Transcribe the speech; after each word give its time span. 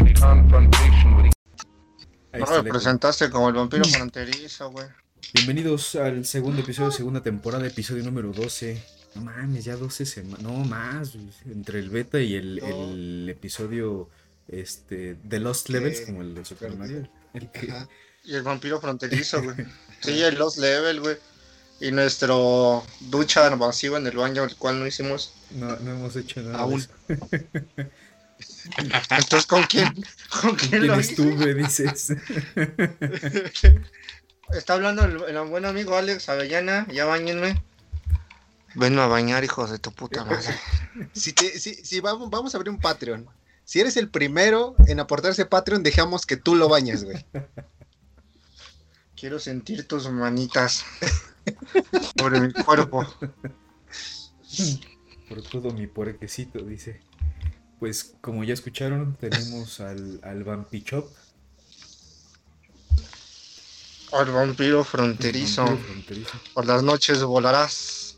Ahí 0.00 0.14
No 2.40 2.62
me 2.62 2.70
presentaste 2.70 3.30
como 3.30 3.48
el 3.48 3.54
vampiro 3.54 3.84
fronterizo, 3.84 4.70
güey. 4.70 4.86
Bienvenidos 5.34 5.96
al 5.96 6.24
segundo 6.24 6.60
episodio, 6.60 6.92
segunda 6.92 7.20
temporada, 7.20 7.66
episodio 7.66 8.04
número 8.04 8.30
12. 8.32 8.80
No 9.16 9.22
mames, 9.22 9.64
ya 9.64 9.74
12 9.74 10.06
semanas. 10.06 10.40
No 10.42 10.52
más, 10.52 11.14
güey, 11.14 11.26
entre 11.46 11.80
el 11.80 11.90
beta 11.90 12.20
y 12.20 12.36
el, 12.36 12.58
No. 12.60 12.66
el 12.92 13.28
episodio 13.28 14.08
este, 14.46 15.16
de 15.20 15.40
Lost 15.40 15.68
Levels, 15.68 16.02
como 16.02 16.22
el 16.22 16.32
de 16.36 16.44
Super 16.44 16.76
Mario. 16.76 17.08
El 17.34 17.50
que, 17.50 17.70
Ajá. 17.72 17.88
Y 18.24 18.34
el 18.36 18.42
vampiro 18.42 18.80
fronterizo, 18.80 19.42
güey. 19.42 19.56
Sí, 20.00 20.22
el 20.22 20.36
Lost 20.36 20.58
Level, 20.58 21.00
güey. 21.00 21.16
Y 21.80 21.90
nuestro 21.90 22.84
ducha 23.00 23.54
masiva 23.56 23.98
en 23.98 24.06
el 24.06 24.16
baño, 24.16 24.44
el 24.44 24.54
cual 24.54 24.78
no 24.78 24.86
hicimos. 24.86 25.32
no, 25.50 25.74
no 25.76 25.90
hemos 25.90 26.14
hecho 26.14 26.40
nada. 26.40 26.58
de 26.58 26.62
Aún. 26.62 26.80
eso. 26.80 26.90
Entonces, 28.76 29.46
¿con 29.46 29.62
quién? 29.64 29.92
¿Con 30.40 30.54
quién 30.56 30.70
¿Quién 30.70 30.86
lo 30.86 30.94
estuve, 30.94 31.54
dices? 31.54 32.12
Está 34.52 34.74
hablando 34.74 35.04
el, 35.04 35.22
el 35.36 35.48
buen 35.48 35.64
amigo 35.64 35.96
Alex 35.96 36.28
Avellana. 36.28 36.86
Ya 36.92 37.04
bañenme. 37.04 37.62
Venme 38.74 39.00
a 39.02 39.06
bañar, 39.06 39.44
hijos 39.44 39.70
de 39.70 39.78
tu 39.78 39.92
puta 39.92 40.24
madre. 40.24 40.54
Si, 41.12 41.32
te- 41.32 41.58
si, 41.60 41.74
si 41.74 42.00
vamos, 42.00 42.28
vamos 42.28 42.52
a 42.54 42.56
abrir 42.58 42.70
un 42.72 42.80
Patreon. 42.80 43.24
Si 43.64 43.78
eres 43.78 43.96
el 43.96 44.08
primero 44.08 44.74
en 44.88 44.98
aportarse 44.98 45.46
Patreon, 45.46 45.84
dejamos 45.84 46.26
que 46.26 46.36
tú 46.36 46.56
lo 46.56 46.68
bañes, 46.68 47.04
güey. 47.04 47.24
Quiero 49.14 49.38
sentir 49.38 49.86
tus 49.86 50.10
manitas 50.10 50.84
sobre 52.18 52.40
mi 52.40 52.52
cuerpo. 52.52 53.06
Por 55.28 55.42
todo 55.42 55.70
mi 55.70 55.86
puerquecito, 55.86 56.58
dice. 56.64 57.00
Pues 57.78 58.14
como 58.20 58.42
ya 58.44 58.54
escucharon, 58.54 59.16
tenemos 59.16 59.80
al, 59.80 60.20
al 60.24 60.42
Vampichop. 60.44 61.08
Al 64.12 64.30
vampiro 64.32 64.84
fronterizo. 64.84 65.64
vampiro 65.64 65.84
fronterizo. 65.86 66.40
Por 66.54 66.66
las 66.66 66.82
noches 66.82 67.22
volarás. 67.22 68.16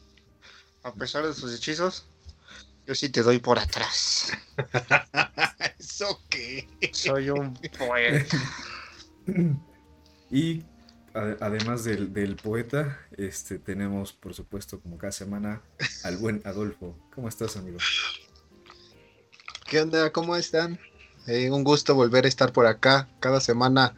A 0.83 0.95
pesar 0.95 1.27
de 1.27 1.35
sus 1.35 1.53
hechizos, 1.55 2.07
yo 2.87 2.95
sí 2.95 3.09
te 3.11 3.23
doy 3.23 3.39
por 3.39 3.59
atrás. 3.59 4.33
¿Eso 5.79 6.23
qué? 6.31 6.69
Soy 6.93 7.31
un 7.31 7.55
poeta. 7.79 8.39
Y 10.33 10.63
a- 11.13 11.37
además 11.41 11.83
del, 11.83 12.13
del 12.13 12.37
poeta, 12.37 13.01
este, 13.17 13.59
tenemos, 13.59 14.13
por 14.13 14.33
supuesto, 14.33 14.79
como 14.81 14.97
cada 14.97 15.11
semana, 15.11 15.61
al 16.05 16.19
buen 16.19 16.41
Adolfo. 16.45 16.97
¿Cómo 17.13 17.29
estás, 17.29 17.57
amigo? 17.57 17.79
¿Qué 19.71 19.81
onda? 19.81 20.11
¿Cómo 20.11 20.35
están? 20.35 20.81
Eh, 21.29 21.49
un 21.49 21.63
gusto 21.63 21.95
volver 21.95 22.25
a 22.25 22.29
estar 22.29 22.53
por 22.53 22.67
acá. 22.67 23.09
Cada 23.21 23.41
semana 23.41 23.95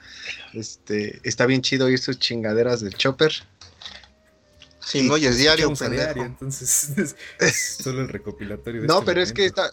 este, 0.53 1.19
está 1.27 1.47
bien 1.47 1.63
chido 1.63 1.87
oír 1.87 1.99
sus 1.99 2.19
chingaderas 2.19 2.83
del 2.83 2.95
Chopper. 2.95 3.33
Si 4.81 5.03
me 5.03 5.13
oyes 5.13 5.39
diario, 5.39 5.73
Escuchamos 5.73 5.81
a 5.81 5.85
pendejo. 5.87 6.05
diario, 6.05 6.23
entonces 6.25 6.91
es, 6.99 7.17
es 7.39 7.77
solo 7.83 8.03
el 8.03 8.11
recopilatorio 8.11 8.83
de 8.83 8.87
No, 8.87 8.99
este 8.99 9.07
pero 9.07 9.23
es 9.23 9.33
que 9.33 9.47
está... 9.47 9.73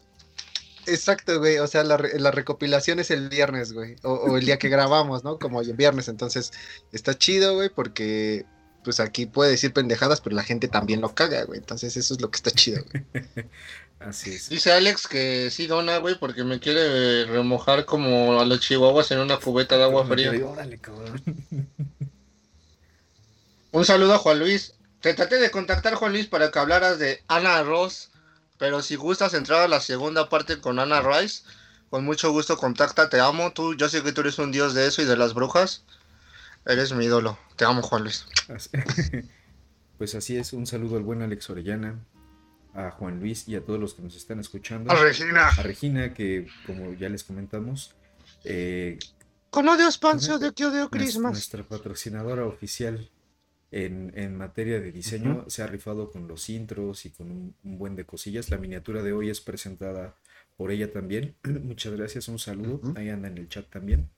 Exacto, 0.86 1.38
güey. 1.38 1.58
O 1.58 1.68
sea, 1.68 1.84
la, 1.84 1.98
la 1.98 2.32
recopilación 2.32 3.00
es 3.00 3.12
el 3.12 3.28
viernes, 3.28 3.74
güey. 3.74 3.98
O, 4.04 4.14
o 4.14 4.38
el 4.38 4.46
día 4.46 4.58
que 4.58 4.70
grabamos, 4.70 5.26
¿no? 5.26 5.38
Como 5.38 5.58
hoy 5.58 5.70
en 5.70 5.76
viernes. 5.76 6.08
Entonces, 6.08 6.54
está 6.94 7.18
chido, 7.18 7.56
güey, 7.56 7.68
porque 7.68 8.46
pues 8.86 9.02
aquí 9.02 9.26
puede 9.26 9.52
decir 9.52 9.74
pendejadas, 9.74 10.22
pero 10.22 10.38
la 10.38 10.44
gente 10.44 10.70
también 10.70 11.02
lo 11.02 11.14
caga, 11.14 11.44
güey. 11.44 11.60
Entonces, 11.60 11.98
eso 11.98 12.14
es 12.14 12.22
lo 12.22 12.32
que 12.32 12.38
está 12.38 12.52
chido, 12.52 12.86
güey. 12.90 13.06
Así 14.00 14.32
es. 14.32 14.50
Dice 14.50 14.72
Alex 14.72 15.08
que 15.08 15.52
sí 15.52 15.68
dona, 15.68 15.98
güey, 15.98 16.18
porque 16.18 16.44
me 16.44 16.60
quiere 16.60 17.26
remojar 17.26 17.86
como 17.86 18.40
a 18.40 18.46
los 18.46 18.62
chihuahuas 18.62 19.12
en 19.12 19.20
una 19.20 19.38
cubeta 19.38 19.78
de 19.78 19.84
agua 19.84 20.06
fría. 20.06 20.32
Órale, 20.46 20.78
cabrón. 20.80 21.22
Un 23.72 23.86
saludo 23.86 24.14
a 24.14 24.18
Juan 24.18 24.40
Luis. 24.40 24.74
Te 25.02 25.14
traté 25.14 25.38
de 25.38 25.52
contactar, 25.52 25.96
Juan 25.96 26.14
Luis, 26.14 26.28
para 26.28 26.50
que 26.50 26.60
hablaras 26.60 26.98
de 26.98 27.24
Ana 27.28 27.62
Ross. 27.64 28.10
Pero 28.58 28.82
si 28.82 28.96
gustas 28.96 29.34
entrar 29.34 29.62
a 29.62 29.68
la 29.68 29.80
segunda 29.80 30.28
parte 30.28 30.60
con 30.60 30.80
Ana 30.80 31.02
Rice, 31.02 31.44
con 31.90 32.04
mucho 32.04 32.32
gusto 32.32 32.58
contacta. 32.58 33.10
Te 33.10 33.20
amo. 33.20 33.54
Tú, 33.54 33.76
yo 33.76 33.90
sé 33.90 34.02
que 34.02 34.12
tú 34.12 34.22
eres 34.22 34.40
un 34.40 34.52
dios 34.52 34.74
de 34.74 34.88
eso 34.88 35.02
y 35.02 35.06
de 35.06 35.18
las 35.18 35.34
brujas. 35.34 35.84
Eres 36.66 36.94
mi 36.94 37.06
ídolo. 37.06 37.38
Te 37.56 37.66
amo, 37.66 37.82
Juan 37.82 38.04
Luis. 38.04 38.26
Pues 40.00 40.16
así 40.16 40.38
es, 40.38 40.54
un 40.54 40.66
saludo 40.66 40.96
al 40.96 41.04
buen 41.04 41.22
Alex 41.22 41.50
Orellana, 41.50 42.00
a 42.74 42.92
Juan 42.92 43.20
Luis 43.20 43.48
y 43.48 43.56
a 43.56 43.64
todos 43.64 43.80
los 43.80 43.94
que 43.94 44.02
nos 44.02 44.16
están 44.16 44.40
escuchando. 44.40 44.92
A 44.92 44.96
Regina. 44.96 45.48
A 45.48 45.64
Regina, 45.64 46.14
que 46.14 46.48
como 46.66 46.94
ya 46.94 47.10
les 47.10 47.24
comentamos, 47.24 47.96
eh, 48.44 49.00
Con 49.50 49.68
odio 49.68 49.92
Spancio 49.92 50.40
de 50.40 50.54
que 50.54 50.66
odio 50.66 50.90
Christmas. 50.90 51.32
Nuestra 51.34 51.64
patrocinadora 51.64 52.46
oficial 52.46 53.10
en, 53.72 54.12
en 54.16 54.36
materia 54.36 54.80
de 54.80 54.92
diseño 54.92 55.46
se 55.48 55.64
ha 55.64 55.68
rifado 55.68 56.12
con 56.12 56.28
los 56.28 56.50
intros 56.50 57.06
y 57.06 57.12
con 57.12 57.32
un, 57.32 57.56
un 57.64 57.78
buen 57.78 57.96
de 57.96 58.06
cosillas. 58.06 58.50
La 58.50 58.58
miniatura 58.58 59.04
de 59.04 59.14
hoy 59.14 59.30
es 59.30 59.42
presentada 59.42 60.16
por 60.58 60.72
ella 60.72 60.92
también. 60.92 61.36
Muchas 61.64 61.94
gracias, 61.94 62.28
un 62.28 62.40
saludo. 62.40 62.94
Ahí 62.96 63.10
anda 63.10 63.28
en 63.28 63.38
el 63.38 63.50
chat 63.50 63.70
también. 63.70 64.10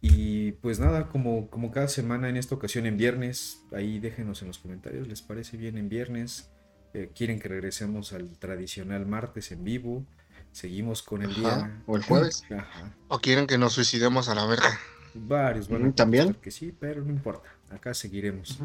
Y 0.00 0.52
pues 0.52 0.78
nada, 0.78 1.08
como, 1.08 1.48
como 1.50 1.70
cada 1.72 1.88
semana 1.88 2.28
en 2.28 2.36
esta 2.36 2.54
ocasión 2.54 2.86
en 2.86 2.96
viernes, 2.96 3.62
ahí 3.72 3.98
déjenos 3.98 4.42
en 4.42 4.48
los 4.48 4.58
comentarios, 4.58 5.08
¿les 5.08 5.22
parece 5.22 5.56
bien 5.56 5.76
en 5.76 5.88
viernes? 5.88 6.50
Eh, 6.94 7.10
¿Quieren 7.14 7.40
que 7.40 7.48
regresemos 7.48 8.12
al 8.12 8.28
tradicional 8.38 9.06
martes 9.06 9.50
en 9.50 9.64
vivo? 9.64 10.04
Seguimos 10.52 11.02
con 11.02 11.22
el 11.22 11.30
Ajá, 11.32 11.40
día. 11.40 11.82
o 11.86 11.96
el 11.96 12.02
jueves. 12.04 12.44
Ajá. 12.56 12.94
¿O 13.08 13.18
quieren 13.18 13.46
que 13.46 13.58
nos 13.58 13.72
suicidemos 13.72 14.28
a 14.28 14.34
la 14.34 14.46
verga? 14.46 14.78
Varios 15.14 15.68
van 15.68 15.82
a 15.82 15.86
Mm, 15.88 15.92
¿también? 15.94 16.34
que 16.34 16.50
sí, 16.52 16.72
pero 16.78 17.02
no 17.04 17.10
importa. 17.10 17.48
Acá 17.70 17.92
seguiremos. 17.92 18.58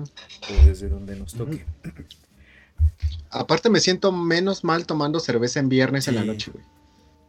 Desde 0.65 0.88
donde 0.88 1.15
nos 1.15 1.33
toque. 1.33 1.65
Aparte 3.31 3.69
me 3.69 3.79
siento 3.79 4.11
menos 4.11 4.63
mal 4.63 4.85
tomando 4.85 5.19
cerveza 5.19 5.59
en 5.59 5.67
viernes 5.69 6.07
en 6.07 6.15
la 6.15 6.23
noche, 6.25 6.51
güey. 6.51 6.63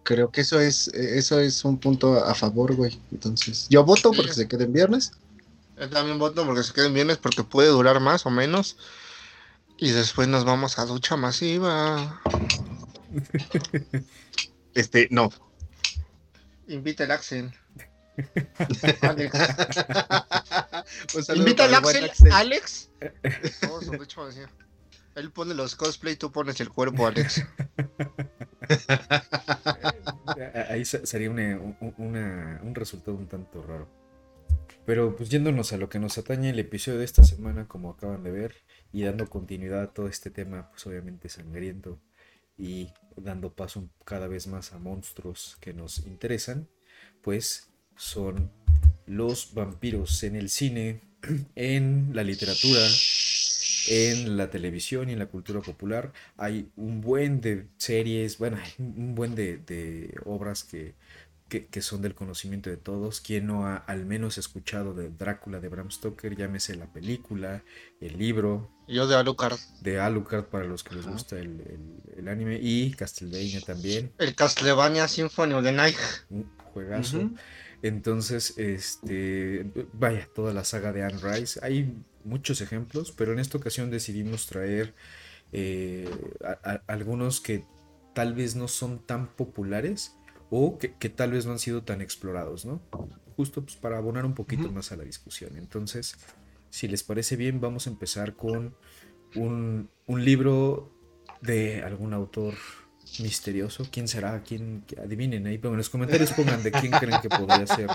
Creo 0.05 0.31
que 0.31 0.43
eso 0.43 0.61
es, 0.61 0.89
eh, 0.89 1.19
eso 1.19 1.41
es 1.41 1.65
un 1.65 1.79
punto 1.79 2.23
a 2.25 2.35
favor, 2.35 2.75
güey. 2.77 3.01
Entonces, 3.11 3.67
yo 3.71 3.85
voto 3.85 4.13
porque 4.13 4.35
se 4.35 4.47
quede 4.47 4.65
en 4.65 4.73
viernes. 4.73 5.13
Yo 5.79 5.89
también 5.89 6.19
voto 6.19 6.45
porque 6.47 6.63
se 6.63 6.73
queden 6.73 6.95
bienes 6.95 7.17
porque 7.17 7.43
puede 7.43 7.69
durar 7.69 7.99
más 8.01 8.27
o 8.27 8.31
menos. 8.31 8.77
Y 9.79 9.91
después 9.91 10.29
nos 10.29 10.45
vamos 10.45 10.79
a 10.79 10.85
ducha 10.85 11.17
masiva. 11.17 12.21
Este, 14.75 15.07
no. 15.13 15.31
Invita 16.67 17.05
al 17.05 17.13
Axel. 17.13 17.55
Alex. 19.03 19.39
Invita 21.33 21.65
al 21.65 21.71
el 21.71 21.75
Axel. 21.77 22.05
Axel. 22.05 22.33
Alex. 22.33 22.91
Él 25.15 25.31
pone 25.31 25.55
los 25.55 25.77
cosplay, 25.77 26.17
tú 26.17 26.33
pones 26.33 26.61
el 26.61 26.71
cuerpo, 26.71 27.07
Alex. 27.07 27.45
Ahí 30.71 30.85
se- 30.85 31.07
sería 31.07 31.31
una- 31.31 31.59
un- 31.59 31.95
una- 31.99 32.61
un 32.63 32.75
resultado 32.75 33.17
un 33.17 33.29
tanto 33.29 33.63
raro. 33.63 33.89
Pero 34.87 35.17
pues 35.17 35.31
yéndonos 35.31 35.73
a 35.73 35.79
lo 35.79 35.89
que 35.89 35.99
nos 35.99 36.19
atañe 36.19 36.51
el 36.51 36.59
episodio 36.59 36.99
de 36.99 37.05
esta 37.05 37.25
semana, 37.25 37.67
como 37.69 37.91
acaban 37.91 38.23
de 38.23 38.31
ver, 38.31 38.55
y 38.93 39.03
dando 39.03 39.29
continuidad 39.29 39.83
a 39.83 39.93
todo 39.95 40.09
este 40.09 40.31
tema, 40.31 40.71
pues 40.71 40.87
obviamente 40.87 41.29
sangriento, 41.29 41.99
y 42.59 42.91
dando 43.17 43.55
paso 43.55 43.89
cada 44.05 44.29
vez 44.29 44.47
más 44.47 44.73
a 44.73 44.79
monstruos 44.79 45.57
que 45.61 45.73
nos 45.73 46.07
interesan, 46.07 46.69
pues 47.23 47.71
son 47.97 48.51
los 49.07 49.55
vampiros 49.55 50.23
en 50.23 50.37
el 50.37 50.51
cine, 50.51 51.01
en 51.55 52.11
la 52.13 52.23
literatura, 52.23 52.81
en 53.89 54.37
la 54.37 54.51
televisión 54.51 55.09
y 55.09 55.13
en 55.15 55.19
la 55.19 55.27
cultura 55.27 55.61
popular. 55.61 56.13
Hay 56.37 56.71
un 56.77 57.01
buen 57.01 57.41
de 57.41 57.67
series, 57.77 58.39
bueno, 58.39 58.59
hay 58.63 58.73
un 58.79 59.15
buen 59.15 59.35
de, 59.35 59.59
de 59.59 60.15
obras 60.25 60.65
que, 60.65 60.95
que, 61.49 61.67
que 61.67 61.83
son 61.83 62.01
del 62.03 62.15
conocimiento 62.15 62.71
de 62.71 62.77
todos. 62.77 63.21
Quien 63.21 63.47
no 63.47 63.67
ha 63.67 63.77
al 63.77 64.07
menos 64.07 64.39
escuchado 64.39 64.95
de 64.95 65.11
Drácula 65.11 65.61
de 65.61 65.69
Bram 65.69 65.91
Stoker, 65.91 66.37
llámese 66.37 66.75
la 66.77 66.87
película, 66.93 67.63
el 68.01 68.19
libro, 68.19 68.71
Yo 68.89 69.07
de 69.07 69.17
Alucard. 69.17 69.59
de 69.83 70.01
Alucard 70.01 70.45
para 70.47 70.65
los 70.65 70.83
que 70.85 70.95
les 70.95 71.07
gusta 71.07 71.39
el, 71.39 71.61
el- 71.61 72.19
el 72.19 72.29
anime, 72.29 72.59
y 72.61 72.93
Castlevania 72.93 73.61
también, 73.61 74.13
El 74.19 74.35
Castlevania 74.35 75.07
Symphony 75.09 75.53
of 75.55 75.65
the 75.65 75.73
Night. 75.73 75.97
un 76.31 76.51
juegazo. 76.73 77.31
Entonces, 77.85 78.57
este, 78.57 79.71
vaya, 79.93 80.27
toda 80.35 80.55
la 80.55 80.65
saga 80.65 80.91
de 80.95 81.03
Anne 81.03 81.19
Rice. 81.23 81.61
Hay 81.63 81.95
muchos 82.25 82.63
ejemplos, 82.63 83.13
pero 83.13 83.35
en 83.35 83.39
esta 83.39 83.59
ocasión 83.59 83.91
decidimos 83.91 84.47
traer 84.47 84.95
eh, 85.53 86.09
a- 86.43 86.59
a- 86.71 86.83
algunos 86.87 87.43
que 87.43 87.67
tal 88.15 88.33
vez 88.33 88.57
no 88.57 88.69
son 88.69 89.01
tan 89.05 89.29
populares 89.37 90.17
o 90.49 90.79
que, 90.79 90.95
que 90.95 91.11
tal 91.11 91.33
vez 91.33 91.45
no 91.45 91.53
han 91.53 91.59
sido 91.59 91.83
tan 91.83 92.01
explorados, 92.01 92.65
¿no? 92.65 92.81
Justo 93.37 93.63
pues, 93.63 93.77
para 93.77 93.99
abonar 93.99 94.25
un 94.25 94.35
poquito 94.35 94.73
más 94.73 94.91
a 94.91 94.97
la 94.97 95.05
discusión. 95.05 95.59
Entonces, 95.59 96.17
si 96.71 96.89
les 96.89 97.03
parece 97.03 97.37
bien, 97.37 97.61
vamos 97.61 97.87
a 97.87 97.91
empezar 97.91 98.35
con 98.35 98.75
un, 99.37 99.91
un 100.07 100.25
libro 100.25 100.91
de 101.43 101.83
algún 101.83 102.15
autor 102.15 102.55
misterioso. 103.21 103.87
¿Quién 103.91 104.09
será? 104.09 104.43
¿Quién? 104.43 104.85
Adivinen 105.03 105.47
ahí, 105.47 105.59
pero 105.59 105.73
en 105.73 105.79
los 105.79 105.89
comentarios 105.91 106.33
pongan 106.33 106.63
de 106.63 106.73
quién 106.73 106.91
creen 106.93 107.21
que 107.21 107.29
podría 107.29 107.67
ser. 107.67 107.89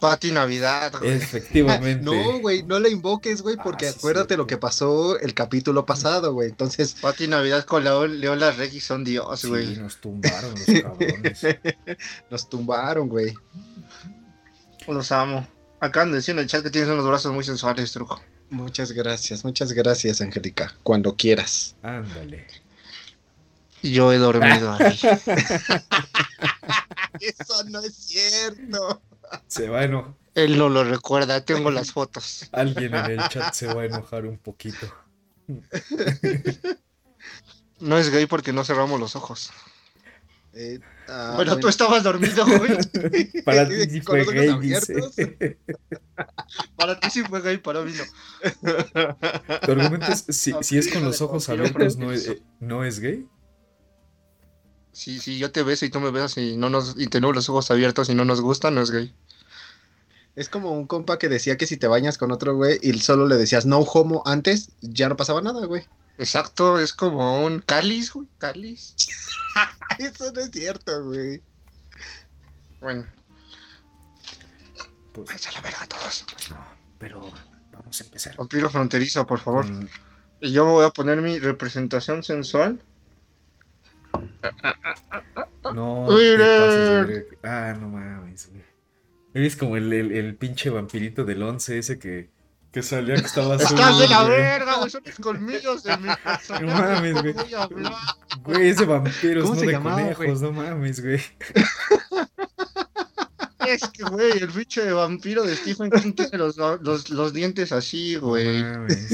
Pati 0.00 0.32
Navidad, 0.32 0.92
güey. 0.98 1.12
Efectivamente. 1.12 2.04
No, 2.04 2.40
güey, 2.40 2.62
no 2.62 2.78
la 2.78 2.88
invoques, 2.88 3.42
güey, 3.42 3.56
porque 3.56 3.88
Ah, 3.88 3.92
sí, 3.92 3.98
acuérdate 3.98 4.36
lo 4.36 4.46
que 4.46 4.56
pasó 4.56 5.18
el 5.18 5.34
capítulo 5.34 5.86
pasado, 5.86 6.32
güey. 6.32 6.50
Entonces, 6.50 6.94
Pati 7.00 7.28
Navidad 7.28 7.64
con 7.64 7.84
León, 7.84 8.20
León 8.20 8.40
Larregui 8.40 8.80
son 8.80 9.04
Dios, 9.04 9.40
Sí, 9.40 9.48
güey. 9.48 9.76
nos 9.76 9.96
tumbaron 10.00 10.52
los 10.54 10.82
cabrones. 10.82 11.40
nos 12.30 12.48
tumbaron, 12.48 13.08
güey. 13.08 13.34
Los 14.88 15.10
amo. 15.12 15.46
Acaban 15.80 16.10
de 16.10 16.16
decir 16.16 16.32
en 16.32 16.38
el 16.40 16.46
chat 16.46 16.62
que 16.62 16.70
tienes 16.70 16.90
unos 16.90 17.06
brazos 17.06 17.32
muy 17.32 17.44
sensuales, 17.44 17.92
truco. 17.92 18.20
Muchas 18.50 18.92
gracias, 18.92 19.44
muchas 19.44 19.72
gracias, 19.72 20.20
Angélica. 20.20 20.74
Cuando 20.82 21.16
quieras. 21.16 21.74
Ándale. 21.82 22.46
Yo 23.90 24.12
he 24.12 24.18
dormido 24.18 24.72
ahí. 24.72 24.98
Eso 27.20 27.64
no 27.64 27.80
es 27.80 27.94
cierto. 27.94 29.02
Se 29.46 29.68
va 29.68 29.80
a 29.80 29.84
enojar. 29.84 30.14
Él 30.34 30.58
no 30.58 30.68
lo 30.68 30.84
recuerda, 30.84 31.44
tengo 31.44 31.70
las 31.70 31.92
fotos. 31.92 32.48
Alguien 32.52 32.94
en 32.94 33.12
el 33.12 33.28
chat 33.28 33.54
se 33.54 33.72
va 33.72 33.82
a 33.82 33.84
enojar 33.86 34.26
un 34.26 34.36
poquito. 34.36 34.86
No 37.80 37.96
es 37.96 38.10
gay 38.10 38.26
porque 38.26 38.52
no 38.52 38.62
cerramos 38.62 39.00
los 39.00 39.16
ojos. 39.16 39.50
Eh, 40.52 40.78
ah, 41.08 41.32
bueno, 41.36 41.58
tú 41.58 41.68
estabas 41.68 42.02
dormido, 42.02 42.44
güey. 42.46 42.76
Para 43.44 43.66
ti 43.66 43.88
sí 43.88 44.00
fue 44.02 44.24
gay, 44.24 44.48
abiertos. 44.48 45.16
dice. 45.16 45.58
Para 46.76 47.00
ti 47.00 47.10
sí 47.10 47.22
fue 47.22 47.40
gay, 47.40 47.58
para 47.58 47.82
mí 47.82 47.92
no. 47.92 48.04
Tu 49.60 49.72
argumento 49.72 50.12
es, 50.12 50.24
si, 50.28 50.54
si 50.60 50.78
es 50.78 50.88
con 50.88 51.04
los 51.04 51.20
ojos 51.22 51.48
abiertos, 51.48 51.96
¿no 51.96 52.12
es, 52.12 52.28
eh, 52.28 52.42
¿no 52.60 52.84
es 52.84 53.00
gay? 53.00 53.26
Si, 54.96 55.18
si 55.18 55.36
yo 55.38 55.52
te 55.52 55.62
beso 55.62 55.84
y 55.84 55.90
tú 55.90 56.00
me 56.00 56.10
besas 56.10 56.38
y, 56.38 56.56
no 56.56 56.70
nos, 56.70 56.94
y 56.96 57.06
tenemos 57.08 57.36
los 57.36 57.48
ojos 57.50 57.70
abiertos 57.70 58.08
y 58.08 58.14
no 58.14 58.24
nos 58.24 58.40
gusta, 58.40 58.70
no 58.70 58.80
es 58.80 58.90
gay. 58.90 59.14
Es 60.36 60.48
como 60.48 60.70
un 60.72 60.86
compa 60.86 61.18
que 61.18 61.28
decía 61.28 61.58
que 61.58 61.66
si 61.66 61.76
te 61.76 61.86
bañas 61.86 62.16
con 62.16 62.32
otro 62.32 62.54
güey 62.56 62.78
y 62.82 62.98
solo 63.00 63.26
le 63.28 63.36
decías 63.36 63.66
no 63.66 63.80
homo 63.80 64.22
antes, 64.24 64.70
ya 64.80 65.10
no 65.10 65.16
pasaba 65.18 65.42
nada, 65.42 65.66
güey. 65.66 65.84
Exacto, 66.16 66.78
es 66.78 66.94
como 66.94 67.44
un 67.44 67.60
cáliz, 67.60 68.10
güey, 68.14 68.26
cáliz. 68.38 68.94
Eso 69.98 70.32
no 70.32 70.40
es 70.40 70.50
cierto, 70.50 71.04
güey. 71.04 71.42
Bueno, 72.80 73.04
Pues, 75.12 75.26
váyanse 75.26 75.48
a 75.50 75.52
la 75.52 75.60
verga 75.60 75.86
todos. 75.86 76.24
no, 76.50 76.56
pero 76.98 77.30
vamos 77.72 78.00
a 78.00 78.04
empezar. 78.04 78.34
Vampiro 78.36 78.70
fronterizo, 78.70 79.26
por 79.26 79.40
favor. 79.40 79.66
con- 79.66 79.90
Y 80.40 80.52
yo 80.52 80.64
me 80.64 80.72
voy 80.72 80.86
a 80.86 80.90
poner 80.90 81.20
mi 81.20 81.38
representación 81.38 82.22
sensual. 82.22 82.80
No 85.74 86.06
pases. 86.06 87.24
Ah, 87.42 87.74
no 87.80 87.88
mames, 87.88 88.50
güey. 88.50 88.62
Eres 89.34 89.56
como 89.56 89.76
el, 89.76 89.92
el, 89.92 90.12
el 90.12 90.36
pinche 90.36 90.70
vampirito 90.70 91.24
del 91.24 91.42
11 91.42 91.78
ese 91.78 91.98
que, 91.98 92.30
que 92.72 92.82
salía 92.82 93.16
que 93.16 93.26
estaba 93.26 93.56
azul. 93.56 93.78
¡Estás 93.78 93.98
de 93.98 94.08
la 94.08 94.22
güey. 94.24 94.36
verga, 94.36 94.76
güey! 94.78 94.90
Son 94.90 95.02
los 95.04 95.16
colmillos 95.16 95.82
de 95.82 95.96
mi 95.98 96.08
personaje. 96.24 96.64
No 96.64 96.72
mames, 96.74 97.14
güey. 97.22 97.32
voy 97.34 97.54
a 97.54 97.62
hablar. 97.64 97.92
Güey, 98.44 98.68
ese 98.68 98.84
vampiro 98.86 99.42
¿Cómo 99.42 99.54
no 99.56 99.60
de 99.60 99.66
llamaba, 99.72 99.96
conejos, 100.14 100.40
no 100.40 100.52
mames, 100.52 101.02
güey. 101.02 101.20
Es 103.66 103.82
que, 103.88 104.04
güey, 104.04 104.30
el 104.38 104.46
bicho 104.46 104.84
de 104.84 104.92
vampiro 104.92 105.42
de 105.42 105.56
Stephen 105.56 105.90
King 105.90 106.12
tiene 106.12 106.38
los, 106.38 106.56
los, 106.56 107.10
los 107.10 107.32
dientes 107.32 107.72
así, 107.72 108.14
No 108.14 108.28
güey. 108.28 108.62
mames. 108.62 109.08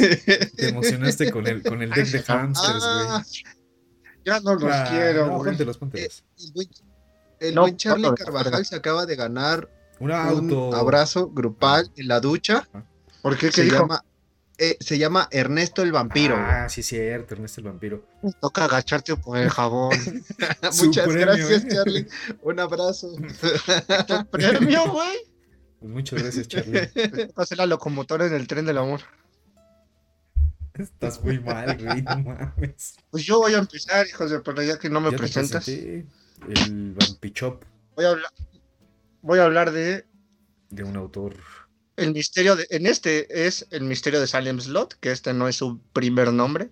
Te 0.57 0.69
emocionaste 0.69 1.31
con 1.33 1.47
el, 1.47 1.63
con 1.63 1.81
el 1.83 1.91
deck 1.91 2.07
de 2.09 2.23
hamsters, 2.23 2.83
Ah, 2.85 3.23
güey. 3.25 3.45
Ya 4.25 4.41
no 4.41 4.55
los 4.55 4.71
Ah, 4.73 4.87
quiero, 4.91 5.27
no, 5.27 5.33
güey. 5.39 5.51
póntelos, 5.51 5.79
póntelos. 5.79 6.25
el 6.39 6.53
buen, 6.53 6.69
el 7.41 7.55
No, 7.55 7.61
buen 7.63 7.77
Charlie 7.77 8.03
no, 8.05 8.11
no, 8.11 8.15
Carvajal 8.15 8.65
se 8.65 8.77
acaba 8.77 9.05
de 9.07 9.17
ganar 9.17 9.69
Un 9.99 10.11
un 10.11 10.17
auto. 10.17 10.75
abrazo 10.75 11.29
grupal 11.31 11.91
en 11.97 12.09
la 12.09 12.21
ducha. 12.21 12.69
¿Por 13.23 13.37
qué? 13.37 13.47
¿Qué 13.49 13.53
Se 13.53 13.63
dijo? 13.65 13.79
llama, 13.81 14.05
eh, 14.59 14.77
se 14.81 14.99
llama 14.99 15.29
Ernesto 15.31 15.83
el 15.83 15.93
vampiro. 15.93 16.37
Ah, 16.39 16.69
sí, 16.69 16.83
cierto, 16.83 17.35
Ernesto 17.35 17.61
el 17.61 17.67
vampiro. 17.67 18.05
Toca 18.41 18.65
agacharte 18.65 19.17
por 19.17 19.39
el 19.39 19.49
jabón. 19.51 19.93
su 20.73 20.87
Muchas 20.87 21.07
premio, 21.07 21.27
gracias, 21.27 21.65
¿eh? 21.65 21.69
Charlie. 21.71 22.09
Un 22.43 22.61
abrazo. 22.61 23.09
¡Premio, 24.31 24.91
güey! 24.91 25.19
Pues 25.81 25.93
muchas 25.93 26.23
gracias, 26.23 26.47
Charlie. 26.49 26.91
Hacer 27.37 27.59
la 27.59 27.67
locomotora 27.67 28.27
en 28.27 28.35
el 28.35 28.47
tren 28.47 28.65
del 28.67 28.79
amor. 28.79 29.01
Estás 30.83 31.23
muy 31.23 31.39
mal, 31.41 31.77
güey, 31.79 32.03
no 32.03 32.19
mames. 32.19 32.97
Pues 33.11 33.25
yo 33.25 33.39
voy 33.39 33.55
a 33.55 33.59
empezar, 33.59 34.07
hijos 34.07 34.31
de 34.31 34.41
perra, 34.41 34.65
ya 34.65 34.79
que 34.79 34.91
no 34.91 35.01
me 35.01 35.11
Ya 35.11 35.19
te 35.19 35.19
presentas. 35.19 35.65
presenté 35.65 36.07
el 36.49 36.95
vampichop 36.95 37.63
Voy 37.97 38.05
a 38.07 38.11
hablar. 38.11 38.33
Voy 39.23 39.39
a 39.39 39.45
hablar 39.45 39.71
de 39.73 40.07
de 40.71 40.85
un 40.85 40.97
autor. 40.97 41.37
el 41.97 42.13
misterio 42.13 42.57
de. 42.57 42.67
En 42.71 42.87
este 42.87 43.47
es 43.47 43.67
el 43.71 43.85
misterio 43.85 44.21
de 44.21 44.27
Salem 44.27 44.61
Slot, 44.61 44.95
que 45.01 45.13
este 45.13 45.33
no 45.35 45.49
es 45.49 45.57
su 45.57 45.79
primer 45.93 46.33
nombre. 46.33 46.71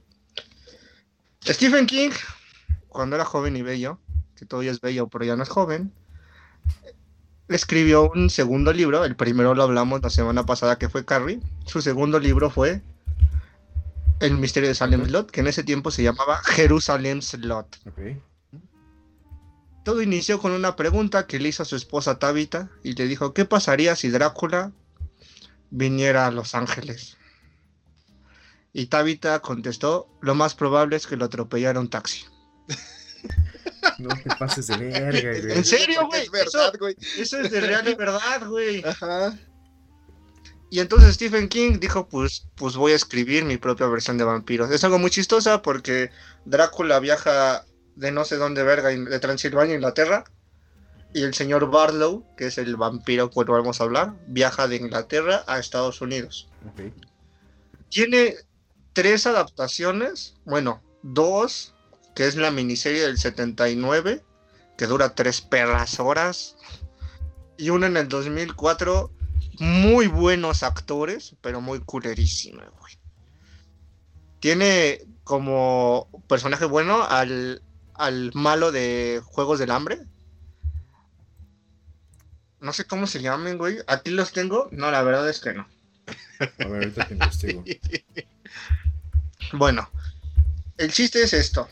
Stephen 1.47 1.87
King, 1.87 2.11
cuando 2.89 3.17
era 3.17 3.25
joven 3.25 3.57
y 3.57 3.62
bello, 3.62 3.99
que 4.37 4.47
todavía 4.47 4.71
es 4.73 4.81
bello, 4.81 5.09
pero 5.09 5.25
ya 5.25 5.37
no 5.37 5.43
es 5.43 5.49
joven, 5.49 5.93
escribió 7.49 8.11
un 8.11 8.31
segundo 8.31 8.73
libro. 8.73 9.05
El 9.05 9.17
primero 9.17 9.55
lo 9.55 9.62
hablamos 9.62 10.03
la 10.03 10.11
semana 10.11 10.45
pasada, 10.47 10.79
que 10.79 10.89
fue 10.89 11.05
Carrie. 11.05 11.41
Su 11.67 11.81
segundo 11.83 12.19
libro 12.19 12.51
fue 12.51 12.83
El 14.21 14.37
misterio 14.37 14.69
de 14.69 14.75
Salem 14.75 15.05
Slot, 15.07 15.31
que 15.31 15.41
en 15.41 15.47
ese 15.47 15.65
tiempo 15.65 15.91
se 15.91 16.03
llamaba 16.03 16.41
Jerusalem 16.45 17.23
Slot. 17.23 17.79
Todo 19.85 20.03
inició 20.03 20.39
con 20.39 20.53
una 20.53 20.77
pregunta 20.77 21.27
que 21.27 21.39
le 21.39 21.49
hizo 21.49 21.63
a 21.63 21.67
su 21.67 21.75
esposa 21.75 22.19
Tabitha 22.19 22.71
y 22.83 22.93
le 22.93 23.07
dijo, 23.07 23.33
¿qué 23.33 23.47
pasaría 23.47 23.97
si 23.97 24.11
Drácula 24.11 24.73
viniera 25.71 26.27
a 26.27 26.31
Los 26.31 26.55
Ángeles? 26.55 27.17
Y 28.75 28.87
Tabitha 28.87 29.41
contestó, 29.41 30.09
lo 30.21 30.35
más 30.35 30.55
probable 30.55 30.97
es 30.97 31.07
que 31.07 31.17
lo 31.17 31.25
atropellara 31.25 31.81
un 31.81 31.91
taxi. 31.91 32.25
No 33.99 34.09
te 34.09 34.35
pases 34.39 34.67
de 34.67 34.77
verga, 34.77 35.41
güey. 35.41 35.57
¿En 35.57 35.65
serio, 35.65 36.07
güey? 36.07 36.23
Es 36.23 36.31
verdad, 36.31 36.73
güey. 36.79 36.97
Eso 37.19 37.41
es 37.41 37.51
de 37.51 37.61
real 37.61 37.87
y 37.89 37.95
verdad, 37.95 38.47
güey. 38.47 38.83
Ajá. 38.85 39.39
Y 40.71 40.79
entonces 40.79 41.17
Stephen 41.17 41.49
King 41.49 41.79
dijo, 41.81 42.09
pues, 42.09 42.47
pues 42.55 42.77
voy 42.77 42.93
a 42.93 42.97
escribir 42.97 43.45
mi 43.45 43.57
propia 43.57 43.89
versión 43.89 44.17
de 44.19 44.25
vampiros. 44.25 44.71
Es 44.71 44.85
algo 44.85 45.00
muy 45.00 45.11
chistosa 45.11 45.62
porque 45.62 46.11
Drácula 46.45 47.00
viaja 47.00 47.65
de 47.97 48.12
no 48.12 48.25
sé 48.25 48.37
dónde 48.37 48.62
verga, 48.62 48.89
de 48.91 49.19
Transilvania, 49.19 49.75
Inglaterra. 49.75 50.25
Y 51.12 51.25
el 51.25 51.35
señor 51.35 51.69
Barlow, 51.71 52.25
que 52.37 52.47
es 52.47 52.59
el 52.59 52.77
vampiro 52.77 53.31
que 53.31 53.43
vamos 53.43 53.81
a 53.81 53.85
hablar, 53.85 54.15
viaja 54.29 54.69
de 54.69 54.77
Inglaterra 54.77 55.43
a 55.49 55.59
Estados 55.59 56.00
Unidos. 56.00 56.49
Tiene 57.89 58.37
tres 58.93 59.27
adaptaciones, 59.27 60.37
bueno, 60.45 60.81
dos, 61.03 61.75
que 62.15 62.29
es 62.29 62.37
la 62.37 62.53
miniserie 62.53 63.03
del 63.03 63.19
79, 63.19 64.23
que 64.79 64.87
dura 64.87 65.17
tres 65.17 65.41
perras 65.41 65.99
horas, 65.99 66.57
y 67.59 67.71
una 67.71 67.89
en 67.89 67.97
el 67.97 68.09
2004, 68.09 69.11
muy 69.61 70.07
buenos 70.07 70.62
actores, 70.62 71.37
pero 71.43 71.61
muy 71.61 71.81
culerísima, 71.81 72.64
güey. 72.81 72.99
Tiene 74.40 75.07
como 75.23 76.09
personaje 76.26 76.64
bueno 76.64 77.02
al, 77.05 77.62
al 77.95 78.31
malo 78.35 78.73
de 78.73 79.23
Juegos 79.25 79.59
del 79.59 79.71
Hambre. 79.71 80.00
No 82.59 82.73
sé 82.73 82.87
cómo 82.87 83.07
se 83.07 83.21
llamen, 83.21 83.59
güey. 83.59 83.79
¿A 83.87 83.99
ti 83.99 84.11
los 84.11 84.33
tengo? 84.33 84.69
No, 84.73 84.90
la 84.90 85.02
verdad 85.02 85.29
es 85.29 85.40
que 85.40 85.52
no. 85.52 85.69
A 86.40 86.64
ver, 86.64 86.83
ahorita 86.83 87.07
te 87.07 87.14
investigo. 87.14 87.64
Bueno, 89.52 89.90
el 90.76 90.93
chiste 90.93 91.23
es 91.25 91.33
esto. 91.33 91.69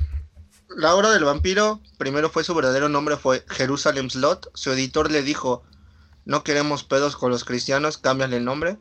La 0.68 0.96
obra 0.96 1.10
del 1.10 1.22
vampiro, 1.22 1.80
primero 1.96 2.28
fue 2.28 2.42
su 2.42 2.54
verdadero 2.54 2.88
nombre, 2.88 3.16
fue 3.16 3.44
Jerusalem 3.48 4.10
Slot. 4.10 4.50
Su 4.54 4.72
editor 4.72 5.12
le 5.12 5.22
dijo, 5.22 5.62
no 6.28 6.44
queremos 6.44 6.84
pedos 6.84 7.16
con 7.16 7.30
los 7.30 7.42
cristianos, 7.44 7.96
cámbiale 7.96 8.36
el 8.36 8.44
nombre. 8.44 8.76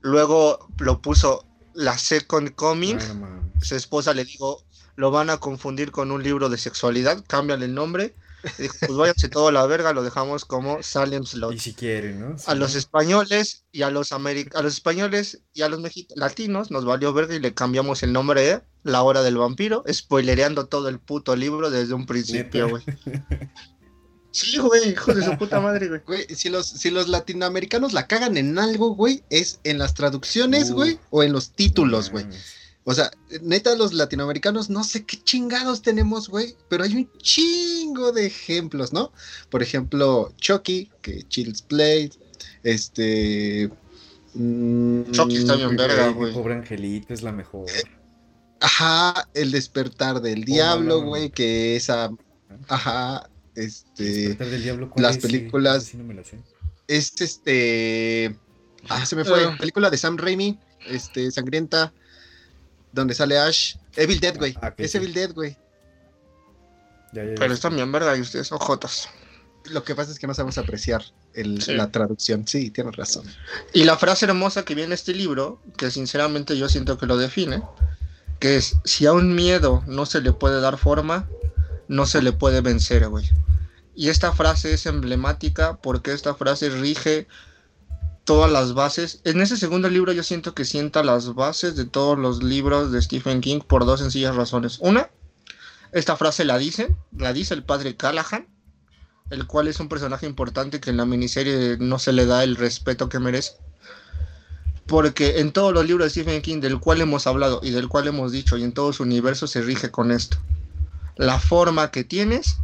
Luego 0.00 0.66
lo 0.78 1.02
puso 1.02 1.44
la 1.74 1.98
Second 1.98 2.54
Coming. 2.54 2.96
No. 3.20 3.52
Su 3.60 3.76
esposa 3.76 4.14
le 4.14 4.24
dijo, 4.24 4.64
lo 4.96 5.10
van 5.10 5.28
a 5.28 5.36
confundir 5.36 5.90
con 5.90 6.10
un 6.10 6.22
libro 6.22 6.48
de 6.48 6.56
sexualidad, 6.56 7.22
cámbiale 7.28 7.66
el 7.66 7.74
nombre. 7.74 8.14
Le 8.56 8.62
dijo, 8.62 8.76
pues 8.80 8.96
váyanse 8.96 9.28
todo 9.28 9.48
a 9.48 9.52
la 9.52 9.66
verga, 9.66 9.92
lo 9.92 10.02
dejamos 10.02 10.46
como 10.46 10.82
Salem 10.82 11.24
Slot 11.26 11.52
Y 11.52 11.58
si 11.58 11.74
quieren, 11.74 12.20
¿no? 12.20 12.36
a 12.46 12.54
los 12.54 12.76
españoles 12.76 13.64
y 13.70 13.82
a 13.82 13.90
los 13.90 14.12
americ- 14.12 14.54
a 14.54 14.62
los 14.62 14.72
españoles 14.72 15.42
y 15.52 15.60
a 15.62 15.68
los 15.68 15.80
latinos 16.16 16.70
nos 16.70 16.86
valió 16.86 17.12
verga 17.12 17.34
y 17.34 17.40
le 17.40 17.52
cambiamos 17.52 18.02
el 18.02 18.14
nombre 18.14 18.40
de 18.40 18.62
La 18.84 19.02
Hora 19.02 19.22
del 19.22 19.36
Vampiro, 19.36 19.84
spoilereando 19.92 20.66
todo 20.66 20.88
el 20.88 20.98
puto 20.98 21.36
libro 21.36 21.68
desde 21.68 21.92
un 21.92 22.06
principio, 22.06 22.70
güey. 22.70 22.82
Sí, 24.30 24.58
güey, 24.58 24.90
hijo 24.90 25.14
de 25.14 25.24
su 25.24 25.36
puta 25.38 25.60
madre, 25.60 25.88
güey. 25.88 26.00
Güey, 26.06 26.26
si 26.34 26.48
los, 26.48 26.66
si 26.66 26.90
los 26.90 27.08
latinoamericanos 27.08 27.92
la 27.92 28.06
cagan 28.06 28.36
en 28.36 28.58
algo, 28.58 28.94
güey, 28.94 29.22
es 29.30 29.60
en 29.64 29.78
las 29.78 29.94
traducciones, 29.94 30.70
Uh. 30.70 30.74
güey, 30.74 30.98
o 31.10 31.22
en 31.22 31.32
los 31.32 31.50
títulos, 31.52 32.10
güey. 32.10 32.26
O 32.84 32.94
sea, 32.94 33.10
neta, 33.42 33.74
los 33.76 33.92
latinoamericanos 33.92 34.70
no 34.70 34.82
sé 34.82 35.04
qué 35.04 35.22
chingados 35.22 35.82
tenemos, 35.82 36.28
güey, 36.30 36.56
pero 36.70 36.84
hay 36.84 36.96
un 36.96 37.10
chingo 37.18 38.12
de 38.12 38.24
ejemplos, 38.26 38.94
¿no? 38.94 39.12
Por 39.50 39.62
ejemplo, 39.62 40.32
Chucky, 40.38 40.90
que 41.02 41.22
Chills 41.24 41.60
Play, 41.60 42.10
este... 42.62 43.70
mm, 44.32 45.10
Chucky 45.10 45.36
está 45.36 45.56
bien 45.56 45.76
verga, 45.76 46.08
güey. 46.08 46.32
pobre 46.32 46.54
angelito 46.54 47.12
es 47.12 47.22
la 47.22 47.32
mejor. 47.32 47.66
Ajá, 48.60 49.28
el 49.34 49.50
despertar 49.52 50.22
del 50.22 50.44
diablo, 50.44 50.96
no, 50.96 51.00
no. 51.02 51.06
güey, 51.08 51.30
que 51.30 51.76
esa... 51.76 52.10
Ajá, 52.68 53.28
este... 53.64 54.04
Despertar 54.04 54.48
del 54.48 54.62
diablo, 54.62 54.90
¿cuál 54.90 55.02
las 55.02 55.16
es? 55.16 55.22
Películas- 55.22 55.84
sí, 55.84 55.96
no. 55.96 56.22
Es 56.86 57.20
este... 57.20 58.36
Ah, 58.88 59.04
se 59.04 59.16
me 59.16 59.24
fue. 59.24 59.44
Ah. 59.44 59.56
Película 59.58 59.90
de 59.90 59.98
Sam 59.98 60.16
Raimi, 60.16 60.58
este, 60.86 61.30
sangrienta, 61.30 61.92
donde 62.92 63.14
sale 63.14 63.38
Ash. 63.38 63.74
Evil 63.96 64.20
Dead, 64.20 64.36
güey. 64.38 64.54
Ah, 64.62 64.72
es 64.76 64.92
sí. 64.92 64.98
Evil 64.98 65.12
Dead, 65.12 65.32
güey. 65.34 65.56
Ya, 67.12 67.24
ya, 67.24 67.30
ya. 67.30 67.34
Pero 67.36 67.54
están 67.54 67.74
bien 67.74 67.90
verga 67.92 68.16
y 68.16 68.20
ustedes 68.20 68.46
son 68.46 68.58
jotas. 68.58 69.08
Lo 69.70 69.82
que 69.84 69.94
pasa 69.94 70.12
es 70.12 70.18
que 70.18 70.26
no 70.26 70.34
sabemos 70.34 70.56
apreciar 70.58 71.02
el- 71.34 71.60
Sí. 71.60 71.74
la 71.74 71.90
traducción. 71.90 72.46
Sí, 72.46 72.70
tienes 72.70 72.96
razón. 72.96 73.24
Y 73.74 73.84
la 73.84 73.98
frase 73.98 74.24
hermosa 74.26 74.64
que 74.64 74.74
viene 74.74 74.86
en 74.86 74.92
este 74.92 75.12
libro, 75.12 75.60
que 75.76 75.90
sinceramente 75.90 76.56
yo 76.56 76.68
siento 76.68 76.96
que 76.96 77.06
lo 77.06 77.16
define, 77.18 77.62
que 78.38 78.56
es, 78.56 78.76
si 78.84 79.04
a 79.06 79.12
un 79.12 79.34
miedo 79.34 79.82
no 79.86 80.06
se 80.06 80.20
le 80.20 80.32
puede 80.32 80.60
dar 80.60 80.78
forma, 80.78 81.28
no 81.88 82.06
se 82.06 82.22
le 82.22 82.32
puede 82.32 82.60
vencer, 82.60 83.08
güey. 83.08 83.28
Y 83.94 84.10
esta 84.10 84.32
frase 84.32 84.74
es 84.74 84.86
emblemática 84.86 85.78
porque 85.82 86.12
esta 86.12 86.34
frase 86.34 86.70
rige 86.70 87.26
todas 88.24 88.52
las 88.52 88.74
bases. 88.74 89.20
En 89.24 89.40
ese 89.40 89.56
segundo 89.56 89.88
libro 89.88 90.12
yo 90.12 90.22
siento 90.22 90.54
que 90.54 90.64
sienta 90.64 91.02
las 91.02 91.34
bases 91.34 91.74
de 91.76 91.86
todos 91.86 92.18
los 92.18 92.42
libros 92.42 92.92
de 92.92 93.02
Stephen 93.02 93.40
King 93.40 93.60
por 93.60 93.86
dos 93.86 94.00
sencillas 94.00 94.36
razones. 94.36 94.78
Una, 94.80 95.08
esta 95.92 96.16
frase 96.16 96.44
la 96.44 96.58
dice, 96.58 96.94
la 97.16 97.32
dice 97.32 97.54
el 97.54 97.64
padre 97.64 97.96
Callahan, 97.96 98.46
el 99.30 99.46
cual 99.46 99.66
es 99.66 99.80
un 99.80 99.88
personaje 99.88 100.26
importante 100.26 100.78
que 100.78 100.90
en 100.90 100.98
la 100.98 101.06
miniserie 101.06 101.78
no 101.80 101.98
se 101.98 102.12
le 102.12 102.26
da 102.26 102.44
el 102.44 102.56
respeto 102.56 103.08
que 103.08 103.18
merece. 103.18 103.52
Porque 104.86 105.40
en 105.40 105.52
todos 105.52 105.72
los 105.72 105.86
libros 105.86 106.06
de 106.06 106.10
Stephen 106.10 106.42
King 106.42 106.60
del 106.60 106.80
cual 106.80 107.00
hemos 107.00 107.26
hablado 107.26 107.60
y 107.62 107.70
del 107.70 107.88
cual 107.88 108.08
hemos 108.08 108.30
dicho 108.30 108.56
y 108.56 108.62
en 108.62 108.72
todo 108.72 108.92
su 108.92 109.02
universo 109.02 109.46
se 109.46 109.62
rige 109.62 109.90
con 109.90 110.12
esto. 110.12 110.36
La 111.18 111.40
forma 111.40 111.90
que 111.90 112.04
tienes 112.04 112.58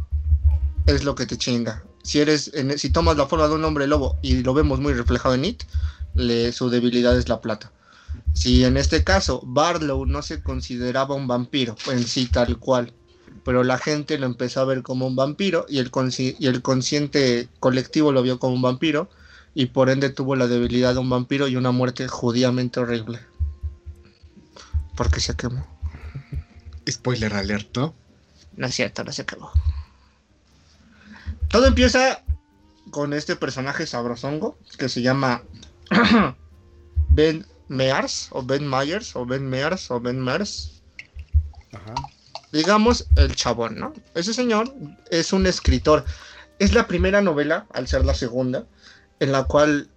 es 0.85 1.03
lo 1.03 1.13
que 1.13 1.25
te 1.25 1.37
chinga. 1.37 1.83
Si 2.03 2.21
eres, 2.21 2.51
si 2.77 2.89
tomas 2.89 3.17
la 3.17 3.27
forma 3.27 3.49
de 3.49 3.55
un 3.55 3.65
hombre 3.65 3.85
lobo 3.85 4.17
y 4.21 4.43
lo 4.43 4.53
vemos 4.53 4.79
muy 4.79 4.93
reflejado 4.93 5.35
en 5.35 5.43
It, 5.43 5.63
su 6.53 6.69
debilidad 6.69 7.17
es 7.17 7.27
la 7.27 7.41
plata. 7.41 7.73
Si 8.33 8.63
en 8.63 8.77
este 8.77 9.03
caso 9.03 9.41
Barlow 9.43 10.05
no 10.05 10.21
se 10.21 10.41
consideraba 10.41 11.15
un 11.15 11.27
vampiro 11.27 11.75
en 11.91 12.05
sí 12.05 12.27
tal 12.27 12.57
cual, 12.57 12.93
pero 13.43 13.65
la 13.65 13.77
gente 13.77 14.17
lo 14.17 14.25
empezó 14.25 14.61
a 14.61 14.65
ver 14.65 14.83
como 14.83 15.05
un 15.05 15.17
vampiro 15.17 15.65
y 15.67 15.79
el, 15.79 15.91
y 16.17 16.47
el 16.47 16.61
consciente 16.61 17.49
colectivo 17.59 18.13
lo 18.13 18.21
vio 18.21 18.39
como 18.39 18.53
un 18.53 18.61
vampiro 18.61 19.09
y 19.53 19.67
por 19.67 19.89
ende 19.89 20.09
tuvo 20.09 20.37
la 20.37 20.47
debilidad 20.47 20.93
de 20.93 20.99
un 20.99 21.09
vampiro 21.09 21.49
y 21.49 21.57
una 21.57 21.71
muerte 21.71 22.07
judíamente 22.07 22.79
horrible. 22.79 23.19
Porque 24.95 25.19
se 25.19 25.35
quemó. 25.35 25.67
Spoiler 26.89 27.33
alert, 27.33 27.77
¿no? 28.55 28.67
Es 28.67 28.75
cierto, 28.75 29.03
no 29.03 29.11
se 29.11 29.25
quemó. 29.25 29.51
Todo 31.49 31.67
empieza 31.67 32.23
con 32.91 33.13
este 33.13 33.35
personaje 33.35 33.85
sabrosongo 33.85 34.57
que 34.77 34.89
se 34.89 35.01
llama 35.01 35.43
Ben 37.09 37.45
Mears 37.67 38.29
o 38.31 38.43
Ben 38.43 38.69
Myers 38.69 39.15
o 39.15 39.25
Ben 39.25 39.47
Mears 39.49 39.89
o 39.91 39.99
Ben 39.99 40.19
Mears. 40.21 40.81
Ajá. 41.73 41.93
digamos, 42.53 43.05
el 43.17 43.35
chabón, 43.35 43.77
¿no? 43.77 43.91
Ese 44.13 44.33
señor 44.33 44.73
es 45.11 45.33
un 45.33 45.45
escritor. 45.45 46.05
Es 46.57 46.73
la 46.73 46.87
primera 46.87 47.21
novela, 47.21 47.65
al 47.73 47.87
ser 47.87 48.05
la 48.05 48.13
segunda, 48.13 48.65
en 49.19 49.33
la 49.33 49.43
cual 49.43 49.89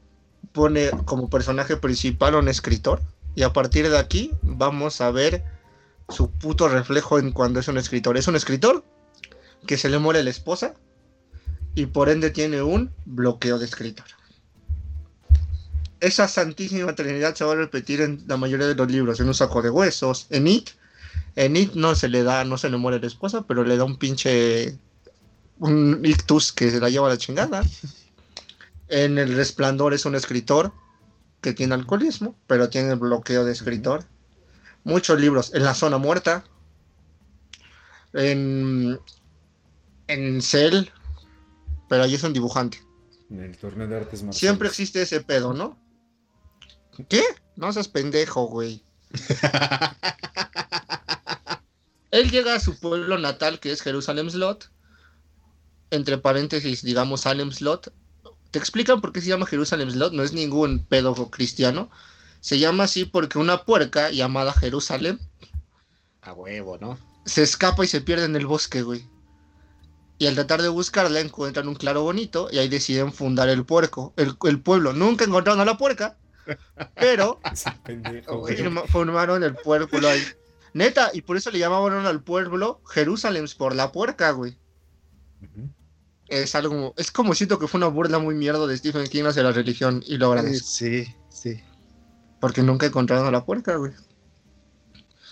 pone 0.53 0.91
como 1.05 1.31
personaje 1.31 1.77
principal 1.77 2.35
a 2.35 2.39
un 2.39 2.49
escritor. 2.49 3.01
Y 3.37 3.43
a 3.45 3.53
partir 3.53 3.89
de 3.89 3.99
aquí 3.99 4.33
vamos 4.43 5.01
a 5.01 5.13
ver 5.13 5.45
su 6.09 6.31
puto 6.31 6.69
reflejo 6.69 7.19
en 7.19 7.33
cuando 7.33 7.61
es 7.61 7.69
un 7.69 7.79
escritor. 7.79 8.17
Es 8.17 8.29
un 8.29 8.37
escritor 8.37 8.85
que 9.67 9.77
se 9.77 9.89
le 9.89 9.99
muere 9.99 10.23
la 10.23 10.31
esposa 10.31 10.75
y 11.75 11.87
por 11.87 12.09
ende 12.09 12.31
tiene 12.31 12.63
un 12.63 12.93
bloqueo 13.05 13.59
de 13.59 13.67
escritor. 13.67 14.07
Esa 16.01 16.29
santísima 16.29 16.95
trinidad 16.95 17.35
se 17.35 17.45
va 17.45 17.53
a 17.53 17.57
repetir 17.57 18.01
en 18.01 18.25
la 18.27 18.37
mayoría 18.37 18.67
de 18.67 18.75
los 18.75 18.91
libros, 18.91 19.21
en 19.21 19.29
un 19.29 19.35
saco 19.35 19.63
de 19.63 19.71
huesos, 19.71 20.27
en 20.31 20.47
It, 20.47 20.71
en 21.35 21.57
It 21.57 21.75
no 21.75 21.95
se 21.95 22.09
le 22.09 22.23
da, 22.23 22.45
no 22.45 22.57
se 22.57 22.71
le 22.71 22.77
muere 22.77 23.01
la 23.01 23.07
esposa, 23.07 23.45
pero 23.47 23.65
le 23.65 23.77
da 23.77 23.85
un 23.85 23.97
pinche. 23.97 24.79
un 25.59 26.01
ictus 26.05 26.53
que 26.53 26.71
se 26.71 26.81
la 26.81 26.89
lleva 26.89 27.09
a 27.09 27.11
la 27.11 27.19
chingada. 27.19 27.65
En 28.89 29.19
El 29.19 29.35
Resplandor 29.35 29.93
es 29.93 30.07
un 30.07 30.15
escritor 30.15 30.73
que 31.41 31.53
tiene 31.53 31.75
alcoholismo, 31.75 32.35
pero 32.47 32.71
tiene 32.71 32.93
el 32.93 32.99
bloqueo 32.99 33.45
de 33.45 33.53
escritor. 33.53 34.05
Muchos 34.85 35.21
libros. 35.21 35.55
En 35.55 35.65
La 35.65 35.75
Zona 35.75 35.99
Muerta. 35.99 36.45
En. 38.13 38.99
En 40.07 40.43
Cell. 40.43 40.87
Pero 41.89 42.05
ahí 42.05 42.15
es 42.15 42.23
un 42.23 42.33
dibujante. 42.33 42.83
En 43.31 43.41
el 43.41 43.57
torneo 43.57 43.87
de 43.87 43.97
artes 43.97 44.23
marciales. 44.23 44.39
Siempre 44.39 44.69
existe 44.69 45.03
ese 45.03 45.21
pedo, 45.21 45.53
¿no? 45.53 45.79
¿Qué? 47.09 47.23
No 47.57 47.73
seas 47.73 47.89
pendejo, 47.89 48.47
güey. 48.47 48.83
Él 52.11 52.31
llega 52.31 52.55
a 52.55 52.61
su 52.61 52.79
pueblo 52.79 53.19
natal, 53.19 53.61
que 53.61 53.71
es 53.73 53.83
Jerusalem 53.83 54.31
Slot. 54.31 54.71
Entre 55.91 56.19
paréntesis, 56.19 56.83
digamos 56.83 57.23
Salem 57.23 57.53
Slot. 57.53 57.93
Te 58.51 58.59
explican 58.59 59.01
por 59.01 59.13
qué 59.13 59.21
se 59.21 59.29
llama 59.29 59.47
Jerusalem 59.47 59.91
Slot. 59.91 60.13
No 60.13 60.23
es 60.23 60.33
ningún 60.33 60.85
pedo 60.85 61.15
cristiano. 61.31 61.91
Se 62.41 62.59
llama 62.59 62.85
así 62.85 63.05
porque 63.05 63.39
una 63.39 63.65
puerca 63.65 64.11
llamada 64.11 64.53
Jerusalem 64.53 65.19
A 66.23 66.33
huevo, 66.33 66.79
¿no? 66.79 66.99
se 67.29 67.43
escapa 67.43 67.85
y 67.85 67.89
se 67.89 68.01
pierde 68.01 68.25
en 68.25 68.37
el 68.37 68.47
bosque, 68.47 68.83
güey. 68.83 69.05
Y 70.19 70.27
al 70.27 70.35
tratar 70.35 70.63
de 70.63 70.69
buscarla 70.69 71.21
encuentran 71.21 71.69
un 71.69 71.77
claro 71.77 72.03
bonito 72.03 72.49
y 72.51 72.59
ahí 72.59 72.69
deciden 72.69 73.13
fundar 73.13 73.49
el 73.49 73.65
puerco, 73.65 74.15
el, 74.17 74.37
el 74.45 74.61
pueblo. 74.61 74.93
Nunca 74.93 75.25
encontraron 75.25 75.61
a 75.61 75.65
la 75.65 75.79
puerca, 75.79 76.17
pero 76.97 77.41
pendejo, 77.85 78.45
formaron 78.89 79.45
el 79.45 79.55
pueblo 79.55 80.09
ahí. 80.09 80.23
Neta, 80.75 81.11
y 81.13 81.23
por 81.23 81.37
eso 81.37 81.51
le 81.51 81.59
llamaban 81.59 82.05
al 82.05 82.23
pueblo 82.23 82.81
Jerusalén 82.89 83.47
por 83.57 83.75
la 83.77 83.93
puerca, 83.93 84.31
güey. 84.33 84.59
Es 86.27 86.55
algo, 86.55 86.95
es 86.97 87.11
como 87.13 87.35
siento 87.35 87.59
que 87.59 87.69
fue 87.69 87.79
una 87.79 87.87
burla 87.87 88.19
muy 88.19 88.35
mierda 88.35 88.67
de 88.67 88.77
Stephen 88.77 89.07
King 89.07 89.25
hacia 89.25 89.43
la 89.45 89.53
religión 89.53 90.03
y 90.07 90.19
lo 90.19 90.33
agradezco. 90.33 90.67
sí. 90.67 91.15
Porque 92.41 92.63
nunca 92.63 92.87
encontraron 92.87 93.27
a 93.27 93.31
la 93.31 93.45
puerca, 93.45 93.77
güey. 93.77 93.93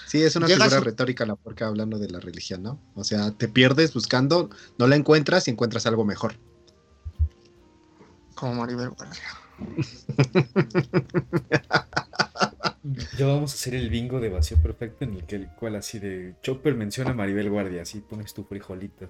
Sí, 0.07 0.23
es 0.23 0.37
una 0.37 0.47
Llega 0.47 0.65
figura 0.65 0.79
su- 0.79 0.85
retórica 0.85 1.27
la 1.27 1.35
porca 1.37 1.67
hablando 1.67 1.99
de 1.99 2.09
la 2.09 2.21
religión, 2.21 2.63
¿no? 2.63 2.81
O 2.95 3.03
sea, 3.05 3.33
te 3.33 3.49
pierdes 3.49 3.93
buscando, 3.93 4.51
no 4.79 4.87
la 4.87 4.97
encuentras 4.97 5.49
y 5.49 5.51
encuentras 5.51 5.87
algo 5.87 6.05
mejor. 6.05 6.35
Como 8.35 8.55
Maribel 8.55 8.91
Guardia. 8.91 9.23
Ya 13.19 13.27
vamos 13.27 13.51
a 13.53 13.55
hacer 13.55 13.75
el 13.75 13.91
bingo 13.91 14.21
de 14.21 14.29
vacío 14.29 14.59
perfecto 14.63 15.05
en 15.05 15.15
el 15.15 15.25
que 15.25 15.37
el 15.37 15.49
cual 15.55 15.75
así 15.77 15.99
de 15.99 16.37
Chopper 16.43 16.75
menciona 16.77 17.11
a 17.11 17.15
Maribel 17.15 17.51
Guardia, 17.51 17.83
así 17.83 18.01
pones 18.01 18.33
tu 18.33 18.45
frijolito. 18.45 19.09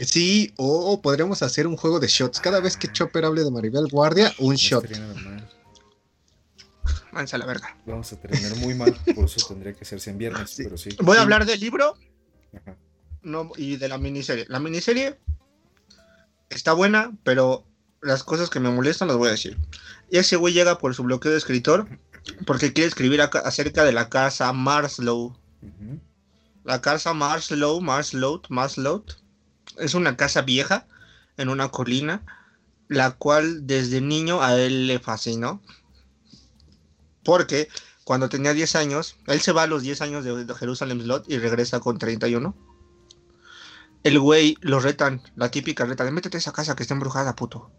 Sí, 0.00 0.52
o 0.56 1.00
podríamos 1.00 1.42
hacer 1.42 1.66
un 1.66 1.76
juego 1.76 1.98
de 2.00 2.06
shots. 2.06 2.38
Cada 2.40 2.60
vez 2.60 2.76
que 2.76 2.88
Chopper 2.92 3.24
hable 3.24 3.44
de 3.44 3.50
Maribel 3.50 3.88
Guardia, 3.90 4.32
un 4.38 4.50
No 4.50 4.56
shot. 4.56 4.84
Váyanse 7.12 7.36
a 7.36 7.38
la 7.38 7.46
verga. 7.46 7.76
Vamos 7.86 8.12
a 8.12 8.20
terminar 8.20 8.56
muy 8.56 8.74
mal, 8.74 8.94
por 9.14 9.24
eso 9.24 9.46
tendría 9.48 9.72
que 9.72 9.82
hacerse 9.82 10.10
en 10.10 10.18
viernes, 10.18 10.50
Sí. 10.50 10.64
pero 10.64 10.76
sí. 10.76 10.90
Voy 11.02 11.14
Sí. 11.14 11.18
a 11.18 11.22
hablar 11.22 11.46
del 11.46 11.58
libro 11.60 11.96
Ajá. 12.54 12.76
no, 13.22 13.50
y 13.56 13.76
de 13.76 13.88
la 13.88 13.98
miniserie. 13.98 14.46
La 14.48 14.58
miniserie 14.60 15.18
está 16.50 16.72
buena, 16.72 17.12
pero 17.24 17.64
las 18.02 18.22
cosas 18.24 18.50
que 18.50 18.60
me 18.60 18.70
molestan 18.70 19.08
las 19.08 19.16
voy 19.16 19.28
a 19.28 19.32
decir. 19.32 19.58
Y 20.10 20.18
ese 20.18 20.36
güey 20.36 20.54
llega 20.54 20.78
por 20.78 20.94
su 20.94 21.02
bloqueo 21.02 21.32
de 21.32 21.38
escritor 21.38 21.88
porque 22.46 22.72
quiere 22.72 22.88
escribir 22.88 23.20
acerca 23.22 23.84
de 23.84 23.92
la 23.92 24.08
casa 24.08 24.52
Marslow. 24.52 25.36
Ujú. 25.62 26.00
La 26.64 26.80
casa 26.82 27.14
Marslow, 27.14 27.80
Marslow, 27.80 28.42
Marslow, 28.50 29.04
es 29.78 29.94
una 29.94 30.16
casa 30.16 30.42
vieja 30.42 30.86
en 31.36 31.48
una 31.48 31.68
colina, 31.70 32.22
la 32.88 33.12
cual 33.12 33.66
desde 33.66 34.00
niño 34.00 34.42
a 34.42 34.54
él 34.60 34.86
le 34.86 34.98
fascinó. 34.98 35.62
Porque 37.28 37.68
cuando 38.04 38.30
tenía 38.30 38.54
10 38.54 38.74
años, 38.76 39.16
él 39.26 39.42
se 39.42 39.52
va 39.52 39.64
a 39.64 39.66
los 39.66 39.82
10 39.82 40.00
años 40.00 40.24
de, 40.24 40.54
Jerusalem 40.54 41.02
Slot 41.02 41.30
y 41.30 41.36
regresa 41.36 41.78
con 41.78 41.98
31. 41.98 42.56
El 44.02 44.18
güey 44.18 44.56
lo 44.62 44.80
retan, 44.80 45.20
la 45.36 45.50
típica 45.50 45.84
reta 45.84 46.06
de 46.06 46.10
métete 46.10 46.38
a 46.38 46.40
esa 46.40 46.52
casa 46.52 46.74
que 46.74 46.84
está 46.84 46.94
embrujada, 46.94 47.36
puto. 47.36 47.70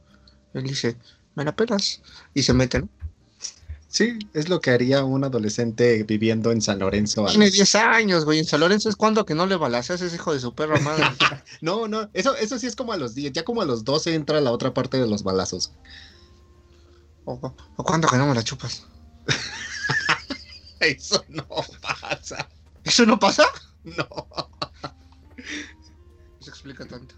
Él 0.54 0.66
dice, 0.66 1.00
me 1.34 1.44
la 1.44 1.56
pelas. 1.56 2.04
Y 2.36 2.44
se 2.44 2.54
meten. 2.54 2.92
Sí, 3.88 4.20
es 4.36 4.50
lo 4.50 4.62
que 4.62 4.70
haría 4.70 5.04
un 5.04 5.24
adolescente 5.24 6.04
viviendo 6.04 6.52
en 6.52 6.62
San 6.62 6.78
Lorenzo. 6.78 7.26
Tiene 7.26 7.46
los- 7.46 7.56
10 7.56 7.74
años, 7.74 8.26
güey. 8.26 8.38
En 8.38 8.46
San 8.46 8.60
Lorenzo 8.60 8.88
es 8.88 8.96
cuando 8.96 9.26
que 9.26 9.34
no 9.34 9.48
le 9.48 9.56
balaceas 9.56 10.00
ese 10.04 10.16
hijo 10.16 10.32
de 10.32 10.42
su 10.42 10.54
perra 10.54 10.80
madre. 10.80 11.06
No, 11.62 11.88
no, 11.88 12.08
eso, 12.14 12.36
eso 12.36 12.60
sí 12.60 12.68
es 12.68 12.76
como 12.76 12.94
a 12.94 12.98
los 12.98 13.16
10, 13.16 13.34
ya 13.34 13.44
como 13.44 13.64
a 13.64 13.66
los 13.66 13.84
12 13.84 14.14
entra 14.14 14.42
la 14.42 14.52
otra 14.52 14.76
parte 14.76 15.00
de 15.00 15.08
los 15.08 15.24
balazos. 15.24 15.72
o, 17.26 17.56
o 17.78 17.84
cuando 17.84 18.08
que 18.08 18.18
no 18.18 18.28
me 18.28 18.36
la 18.36 18.44
chupas. 18.44 18.86
Eso 20.98 21.24
no 21.30 21.46
pasa. 21.82 22.48
¿Eso 22.84 23.06
no 23.06 23.20
pasa? 23.20 23.46
No. 23.84 24.08
Se 26.40 26.50
explica 26.50 26.86
tanto. 26.86 27.16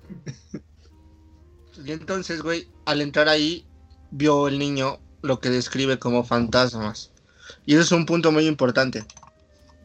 Y 1.84 1.91
entonces, 1.91 2.41
güey, 2.41 2.68
al 2.86 3.01
entrar 3.01 3.30
ahí, 3.30 3.65
vio 4.12 4.48
el 4.48 4.60
niño 4.60 5.00
lo 5.22 5.39
que 5.39 5.50
describe 5.50 6.00
como 6.00 6.24
fantasmas. 6.24 7.12
Y 7.65 7.74
eso 7.74 7.84
es 7.84 7.91
un 7.91 8.06
punto 8.06 8.32
muy 8.32 8.48
importante. 8.48 9.06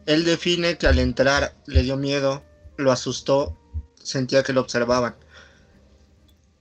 Él 0.05 0.23
define 0.25 0.77
que 0.77 0.87
al 0.87 0.99
entrar 0.99 1.55
le 1.65 1.83
dio 1.83 1.97
miedo, 1.97 2.43
lo 2.77 2.91
asustó, 2.91 3.57
sentía 4.01 4.43
que 4.43 4.53
lo 4.53 4.61
observaban. 4.61 5.15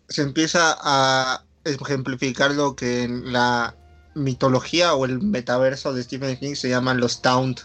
Se 0.08 0.22
empieza 0.22 0.76
a 0.80 1.44
ejemplificar 1.64 2.52
lo 2.52 2.76
que 2.76 3.04
en 3.04 3.32
la 3.32 3.76
mitología 4.16 4.94
o 4.94 5.04
el 5.04 5.20
metaverso 5.22 5.92
de 5.92 6.02
Stephen 6.02 6.36
King 6.38 6.54
se 6.54 6.68
llaman 6.68 6.98
los 6.98 7.22
taunt, 7.22 7.60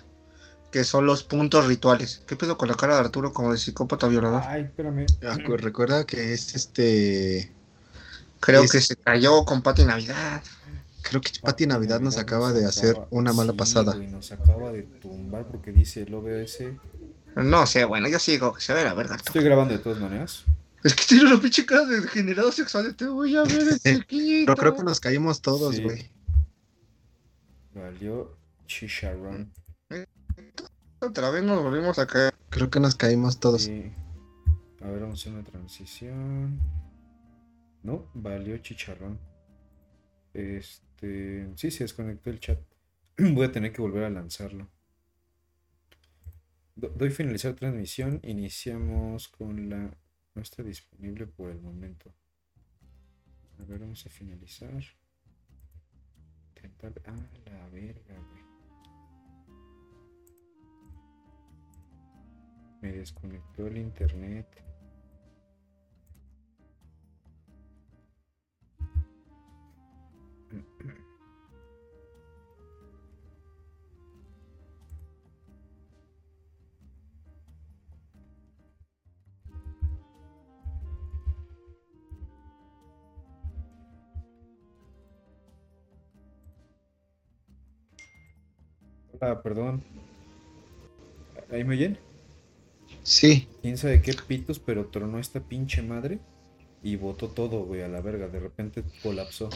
que 0.71 0.83
son 0.83 1.05
los 1.05 1.23
puntos 1.23 1.65
rituales. 1.65 2.21
¿Qué 2.27 2.35
pedo 2.35 2.57
con 2.57 2.67
la 2.67 2.75
cara 2.75 2.95
de 2.95 2.99
Arturo 3.01 3.33
como 3.33 3.51
de 3.51 3.57
psicópata 3.57 4.07
violador? 4.07 4.43
Ay, 4.45 4.63
espérame. 4.63 5.05
Acu- 5.21 5.57
Recuerda 5.57 6.05
que 6.05 6.33
es 6.33 6.53
este. 6.55 7.51
Creo 8.39 8.63
Es- 8.63 8.71
que 8.71 8.81
se 8.81 8.95
cayó 8.95 9.43
con 9.45 9.61
Pati 9.61 9.85
Navidad. 9.85 10.41
Creo 11.01 11.19
que 11.21 11.31
Pati 11.41 11.65
Navidad 11.67 11.99
nos 11.99 12.17
acaba 12.17 12.53
de 12.53 12.65
hacer 12.65 12.95
una 13.09 13.33
mala 13.33 13.53
sí, 13.53 13.57
pasada. 13.57 13.95
güey, 13.95 14.07
nos 14.07 14.31
acaba 14.31 14.71
de 14.71 14.83
tumbar 14.83 15.47
porque 15.47 15.71
dice 15.71 16.03
el 16.03 16.13
OBS. 16.13 16.73
No 17.35 17.65
sé, 17.65 17.85
bueno, 17.85 18.07
yo 18.09 18.19
sigo, 18.19 18.53
que 18.53 18.61
se 18.61 18.73
ve 18.73 18.83
la 18.83 18.93
verga. 18.93 19.15
Estoy 19.15 19.43
grabando 19.43 19.73
de 19.73 19.79
todas 19.79 19.99
maneras. 19.99 20.43
Es 20.83 20.93
que 20.95 21.03
tiene 21.05 21.25
una 21.25 21.39
pinche 21.41 21.65
cara 21.65 21.85
de 21.85 22.01
degenerado 22.01 22.51
sexual. 22.51 22.93
Te 22.95 23.05
voy 23.07 23.35
a 23.35 23.43
ver, 23.43 23.79
chiquito. 23.83 24.45
Pero 24.45 24.55
creo 24.55 24.75
que 24.75 24.83
nos 24.83 24.99
caímos 24.99 25.41
todos, 25.41 25.75
Sí. 25.75 25.83
güey. 25.83 26.09
Valió 27.73 28.37
chicharrón. 28.65 29.51
Otra 30.99 31.29
vez 31.31 31.43
nos 31.43 31.63
volvimos 31.63 31.97
a 31.99 32.05
caer. 32.07 32.33
Creo 32.49 32.69
que 32.69 32.79
nos 32.79 32.95
caímos 32.95 33.39
todos. 33.39 33.63
Sí. 33.63 33.91
A 34.81 34.87
ver, 34.87 35.01
vamos 35.01 35.19
a 35.19 35.21
hacer 35.21 35.33
una 35.33 35.43
transición. 35.43 36.59
No, 37.83 38.09
valió 38.13 38.57
chicharrón. 38.57 39.19
Este. 40.33 41.49
Sí, 41.55 41.71
se 41.71 41.83
desconectó 41.85 42.29
el 42.29 42.39
chat. 42.39 42.59
Voy 43.17 43.45
a 43.45 43.51
tener 43.51 43.71
que 43.73 43.81
volver 43.81 44.03
a 44.03 44.09
lanzarlo. 44.09 44.69
Do- 46.75 46.89
Doy 46.89 47.09
finalizar 47.09 47.53
transmisión. 47.55 48.19
Iniciamos 48.23 49.27
con 49.29 49.69
la. 49.69 49.97
No 50.33 50.41
está 50.41 50.63
disponible 50.63 51.25
por 51.27 51.49
el 51.49 51.59
momento. 51.59 52.13
A 53.59 53.63
ver, 53.65 53.79
vamos 53.79 54.05
a 54.05 54.09
finalizar. 54.09 54.83
Intentar. 56.63 56.93
Ah, 57.07 57.15
la 57.45 57.69
verga, 57.69 58.15
güey. 58.29 58.43
Me 62.81 62.91
desconectó 62.91 63.67
el 63.67 63.77
internet. 63.77 64.47
Hola, 89.21 89.41
perdón. 89.41 89.83
¿Ahí 91.51 91.63
me 91.63 91.75
oyen? 91.75 91.97
Sí. 93.03 93.47
quién 93.61 93.77
sabe 93.77 94.01
qué 94.01 94.13
pitos, 94.13 94.59
pero 94.59 94.87
tronó 94.87 95.19
esta 95.19 95.39
pinche 95.39 95.81
madre 95.81 96.19
y 96.83 96.95
botó 96.95 97.29
todo, 97.29 97.63
güey, 97.63 97.81
a 97.83 97.87
la 97.87 98.01
verga. 98.01 98.27
De 98.27 98.39
repente 98.39 98.83
colapsó. 99.03 99.49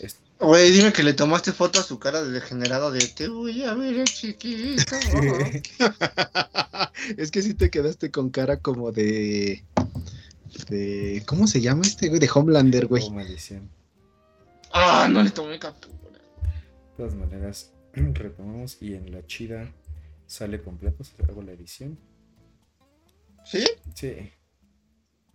Es- 0.00 0.18
Güey, 0.38 0.72
dime 0.72 0.92
que 0.92 1.04
le 1.04 1.12
tomaste 1.12 1.52
foto 1.52 1.78
a 1.78 1.84
su 1.84 2.00
cara 2.00 2.22
de 2.24 2.32
degenerado 2.32 2.90
de 2.90 3.06
te 3.06 3.28
voy 3.28 3.62
a 3.62 3.74
ver, 3.74 4.02
chiquito. 4.04 4.96
es 7.16 7.30
que 7.30 7.42
sí 7.42 7.54
te 7.54 7.70
quedaste 7.70 8.10
con 8.10 8.30
cara 8.30 8.58
como 8.58 8.90
de. 8.90 9.64
de 10.68 11.22
¿Cómo 11.26 11.46
se 11.46 11.60
llama 11.60 11.82
este, 11.82 12.08
güey? 12.08 12.18
De 12.20 12.28
Homelander, 12.32 12.86
güey. 12.86 13.04
Oh, 13.06 13.10
maldición. 13.12 13.68
ah, 14.72 15.08
no 15.10 15.22
le 15.22 15.30
tomé 15.30 15.58
captura. 15.60 15.94
De 16.10 16.96
todas 16.96 17.14
maneras, 17.14 17.71
retomamos 18.14 18.80
y 18.80 18.94
en 18.94 19.12
la 19.12 19.26
chida 19.26 19.72
sale 20.26 20.62
completo. 20.62 21.04
se 21.04 21.22
Hago 21.24 21.42
la 21.42 21.52
edición. 21.52 21.98
¿Sí? 23.44 23.64
Sí. 23.94 24.30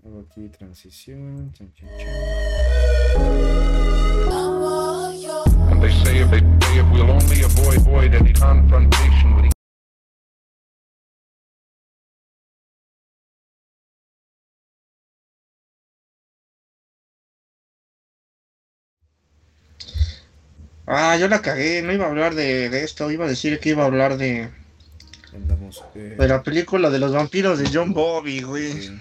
Hago 0.06 0.22
aquí 0.22 0.50
transición. 0.50 1.52
chan, 1.54 1.74
chan, 1.74 1.90
chan. 1.98 2.08
Ah, 20.88 21.18
yo 21.18 21.28
la 21.28 21.42
cagué. 21.42 21.82
No 21.82 21.92
iba 21.92 22.06
a 22.06 22.10
hablar 22.10 22.34
de, 22.34 22.70
de 22.70 22.84
esto. 22.84 23.12
Iba 23.12 23.26
a 23.26 23.30
decir 23.30 23.60
que 23.60 23.70
iba 23.70 23.84
a 23.84 23.88
hablar 23.88 24.18
de, 24.18 24.50
Andamos. 25.36 25.84
eh, 25.96 26.16
de 26.18 26.28
la 26.28 26.42
película 26.44 26.90
de 26.90 27.00
los 27.00 27.12
vampiros 27.14 27.60
de 27.60 27.70
John 27.72 27.94
Bobby, 27.94 28.42
güey. 28.42 28.72
eh, 28.88 29.00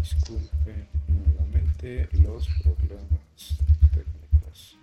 disculpe 0.00 0.86
nuevamente 1.08 2.08
los 2.22 2.48
problemas 2.62 3.58
técnicos. 3.92 4.76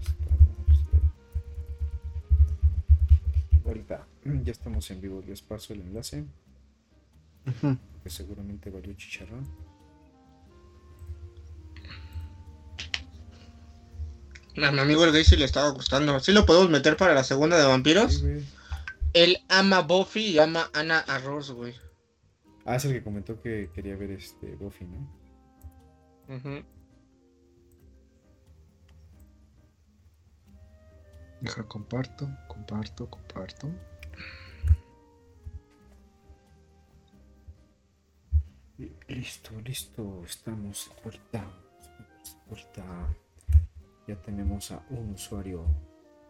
Estamos 0.00 0.78
de 3.52 3.58
vuelta. 3.64 4.06
Ya 4.44 4.52
estamos 4.52 4.90
en 4.92 5.00
vivo. 5.00 5.22
Les 5.26 5.42
paso 5.42 5.72
el 5.72 5.80
enlace. 5.80 6.24
Ujú. 7.46 7.76
Que 8.04 8.10
seguramente 8.10 8.70
valió 8.70 8.92
chicharrón. 8.94 9.44
A 14.64 14.70
mi 14.72 14.78
amigo 14.80 15.04
el 15.04 15.12
gay 15.12 15.24
sí 15.24 15.36
le 15.36 15.44
estaba 15.44 15.68
gustando. 15.70 16.18
¿Sí 16.20 16.32
lo 16.32 16.46
podemos 16.46 16.70
meter 16.70 16.96
para 16.96 17.14
la 17.14 17.24
segunda 17.24 17.56
de 17.56 17.64
Sí, 17.64 17.68
vampiros? 17.68 18.22
güey. 18.22 18.44
Él 19.12 19.38
ama 19.48 19.80
Buffy 19.80 20.26
y 20.32 20.38
ama 20.38 20.70
Ana 20.74 20.98
Arroz, 21.00 21.50
güey. 21.50 21.74
Ah, 22.64 22.76
es 22.76 22.84
el 22.84 22.92
que 22.92 23.02
comentó 23.04 23.40
que 23.40 23.70
quería 23.74 23.96
ver 23.96 24.10
este 24.12 24.54
Buffy, 24.56 24.84
¿no? 24.86 25.08
Ujú. 26.36 26.64
Deja, 31.40 31.62
comparto, 31.68 32.28
comparto, 32.48 33.08
comparto. 33.08 33.68
Listo, 39.08 39.50
listo, 39.64 40.22
estamos 40.24 40.90
de 40.96 41.02
vuelta. 41.02 41.44
Ya 44.06 44.14
tenemos 44.22 44.70
a 44.70 44.80
un 44.90 45.14
usuario 45.14 45.64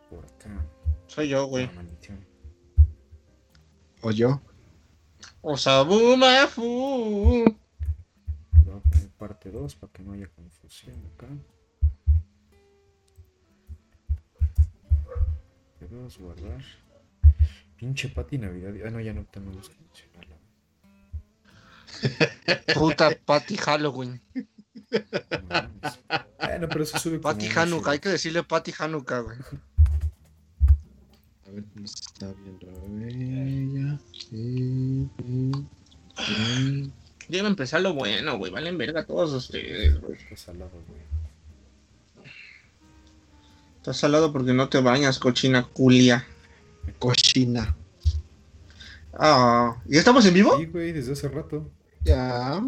por 0.08 0.24
acá. 0.24 0.64
Soy 1.06 1.28
yo, 1.28 1.46
güey. 1.46 1.68
O 4.00 4.10
yo. 4.10 4.40
Osabu 5.42 6.16
Mafu. 6.16 7.44
Voy 8.64 8.74
a 8.74 8.80
poner 8.80 9.10
parte 9.18 9.50
2 9.50 9.74
para 9.74 9.92
que 9.92 10.02
no 10.02 10.12
haya 10.12 10.26
confusión 10.28 10.96
acá. 11.14 11.26
Parte 15.78 15.94
2, 15.94 16.18
guardar. 16.18 16.62
Pinche 17.76 18.08
Pati 18.08 18.38
Navidad. 18.38 18.72
Ah, 18.86 18.90
no, 18.90 19.00
ya 19.00 19.12
no 19.12 19.24
tenemos 19.26 19.68
que 19.68 19.76
mencionarla. 19.80 20.36
Puta 22.74 23.10
Patty 23.24 23.56
Halloween. 23.56 24.20
Bueno, 26.38 26.68
pero 26.68 26.84
eso 26.84 26.98
sube 26.98 27.18
unos 27.18 27.56
Hanukkah. 27.56 27.90
Hay 27.92 27.98
que 27.98 28.08
decirle 28.08 28.42
Patty 28.42 28.72
Hanukkah, 28.78 29.20
güey. 29.20 29.36
A 31.46 31.50
ver 31.50 31.64
cómo 31.72 31.86
se 31.86 31.94
está 31.94 32.32
viendo 32.32 32.66
ella. 33.06 33.98
Sí, 34.12 35.08
sí, 35.18 35.52
sí. 36.16 36.92
Ya 37.28 37.42
va 37.42 37.48
a 37.48 37.50
empezar 37.50 37.80
lo 37.80 37.94
bueno, 37.94 38.38
güey. 38.38 38.52
Valen 38.52 38.78
verga 38.78 39.04
todos 39.04 39.32
ustedes, 39.32 40.00
güey. 40.00 40.18
Está 40.18 40.36
salado, 40.36 40.70
güey. 40.88 41.00
Estás 43.78 43.96
salado 43.98 44.32
porque 44.32 44.52
no 44.52 44.68
te 44.68 44.80
bañas, 44.80 45.18
cochina 45.18 45.64
culia. 45.64 46.26
Cochina. 46.98 47.76
Ah, 49.12 49.76
¿ya 49.86 49.98
estamos 49.98 50.26
en 50.26 50.34
vivo? 50.34 50.58
Sí, 50.58 50.66
güey, 50.66 50.92
desde 50.92 51.12
hace 51.12 51.28
rato. 51.28 51.70
Ya. 52.02 52.62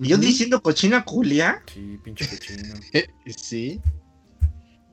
¿Y 0.00 0.08
yo 0.08 0.16
diciendo 0.16 0.62
cochina 0.62 1.04
culia? 1.04 1.62
Sí, 1.72 1.98
pinche 2.02 2.26
cochino. 2.28 2.74
Eh, 2.92 3.06
sí. 3.36 3.80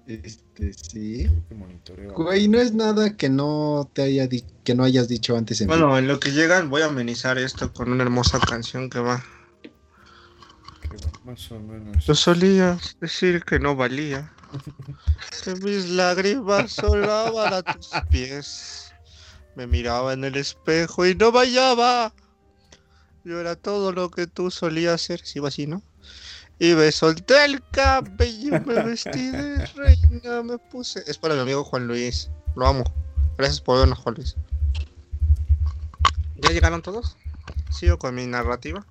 Este, 0.06 0.74
sí. 0.74 1.26
Creo 1.28 1.48
que 1.50 1.56
monitoreo. 1.56 2.14
Güey, 2.14 2.48
no 2.48 2.60
es 2.60 2.74
nada 2.74 3.18
que 3.18 3.30
no 3.30 3.90
te 3.94 4.04
haya 4.04 4.28
di- 4.28 4.46
que 4.64 4.74
no 4.76 4.84
hayas 4.86 5.08
dicho 5.10 5.36
antes 5.38 5.60
en 5.62 5.68
Bueno, 5.68 5.98
en 5.98 6.08
lo 6.08 6.20
que 6.20 6.32
llegan 6.32 6.70
voy 6.70 6.82
a 6.82 6.86
amenizar 6.86 7.38
esto 7.38 7.74
con 7.74 7.92
una 7.92 8.04
hermosa 8.04 8.40
canción 8.40 8.90
que 8.90 9.00
va. 9.00 9.24
Que 10.82 10.96
va 10.98 11.12
Más 11.26 11.52
o 11.52 11.60
menos. 11.60 12.06
Yo 12.06 12.16
solía 12.16 12.78
decir 13.02 13.44
que 13.44 13.60
no 13.60 13.76
valía. 13.76 14.32
Que 15.44 15.56
mis 15.56 15.90
lágrimas 15.90 16.72
solaban 16.72 17.54
a 17.54 17.62
tus 17.64 17.90
pies. 18.10 18.92
Me 19.58 19.68
miraba 19.68 20.14
en 20.14 20.24
el 20.24 20.36
espejo 20.36 21.06
y 21.06 21.16
no 21.16 21.32
vallaba. 21.34 22.14
Yo 23.28 23.42
era 23.42 23.58
todo 23.58 23.92
lo 23.92 24.10
que 24.10 24.26
tú 24.26 24.50
solías 24.50 25.02
ser. 25.02 25.20
Sí, 25.22 25.40
va 25.40 25.50
así, 25.50 25.68
¿no? 25.68 25.84
Y 26.60 26.76
me 26.76 26.90
solté 26.94 27.44
el 27.44 27.62
cabello, 27.72 28.62
me 28.66 28.82
vestí 28.86 29.32
de 29.32 29.66
reina, 29.66 30.44
me 30.44 30.58
puse. 30.58 31.04
Es 31.08 31.18
para 31.18 31.36
mi 31.36 31.42
amigo 31.42 31.66
Juan 31.66 31.88
Luis. 31.88 32.32
Lo 32.56 32.66
amo. 32.68 32.86
Gracias 33.38 33.60
por 33.60 33.80
vernos, 33.80 34.00
Juan 34.00 34.16
Luis. 34.16 34.38
¿Ya 36.38 36.52
llegaron 36.52 36.82
todos? 36.82 37.18
Sigo 37.70 37.98
con 37.98 38.16
mi 38.16 38.26
narrativa. 38.28 38.88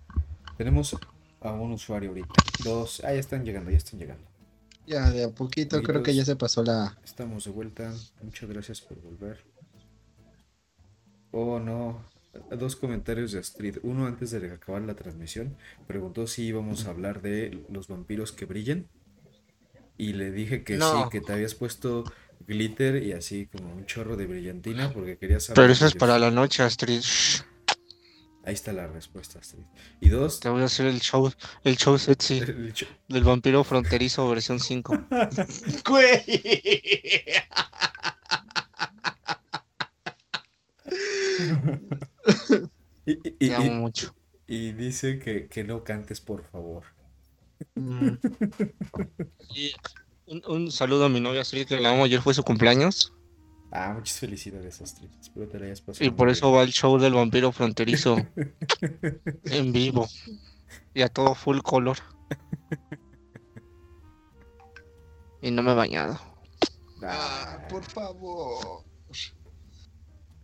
Tenemos 0.58 0.94
a 1.40 1.52
un 1.52 1.72
usuario 1.72 2.10
ahorita. 2.10 2.34
Dos. 2.62 3.00
Ah, 3.04 3.14
ya 3.14 3.20
están 3.20 3.42
llegando, 3.42 3.70
ya 3.70 3.78
están 3.78 3.98
llegando. 3.98 4.28
Ya, 4.86 5.08
de 5.08 5.24
a 5.24 5.30
poquito 5.30 5.82
creo 5.82 6.02
que 6.02 6.14
ya 6.14 6.26
se 6.26 6.36
pasó 6.36 6.62
la. 6.62 6.98
Estamos 7.02 7.46
de 7.46 7.52
vuelta. 7.52 7.90
Muchas 8.20 8.50
gracias 8.50 8.82
por 8.82 9.00
volver. 9.00 9.42
Oh, 11.30 11.58
no. 11.58 12.04
Dos 12.50 12.76
comentarios 12.76 13.32
de 13.32 13.38
Astrid. 13.40 13.78
Uno 13.82 14.06
antes 14.06 14.30
de 14.30 14.50
acabar 14.52 14.82
la 14.82 14.94
transmisión. 14.94 15.56
Preguntó 15.86 16.26
si 16.26 16.44
íbamos 16.44 16.86
a 16.86 16.90
hablar 16.90 17.22
de 17.22 17.64
los 17.70 17.88
vampiros 17.88 18.32
que 18.32 18.44
brillan. 18.44 18.86
Y 19.98 20.12
le 20.12 20.30
dije 20.30 20.62
que 20.64 20.76
No. 20.76 21.04
sí, 21.04 21.08
que 21.10 21.20
te 21.20 21.32
habías 21.32 21.54
puesto 21.54 22.04
glitter 22.46 23.02
y 23.02 23.12
así 23.12 23.46
como 23.46 23.72
un 23.74 23.86
chorro 23.86 24.16
de 24.16 24.26
brillantina 24.26 24.92
porque 24.92 25.16
querías 25.16 25.44
saber. 25.44 25.56
Pero 25.56 25.72
eso 25.72 25.86
es 25.86 25.94
para 25.94 26.18
la 26.18 26.30
noche, 26.30 26.62
Astrid. 26.62 27.00
Ahí 28.44 28.54
está 28.54 28.72
la 28.72 28.86
respuesta, 28.86 29.38
Astrid. 29.40 29.64
Y 30.00 30.08
dos. 30.10 30.38
Te 30.38 30.48
voy 30.48 30.62
a 30.62 30.66
hacer 30.66 30.86
el 30.86 31.00
show, 31.00 31.32
el 31.64 31.76
show 31.76 31.98
sexy 31.98 32.38
el 32.46 32.72
ch- 32.74 32.86
del 33.08 33.24
vampiro 33.24 33.64
fronterizo 33.64 34.28
versión 34.28 34.60
5. 34.60 35.06
Y, 43.04 43.12
y- 43.12 43.30
Te 43.32 43.44
y- 43.46 43.50
amo 43.52 43.72
mucho. 43.72 44.14
y 44.46 44.72
dice 44.72 45.18
que, 45.18 45.46
que 45.48 45.64
no 45.64 45.84
cantes, 45.84 46.20
por 46.20 46.44
favor. 46.44 46.84
Mm. 47.74 48.08
Y 49.54 49.72
un, 50.26 50.42
un 50.48 50.70
saludo 50.72 51.04
a 51.06 51.08
mi 51.08 51.20
novia 51.20 51.40
Astrid, 51.42 51.66
que 51.66 51.80
la 51.80 51.90
amo. 51.92 52.04
Ayer 52.04 52.20
fue 52.20 52.34
su 52.34 52.42
cumpleaños. 52.42 53.12
Ah, 53.72 53.92
muchas 53.94 54.18
felicidades, 54.18 54.80
Astrid. 54.80 55.08
Espero 55.20 55.48
te 55.48 55.58
la 55.58 55.66
hayas 55.66 55.80
pasado. 55.80 56.04
Y 56.04 56.10
por 56.10 56.28
eso 56.28 56.50
va 56.52 56.62
el 56.62 56.72
show 56.72 56.98
del 56.98 57.14
vampiro 57.14 57.52
fronterizo 57.52 58.16
en 59.44 59.72
vivo. 59.72 60.08
Y 60.94 61.02
a 61.02 61.08
todo 61.08 61.34
full 61.34 61.60
color. 61.60 61.98
Y 65.42 65.50
no 65.50 65.62
me 65.62 65.72
he 65.72 65.74
bañado. 65.74 66.18
Ah, 67.02 67.58
Ah, 67.62 67.68
por 67.68 67.84
favor. 67.84 68.84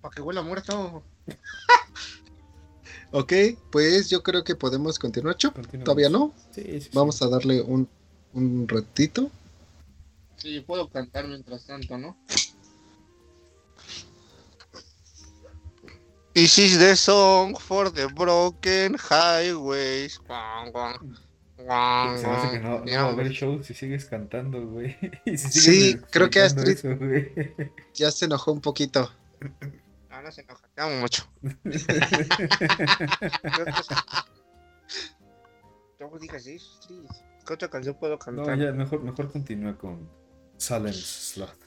Para 0.01 0.14
que 0.14 0.21
huela 0.23 0.42
muerto. 0.42 1.03
Ok, 3.14 3.30
pues 3.70 4.08
yo 4.08 4.22
creo 4.22 4.42
que 4.42 4.54
podemos 4.56 4.98
continuar, 4.98 5.37
Chop. 5.37 5.54
continuamos. 5.54 5.85
Todavía 5.85 6.08
no. 6.08 6.32
Sí, 6.54 6.62
sí, 6.62 6.80
sí. 6.80 6.90
Vamos 6.94 7.20
a 7.20 7.28
darle 7.28 7.61
un, 7.61 7.87
un 8.32 8.66
ratito. 8.66 9.30
Sí, 10.37 10.61
puedo 10.61 10.88
cantar 10.88 11.28
mientras 11.28 11.66
tanto, 11.66 11.98
¿no? 11.98 12.16
This 16.35 16.58
is 16.58 16.78
the 16.78 16.96
song 16.96 17.54
for 17.58 17.90
the 17.92 18.06
broken 18.06 18.96
highways. 18.96 20.18
Guau, 20.26 20.70
guau. 20.72 20.98
Guau, 21.58 22.18
Se 22.18 22.26
me 22.26 22.32
hace 22.32 22.50
que 22.52 22.58
no, 22.61 22.78
no 22.82 22.92
va 22.92 23.00
a 23.02 23.08
haber 23.12 23.30
show 23.30 23.62
si 23.62 23.74
sigues 23.74 24.06
cantando, 24.06 24.66
güey. 24.66 24.96
Si 25.26 25.37
Sí, 25.61 25.96
creo 26.11 26.30
que 26.30 26.40
Astrid- 26.40 26.78
eso. 26.78 27.68
Ya 27.94 28.11
se 28.11 28.24
enojó 28.24 28.52
un 28.52 28.62
poquito. 28.62 29.12
No 30.22 30.30
se 30.30 30.42
enoja. 30.42 30.68
Te 30.74 30.80
amo 30.82 31.00
mucho. 31.00 31.24
No 35.98 36.18
digas 36.18 36.46
eso. 36.46 36.78
¿Qué 37.46 37.52
otra 37.54 37.68
canción 37.68 37.96
puedo 37.98 38.14
No, 38.14 38.18
cantar? 38.18 38.58
ya, 38.58 38.72
mejor, 38.72 39.02
mejor 39.02 39.30
continúa 39.30 39.76
con 39.76 40.08
Silence 40.56 41.00
Sloth. 41.35 41.62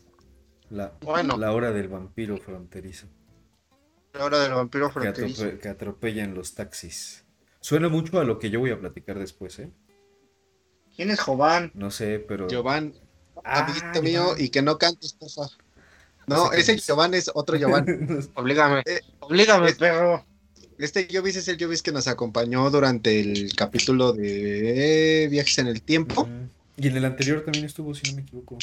La, 0.70 0.94
Bueno. 1.02 1.38
la 1.38 1.52
hora 1.52 1.72
del 1.72 1.88
vampiro 1.88 2.38
fronterizo. 2.38 3.08
La 4.14 4.26
hora 4.26 4.40
del 4.40 4.54
vampiro 4.54 4.88
Que, 4.88 4.94
fronterizo. 4.94 5.44
atrope- 5.46 5.60
que 5.60 5.70
atropellan 5.70 6.34
los 6.34 6.56
taxis. 6.56 7.26
Suena 7.60 7.90
mucho 7.90 8.20
a 8.20 8.24
lo 8.24 8.40
que 8.40 8.50
yo 8.50 8.60
voy 8.60 8.72
a 8.72 8.80
platicar 8.80 9.20
después, 9.20 9.60
¿eh? 9.60 9.72
¿Quién 10.96 11.12
es 11.12 11.20
Jovan? 11.20 11.72
No 11.74 11.92
sé, 11.92 12.20
pero. 12.20 12.48
Giovanni, 12.48 12.94
Ah, 13.44 13.66
amiguito 13.66 14.02
mío, 14.02 14.36
y 14.38 14.50
que 14.50 14.62
no 14.62 14.78
cantes, 14.78 15.14
por 15.14 15.30
favor. 15.30 15.52
No, 16.28 16.52
ese 16.52 16.74
es. 16.74 16.86
Giovanni 16.86 17.18
es 17.18 17.30
otro 17.34 17.58
Giovanni. 17.58 17.92
Oblígame. 18.36 18.82
Eh, 18.86 19.02
Oblígame, 19.20 19.70
es- 19.70 19.76
perro. 19.78 20.26
Este 20.78 21.08
Jovis 21.10 21.38
es 21.38 21.48
el 21.48 21.58
Jovis 21.58 21.82
que 21.82 21.94
nos 21.94 22.08
acompañó 22.08 22.70
durante 22.70 23.22
el 23.22 23.56
capítulo 23.56 24.12
de 24.12 25.28
Viajes 25.32 25.58
en 25.60 25.68
el 25.68 25.82
Tiempo. 25.82 26.28
Y 26.76 26.88
en 26.88 26.98
el 26.98 27.06
anterior 27.06 27.42
también 27.46 27.64
estuvo, 27.66 27.96
si 27.96 28.10
no 28.12 28.18
me 28.18 28.22
equivoco. 28.24 28.58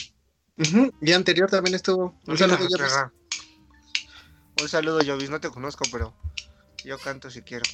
Ujú, 0.58 0.92
Y 1.00 1.12
anterior 1.12 1.48
también 1.50 1.74
estuvo. 1.74 2.14
Un 2.26 2.36
saludo, 2.36 2.58
Jovis. 2.58 2.92
Un 4.60 4.68
saludo, 4.68 5.00
Jovis. 5.06 5.30
No 5.30 5.40
te 5.40 5.48
conozco, 5.48 5.84
pero 5.90 6.14
yo 6.84 6.98
canto 6.98 7.30
si 7.30 7.40
quiero. 7.42 7.64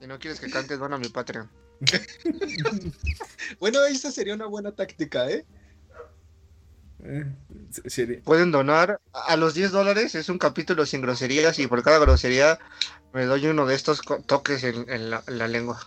Si 0.00 0.06
no 0.06 0.18
quieres 0.18 0.38
que 0.40 0.48
cantes, 0.50 0.78
dona 0.78 0.96
mi 0.98 1.08
Patreon. 1.08 1.50
Bueno, 3.60 3.84
esa 3.84 4.10
sería 4.10 4.34
una 4.34 4.46
buena 4.46 4.72
táctica, 4.72 5.30
¿eh? 5.30 5.44
Eh, 7.04 7.24
sería- 7.86 8.20
Pueden 8.22 8.50
donar 8.50 9.00
a 9.12 9.36
los 9.36 9.54
10 9.54 9.70
dólares. 9.70 10.14
Es 10.14 10.28
un 10.28 10.38
capítulo 10.38 10.84
sin 10.86 11.00
groserías 11.00 11.58
y 11.58 11.66
por 11.66 11.82
cada 11.82 11.98
grosería 11.98 12.58
me 13.12 13.24
doy 13.24 13.46
uno 13.46 13.66
de 13.66 13.74
estos 13.74 14.02
toques 14.26 14.64
en, 14.64 14.88
en 14.90 15.10
la, 15.10 15.22
en 15.26 15.38
la 15.38 15.48
lengua. 15.48 15.80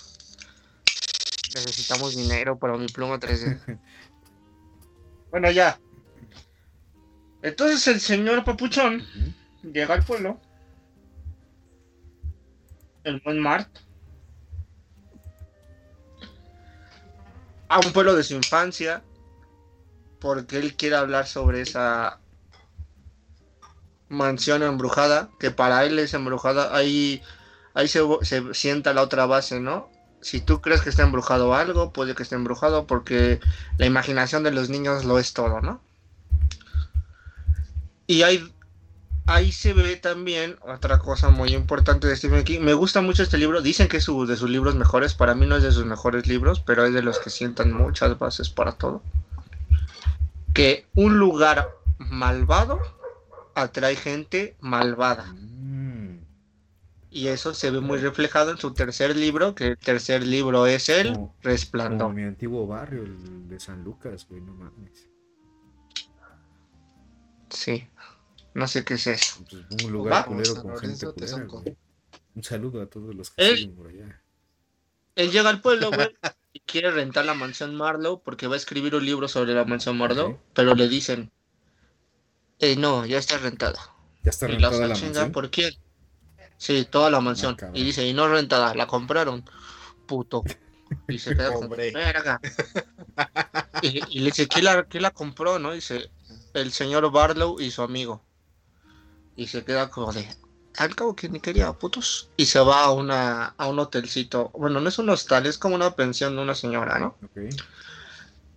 Necesitamos 1.53 2.15
dinero 2.15 2.57
para 2.57 2.77
mi 2.77 2.87
pluma 2.87 3.19
3D. 3.19 3.59
bueno, 5.31 5.51
ya. 5.51 5.79
Entonces 7.41 7.87
el 7.87 7.99
señor 7.99 8.43
Papuchón 8.45 9.03
llega 9.63 9.95
al 9.95 10.05
pueblo. 10.05 10.39
El 13.03 13.19
buen 13.25 13.39
Mart. 13.39 13.67
A 17.71 17.79
un 17.79 17.93
pueblo 17.93 18.15
de 18.15 18.23
su 18.23 18.33
infancia. 18.33 19.01
Porque 20.19 20.59
él 20.59 20.75
quiere 20.75 20.97
hablar 20.97 21.25
sobre 21.25 21.61
esa 21.61 22.19
mansión 24.09 24.61
embrujada. 24.61 25.29
Que 25.39 25.51
para 25.51 25.85
él 25.85 25.97
es 25.97 26.13
embrujada. 26.13 26.75
Ahí, 26.75 27.21
ahí 27.73 27.87
se, 27.87 28.01
se 28.23 28.53
sienta 28.53 28.93
la 28.93 29.03
otra 29.03 29.25
base, 29.25 29.61
¿no? 29.61 29.89
Si 30.19 30.41
tú 30.41 30.59
crees 30.59 30.81
que 30.81 30.89
está 30.89 31.03
embrujado 31.03 31.55
algo, 31.55 31.93
puede 31.93 32.13
que 32.13 32.23
esté 32.23 32.35
embrujado 32.35 32.87
porque 32.87 33.39
la 33.77 33.85
imaginación 33.85 34.43
de 34.43 34.51
los 34.51 34.69
niños 34.69 35.05
lo 35.05 35.17
es 35.17 35.31
todo, 35.31 35.61
¿no? 35.61 35.81
Y 38.05 38.23
hay 38.23 38.53
ahí 39.25 39.51
se 39.51 39.73
ve 39.73 39.95
también 39.95 40.57
otra 40.61 40.99
cosa 40.99 41.29
muy 41.29 41.53
importante 41.53 42.07
de 42.07 42.15
Stephen 42.15 42.43
King. 42.43 42.59
Me 42.61 42.73
gusta 42.73 43.01
mucho 43.01 43.23
este 43.23 43.37
libro. 43.37 43.61
Dicen 43.61 43.87
que 43.87 43.97
es 43.97 44.03
su- 44.03 44.25
de 44.25 44.35
sus 44.35 44.49
libros 44.49 44.75
mejores. 44.75 45.13
Para 45.13 45.35
mí 45.35 45.45
no 45.45 45.55
es 45.55 45.63
de 45.63 45.71
sus 45.71 45.85
mejores 45.85 46.27
libros, 46.27 46.59
pero 46.59 46.85
es 46.85 46.93
de 46.93 47.01
los 47.01 47.19
que 47.19 47.29
sientan 47.29 47.71
muchas 47.73 48.17
bases 48.19 48.49
para 48.49 48.73
todo. 48.73 49.01
Que 50.53 50.85
un 50.95 51.17
lugar 51.17 51.69
malvado 51.97 52.79
atrae 53.55 53.95
gente 53.95 54.55
malvada. 54.59 55.25
Mm. 55.33 56.19
Y 57.13 57.27
eso 57.27 57.53
se 57.53 57.71
ve 57.71 57.79
muy 57.81 57.99
reflejado 57.99 58.51
en 58.51 58.57
su 58.57 58.73
tercer 58.73 59.15
libro, 59.17 59.53
que 59.55 59.67
el 59.67 59.77
tercer 59.77 60.23
libro 60.25 60.65
es 60.65 60.87
El 60.89 61.07
Como- 61.13 61.27
Como 61.27 61.35
Resplandor. 61.43 62.13
mi 62.13 62.23
antiguo 62.23 62.67
barrio, 62.67 63.03
el 63.03 63.47
de 63.49 63.59
San 63.59 63.83
Lucas, 63.83 64.25
güey, 64.29 64.41
no 64.41 64.53
mames. 64.53 65.07
Sí. 67.49 67.85
No 68.53 68.67
sé 68.67 68.83
qué 68.83 68.95
es 68.95 69.07
eso. 69.07 69.43
Pues, 69.49 69.83
un 69.85 69.91
lugar 69.91 70.25
culero 70.25 70.61
con 70.61 70.77
gente 70.77 71.05
culera, 71.07 71.37
güey. 71.45 71.75
Un 72.35 72.43
saludo 72.43 72.81
a 72.81 72.85
todos 72.85 73.13
los 73.15 73.29
que 73.31 73.49
Él- 73.49 73.57
siguen 73.57 73.75
por 73.75 73.87
allá. 73.87 74.21
Él 75.15 75.31
llega 75.31 75.49
al 75.49 75.61
pueblo, 75.61 75.91
güey. 75.91 76.09
y 76.53 76.59
quiere 76.61 76.91
rentar 76.91 77.25
la 77.25 77.33
mansión 77.33 77.75
Marlowe 77.75 78.21
porque 78.23 78.47
va 78.47 78.55
a 78.55 78.57
escribir 78.57 78.95
un 78.95 79.05
libro 79.05 79.27
sobre 79.27 79.53
la 79.53 79.63
mansión 79.65 79.97
Marlowe, 79.97 80.37
pero 80.53 80.75
le 80.75 80.87
dicen, 80.89 81.31
eh, 82.59 82.75
no, 82.75 83.05
ya 83.05 83.17
está 83.17 83.37
rentada. 83.37 83.79
Ya 84.23 84.29
está 84.31 84.47
y 84.49 84.57
la 84.57 84.69
rentada 84.69 84.87
la 84.87 84.95
chinga, 84.95 85.07
mansión. 85.07 85.31
¿por 85.31 85.49
quién? 85.49 85.73
Sí, 86.57 86.85
toda 86.89 87.09
la 87.09 87.19
mansión. 87.21 87.55
cabrón. 87.55 87.75
y 87.75 87.83
dice, 87.83 88.05
y 88.07 88.13
no 88.13 88.27
rentada, 88.27 88.75
la 88.75 88.85
compraron. 88.87 89.43
Puto. 90.05 90.43
Y 91.07 91.17
se 91.19 91.35
queda 91.35 91.51
Hombre. 91.51 91.91
verga. 91.91 92.39
Y, 93.81 94.17
y 94.17 94.19
le 94.19 94.25
dice, 94.25 94.47
¿quién 94.47 94.65
la, 94.65 94.83
quién 94.83 95.01
la 95.03 95.11
compró? 95.11 95.57
¿No? 95.57 95.71
Dice, 95.71 96.11
el 96.53 96.71
señor 96.71 97.09
Barlow 97.11 97.59
y 97.59 97.71
su 97.71 97.81
amigo. 97.81 98.23
Y 99.35 99.47
se 99.47 99.63
queda 99.63 99.89
como 99.89 100.11
de, 100.11 100.27
al 100.77 100.95
cabo 100.95 101.15
que 101.15 101.29
ni 101.29 101.39
quería, 101.39 101.71
putos. 101.73 102.29
Y 102.37 102.45
se 102.45 102.59
va 102.59 102.85
a, 102.85 102.91
una, 102.91 103.47
a 103.57 103.67
un 103.67 103.79
hotelcito. 103.79 104.51
Bueno, 104.53 104.79
no 104.79 104.89
es 104.89 104.97
un 104.99 105.09
hostal, 105.09 105.45
es 105.45 105.57
como 105.57 105.75
una 105.75 105.95
pensión 105.95 106.35
de 106.35 106.41
una 106.41 106.55
señora, 106.55 106.99
¿no? 106.99 107.15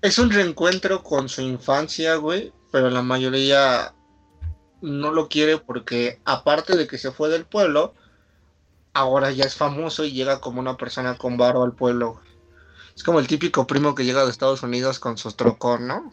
Es 0.02 0.18
un 0.18 0.30
reencuentro 0.30 1.02
con 1.02 1.28
su 1.28 1.42
infancia, 1.42 2.16
güey, 2.16 2.52
pero 2.70 2.90
la 2.90 3.02
mayoría 3.02 3.94
no 4.80 5.10
lo 5.12 5.28
quiere 5.28 5.58
porque 5.58 6.20
aparte 6.24 6.76
de 6.76 6.86
que 6.86 6.98
se 6.98 7.10
fue 7.10 7.30
del 7.30 7.46
pueblo, 7.46 7.94
ahora 8.92 9.30
ya 9.30 9.44
es 9.44 9.54
famoso 9.54 10.04
y 10.04 10.12
llega 10.12 10.40
como 10.40 10.60
una 10.60 10.76
persona 10.76 11.16
con 11.16 11.36
barba 11.36 11.64
al 11.64 11.72
pueblo. 11.72 12.14
güey. 12.14 12.34
Es 12.94 13.02
como 13.02 13.18
el 13.18 13.26
típico 13.26 13.66
primo 13.66 13.94
que 13.94 14.04
llega 14.04 14.24
de 14.24 14.30
Estados 14.30 14.62
Unidos 14.62 15.00
con 15.00 15.18
sus 15.18 15.36
trocón, 15.36 15.88
¿no? 15.88 16.12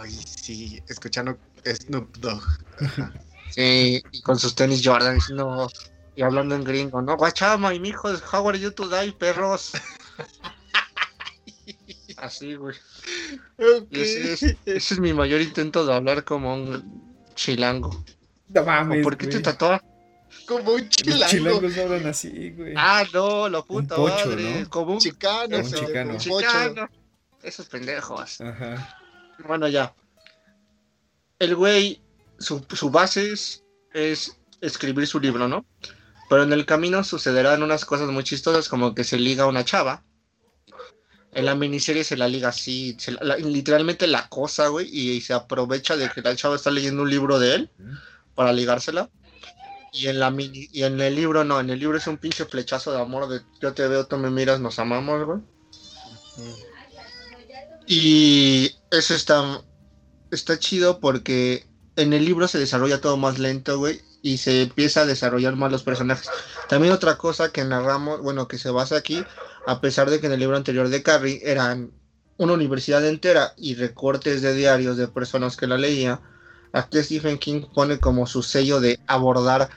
Ay, 0.00 0.10
sí, 0.10 0.82
escuchando 0.88 1.36
Snoop 1.64 2.16
Dogg. 2.16 2.42
Sí, 3.50 4.02
y 4.12 4.22
con 4.22 4.38
sus 4.38 4.54
tenis 4.54 4.80
Jordan, 4.84 5.18
y 6.16 6.22
hablando 6.22 6.54
en 6.54 6.64
gringo, 6.64 7.00
¿no? 7.02 7.16
Guachama, 7.16 7.74
y 7.74 7.80
mi 7.80 7.90
hijo, 7.90 8.08
how 8.32 8.48
are 8.48 8.58
you 8.58 8.70
today, 8.72 9.12
perros? 9.12 9.72
Así, 12.16 12.54
güey. 12.56 12.76
Ok. 13.58 13.86
Y 13.90 14.00
ese 14.00 14.32
es, 14.32 14.42
ese 14.42 14.94
es 14.94 14.98
mi 15.00 15.12
mayor 15.12 15.40
intento 15.40 15.86
de 15.86 15.94
hablar 15.94 16.24
como 16.24 16.54
un 16.54 17.30
chilango. 17.34 18.04
No 18.48 18.62
¿O 18.62 18.64
mames. 18.64 19.04
¿Por 19.04 19.16
qué 19.16 19.28
te 19.28 19.40
tatuas? 19.40 19.80
Como 20.46 20.72
un 20.72 20.80
Los 20.80 20.88
chilango. 20.88 21.26
chilangos 21.28 21.78
hablan 21.78 22.06
así, 22.06 22.50
güey. 22.50 22.74
Ah, 22.76 23.04
no, 23.12 23.48
la 23.48 23.62
puta 23.62 23.94
pocho, 23.94 24.26
madre. 24.30 24.62
¿no? 24.62 24.70
Como 24.70 24.92
un 24.94 24.98
Chicano, 24.98 25.56
eso, 25.56 25.78
Un 25.78 25.86
chicano. 25.86 26.10
un 26.12 26.18
chicano. 26.18 26.88
Esos 27.42 27.66
pendejos. 27.68 28.40
Ajá. 28.40 28.98
Bueno, 29.46 29.68
ya. 29.68 29.94
El 31.38 31.54
güey, 31.54 32.02
su, 32.38 32.64
su 32.72 32.90
base 32.90 33.32
es, 33.32 33.64
es 33.92 34.36
escribir 34.60 35.06
su 35.06 35.20
libro, 35.20 35.48
¿no? 35.48 35.66
Pero 36.28 36.42
en 36.42 36.52
el 36.52 36.66
camino 36.66 37.02
sucederán 37.04 37.62
unas 37.62 37.84
cosas 37.84 38.08
muy 38.10 38.24
chistosas, 38.24 38.68
como 38.68 38.94
que 38.94 39.04
se 39.04 39.18
liga 39.18 39.44
a 39.44 39.48
una 39.48 39.64
chava. 39.64 40.04
En 41.32 41.44
la 41.44 41.54
miniserie 41.54 42.04
se 42.04 42.16
la 42.16 42.28
liga 42.28 42.48
así, 42.48 42.96
se 42.98 43.12
la- 43.12 43.20
la- 43.22 43.36
literalmente 43.36 44.06
la 44.06 44.28
cosa, 44.28 44.68
güey, 44.68 44.88
y, 44.90 45.20
se 45.20 45.34
aprovecha 45.34 45.96
de 45.96 46.08
que 46.10 46.22
la 46.22 46.34
chava 46.36 46.56
está 46.56 46.70
leyendo 46.70 47.02
un 47.02 47.10
libro 47.10 47.38
de 47.38 47.54
él 47.54 47.70
para 48.34 48.52
ligársela. 48.52 49.10
Y 49.92 50.08
en 50.08 50.18
la 50.20 50.30
mini, 50.30 50.68
y 50.72 50.82
en 50.82 51.00
el 51.00 51.14
libro 51.14 51.44
no, 51.44 51.60
en 51.60 51.70
el 51.70 51.78
libro 51.78 51.96
es 51.96 52.06
un 52.06 52.18
pinche 52.18 52.44
flechazo 52.44 52.92
de 52.92 53.00
amor 53.00 53.28
de 53.28 53.40
yo 53.60 53.72
te 53.72 53.88
veo, 53.88 54.06
tú 54.06 54.18
me 54.18 54.30
miras, 54.30 54.60
nos 54.60 54.78
amamos, 54.78 55.24
güey. 55.24 55.40
Y 57.86 58.70
eso 58.90 59.14
está, 59.14 59.62
está 60.30 60.58
chido 60.58 61.00
porque 61.00 61.66
en 61.98 62.12
el 62.12 62.24
libro 62.24 62.48
se 62.48 62.58
desarrolla 62.58 63.00
todo 63.00 63.16
más 63.16 63.38
lento, 63.38 63.78
güey, 63.78 64.00
y 64.22 64.38
se 64.38 64.62
empieza 64.62 65.02
a 65.02 65.06
desarrollar 65.06 65.56
más 65.56 65.72
los 65.72 65.82
personajes. 65.82 66.30
También 66.68 66.92
otra 66.92 67.18
cosa 67.18 67.50
que 67.50 67.64
narramos, 67.64 68.22
bueno, 68.22 68.48
que 68.48 68.58
se 68.58 68.70
basa 68.70 68.96
aquí, 68.96 69.24
a 69.66 69.80
pesar 69.80 70.08
de 70.08 70.20
que 70.20 70.26
en 70.26 70.32
el 70.32 70.40
libro 70.40 70.56
anterior 70.56 70.88
de 70.88 71.02
Carrie 71.02 71.40
eran 71.44 71.92
una 72.36 72.52
universidad 72.52 73.04
entera 73.06 73.52
y 73.56 73.74
recortes 73.74 74.42
de 74.42 74.54
diarios 74.54 74.96
de 74.96 75.08
personas 75.08 75.56
que 75.56 75.66
la 75.66 75.76
leían, 75.76 76.20
aquí 76.72 77.02
Stephen 77.02 77.38
King 77.38 77.62
pone 77.74 77.98
como 77.98 78.26
su 78.26 78.42
sello 78.42 78.80
de 78.80 79.00
abordar 79.06 79.68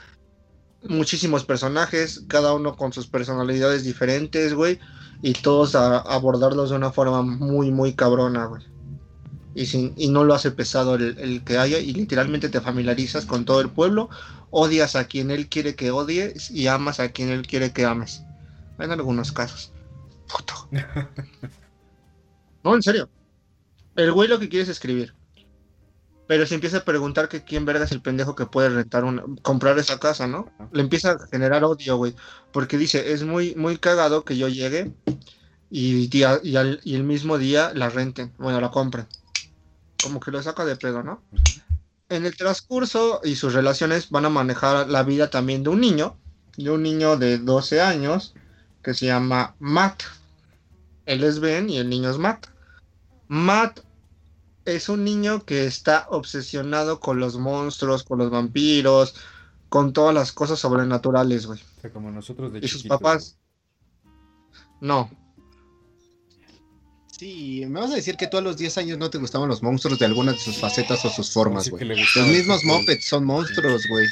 muchísimos 0.83 1.43
personajes, 1.43 2.23
cada 2.27 2.53
uno 2.53 2.75
con 2.75 2.93
sus 2.93 3.07
personalidades 3.07 3.83
diferentes, 3.83 4.53
güey, 4.53 4.79
y 5.23 5.33
todos 5.33 5.75
a, 5.75 5.99
abordarlos 5.99 6.69
de 6.69 6.75
una 6.75 6.91
forma 6.91 7.21
muy, 7.23 7.71
muy 7.71 7.93
cabrona, 7.93 8.45
güey. 8.45 8.63
Y, 9.53 9.65
sin, 9.65 9.93
y 9.97 10.09
no 10.09 10.23
lo 10.23 10.33
hace 10.33 10.51
pesado 10.51 10.95
el, 10.95 11.17
el 11.19 11.43
que 11.43 11.57
haya, 11.57 11.79
y 11.79 11.93
literalmente 11.93 12.49
te 12.49 12.61
familiarizas 12.61 13.25
con 13.25 13.43
todo 13.45 13.59
el 13.61 13.69
pueblo, 13.69 14.09
odias 14.49 14.95
a 14.95 15.05
quien 15.05 15.29
él 15.31 15.49
quiere 15.49 15.75
que 15.75 15.91
odies 15.91 16.49
y 16.51 16.67
amas 16.67 16.99
a 16.99 17.09
quien 17.09 17.29
él 17.29 17.45
quiere 17.47 17.71
que 17.73 17.85
ames. 17.85 18.23
En 18.79 18.91
algunos 18.91 19.31
casos. 19.31 19.71
Puto. 20.27 20.69
No, 22.63 22.75
en 22.75 22.81
serio. 22.81 23.09
El 23.95 24.11
güey 24.13 24.29
lo 24.29 24.39
que 24.39 24.49
quiere 24.49 24.63
es 24.63 24.69
escribir. 24.69 25.13
Pero 26.27 26.45
se 26.45 26.55
empieza 26.55 26.77
a 26.77 26.85
preguntar 26.85 27.27
que 27.27 27.43
quién 27.43 27.65
verga 27.65 27.83
es 27.83 27.91
el 27.91 28.01
pendejo 28.01 28.35
que 28.35 28.45
puede 28.45 28.69
rentar 28.69 29.03
una, 29.03 29.23
comprar 29.41 29.77
esa 29.79 29.99
casa, 29.99 30.27
¿no? 30.27 30.49
Le 30.71 30.81
empieza 30.81 31.11
a 31.11 31.27
generar 31.27 31.63
odio, 31.65 31.97
güey. 31.97 32.15
Porque 32.53 32.77
dice, 32.77 33.11
es 33.11 33.23
muy, 33.23 33.53
muy 33.55 33.77
cagado 33.77 34.23
que 34.23 34.37
yo 34.37 34.47
llegue 34.47 34.93
y, 35.69 36.07
día- 36.07 36.39
y, 36.43 36.55
al- 36.57 36.81
y 36.83 36.95
el 36.95 37.03
mismo 37.03 37.37
día 37.37 37.73
la 37.75 37.89
renten, 37.89 38.33
bueno, 38.37 38.61
la 38.61 38.71
compren. 38.71 39.07
Como 40.01 40.19
que 40.19 40.31
lo 40.31 40.41
saca 40.41 40.65
de 40.65 40.75
pedo, 40.75 41.03
¿no? 41.03 41.21
En 42.09 42.25
el 42.25 42.35
transcurso 42.35 43.21
y 43.23 43.35
sus 43.35 43.53
relaciones 43.53 44.09
van 44.09 44.25
a 44.25 44.29
manejar 44.29 44.89
la 44.89 45.03
vida 45.03 45.29
también 45.29 45.63
de 45.63 45.69
un 45.69 45.79
niño, 45.79 46.17
de 46.57 46.71
un 46.71 46.83
niño 46.83 47.17
de 47.17 47.37
12 47.37 47.81
años, 47.81 48.33
que 48.83 48.93
se 48.93 49.05
llama 49.05 49.55
Matt. 49.59 50.03
Él 51.05 51.23
es 51.23 51.39
Ben 51.39 51.69
y 51.69 51.77
el 51.77 51.89
niño 51.89 52.09
es 52.09 52.17
Matt. 52.17 52.47
Matt 53.27 53.79
es 54.65 54.89
un 54.89 55.03
niño 55.03 55.45
que 55.45 55.65
está 55.65 56.07
obsesionado 56.09 56.99
con 56.99 57.19
los 57.19 57.37
monstruos, 57.37 58.03
con 58.03 58.19
los 58.19 58.29
vampiros, 58.29 59.15
con 59.69 59.93
todas 59.93 60.13
las 60.13 60.31
cosas 60.31 60.59
sobrenaturales, 60.59 61.45
güey. 61.45 61.59
O 61.77 61.81
sea, 61.81 61.91
como 61.91 62.11
nosotros 62.11 62.51
de 62.51 62.59
Y 62.59 62.67
sus 62.67 62.83
papás. 62.83 63.37
No, 64.81 65.09
Sí, 67.21 67.63
me 67.67 67.79
vas 67.79 67.91
a 67.91 67.95
decir 67.97 68.17
que 68.17 68.25
tú 68.25 68.37
a 68.37 68.41
los 68.41 68.57
10 68.57 68.79
años 68.79 68.97
no 68.97 69.11
te 69.11 69.19
gustaban 69.19 69.47
los 69.47 69.61
monstruos 69.61 69.99
de 69.99 70.07
algunas 70.07 70.33
de 70.33 70.41
sus 70.41 70.57
facetas 70.57 71.05
o 71.05 71.09
sus 71.11 71.31
formas, 71.31 71.69
güey. 71.69 71.85
Los 71.85 72.27
mismos. 72.27 72.63
Muppets 72.63 73.05
son 73.05 73.25
monstruos, 73.25 73.85
güey. 73.87 74.07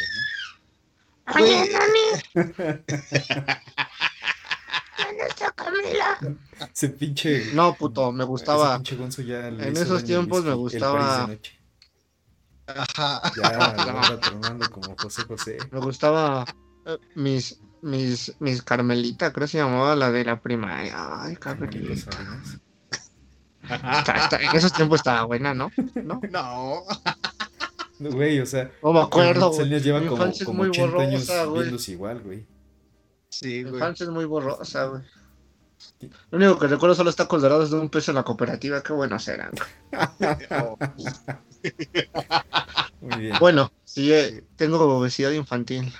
Oye, 1.34 1.72
Güey. 2.36 2.36
Ese 6.72 6.90
pinche. 6.90 7.52
No, 7.56 7.74
puto, 7.74 8.12
me 8.12 8.24
gustaba. 8.26 8.74
ese 8.74 8.76
pinche 8.76 8.96
Gonzo 8.98 9.24
ya 9.24 9.50
le 9.50 9.70
En 9.70 9.76
esos 9.76 10.04
tiempos 10.04 10.46
me 10.46 10.54
gustaba-. 10.54 11.36
Ajá. 12.68 13.22
Ya 13.36 14.18
tronando 14.22 14.70
como 14.70 14.96
José 14.96 15.24
José. 15.24 15.58
Me 15.72 15.80
gustaba 15.80 16.46
eh, 16.86 17.00
mis, 17.16 17.60
mis, 17.82 18.36
mis 18.38 18.62
Carmelita, 18.62 19.34
creo 19.34 19.48
que 19.48 19.54
se 19.54 19.58
llamaba 19.58 19.96
la 19.96 20.12
de 20.12 20.26
la 20.26 20.40
primaria. 20.40 21.24
Ay, 21.24 21.38
Carmelita. 21.38 22.12
Salinas. 23.70 24.00
Está- 24.00 24.24
está- 24.24 24.42
en 24.42 24.56
esos 24.56 24.74
tiempos 24.74 25.00
estaba 25.00 25.24
buena, 25.24 25.54
¿no? 25.54 25.72
¿No? 25.96 26.20
No. 26.30 26.84
Güey, 28.00 28.40
o 28.40 28.46
sea. 28.46 28.72
No 28.84 28.94
me 28.94 29.02
acuerdo, 29.02 29.52
güey. 29.52 29.80
Lleva 29.82 30.00
como, 30.00 30.12
infancia 30.14 30.44
es 30.44 30.46
como 30.46 30.58
muy 30.60 30.70
80 30.70 31.02
años 31.02 31.28
borrosa, 31.28 31.46
güey. 31.46 31.62
viéndose 31.64 31.92
igual, 31.92 32.22
güey. 32.22 32.46
Sí, 33.30 33.64
güey. 33.64 33.74
infancia 33.76 34.04
es 34.06 34.10
muy 34.10 34.26
borrosa, 34.26 34.86
güey. 34.86 35.02
Lo 36.32 36.38
único 36.38 36.60
que 36.60 36.68
recuerdo 36.68 36.96
son 36.96 37.06
los 37.06 37.16
tacos 37.16 37.42
dorados 37.42 37.72
de 37.72 37.78
un 37.78 37.90
peso 37.90 38.12
en 38.12 38.16
la 38.16 38.24
cooperativa. 38.24 38.82
Qué 38.84 38.94
buenos 38.94 39.28
eran. 39.28 39.52
Oh, 40.52 40.78
Muy 43.02 43.20
bien. 43.22 43.36
Bueno, 43.40 43.72
sí, 43.86 44.12
eh, 44.14 44.44
tengo 44.56 44.80
obesidad 44.98 45.32
infantil. 45.32 45.92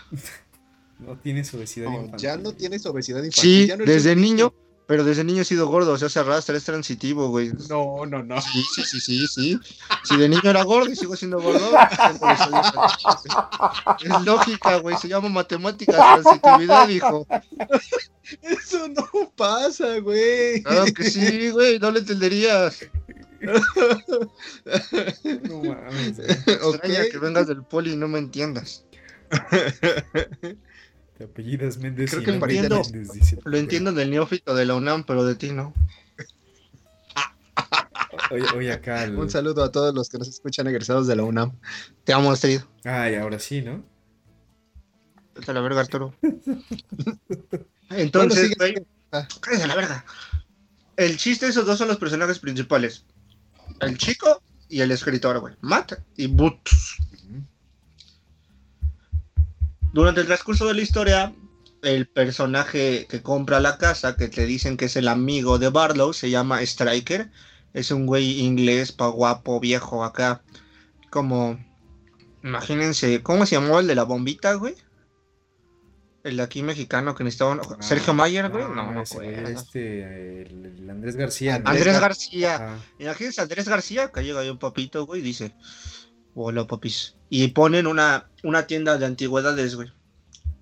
No 1.00 1.18
tienes 1.18 1.54
obesidad 1.54 1.90
no, 1.90 1.96
infantil. 2.02 2.20
ya 2.20 2.38
no 2.38 2.52
tienes 2.54 2.86
obesidad 2.86 3.24
infantil. 3.24 3.42
Sí, 3.42 3.68
ya 3.68 3.78
no 3.78 3.86
desde 3.86 4.16
niño, 4.16 4.54
pero 4.90 5.04
desde 5.04 5.24
niño 5.24 5.44
he 5.44 5.46
sido 5.46 5.68
gordo, 5.68 5.94
o 5.94 5.98
sea, 6.00 6.10
se 6.10 6.20
arrastra, 6.20 6.58
es 6.58 6.64
transitivo, 6.64 7.30
güey. 7.30 7.52
No, 7.70 8.08
no, 8.08 8.24
no. 8.24 8.42
Sí, 8.42 8.64
sí, 8.74 8.84
sí, 8.84 9.00
sí, 9.00 9.28
sí. 9.28 9.60
Si 10.04 10.18
de 10.18 10.28
niño 10.28 10.50
era 10.50 10.64
gordo 10.64 10.90
y 10.90 10.96
sigo 10.96 11.16
siendo 11.16 11.40
gordo, 11.40 11.60
es 14.04 14.26
lógica, 14.26 14.78
güey, 14.78 14.98
se 14.98 15.08
llama 15.08 15.30
matemáticas, 15.30 16.24
transitividad, 16.24 16.90
hijo. 16.90 17.28
Eso 18.42 18.88
no 18.88 19.32
pasa, 19.36 20.00
güey. 20.00 20.64
Claro 20.64 20.86
que 20.86 21.04
sí, 21.04 21.52
güey, 21.52 21.78
no 21.78 21.92
lo 21.92 22.00
entenderías. 22.00 22.80
No 25.44 25.64
mames. 25.66 26.18
Extraña 26.18 27.04
que 27.12 27.20
vengas 27.20 27.46
del 27.46 27.62
poli 27.62 27.94
y 27.94 27.96
no 27.96 28.08
me 28.08 28.18
entiendas. 28.18 28.84
Te 31.20 31.26
apellidas 31.26 31.78
Méndez 31.80 32.12
Creo 32.12 32.24
que 32.24 32.32
no 32.32 32.46
entiendo. 32.46 32.82
Méndez, 32.82 33.12
dice. 33.12 33.38
Lo 33.44 33.58
entiendo 33.58 33.92
del 33.92 34.10
neófito 34.10 34.56
de 34.56 34.66
la 34.66 34.76
UNAM, 34.76 35.04
pero 35.04 35.26
de 35.26 35.36
ti 35.36 35.52
no. 35.52 35.74
Oye, 38.32 38.46
oye, 38.56 38.72
acá. 38.72 39.04
el- 39.04 39.18
Un 39.18 39.30
saludo 39.30 39.64
a 39.66 39.72
todos 39.72 39.94
los 39.94 40.08
que 40.10 40.18
nos 40.18 40.30
escuchan 40.30 40.66
egresados 40.68 41.08
de 41.08 41.18
la 41.18 41.24
UNAM. 41.24 41.52
Te 42.06 42.14
amo, 42.14 42.32
Astrid. 42.32 42.62
Ay, 42.86 43.16
ahora 43.16 43.38
sí, 43.38 43.62
¿no? 43.62 43.84
Vete 45.36 45.52
a 45.52 45.54
la 45.54 45.60
verga, 45.62 45.82
Arturo. 45.82 46.14
Bueno, 47.90 48.04
Entonces, 48.04 48.56
güey. 48.56 48.76
Ah. 49.12 49.28
cállate 49.42 49.64
a 49.64 49.68
la 49.68 49.76
verga. 49.76 50.06
el 50.96 51.18
chiste, 51.18 51.48
esos 51.48 51.66
dos 51.66 51.78
son 51.78 51.88
los 51.90 51.98
personajes 51.98 52.40
principales. 52.40 53.04
El 53.82 53.98
chico 53.98 54.42
y 54.70 54.80
el 54.82 54.92
escritor, 54.92 55.40
güey. 55.40 55.56
Matt 55.62 55.94
y 56.16 56.28
Boots. 56.28 56.89
Durante 59.94 60.22
el 60.22 60.28
transcurso 60.28 60.68
de 60.68 60.74
la 60.76 60.82
historia, 60.82 61.34
el 61.82 62.08
personaje 62.08 63.08
que 63.10 63.22
compra 63.22 63.60
la 63.60 63.78
casa, 63.78 64.16
que 64.16 64.28
te 64.28 64.46
dicen 64.46 64.78
que 64.78 64.86
es 64.86 64.96
el 64.96 65.08
amigo 65.08 65.58
de 65.60 65.70
Barlow, 65.70 66.14
se 66.14 66.30
llama 66.30 66.62
Striker. 66.62 67.30
Es 67.74 67.92
un 67.92 68.06
güey 68.06 68.40
inglés, 68.42 68.92
pa 68.92 69.08
guapo, 69.08 69.60
viejo 69.60 70.04
acá. 70.04 70.42
Como, 71.10 71.60
imagínense, 72.44 73.22
¿cómo 73.24 73.46
se 73.46 73.56
llamó 73.56 73.80
el 73.80 73.88
de 73.88 73.96
la 73.96 74.04
bombita, 74.04 74.54
güey? 74.54 74.76
El 76.24 76.38
de 76.38 76.44
aquí 76.44 76.62
mexicano 76.64 77.16
que 77.16 77.24
necesitaba... 77.24 77.60
Ah, 77.64 77.78
Sergio 77.82 78.14
Mayer, 78.14 78.50
güey. 78.50 78.64
no, 78.66 78.76
No, 78.76 78.92
no, 78.92 79.02
este, 79.04 80.42
el, 80.42 80.66
el 80.78 80.90
Andrés 80.90 81.16
García. 81.16 81.62
Andrés 81.64 81.96
Gar- 81.96 82.02
García. 82.02 82.78
Imagínense 83.00 83.42
Andrés 83.42 83.68
García, 83.70 84.12
que 84.12 84.24
llega 84.24 84.42
ahí 84.42 84.50
un 84.50 84.60
papito, 84.60 85.06
güey, 85.06 85.22
y 85.22 85.24
dice, 85.24 85.54
papis. 86.68 87.16
Y 87.30 87.48
ponen 87.50 87.88
una, 87.88 88.28
una 88.44 88.68
tienda 88.68 88.98
de 88.98 89.06
antigüedades, 89.06 89.76
güey. 89.76 89.92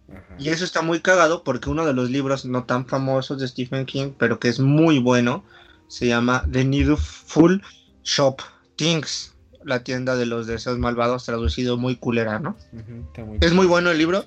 Ajá. 0.10 0.36
Y 0.40 0.50
eso 0.50 0.64
está 0.64 0.82
muy 0.82 1.02
cagado 1.02 1.44
porque 1.44 1.70
uno 1.70 1.86
de 1.86 1.94
los 1.94 2.10
libros 2.10 2.46
no 2.46 2.64
tan 2.64 2.86
famosos 2.86 3.40
de 3.40 3.48
Stephen 3.48 3.86
King, 3.86 4.12
pero 4.18 4.40
que 4.40 4.48
es 4.48 4.60
muy 4.60 5.00
bueno, 5.00 5.44
se 5.88 6.08
llama 6.08 6.46
The 6.52 6.64
Needful 6.64 7.62
Shop 8.04 8.42
Things, 8.76 9.34
la 9.64 9.84
tienda 9.84 10.16
de 10.16 10.26
los 10.26 10.48
deseos 10.48 10.78
malvados, 10.78 11.26
traducido 11.26 11.78
muy 11.78 11.96
culera, 11.98 12.40
¿no? 12.40 12.58
Muy 12.72 13.38
Es 13.42 13.54
muy 13.54 13.66
bueno 13.66 13.92
el 13.92 13.98
libro, 13.98 14.26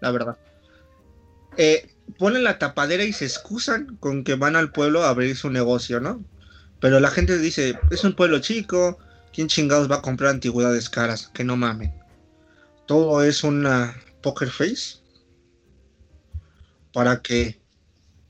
la 0.00 0.10
verdad. 0.10 0.38
Eh, 1.56 1.90
ponen 2.18 2.44
la 2.44 2.58
tapadera 2.58 3.02
y 3.04 3.12
se 3.12 3.24
excusan 3.24 3.96
con 3.98 4.22
que 4.22 4.36
van 4.36 4.56
al 4.56 4.70
pueblo 4.70 5.02
a 5.02 5.08
abrir 5.08 5.36
su 5.36 5.50
negocio, 5.50 6.00
¿no? 6.00 6.22
Pero 6.80 7.00
la 7.00 7.10
gente 7.10 7.38
dice, 7.38 7.78
es 7.90 8.04
un 8.04 8.14
pueblo 8.14 8.38
chico, 8.38 8.98
¿quién 9.32 9.48
chingados 9.48 9.90
va 9.90 9.96
a 9.96 10.02
comprar 10.02 10.30
antigüedades 10.30 10.88
caras? 10.88 11.30
Que 11.34 11.44
no 11.44 11.56
mamen. 11.56 11.92
Todo 12.86 13.22
es 13.22 13.44
una 13.44 13.94
poker 14.22 14.50
face 14.50 14.98
para 16.92 17.22
que 17.22 17.60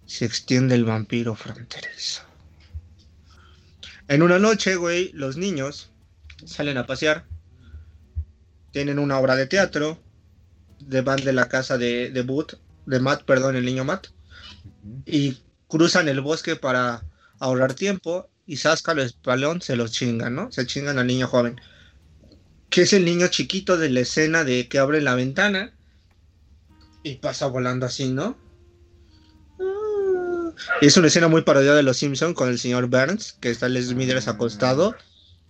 se 0.06 0.24
extienda 0.24 0.74
el 0.74 0.84
vampiro 0.84 1.34
fronterizo. 1.34 2.22
En 4.08 4.22
una 4.22 4.38
noche, 4.38 4.76
güey, 4.76 5.12
los 5.12 5.36
niños 5.36 5.90
salen 6.44 6.78
a 6.78 6.86
pasear, 6.86 7.26
tienen 8.72 8.98
una 8.98 9.18
obra 9.18 9.36
de 9.36 9.46
teatro, 9.46 9.98
de 10.80 11.02
van 11.02 11.22
de 11.22 11.32
la 11.32 11.48
casa 11.48 11.76
de, 11.78 12.10
de 12.10 12.22
Boot, 12.22 12.58
de 12.86 13.00
Matt, 13.00 13.24
perdón, 13.24 13.56
el 13.56 13.64
niño 13.64 13.84
Matt, 13.84 14.08
y 15.04 15.38
cruzan 15.68 16.08
el 16.08 16.20
bosque 16.20 16.56
para 16.56 17.04
ahorrar 17.38 17.74
tiempo 17.74 18.30
y 18.48 18.56
Sasca 18.56 18.92
el 18.92 19.00
espalón 19.00 19.60
se 19.60 19.76
los 19.76 19.92
chingan, 19.92 20.34
¿no? 20.34 20.50
Se 20.50 20.66
chingan 20.66 20.98
al 20.98 21.06
niño 21.06 21.28
joven. 21.28 21.60
Que 22.70 22.82
es 22.82 22.94
el 22.94 23.04
niño 23.04 23.28
chiquito 23.28 23.76
de 23.76 23.90
la 23.90 24.00
escena 24.00 24.42
de 24.42 24.68
que 24.68 24.78
abre 24.78 25.02
la 25.02 25.14
ventana 25.14 25.74
y 27.02 27.16
pasa 27.16 27.46
volando 27.46 27.84
así, 27.84 28.08
¿no? 28.08 28.38
Ah. 29.60 30.50
Y 30.80 30.86
es 30.86 30.96
una 30.96 31.08
escena 31.08 31.28
muy 31.28 31.42
parodiada 31.42 31.76
de 31.76 31.82
Los 31.82 31.98
Simpson 31.98 32.32
con 32.32 32.48
el 32.48 32.58
señor 32.58 32.86
Burns, 32.86 33.34
que 33.34 33.50
está 33.50 33.68
Les 33.68 33.88
Smithers 33.88 34.28
acostado. 34.28 34.96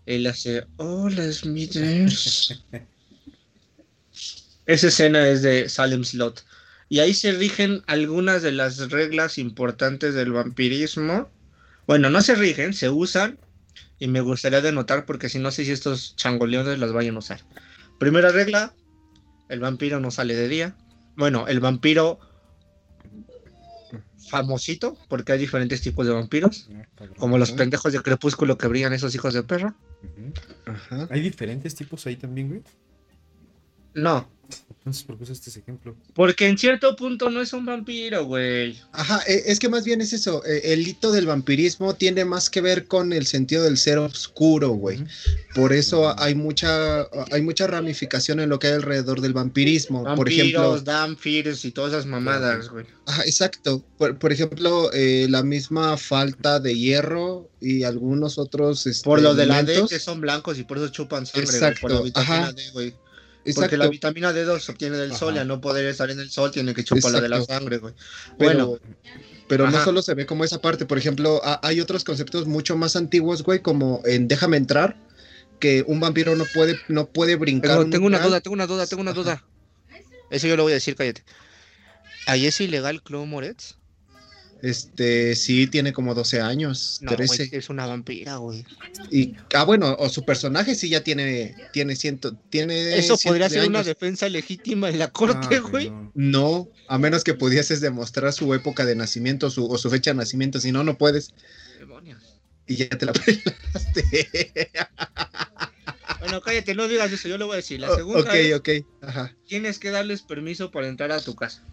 Él 0.05 0.27
hace, 0.27 0.67
hola 0.77 1.31
Smithers. 1.33 2.65
Esa 4.67 4.89
escena 4.89 5.29
es 5.29 5.43
de 5.43 5.69
Salem 5.69 6.03
Slot. 6.03 6.45
Y 6.89 6.99
ahí 6.99 7.15
se 7.15 7.31
rigen 7.31 7.85
algunas 7.87 8.43
de 8.43 8.51
las 8.51 8.91
reglas 8.91 9.39
importantes 9.39 10.15
del 10.15 10.33
vampirismo. 10.33 11.31
Bueno, 11.88 12.11
no 12.11 12.20
se 12.20 12.35
rigen, 12.35 12.74
se 12.74 12.90
usan. 12.90 13.38
Y 13.98 14.07
me 14.07 14.20
gustaría 14.20 14.61
denotar 14.61 15.07
porque 15.07 15.29
si 15.29 15.40
no 15.40 15.51
sé 15.51 15.64
si 15.64 15.72
estos 15.72 16.14
changoleones 16.14 16.79
las 16.79 16.92
vayan 16.92 17.16
a 17.16 17.18
usar. 17.18 17.40
Primera 17.98 18.31
regla, 18.31 18.74
el 19.48 19.59
vampiro 19.59 19.98
no 19.98 20.12
sale 20.12 20.37
de 20.37 20.46
día. 20.46 20.77
Bueno, 21.16 21.48
el 21.48 21.59
vampiro 21.59 22.20
famosito, 24.29 24.98
porque 25.09 25.33
hay 25.33 25.38
diferentes 25.38 25.81
tipos 25.81 26.07
de 26.07 26.12
vampiros. 26.12 26.68
Ah. 26.72 27.07
Como 27.16 27.38
los 27.38 27.53
pendejos 27.53 27.92
de 27.92 28.03
crepúsculo 28.03 28.59
que 28.59 28.68
brillan 28.68 28.92
esos 28.92 29.14
hijos 29.14 29.33
de 29.33 29.42
perra. 29.42 29.74
Ajá. 30.66 31.09
Hay 31.11 31.22
diferentes 31.22 31.74
tipos 31.74 32.07
ahí 32.07 32.16
también, 32.16 32.48
güey. 32.48 32.62
No, 33.94 34.29
Entonces, 34.79 35.03
¿por 35.03 35.19
qué 35.19 35.25
usaste 35.25 35.51
ese 35.51 35.61
ejemplo? 35.61 35.95
porque 36.15 36.47
en 36.49 36.57
cierto 36.57 36.97
punto 36.97 37.29
no 37.29 37.43
es 37.43 37.53
un 37.53 37.67
vampiro, 37.67 38.25
güey. 38.25 38.79
Ajá, 38.93 39.21
e- 39.27 39.43
es 39.47 39.59
que 39.59 39.69
más 39.69 39.85
bien 39.85 40.01
es 40.01 40.15
eso. 40.15 40.43
e- 40.47 40.73
El 40.73 40.89
hito 40.89 41.13
del 41.13 41.27
vampirismo 41.27 41.95
tiene 41.95 42.25
más 42.25 42.49
que 42.49 42.63
ver 42.63 42.87
con 42.87 43.13
el 43.13 43.27
sentido 43.27 43.65
del 43.65 43.77
ser 43.77 43.99
oscuro, 43.99 44.71
güey. 44.71 45.05
Por 45.55 45.75
eso 45.75 46.19
hay 46.19 46.35
mucha, 46.35 47.03
hay 47.31 47.43
mucha 47.43 47.67
ramificación 47.67 48.41
en 48.41 48.49
lo 48.49 48.59
que 48.59 48.69
hay 48.69 48.75
alrededor 48.75 49.21
del 49.21 49.35
vampirismo. 49.35 50.05
Por 50.05 50.17
Vampiros, 50.17 50.47
ejemplo, 50.49 50.81
Dampirs 50.81 51.65
y 51.67 51.71
todas 51.73 51.93
esas 51.93 52.07
mamadas, 52.07 52.71
güey. 52.71 52.87
ajá, 53.05 53.25
exacto. 53.25 53.85
Por, 53.99 54.19
por 54.19 54.33
ejemplo, 54.33 54.91
eh, 54.95 55.27
la 55.29 55.43
misma 55.43 55.99
falta 55.99 56.61
de 56.61 56.75
hierro 56.79 57.51
y 57.61 57.83
algunos 57.83 58.39
otros. 58.39 58.87
este, 58.87 59.05
Por 59.05 59.21
lo 59.21 59.35
de 59.35 59.45
la 59.45 59.63
D, 59.63 59.85
que 59.89 59.99
son 59.99 60.23
blancos 60.23 60.59
y 60.59 60.65
por 60.65 60.79
eso 60.79 60.89
chupan 60.89 61.27
sangre, 61.27 61.45
güey, 61.45 61.57
Exacto, 61.57 61.81
por 61.83 61.91
la 61.91 62.01
vitamina 62.01 62.39
ajá. 62.39 62.53
D, 62.53 62.71
güey. 62.73 62.95
Exacto. 63.51 63.61
Porque 63.63 63.77
la 63.77 63.89
vitamina 63.89 64.33
D2 64.33 64.61
se 64.61 64.73
obtiene 64.73 64.97
del 64.97 65.15
sol 65.15 65.35
y 65.35 65.39
al 65.39 65.49
no 65.49 65.61
poder 65.61 65.87
estar 65.87 66.11
en 66.11 66.21
el 66.21 66.31
sol 66.31 66.51
tiene 66.51 66.75
que 66.75 66.85
chupar 66.85 67.13
la 67.13 67.21
de 67.21 67.29
la 67.29 67.43
sangre, 67.43 67.79
güey. 67.79 67.95
Pero, 68.39 68.67
Bueno, 68.67 68.79
pero 69.49 69.71
no 69.71 69.77
Ajá. 69.77 69.85
solo 69.85 70.03
se 70.03 70.15
ve 70.15 70.27
como 70.27 70.45
esa 70.45 70.61
parte. 70.61 70.87
Por 70.87 70.99
ejemplo, 70.99 71.41
ha- 71.45 71.61
hay 71.63 71.81
otros 71.81 72.05
conceptos 72.05 72.47
mucho 72.47 72.77
más 72.77 72.97
antiguos, 72.97 73.43
güey, 73.43 73.61
como 73.61 74.03
en 74.05 74.29
Déjame 74.29 74.57
entrar, 74.57 74.97
que 75.59 75.85
un 75.87 75.99
vampiro 76.01 76.37
no 76.37 76.45
puede, 76.55 76.79
no 76.89 77.09
puede 77.09 77.37
brincar. 77.37 77.71
tengo, 77.73 77.85
un 77.85 77.91
tengo 77.91 78.07
una 78.07 78.19
duda, 78.21 78.41
tengo 78.41 78.55
una 78.55 78.67
duda, 78.67 78.87
tengo 78.87 79.01
una 79.03 79.11
Ajá. 79.13 79.21
duda. 79.21 79.45
Eso 80.31 80.47
yo 80.47 80.57
lo 80.57 80.63
voy 80.65 80.73
a 80.73 80.75
decir, 80.77 80.95
cállate. 80.95 81.25
¿Ahí 82.27 82.47
es 82.47 82.61
ilegal 82.61 83.03
Chloe 83.03 83.27
Moretz? 83.27 83.77
Este, 84.61 85.37
sí, 85.37 85.66
tiene 85.68 85.92
como 85.92 86.14
12 86.14 86.40
años, 86.40 86.99
No, 87.03 87.14
13. 87.14 87.47
güey, 87.47 87.59
es 87.61 87.68
una 87.68 87.87
vampira, 87.87 88.37
güey. 88.38 88.64
Y, 89.11 89.35
ah, 89.55 89.64
bueno, 89.64 89.94
o 89.99 90.09
su 90.09 90.25
personaje 90.25 90.75
sí 90.75 90.88
ya 90.88 91.05
tiene, 91.05 91.55
tiene 91.73 91.94
ciento, 91.94 92.35
tiene 92.51 92.97
Eso 92.99 93.16
podría 93.23 93.49
ser 93.49 93.68
una 93.68 93.85
defensa 93.85 94.29
legítima 94.29 94.88
en 94.88 94.99
la 94.99 95.11
corte, 95.12 95.57
Ah, 95.57 95.68
güey. 95.71 95.90
no. 95.90 96.12
No, 96.14 96.68
a 96.88 96.99
menos 96.99 97.23
que 97.23 97.35
pudieses 97.35 97.81
demostrar 97.81 98.33
su 98.33 98.53
época 98.55 98.85
de 98.85 98.97
nacimiento 98.97 99.49
su, 99.51 99.66
o 99.71 99.79
su 99.79 99.88
fecha 99.90 100.11
de 100.11 100.16
nacimiento, 100.16 100.59
si 100.61 100.73
no, 100.73 100.83
no 100.83 100.99
puedes. 100.99 101.33
Demonios. 101.79 102.23
Y 102.66 102.77
ya 102.77 102.88
te 102.88 103.07
la 103.07 103.12
pelaste. 103.73 104.71
Bueno, 106.21 106.40
cállate, 106.40 106.75
no 106.75 106.88
digas 106.88 107.12
eso, 107.12 107.29
yo 107.29 107.38
lo 107.38 107.47
voy 107.47 107.55
a 107.55 107.57
decir. 107.59 107.79
La 107.81 107.94
segunda 107.94 108.21
ok, 108.29 108.35
es, 108.35 108.55
ok. 108.57 108.68
Ajá. 109.03 109.35
tienes 109.47 109.79
que 109.79 109.90
darles 109.90 110.23
permiso 110.23 110.71
para 110.71 110.88
entrar 110.88 111.12
a 111.12 111.21
tu 111.21 111.35
casa. 111.37 111.64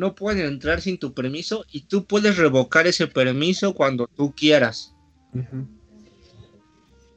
No 0.00 0.14
pueden 0.14 0.46
entrar 0.46 0.80
sin 0.80 0.96
tu 0.96 1.12
permiso 1.12 1.66
y 1.70 1.82
tú 1.82 2.06
puedes 2.06 2.38
revocar 2.38 2.86
ese 2.86 3.06
permiso 3.06 3.74
cuando 3.74 4.06
tú 4.06 4.34
quieras. 4.34 4.94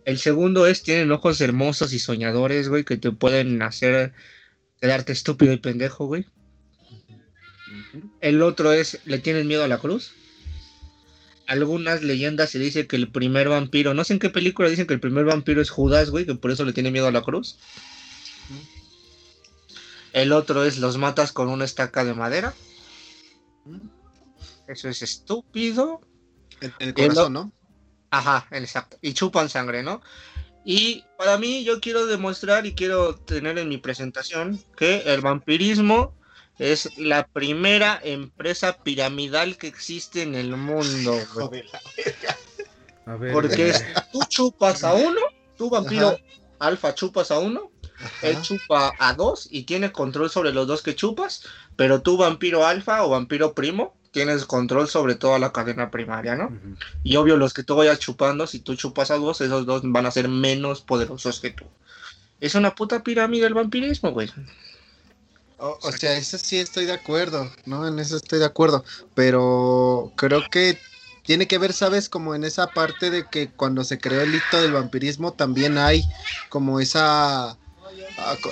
El 0.03 0.17
segundo 0.17 0.67
es, 0.67 0.83
tienen 0.83 1.09
ojos 1.13 1.39
hermosos 1.39 1.93
y 1.93 1.99
soñadores, 1.99 2.67
güey, 2.67 2.83
que 2.83 2.97
te 2.97 3.13
pueden 3.13 3.61
hacer 3.61 4.11
quedarte 4.81 5.13
estúpido 5.13 5.53
y 5.53 5.57
pendejo, 5.59 6.07
güey. 6.07 6.25
El 8.19 8.41
otro 8.41 8.73
es, 8.73 8.99
le 9.05 9.19
tienen 9.19 9.47
miedo 9.47 9.63
a 9.63 9.69
la 9.69 9.77
cruz. 9.77 10.11
Algunas 11.47 12.03
leyendas 12.03 12.49
se 12.49 12.59
dice 12.59 12.85
que 12.85 12.97
el 12.97 13.09
primer 13.09 13.47
vampiro, 13.47 13.93
no 13.93 14.03
sé 14.03 14.11
en 14.11 14.19
qué 14.19 14.29
película 14.29 14.67
dicen 14.67 14.87
que 14.87 14.95
el 14.95 14.99
primer 14.99 15.23
vampiro 15.23 15.61
es 15.61 15.69
Judas, 15.69 16.09
güey, 16.09 16.25
que 16.25 16.35
por 16.35 16.51
eso 16.51 16.65
le 16.65 16.73
tiene 16.73 16.91
miedo 16.91 17.07
a 17.07 17.13
la 17.13 17.21
cruz. 17.21 17.57
El 20.11 20.33
otro 20.33 20.65
es, 20.65 20.79
los 20.79 20.97
matas 20.97 21.31
con 21.31 21.47
una 21.47 21.63
estaca 21.63 22.03
de 22.03 22.13
madera. 22.13 22.53
Eso 24.67 24.89
es 24.89 25.01
estúpido. 25.01 26.01
En, 26.61 26.73
en 26.79 26.87
el 26.89 26.93
corazón, 26.93 27.33
¿no? 27.33 27.51
Ajá, 28.09 28.47
exacto. 28.51 28.97
Y 29.01 29.13
chupan 29.13 29.49
sangre, 29.49 29.83
¿no? 29.83 30.01
Y 30.65 31.03
para 31.17 31.37
mí 31.37 31.63
yo 31.63 31.81
quiero 31.81 32.05
demostrar 32.05 32.65
y 32.65 32.73
quiero 32.73 33.15
tener 33.15 33.57
en 33.57 33.67
mi 33.67 33.77
presentación 33.77 34.63
que 34.77 34.99
el 35.05 35.21
vampirismo 35.21 36.15
es 36.57 36.97
la 36.97 37.27
primera 37.27 37.99
empresa 38.03 38.77
piramidal 38.83 39.57
que 39.57 39.67
existe 39.67 40.21
en 40.21 40.35
el 40.35 40.55
mundo. 40.55 41.17
güey. 41.35 41.63
A 43.05 43.15
ver. 43.15 43.33
Porque 43.33 43.69
es, 43.69 43.83
tú 44.11 44.19
chupas 44.29 44.83
a 44.83 44.93
uno, 44.93 45.19
tú 45.57 45.69
vampiro 45.69 46.09
Ajá. 46.09 46.17
alfa 46.59 46.95
chupas 46.95 47.31
a 47.31 47.39
uno, 47.39 47.71
él 48.21 48.33
Ajá. 48.33 48.41
chupa 48.41 48.93
a 48.99 49.13
dos 49.13 49.47
y 49.51 49.63
tiene 49.63 49.91
control 49.91 50.29
sobre 50.29 50.53
los 50.53 50.67
dos 50.67 50.81
que 50.81 50.95
chupas, 50.95 51.43
pero 51.75 52.01
tú 52.01 52.17
vampiro 52.17 52.65
alfa 52.65 53.03
o 53.03 53.09
vampiro 53.09 53.53
primo 53.53 53.95
tienes 54.11 54.45
control 54.45 54.87
sobre 54.87 55.15
toda 55.15 55.39
la 55.39 55.51
cadena 55.51 55.89
primaria, 55.89 56.35
¿no? 56.35 56.51
Y 57.03 57.15
obvio, 57.15 57.35
los 57.35 57.53
que 57.53 57.63
tú 57.63 57.75
vayas 57.75 57.99
chupando, 57.99 58.45
si 58.45 58.59
tú 58.59 58.75
chupas 58.75 59.09
a 59.09 59.17
dos, 59.17 59.41
esos 59.41 59.65
dos 59.65 59.81
van 59.85 60.05
a 60.05 60.11
ser 60.11 60.29
menos 60.29 60.81
poderosos 60.81 61.39
que 61.39 61.49
tú. 61.49 61.65
Es 62.39 62.53
una 62.53 62.75
puta 62.75 63.01
pirámide 63.01 63.47
el 63.47 63.55
vampirismo, 63.55 64.11
güey. 64.11 64.29
O, 65.57 65.79
o 65.81 65.91
sea, 65.91 66.15
eso 66.15 66.37
sí 66.37 66.59
estoy 66.59 66.85
de 66.85 66.93
acuerdo, 66.93 67.51
¿no? 67.65 67.87
En 67.87 67.97
eso 67.97 68.15
estoy 68.15 68.37
de 68.37 68.45
acuerdo. 68.45 68.85
Pero 69.15 70.11
creo 70.15 70.43
que 70.51 70.77
tiene 71.23 71.47
que 71.47 71.57
ver, 71.57 71.73
¿sabes? 71.73 72.07
Como 72.07 72.35
en 72.35 72.43
esa 72.43 72.67
parte 72.67 73.09
de 73.09 73.25
que 73.29 73.49
cuando 73.49 73.83
se 73.83 73.97
creó 73.97 74.21
el 74.21 74.35
hito 74.35 74.61
del 74.61 74.73
vampirismo 74.73 75.33
también 75.33 75.77
hay 75.77 76.03
como 76.49 76.79
esa, 76.79 77.57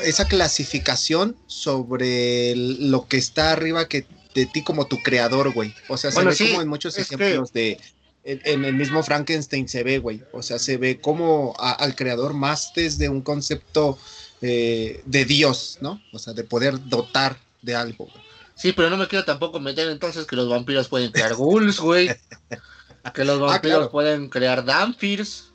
esa 0.03 0.27
clasificación 0.27 1.35
sobre 1.47 2.55
lo 2.55 3.07
que 3.07 3.17
está 3.17 3.51
arriba 3.51 3.87
que 3.87 4.05
de 4.33 4.45
ti 4.45 4.63
como 4.63 4.87
tu 4.87 5.01
creador, 5.03 5.51
güey. 5.53 5.73
O 5.89 5.97
sea, 5.97 6.11
se 6.11 6.15
Bueno, 6.15 6.29
ve 6.31 6.35
sí, 6.35 6.49
como 6.49 6.61
en 6.61 6.67
muchos 6.67 6.95
que- 6.95 7.01
ejemplos 7.01 7.51
de... 7.53 7.79
En, 8.23 8.39
en 8.45 8.65
el 8.65 8.75
mismo 8.75 9.01
Frankenstein 9.01 9.67
se 9.67 9.81
ve, 9.83 9.97
güey. 9.97 10.21
O 10.31 10.43
sea, 10.43 10.59
se 10.59 10.77
ve 10.77 11.01
como 11.01 11.55
a- 11.57 11.71
al 11.71 11.95
creador 11.95 12.33
más 12.35 12.71
desde 12.75 13.09
un 13.09 13.21
concepto 13.21 13.97
eh, 14.43 15.01
de 15.05 15.25
Dios, 15.25 15.79
¿no? 15.81 15.99
O 16.13 16.19
sea, 16.19 16.33
de 16.33 16.43
poder 16.43 16.87
dotar 16.87 17.37
de 17.63 17.75
algo. 17.75 18.05
güey. 18.05 18.23
Sí, 18.55 18.73
pero 18.73 18.91
no 18.91 18.97
me 18.97 19.07
quiero 19.07 19.25
tampoco 19.25 19.59
meter 19.59 19.89
entonces 19.89 20.25
que 20.27 20.35
los 20.35 20.47
vampiros 20.47 20.87
pueden 20.87 21.11
crear 21.11 21.33
ghouls, 21.35 21.79
güey. 21.79 22.09
Que 23.15 23.25
los 23.25 23.39
vampiros 23.39 23.55
Ah, 23.55 23.59
claro. 23.79 23.91
pueden 23.91 24.29
crear 24.29 24.63
Dampirs. 24.63 25.50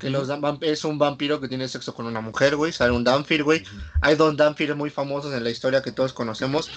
Que 0.00 0.08
los 0.08 0.26
es 0.62 0.84
un 0.84 0.98
vampiro 0.98 1.38
que 1.38 1.48
tiene 1.48 1.68
sexo 1.68 1.94
con 1.94 2.06
una 2.06 2.22
mujer, 2.22 2.56
güey. 2.56 2.72
Sale 2.72 2.92
un 2.92 3.04
Dampir, 3.04 3.44
güey. 3.44 3.62
Hay 4.00 4.16
dos 4.16 4.34
Dampirs 4.36 4.74
muy 4.74 4.88
famosos 4.88 5.34
en 5.34 5.44
la 5.44 5.50
historia 5.50 5.82
que 5.82 5.92
todos 5.92 6.14
conocemos. 6.14 6.70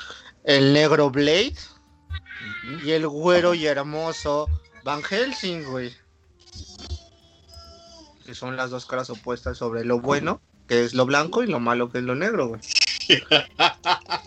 El 0.44 0.74
negro 0.74 1.10
Blade 1.10 1.56
y 2.84 2.92
el 2.92 3.08
güero 3.08 3.54
y 3.54 3.66
hermoso 3.68 4.50
Van 4.84 5.02
Helsing, 5.02 5.64
güey. 5.64 5.94
Que 8.26 8.36
son 8.36 8.58
las 8.58 8.70
dos 8.70 8.86
caras 8.86 9.10
opuestas 9.10 9.58
sobre 9.58 9.86
lo 9.86 10.02
bueno, 10.02 10.42
que 10.68 10.84
es 10.84 10.94
lo 10.94 11.06
blanco, 11.06 11.42
y 11.42 11.48
lo 11.48 11.62
malo, 11.62 11.90
que 11.90 12.00
es 12.00 12.04
lo 12.04 12.16
negro, 12.16 12.50
güey. 12.50 12.62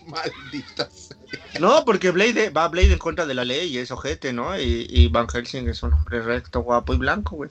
Maldita 0.06 0.88
sea. 0.90 1.16
No, 1.60 1.84
porque 1.84 2.10
Blade 2.10 2.50
va 2.50 2.68
Blade 2.68 2.92
en 2.92 2.98
contra 2.98 3.26
de 3.26 3.34
la 3.34 3.44
ley 3.44 3.68
y 3.68 3.78
es 3.78 3.90
ojete, 3.90 4.32
¿no? 4.32 4.58
Y, 4.58 4.86
y 4.88 5.08
Van 5.08 5.28
Helsing 5.28 5.68
es 5.68 5.82
un 5.82 5.92
hombre 5.92 6.22
recto, 6.22 6.60
guapo 6.60 6.94
y 6.94 6.96
blanco, 6.96 7.36
güey. 7.36 7.50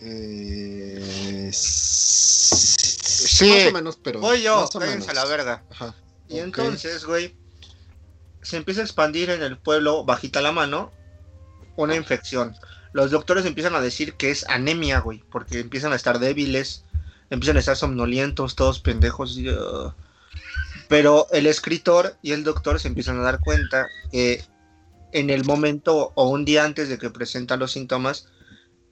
Eh, 0.00 1.50
Sí. 3.30 3.48
Más 3.48 3.68
o 3.68 3.72
menos, 3.72 3.98
pero. 4.02 4.20
Voy 4.20 4.42
yo, 4.42 4.68
cállense 4.68 5.10
a 5.10 5.14
la 5.14 5.24
verga. 5.24 5.64
Ajá. 5.70 5.94
Y 6.28 6.38
entonces, 6.38 7.04
güey, 7.04 7.34
se 8.42 8.56
empieza 8.56 8.80
a 8.80 8.84
expandir 8.84 9.30
en 9.30 9.42
el 9.42 9.58
pueblo, 9.58 10.04
bajita 10.04 10.40
la 10.40 10.52
mano, 10.52 10.92
una 11.76 11.96
infección. 11.96 12.54
Los 12.92 13.10
doctores 13.10 13.46
empiezan 13.46 13.74
a 13.74 13.80
decir 13.80 14.14
que 14.14 14.30
es 14.30 14.46
anemia, 14.48 15.00
güey, 15.00 15.22
porque 15.30 15.60
empiezan 15.60 15.92
a 15.92 15.96
estar 15.96 16.18
débiles, 16.18 16.84
empiezan 17.30 17.56
a 17.56 17.60
estar 17.60 17.76
somnolientos, 17.76 18.56
todos 18.56 18.80
pendejos. 18.80 19.36
y, 19.36 19.48
uh, 19.48 19.92
Pero 20.88 21.26
el 21.32 21.46
escritor 21.46 22.16
y 22.22 22.32
el 22.32 22.44
doctor 22.44 22.80
se 22.80 22.88
empiezan 22.88 23.18
a 23.20 23.22
dar 23.22 23.40
cuenta 23.40 23.86
que 24.10 24.44
en 25.12 25.30
el 25.30 25.44
momento 25.44 26.12
o 26.14 26.28
un 26.28 26.44
día 26.44 26.64
antes 26.64 26.88
de 26.88 26.98
que 26.98 27.10
presentan 27.10 27.58
los 27.58 27.72
síntomas, 27.72 28.28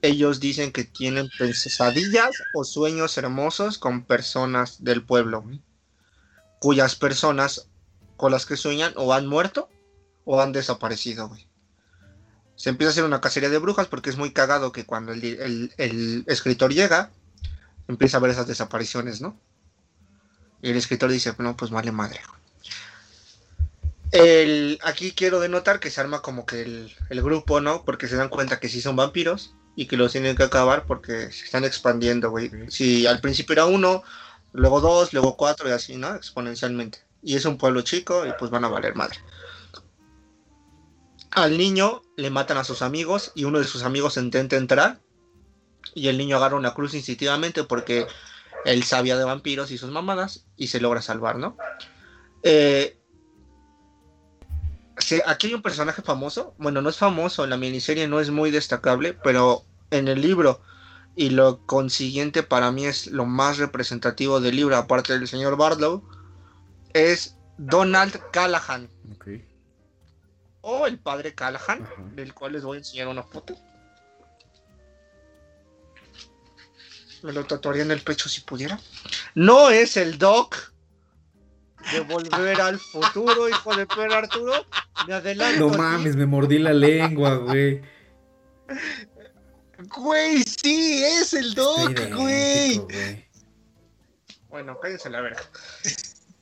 ellos 0.01 0.39
dicen 0.39 0.71
que 0.71 0.83
tienen 0.83 1.29
pesadillas 1.37 2.31
o 2.53 2.63
sueños 2.63 3.17
hermosos 3.17 3.77
con 3.77 4.05
personas 4.05 4.83
del 4.83 5.03
pueblo, 5.03 5.43
cuyas 6.59 6.95
personas 6.95 7.67
con 8.15 8.31
las 8.31 8.45
que 8.45 8.57
sueñan 8.57 8.93
o 8.95 9.13
han 9.13 9.27
muerto 9.27 9.69
o 10.25 10.41
han 10.41 10.51
desaparecido, 10.51 11.27
güey. 11.27 11.47
Se 12.55 12.69
empieza 12.69 12.89
a 12.89 12.91
hacer 12.91 13.03
una 13.05 13.21
cacería 13.21 13.49
de 13.49 13.57
brujas 13.57 13.87
porque 13.87 14.09
es 14.09 14.17
muy 14.17 14.31
cagado 14.31 14.73
que 14.73 14.85
cuando 14.85 15.13
el, 15.13 15.71
escritor 16.27 16.73
llega, 16.73 17.09
empieza 17.87 18.17
a 18.17 18.19
ver 18.19 18.31
esas 18.31 18.47
desapariciones, 18.47 19.21
¿no? 19.21 19.39
Y 20.61 20.71
el 20.71 20.77
escritor 20.77 21.09
dice, 21.09 21.33
no, 21.37 21.55
pues 21.55 21.71
vale 21.71 21.93
madre. 21.93 22.19
güey". 22.27 22.39
El, 24.11 24.79
aquí 24.83 25.13
quiero 25.13 25.39
denotar 25.39 25.79
que 25.79 25.89
se 25.89 26.01
arma 26.01 26.21
como 26.21 26.45
que 26.45 26.89
el 27.09 27.21
grupo, 27.21 27.61
¿no? 27.61 27.85
Porque 27.85 28.09
se 28.09 28.17
dan 28.17 28.27
cuenta 28.27 28.59
que 28.59 28.67
sí 28.67 28.81
son 28.81 28.97
vampiros 28.97 29.55
y 29.79 29.85
que 29.85 29.95
los 29.95 30.11
tienen 30.11 30.35
que 30.35 30.43
acabar 30.43 30.85
porque 30.85 31.31
se 31.31 31.45
están 31.45 31.63
expandiendo, 31.63 32.31
güey. 32.31 32.51
Si 32.67 33.07
al 33.07 33.21
principio 33.21 33.53
era 33.53 33.65
uno, 33.65 34.03
luego 34.51 34.81
dos, 34.81 35.13
luego 35.13 35.37
cuatro 35.37 35.69
y 35.69 35.71
así, 35.71 35.95
¿no? 35.95 36.13
Exponencialmente. 36.15 36.99
Y 37.23 37.37
es 37.37 37.45
un 37.45 37.57
pueblo 37.57 37.79
chico 37.81 38.25
y 38.25 38.33
pues 38.37 38.51
van 38.51 38.65
a 38.65 38.67
valer 38.67 38.93
madre. 38.95 39.19
Al 41.31 41.57
niño 41.57 42.01
le 42.17 42.29
matan 42.29 42.57
a 42.57 42.65
sus 42.65 42.81
amigos 42.81 43.31
y 43.35 43.45
uno 43.45 43.57
de 43.57 43.63
sus 43.63 43.83
amigos 43.83 44.17
intenta 44.17 44.57
entrar 44.57 44.99
y 45.95 46.09
el 46.09 46.17
niño 46.17 46.35
agarra 46.35 46.57
una 46.57 46.73
cruz 46.73 46.93
instintivamente 46.93 47.63
porque 47.63 48.05
él 48.65 48.83
sabía 48.83 49.15
de 49.15 49.23
vampiros 49.23 49.71
y 49.71 49.77
sus 49.77 49.91
mamadas 49.91 50.45
y 50.57 50.67
se 50.67 50.81
logra 50.81 51.01
salvar, 51.01 51.37
¿no? 51.37 51.55
Eh, 52.43 52.99
aquí 55.25 55.47
hay 55.47 55.53
un 55.53 55.61
personaje 55.61 56.01
famoso, 56.01 56.53
bueno, 56.57 56.81
no 56.81 56.89
es 56.89 56.97
famoso, 56.97 57.45
en 57.45 57.51
la 57.51 57.57
miniserie 57.57 58.09
no 58.09 58.19
es 58.19 58.29
muy 58.29 58.51
destacable, 58.51 59.13
pero 59.13 59.63
en 59.91 60.07
el 60.07 60.21
libro 60.21 60.61
y 61.15 61.31
lo 61.31 61.65
consiguiente 61.65 62.43
para 62.43 62.71
mí 62.71 62.85
es 62.85 63.07
lo 63.07 63.25
más 63.25 63.57
representativo 63.57 64.39
del 64.39 64.55
libro, 64.55 64.75
aparte 64.77 65.13
del 65.17 65.27
señor 65.27 65.57
Barlow, 65.57 66.07
es 66.93 67.35
Donald 67.57 68.17
Callahan 68.31 68.89
Ok. 69.15 69.27
o 70.61 70.87
el 70.87 70.97
padre 70.99 71.35
Callahan, 71.35 71.83
Ajá. 71.83 71.93
del 72.15 72.33
cual 72.33 72.53
les 72.53 72.63
voy 72.63 72.75
a 72.75 72.79
enseñar 72.79 73.07
una 73.07 73.23
foto. 73.23 73.55
Me 77.21 77.33
lo 77.33 77.45
tatuaría 77.45 77.83
en 77.83 77.91
el 77.91 78.01
pecho 78.01 78.29
si 78.29 78.41
pudiera. 78.41 78.79
No 79.35 79.69
es 79.69 79.97
el 79.97 80.17
Doc 80.17 80.55
de 81.91 81.99
volver 82.01 82.61
al 82.61 82.79
futuro, 82.79 83.49
hijo 83.49 83.75
de 83.75 83.85
perro 83.85 84.13
Arturo. 84.15 84.53
Me 85.05 85.13
adelanto. 85.15 85.69
No 85.69 85.77
mames, 85.77 86.15
me 86.15 86.25
mordí 86.25 86.59
la 86.59 86.71
lengua, 86.73 87.35
güey. 87.35 87.81
Güey, 89.87 90.43
sí, 90.43 91.03
es 91.03 91.33
el 91.33 91.53
Doc, 91.53 91.97
güey. 92.13 92.81
Bueno, 94.49 94.77
cállense 94.79 95.09
la 95.09 95.21
verga. 95.21 95.41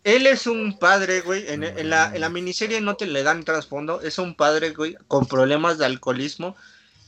Él 0.03 0.25
es 0.25 0.47
un 0.47 0.79
padre, 0.79 1.21
güey. 1.21 1.47
En, 1.47 1.63
en 1.63 1.89
la, 1.89 2.15
en 2.15 2.21
la 2.21 2.29
miniserie 2.29 2.81
no 2.81 2.95
te 2.95 3.05
le 3.05 3.23
dan 3.23 3.43
trasfondo. 3.43 4.01
Es 4.01 4.17
un 4.17 4.35
padre, 4.35 4.71
güey, 4.71 4.97
con 5.07 5.27
problemas 5.27 5.77
de 5.77 5.85
alcoholismo 5.85 6.55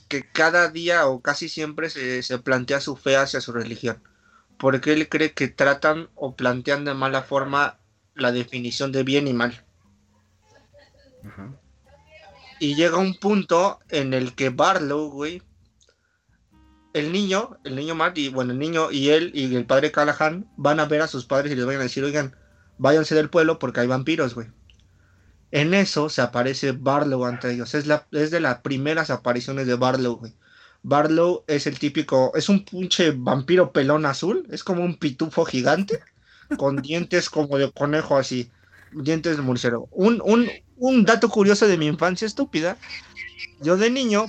que 0.08 0.30
cada 0.30 0.70
día 0.70 1.08
o 1.08 1.22
casi 1.22 1.50
siempre 1.50 1.90
se, 1.90 2.22
se 2.24 2.38
plantea 2.40 2.82
su 2.82 2.96
fe 2.96 3.16
hacia 3.16 3.42
su 3.42 3.52
religión. 3.52 4.04
Porque 4.58 4.92
él 4.94 5.08
cree 5.08 5.34
que 5.34 5.48
tratan 5.48 6.10
o 6.16 6.36
plantean 6.36 6.84
de 6.84 6.94
mala 6.94 7.24
forma 7.24 7.80
la 8.16 8.32
definición 8.32 8.92
de 8.92 9.04
bien 9.04 9.28
y 9.28 9.34
mal. 9.34 9.64
Y 12.60 12.76
llega 12.76 12.98
un 12.98 13.16
punto 13.16 13.80
en 13.90 14.14
el 14.14 14.36
que 14.36 14.50
Barlow, 14.50 15.10
güey, 15.10 15.42
el 16.94 17.12
niño, 17.12 17.58
el 17.64 17.76
niño 17.76 17.96
Matt, 17.96 18.18
y 18.18 18.30
bueno, 18.30 18.54
el 18.54 18.60
niño 18.60 18.92
y 18.92 19.10
él 19.10 19.32
y 19.34 19.56
el 19.56 19.66
padre 19.66 19.92
Callahan 19.92 20.48
van 20.58 20.80
a 20.80 20.86
ver 20.86 21.02
a 21.02 21.08
sus 21.08 21.26
padres 21.26 21.52
y 21.52 21.56
les 21.56 21.66
van 21.66 21.78
a 21.78 21.84
decir, 21.84 22.04
oigan, 22.04 22.36
váyanse 22.78 23.16
del 23.16 23.30
pueblo 23.30 23.60
porque 23.60 23.82
hay 23.82 23.88
vampiros, 23.88 24.34
güey. 24.36 24.48
En 25.52 25.74
eso 25.74 26.10
se 26.10 26.22
aparece 26.22 26.74
Barlow 26.74 27.26
ante 27.26 27.52
ellos. 27.52 27.74
Es, 27.74 27.88
la, 27.88 28.08
es 28.12 28.32
de 28.32 28.40
las 28.40 28.62
primeras 28.62 29.10
apariciones 29.10 29.68
de 29.68 29.76
Barlow, 29.76 30.18
güey. 30.18 30.34
Barlow 30.84 31.44
es 31.48 31.68
el 31.68 31.78
típico, 31.78 32.32
es 32.36 32.50
un 32.50 32.64
pinche 32.64 33.12
vampiro 33.12 33.72
pelón 33.72 34.06
azul, 34.06 34.48
es 34.50 34.64
como 34.64 34.84
un 34.84 34.96
pitufo 34.98 35.46
gigante, 35.46 36.00
con 36.58 36.78
dientes 36.82 37.30
como 37.30 37.58
de 37.58 37.72
conejo 37.72 38.18
así, 38.18 38.52
dientes 38.94 39.36
de 39.36 39.42
murciélago. 39.42 39.90
Un, 39.92 40.22
un, 40.24 40.50
un 40.78 41.06
dato 41.06 41.30
curioso 41.30 41.68
de 41.68 41.78
mi 41.78 41.88
infancia 41.88 42.26
estúpida, 42.26 42.78
yo 43.62 43.76
de 43.76 43.90
niño, 43.90 44.28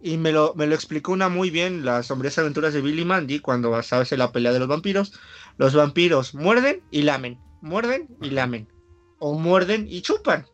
y 0.00 0.16
me 0.18 0.32
lo, 0.32 0.54
me 0.54 0.66
lo 0.66 0.74
explicó 0.74 1.12
una 1.12 1.28
muy 1.28 1.50
bien, 1.50 1.84
las 1.84 2.06
sombrías 2.06 2.38
aventuras 2.38 2.74
de 2.74 2.80
Billy 2.80 3.04
Mandy, 3.04 3.40
cuando 3.40 3.82
sabes 3.82 4.12
en 4.12 4.18
la 4.18 4.32
pelea 4.32 4.52
de 4.52 4.58
los 4.58 4.68
vampiros, 4.68 5.12
los 5.56 5.74
vampiros 5.74 6.34
muerden 6.34 6.82
y 6.90 7.02
lamen, 7.02 7.38
muerden 7.62 8.08
y 8.20 8.30
lamen, 8.30 8.68
o 9.18 9.38
muerden 9.38 9.86
y 9.88 10.02
chupan. 10.02 10.46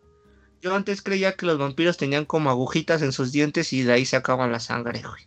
Yo 0.61 0.75
antes 0.75 1.03
creía 1.03 1.33
que 1.33 1.45
los 1.47 1.59
vampiros 1.59 1.97
tenían 1.97 2.25
como 2.25 2.49
agujitas 2.51 3.03
en 3.03 3.13
sus 3.13 3.33
dientes 3.33 3.73
y 3.73 3.83
de 3.83 3.93
ahí 3.95 4.07
sacaban 4.07 4.53
la 4.53 4.61
sangre, 4.61 5.01
güey. 5.03 5.23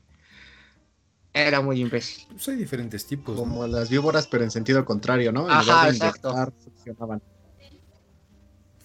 Era 1.33 1.59
muy 1.59 1.81
imbécil. 1.81 2.25
Pues 2.29 2.47
hay 2.47 2.55
diferentes 2.55 3.05
tipos. 3.05 3.35
¿no? 3.35 3.41
Como 3.41 3.67
las 3.67 3.89
víboras, 3.89 4.25
pero 4.27 4.45
en 4.45 4.51
sentido 4.51 4.85
contrario, 4.85 5.33
¿no? 5.33 5.47
En 5.49 5.51
Ajá, 5.51 5.89
exacto. 5.89 6.29
inyectar, 6.29 6.53
succionaban. 6.63 7.21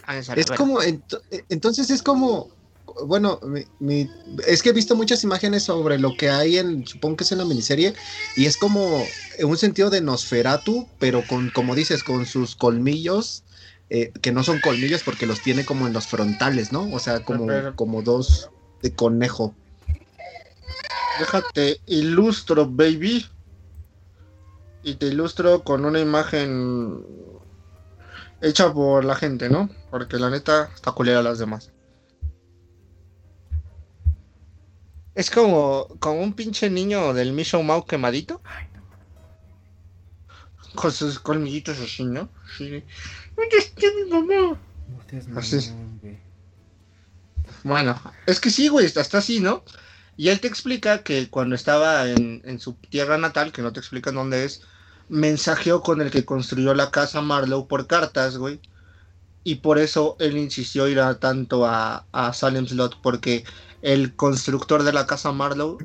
Váyanse 0.04 0.32
a 0.32 0.34
la 0.34 0.40
Es 0.40 0.50
como, 0.50 0.80
ent- 0.82 1.20
entonces 1.48 1.88
es 1.90 2.02
como, 2.02 2.50
bueno, 3.06 3.40
mi- 3.42 3.64
mi- 3.78 4.10
es 4.46 4.62
que 4.62 4.70
he 4.70 4.72
visto 4.72 4.96
muchas 4.96 5.24
imágenes 5.24 5.62
sobre 5.64 5.98
lo 5.98 6.16
que 6.16 6.30
hay 6.30 6.58
en, 6.58 6.86
supongo 6.86 7.16
que 7.16 7.24
es 7.24 7.32
en 7.32 7.38
la 7.38 7.44
miniserie, 7.44 7.94
y 8.34 8.46
es 8.46 8.56
como 8.56 9.16
en 9.38 9.48
un 9.48 9.56
sentido 9.56 9.90
de 9.90 10.00
Nosferatu, 10.00 10.88
pero 10.98 11.26
con, 11.26 11.50
como 11.50 11.74
dices, 11.74 12.02
con 12.04 12.26
sus 12.26 12.56
colmillos, 12.56 13.44
eh, 13.88 14.12
que 14.22 14.32
no 14.32 14.44
son 14.44 14.60
colmillos 14.60 15.02
porque 15.02 15.26
los 15.26 15.42
tiene 15.42 15.64
como 15.64 15.86
en 15.86 15.92
los 15.92 16.06
frontales, 16.06 16.72
¿no? 16.72 16.88
O 16.90 16.98
sea, 16.98 17.24
como, 17.24 17.46
como 17.76 18.02
dos 18.02 18.50
de 18.82 18.94
conejo. 18.94 19.56
Déjate 21.18 21.80
ilustro, 21.86 22.66
baby. 22.66 23.26
Y 24.82 24.94
te 24.94 25.06
ilustro 25.06 25.62
con 25.62 25.84
una 25.84 26.00
imagen 26.00 27.04
hecha 28.40 28.72
por 28.72 29.04
la 29.04 29.14
gente, 29.14 29.48
¿no? 29.48 29.68
Porque 29.90 30.18
la 30.18 30.30
neta 30.30 30.70
está 30.74 30.92
culera 30.92 31.20
a 31.20 31.22
las 31.22 31.38
demás. 31.38 31.70
Es 35.20 35.30
como, 35.30 35.86
como 35.98 36.22
un 36.22 36.32
pinche 36.32 36.70
niño 36.70 37.12
del 37.12 37.34
Mission 37.34 37.66
Mau 37.66 37.84
quemadito. 37.84 38.40
Ay, 38.42 38.64
no. 38.72 38.80
Con 40.74 40.90
sus 40.90 41.18
colmillitos 41.18 41.78
así, 41.78 42.04
¿no? 42.04 42.30
Sí. 42.56 42.82
¿Dónde 43.36 43.58
está 43.58 43.86
mi 43.96 44.10
mamá? 44.10 44.58
No 45.28 45.38
Así. 45.38 45.74
Bueno, 47.64 48.00
es 48.24 48.40
que 48.40 48.48
sí, 48.48 48.68
güey, 48.68 48.86
está, 48.86 49.02
está 49.02 49.18
así, 49.18 49.40
¿no? 49.40 49.62
Y 50.16 50.30
él 50.30 50.40
te 50.40 50.48
explica 50.48 51.02
que 51.02 51.28
cuando 51.28 51.54
estaba 51.54 52.08
en, 52.08 52.40
en 52.46 52.58
su 52.58 52.72
tierra 52.72 53.18
natal, 53.18 53.52
que 53.52 53.60
no 53.60 53.74
te 53.74 53.80
explican 53.80 54.14
dónde 54.14 54.46
es, 54.46 54.62
mensajeó 55.10 55.82
con 55.82 56.00
el 56.00 56.10
que 56.10 56.24
construyó 56.24 56.72
la 56.72 56.90
casa 56.90 57.20
Marlowe 57.20 57.68
por 57.68 57.86
cartas, 57.86 58.38
güey. 58.38 58.58
Y 59.44 59.56
por 59.56 59.78
eso 59.78 60.16
él 60.18 60.38
insistió 60.38 60.88
ir 60.88 60.98
a 60.98 61.18
tanto 61.18 61.66
a, 61.66 62.06
a 62.10 62.32
Salem 62.32 62.66
Slot, 62.66 63.02
porque 63.02 63.44
el 63.82 64.14
constructor 64.16 64.82
de 64.82 64.92
la 64.92 65.06
casa 65.06 65.32
Marlowe 65.32 65.78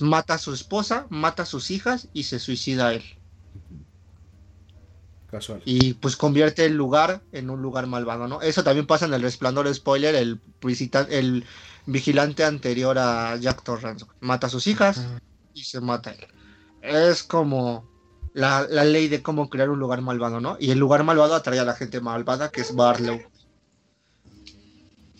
mata 0.00 0.34
a 0.34 0.38
su 0.38 0.52
esposa, 0.52 1.06
mata 1.08 1.44
a 1.44 1.46
sus 1.46 1.70
hijas 1.70 2.08
y 2.12 2.24
se 2.24 2.38
suicida 2.38 2.88
a 2.88 2.94
él. 2.94 3.04
Casual. 5.30 5.62
Y 5.64 5.94
pues 5.94 6.16
convierte 6.16 6.64
el 6.64 6.76
lugar 6.76 7.22
en 7.32 7.50
un 7.50 7.62
lugar 7.62 7.86
malvado, 7.86 8.28
¿no? 8.28 8.40
Eso 8.42 8.62
también 8.64 8.86
pasa 8.86 9.06
en 9.06 9.14
el 9.14 9.22
resplandor 9.22 9.72
spoiler, 9.74 10.14
el, 10.14 10.40
vigilante 11.88 12.44
anterior 12.44 12.98
a 12.98 13.36
Jack 13.36 13.62
Torrance. 13.62 14.06
Mata 14.20 14.48
a 14.48 14.50
sus 14.50 14.66
hijas 14.66 15.04
y 15.54 15.62
se 15.62 15.80
mata 15.80 16.12
él. 16.12 16.26
Es 16.82 17.22
como 17.22 17.88
la, 18.34 18.66
la 18.68 18.84
ley 18.84 19.08
de 19.08 19.22
cómo 19.22 19.48
crear 19.48 19.70
un 19.70 19.78
lugar 19.78 20.00
malvado, 20.00 20.40
¿no? 20.40 20.56
Y 20.58 20.70
el 20.70 20.78
lugar 20.78 21.04
malvado 21.04 21.34
atrae 21.34 21.60
a 21.60 21.64
la 21.64 21.74
gente 21.74 22.00
malvada, 22.00 22.50
que 22.50 22.60
es 22.62 22.74
Barlow. 22.74 23.20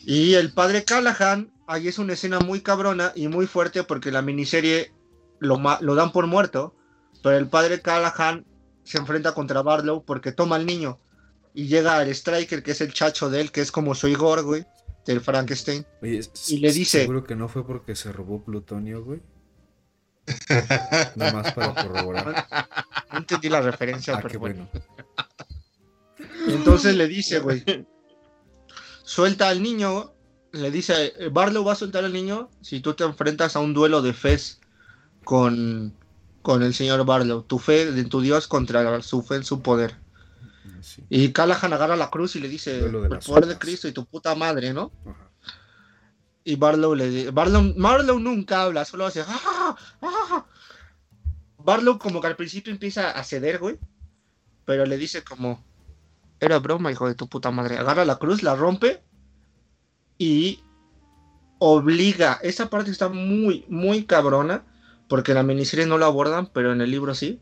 Y 0.09 0.35
el 0.35 0.53
padre 0.53 0.85
Callahan, 0.85 1.51
ahí 1.67 1.89
es 1.89 1.99
una 1.99 2.13
escena 2.13 2.39
muy 2.39 2.61
cabrona 2.61 3.11
y 3.17 3.27
muy 3.27 3.47
fuerte 3.49 3.83
porque 3.83 4.13
la 4.13 4.23
miniserie 4.23 4.93
lo, 5.41 5.61
lo 5.81 5.95
dan 5.97 6.13
por 6.13 6.27
muerto, 6.29 6.77
pero 7.25 7.37
el 7.37 7.49
padre 7.49 7.83
Callahan 7.83 8.47
se 8.85 8.99
enfrenta 8.99 9.35
contra 9.35 9.63
Barlow 9.63 10.05
porque 10.05 10.31
toma 10.31 10.55
al 10.57 10.65
niño 10.65 11.01
y 11.55 11.67
llega 11.67 11.97
al 11.99 12.09
Striker, 12.09 12.63
que 12.63 12.71
es 12.71 12.81
el 12.83 12.93
chacho 12.93 13.29
de 13.31 13.41
él, 13.41 13.51
que 13.51 13.63
es 13.63 13.73
como 13.73 13.97
su 13.97 14.07
Igor, 14.07 14.45
güey, 14.45 14.65
del 15.07 15.21
Frankenstein. 15.21 15.85
Oye, 16.03 16.21
Y 16.49 16.59
le 16.59 16.73
dice- 16.73 17.01
Seguro 17.01 17.25
que 17.25 17.35
no 17.35 17.49
fue 17.49 17.67
porque 17.67 17.97
se 17.97 18.13
robó 18.13 18.45
plutonio, 18.45 19.03
güey. 19.05 19.21
Nada 21.17 21.33
más 21.33 21.53
para 21.53 21.75
corroborar. 21.75 22.47
No 23.13 23.19
entendí 23.19 23.49
la 23.49 23.61
referencia, 23.61 24.15
Ah, 24.17 24.21
pero 24.23 24.39
bueno. 24.39 24.69
Entonces 26.49 26.95
le 26.95 27.07
dice, 27.09 27.39
güey, 27.41 27.65
suelta 29.07 29.49
al 29.49 29.63
niño. 29.63 30.13
Le 30.53 30.71
dice, 30.71 31.13
Barlow 31.33 31.65
va 31.65 31.73
a 31.73 31.77
soltar 31.77 32.05
al 32.05 32.13
niño 32.13 32.51
si 32.61 32.81
tú 32.81 32.95
te 32.95 33.05
enfrentas 33.05 33.57
a 33.57 33.61
un 33.61 33.73
duelo 33.75 34.01
de 34.03 34.13
fe 34.15 34.39
con, 35.25 35.95
con 36.43 36.63
el 36.63 36.73
señor 36.75 37.05
Barlow. 37.05 37.43
Tu 37.43 37.59
fe 37.59 37.83
en 37.89 38.09
tu 38.09 38.21
Dios 38.21 38.47
contra 38.47 39.03
su 39.03 39.23
fe 39.23 39.37
en 39.37 39.45
su 39.45 39.61
poder. 39.63 39.97
Sí. 40.81 41.05
Y 41.11 41.33
Callahan 41.33 41.73
agarra 41.73 41.97
la 41.97 42.11
cruz 42.11 42.37
y 42.37 42.41
le 42.41 42.49
dice, 42.49 42.81
de 42.81 42.87
el 42.87 42.93
poder 42.93 43.11
de 43.11 43.21
sopas". 43.23 43.59
Cristo 43.59 43.89
y 43.89 43.93
tu 43.93 44.05
puta 44.07 44.35
madre, 44.35 44.73
¿no? 44.73 44.93
Ajá. 45.05 45.31
Y 46.45 46.57
Barlow 46.57 46.95
le 46.95 47.09
di- 47.11 47.27
Barlow, 47.31 47.75
Barlow 47.77 48.19
nunca 48.21 48.63
habla, 48.63 48.85
solo 48.85 49.05
hace 49.07 49.21
"Ah, 49.27 49.77
ah". 50.03 50.47
Barlow 51.59 51.99
como 51.99 52.21
que 52.21 52.29
al 52.29 52.37
principio 52.37 52.73
empieza 52.73 53.11
a 53.11 53.25
ceder, 53.25 53.59
güey. 53.59 53.79
Pero 54.65 54.87
le 54.87 54.97
dice 54.97 55.23
como 55.25 55.63
era 56.41 56.59
broma, 56.59 56.91
hijo 56.93 57.09
de 57.09 57.15
tu 57.15 57.29
puta 57.29 57.51
madre. 57.51 57.79
Agarra 57.79 58.05
la 58.05 58.17
cruz, 58.17 58.43
la 58.43 58.55
rompe 58.55 59.03
y 60.19 60.61
obliga. 61.59 62.39
Esa 62.43 62.69
parte 62.71 62.91
está 62.91 63.09
muy, 63.09 63.65
muy 63.69 64.05
cabrona. 64.05 64.65
Porque 65.09 65.31
en 65.33 65.37
la 65.37 65.43
miniserie 65.45 65.87
no 65.87 65.99
lo 65.99 66.07
abordan, 66.07 66.51
pero 66.53 66.73
en 66.73 66.81
el 66.81 66.91
libro 66.91 67.15
sí. 67.15 67.41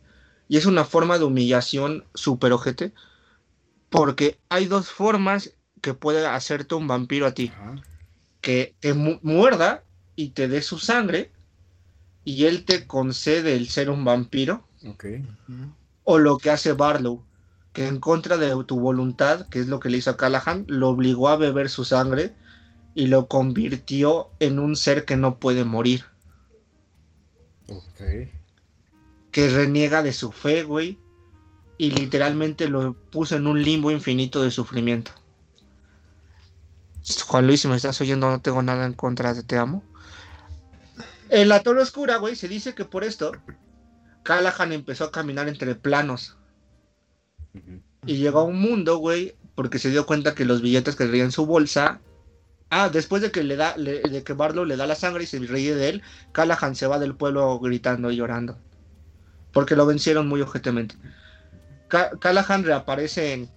Y 0.48 0.58
es 0.58 0.66
una 0.66 0.84
forma 0.84 1.18
de 1.18 1.24
humillación 1.24 2.04
súper 2.14 2.52
ojete. 2.52 2.92
Porque 3.88 4.38
hay 4.50 4.66
dos 4.66 4.90
formas 4.90 5.54
que 5.80 5.94
puede 5.94 6.26
hacerte 6.26 6.74
un 6.74 6.86
vampiro 6.86 7.26
a 7.26 7.32
ti 7.32 7.50
Ajá. 7.54 7.74
que 8.40 8.74
te 8.80 8.94
mu- 8.94 9.18
muerda 9.22 9.84
y 10.16 10.30
te 10.30 10.48
dé 10.48 10.62
su 10.62 10.78
sangre 10.78 11.30
y 12.24 12.46
él 12.46 12.64
te 12.64 12.86
concede 12.86 13.54
el 13.54 13.68
ser 13.68 13.90
un 13.90 14.04
vampiro 14.04 14.66
Ok. 14.86 15.04
o 16.04 16.18
lo 16.18 16.38
que 16.38 16.50
hace 16.50 16.72
Barlow 16.72 17.22
que 17.74 17.86
en 17.86 18.00
contra 18.00 18.38
de 18.38 18.56
tu 18.64 18.80
voluntad 18.80 19.46
que 19.48 19.60
es 19.60 19.66
lo 19.66 19.80
que 19.80 19.90
le 19.90 19.98
hizo 19.98 20.10
a 20.10 20.16
Callahan 20.16 20.64
lo 20.68 20.88
obligó 20.88 21.28
a 21.28 21.36
beber 21.36 21.68
su 21.68 21.84
sangre 21.84 22.34
y 22.94 23.08
lo 23.08 23.26
convirtió 23.28 24.30
en 24.40 24.58
un 24.58 24.76
ser 24.76 25.04
que 25.04 25.16
no 25.16 25.38
puede 25.38 25.64
morir 25.64 26.04
Ok. 27.68 28.30
que 29.30 29.48
reniega 29.50 30.02
de 30.02 30.12
su 30.12 30.32
fe 30.32 30.62
güey 30.62 30.98
y 31.76 31.90
literalmente 31.90 32.68
lo 32.68 32.94
puso 32.94 33.36
en 33.36 33.46
un 33.46 33.62
limbo 33.62 33.90
infinito 33.90 34.42
de 34.42 34.50
sufrimiento 34.50 35.10
Juan 37.26 37.46
Luis, 37.46 37.60
si 37.60 37.68
me 37.68 37.76
estás 37.76 38.00
oyendo, 38.00 38.30
no 38.30 38.40
tengo 38.40 38.62
nada 38.62 38.86
en 38.86 38.94
contra 38.94 39.34
de 39.34 39.42
te 39.42 39.58
amo. 39.58 39.82
En 41.28 41.48
la 41.48 41.62
Torre 41.62 41.82
Oscura, 41.82 42.16
güey, 42.16 42.34
se 42.36 42.48
dice 42.48 42.74
que 42.74 42.86
por 42.86 43.04
esto 43.04 43.32
Callahan 44.22 44.72
empezó 44.72 45.04
a 45.04 45.12
caminar 45.12 45.48
entre 45.48 45.74
planos 45.74 46.38
Y 48.06 48.16
llegó 48.16 48.40
a 48.40 48.44
un 48.44 48.60
mundo, 48.60 48.98
güey, 48.98 49.34
porque 49.54 49.78
se 49.78 49.90
dio 49.90 50.04
cuenta 50.06 50.34
que 50.34 50.44
los 50.44 50.60
billetes 50.60 50.96
que 50.96 51.06
traía 51.06 51.24
en 51.24 51.32
su 51.32 51.46
bolsa. 51.46 52.00
Ah, 52.70 52.88
después 52.88 53.22
de 53.22 53.30
que 53.30 53.44
le 53.44 53.56
da, 53.56 53.76
le- 53.76 54.00
de 54.02 54.22
que 54.24 54.32
Barlow 54.32 54.64
le 54.64 54.76
da 54.76 54.86
la 54.86 54.94
sangre 54.96 55.24
y 55.24 55.26
se 55.26 55.38
ríe 55.38 55.74
de 55.74 55.88
él, 55.90 56.02
Callahan 56.32 56.74
se 56.74 56.86
va 56.86 56.98
del 56.98 57.14
pueblo 57.14 57.58
gritando 57.60 58.10
y 58.10 58.16
llorando. 58.16 58.58
Porque 59.52 59.76
lo 59.76 59.86
vencieron 59.86 60.26
muy 60.28 60.40
objetivamente. 60.40 60.96
Ca- 61.88 62.10
Callahan 62.18 62.64
reaparece 62.64 63.32
en 63.32 63.48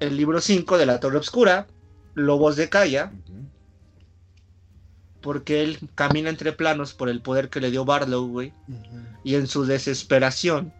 el 0.00 0.16
libro 0.16 0.40
5 0.40 0.76
de 0.78 0.86
la 0.86 0.98
Torre 0.98 1.18
Oscura, 1.18 1.66
Lobos 2.14 2.56
de 2.56 2.68
Calla, 2.68 3.12
porque 5.20 5.62
él 5.62 5.78
camina 5.94 6.30
entre 6.30 6.52
planos 6.52 6.94
por 6.94 7.08
el 7.08 7.20
poder 7.20 7.50
que 7.50 7.60
le 7.60 7.70
dio 7.70 7.84
Barlow, 7.84 8.26
güey. 8.28 8.52
Y 9.22 9.34
en 9.36 9.46
su 9.46 9.64
desesperación, 9.66 10.72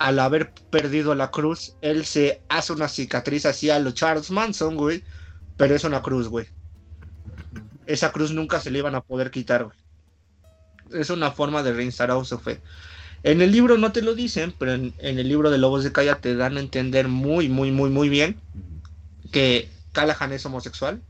al 0.00 0.18
haber 0.18 0.50
perdido 0.70 1.14
la 1.14 1.30
cruz, 1.30 1.76
él 1.82 2.06
se 2.06 2.40
hace 2.48 2.72
una 2.72 2.88
cicatriz 2.88 3.44
así 3.44 3.68
a 3.68 3.78
lo 3.78 3.90
Charles 3.90 4.30
Manson, 4.30 4.74
güey. 4.74 5.04
Pero 5.58 5.74
es 5.74 5.84
una 5.84 6.00
cruz, 6.00 6.26
güey. 6.26 6.46
Esa 7.84 8.10
cruz 8.10 8.32
nunca 8.32 8.60
se 8.60 8.70
le 8.70 8.78
iban 8.78 8.94
a 8.94 9.02
poder 9.02 9.30
quitar, 9.30 9.64
güey. 9.64 9.76
Es 10.98 11.10
una 11.10 11.30
forma 11.32 11.62
de 11.62 11.74
reinstaurar 11.74 12.24
su 12.24 12.38
fe. 12.38 12.62
En 13.24 13.42
el 13.42 13.52
libro 13.52 13.76
no 13.76 13.92
te 13.92 14.00
lo 14.00 14.14
dicen, 14.14 14.54
pero 14.58 14.72
en, 14.72 14.94
en 15.00 15.18
el 15.18 15.28
libro 15.28 15.50
de 15.50 15.58
Lobos 15.58 15.84
de 15.84 15.92
Calla 15.92 16.16
te 16.16 16.34
dan 16.34 16.56
a 16.56 16.60
entender 16.60 17.06
muy, 17.06 17.50
muy, 17.50 17.70
muy, 17.70 17.90
muy 17.90 18.08
bien 18.08 18.40
que 19.30 19.68
Callahan 19.92 20.32
es 20.32 20.46
homosexual. 20.46 21.02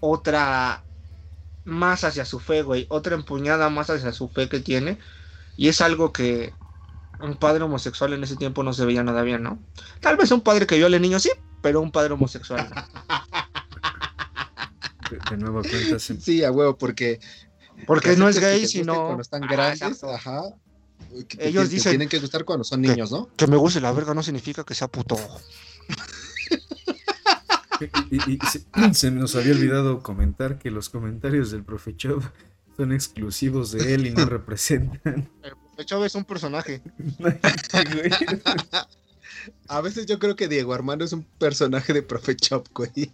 Otra 0.00 0.82
más 1.66 2.04
hacia 2.04 2.24
su 2.24 2.40
fe, 2.40 2.62
güey. 2.62 2.86
Otra 2.88 3.16
empuñada 3.16 3.68
más 3.68 3.90
hacia 3.90 4.12
su 4.12 4.28
fe 4.28 4.48
que 4.48 4.60
tiene. 4.60 4.96
Y 5.58 5.68
es 5.68 5.82
algo 5.82 6.10
que 6.10 6.54
un 7.22 7.36
padre 7.36 7.62
homosexual 7.64 8.12
en 8.12 8.22
ese 8.24 8.36
tiempo 8.36 8.62
no 8.62 8.72
se 8.72 8.84
veía 8.84 9.02
nada 9.02 9.22
bien, 9.22 9.42
¿no? 9.42 9.58
Tal 10.00 10.16
vez 10.16 10.30
un 10.30 10.40
padre 10.40 10.66
que 10.66 10.76
viole 10.76 10.98
niños, 11.00 11.22
sí, 11.22 11.30
pero 11.60 11.80
un 11.80 11.90
padre 11.92 12.12
homosexual. 12.14 12.68
no. 12.70 12.82
De, 15.30 15.36
nueva 15.36 15.60
cuenta, 15.62 15.98
Sí, 15.98 16.42
a 16.42 16.50
huevo, 16.50 16.76
porque. 16.78 17.20
Porque 17.86 18.16
no 18.16 18.28
es 18.28 18.38
gay, 18.38 18.66
sino. 18.66 18.94
Cuando 19.06 19.22
están 19.22 19.44
Ah, 19.44 19.48
grandes, 19.50 20.02
ajá. 20.04 20.42
que 21.28 21.36
te 21.36 21.48
Ellos 21.48 21.64
tien- 21.64 21.68
te 21.68 21.74
dicen- 21.74 21.90
tienen 21.92 22.08
que 22.08 22.18
gustar 22.18 22.44
cuando 22.44 22.64
son 22.64 22.80
niños, 22.80 23.10
¿no? 23.12 23.28
Que 23.36 23.46
me 23.46 23.56
guste 23.56 23.80
la 23.80 23.92
verga 23.92 24.14
no 24.14 24.22
significa 24.22 24.64
que 24.64 24.74
sea 24.74 24.88
puto. 24.88 25.16
Y, 28.10 28.16
y- 28.16 28.34
y 28.34 28.38
se, 28.46 28.64
se 28.94 29.10
nos 29.10 29.34
había 29.34 29.52
olvidado 29.52 30.02
comentar 30.02 30.58
que 30.58 30.70
los 30.70 30.88
comentarios 30.88 31.50
del 31.50 31.64
profe 31.64 31.96
Chov 31.96 32.22
son 32.76 32.92
exclusivos 32.92 33.72
de 33.72 33.94
él 33.94 34.06
y 34.06 34.10
no 34.12 34.24
representan. 34.24 35.28
De 35.76 35.82
hecho, 35.82 36.04
es 36.04 36.14
un 36.14 36.24
personaje. 36.24 36.82
A 39.68 39.80
veces 39.80 40.06
yo 40.06 40.18
creo 40.18 40.36
que 40.36 40.48
Diego 40.48 40.74
Armando 40.74 41.04
es 41.04 41.12
un 41.12 41.24
personaje 41.38 41.92
de 41.92 42.02
Profe 42.02 42.36
Chop, 42.36 42.68
güey. 42.72 43.10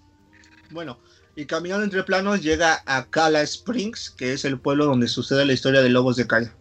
Bueno, 0.70 0.98
y 1.36 1.46
caminando 1.46 1.84
entre 1.84 2.02
planos 2.02 2.42
llega 2.42 2.82
a 2.84 3.06
Cala 3.06 3.42
Springs, 3.42 4.10
que 4.10 4.32
es 4.32 4.44
el 4.44 4.58
pueblo 4.58 4.86
donde 4.86 5.08
sucede 5.08 5.46
la 5.46 5.52
historia 5.52 5.80
de 5.80 5.88
Lobos 5.88 6.16
de 6.16 6.26
Calla. 6.26 6.52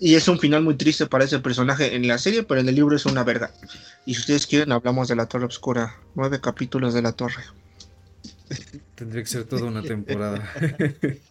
Y 0.00 0.14
es 0.14 0.28
un 0.28 0.38
final 0.38 0.62
muy 0.62 0.74
triste 0.76 1.06
para 1.06 1.24
ese 1.24 1.38
personaje 1.38 1.94
en 1.94 2.08
la 2.08 2.18
serie, 2.18 2.42
pero 2.42 2.60
en 2.60 2.68
el 2.68 2.74
libro 2.74 2.96
es 2.96 3.06
una 3.06 3.22
verga. 3.22 3.52
Y 4.06 4.14
si 4.14 4.20
ustedes 4.20 4.46
quieren, 4.46 4.72
hablamos 4.72 5.08
de 5.08 5.16
la 5.16 5.26
Torre 5.26 5.44
Oscura. 5.44 5.96
Nueve 6.14 6.40
capítulos 6.40 6.94
de 6.94 7.02
la 7.02 7.12
Torre. 7.12 7.44
Tendría 8.94 9.22
que 9.22 9.28
ser 9.28 9.44
toda 9.44 9.64
una 9.64 9.82
temporada. 9.82 10.50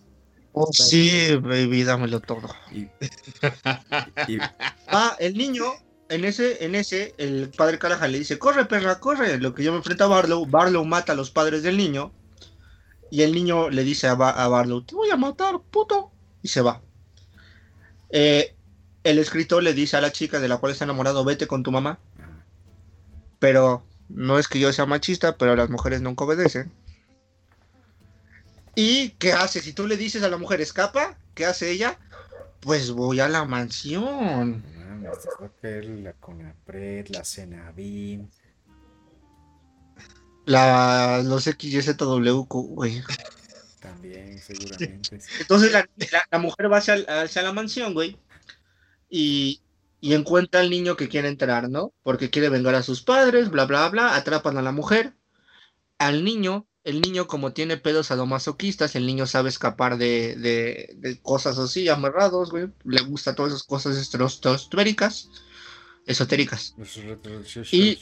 Oh, 0.52 0.72
sí, 0.74 1.36
baby, 1.36 1.84
dámelo 1.84 2.20
todo. 2.20 2.50
Y, 2.72 2.82
y- 4.28 4.40
Ah, 4.88 5.16
el 5.20 5.38
niño 5.38 5.66
en 6.10 6.26
ese, 6.26 6.66
en 6.66 6.74
ese, 6.76 7.14
el 7.18 7.52
padre 7.56 7.78
Caraja 7.78 8.08
le 8.08 8.18
dice, 8.20 8.40
corre 8.40 8.66
perra, 8.66 9.00
corre. 9.00 9.38
Lo 9.40 9.54
que 9.54 9.64
yo 9.64 9.72
me 9.72 9.78
enfrento 9.78 10.06
a 10.06 10.08
Barlow, 10.08 10.46
Barlow 10.48 10.84
mata 10.86 11.14
a 11.14 11.16
los 11.16 11.30
padres 11.30 11.62
del 11.64 11.78
niño. 11.78 12.12
Y 13.12 13.22
el 13.22 13.32
niño 13.34 13.70
le 13.70 13.84
dice 13.84 14.08
a, 14.08 14.16
Ba- 14.16 14.32
a 14.32 14.48
Barlow, 14.48 14.82
te 14.84 14.96
voy 14.96 15.10
a 15.12 15.16
matar, 15.16 15.60
puto. 15.72 16.12
Y 16.42 16.48
se 16.48 16.62
va. 16.62 16.82
Eh, 18.12 18.56
el 19.04 19.20
escritor 19.20 19.62
le 19.64 19.74
dice 19.74 19.98
a 19.98 20.02
la 20.02 20.12
chica 20.12 20.40
de 20.40 20.48
la 20.48 20.58
cual 20.58 20.72
está 20.72 20.86
enamorado, 20.86 21.24
vete 21.24 21.48
con 21.48 21.64
tu 21.64 21.72
mamá. 21.72 22.00
Pero 23.40 23.84
no 24.10 24.38
es 24.40 24.48
que 24.48 24.60
yo 24.60 24.74
sea 24.74 24.86
machista, 24.86 25.38
pero 25.38 25.56
las 25.56 25.70
mujeres 25.70 26.02
nunca 26.02 26.26
obedecen. 26.26 26.72
¿Y 28.82 29.10
qué 29.20 29.34
hace? 29.34 29.60
Si 29.60 29.74
tú 29.74 29.86
le 29.88 29.98
dices 29.98 30.24
a 30.24 30.30
la 30.30 30.38
mujer, 30.38 30.62
escapa, 30.62 31.18
¿qué 31.36 31.46
hace 31.46 31.70
ella? 31.70 32.00
Pues 32.62 32.92
voy 32.92 33.20
a 33.20 33.28
la 33.28 33.44
mansión. 33.44 34.64
No 34.64 34.86
mames, 34.86 35.20
te 35.22 35.28
va 35.38 35.48
a 35.48 35.52
caer 35.62 35.84
la 35.86 36.14
Conapred, 36.14 37.08
la 37.10 37.26
Cenabin. 37.26 38.32
La, 40.46 41.22
los 41.26 41.44
XYZW, 41.44 42.44
güey. 42.48 43.04
También, 43.82 44.40
seguramente. 44.40 45.20
sí. 45.20 45.28
Entonces 45.42 45.74
la, 45.74 45.86
la- 46.12 46.26
la 46.32 46.40
mujer 46.40 46.72
va 46.72 46.78
hacia, 46.78 46.94
hacia 47.22 47.42
la 47.42 47.52
mansión, 47.52 47.94
güey. 47.94 48.18
Y, 49.10 49.62
y 50.00 50.14
encuentra 50.14 50.62
al 50.62 50.70
niño 50.70 50.96
que 50.96 51.10
quiere 51.10 51.28
entrar, 51.28 51.70
¿no? 51.70 51.92
Porque 52.02 52.30
quiere 52.30 52.48
vengar 52.48 52.76
a 52.76 52.84
sus 52.84 53.02
padres, 53.02 53.50
bla, 53.50 53.66
bla, 53.66 53.90
bla. 53.90 54.16
Atrapan 54.16 54.58
a 54.58 54.62
la 54.62 54.72
mujer. 54.72 55.16
Al 55.98 56.24
niño, 56.24 56.66
el 56.90 57.02
niño 57.02 57.28
como 57.28 57.54
tiene 57.54 57.78
pedos 57.78 58.08
sadomasoquistas, 58.08 58.96
el 58.96 59.06
niño 59.06 59.26
sabe 59.28 59.50
escapar 59.50 59.98
de, 59.98 60.36
de, 60.36 60.96
de 60.98 61.20
cosas 61.22 61.58
así, 61.58 61.88
amarrados, 61.90 62.52
güey. 62.52 62.68
Le 62.84 63.02
gusta 63.02 63.36
todas 63.36 63.54
esas 63.54 63.64
cosas 63.64 63.98
estratosféricas, 63.98 65.30
esotéricas. 66.06 66.74
Y- 67.78 67.98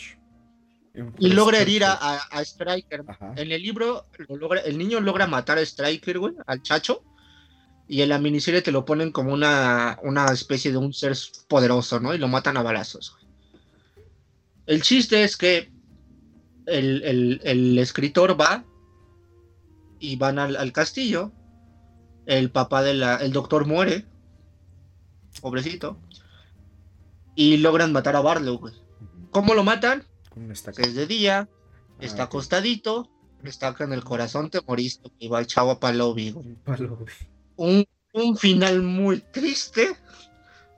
Y 1.20 1.30
logra 1.30 1.60
herir 1.60 1.84
a, 1.84 1.94
a, 1.94 2.18
a 2.32 2.42
Striker. 2.42 3.04
En 3.36 3.52
el 3.52 3.62
libro, 3.62 4.08
lo 4.28 4.36
logra, 4.38 4.62
el 4.62 4.78
niño 4.80 5.00
logra 5.00 5.28
matar 5.28 5.60
a 5.60 5.62
Striker, 5.62 6.18
güey, 6.18 6.34
al 6.48 6.64
chacho. 6.64 7.04
Y 7.88 8.02
en 8.02 8.10
la 8.10 8.18
miniserie 8.20 8.62
te 8.64 8.72
lo 8.72 8.84
ponen 8.84 9.12
como 9.12 9.32
una, 9.32 10.00
una 10.04 10.26
especie 10.32 10.72
de 10.72 10.78
un 10.78 10.94
ser 10.94 11.16
poderoso, 11.48 12.00
¿no? 12.00 12.14
Y 12.16 12.18
lo 12.18 12.28
matan 12.28 12.58
a 12.58 12.64
balazos, 12.64 13.12
güey. 13.14 13.28
El 14.66 14.82
chiste 14.82 15.24
es 15.24 15.38
que 15.38 15.72
el, 16.66 17.04
el- 17.04 17.42
el 17.44 17.78
escritor 17.80 18.36
va 18.40 18.66
y 20.00 20.16
van 20.16 20.40
al, 20.40 20.56
al 20.56 20.72
castillo. 20.72 21.32
El 22.26 22.52
papá 22.52 22.84
de 22.84 22.94
la. 22.94 23.18
El 23.18 23.32
doctor 23.32 23.66
muere. 23.66 24.06
Pobrecito. 25.42 25.98
Y 27.36 27.58
logran 27.58 27.94
matar 27.94 28.16
a 28.16 28.22
Barlow, 28.22 28.58
güey. 28.58 28.74
¿Cómo 29.32 29.54
lo 29.54 29.64
matan? 29.64 30.04
Es 30.78 30.96
de 30.96 31.08
día, 31.08 31.48
Ah, 32.00 32.06
está 32.06 32.24
acostadito, 32.24 33.10
destaca 33.42 33.84
en 33.84 33.94
el 33.94 34.04
corazón, 34.04 34.50
te 34.50 34.62
moriste, 34.62 35.10
y 35.18 35.28
va 35.28 35.40
el 35.40 35.48
chavo 35.48 35.72
a 35.72 35.80
Palovi, 35.80 36.32
güey. 36.32 36.56
Un. 37.56 37.88
Un, 38.14 38.36
final 38.36 38.82
muy 38.82 39.20
triste 39.20 39.96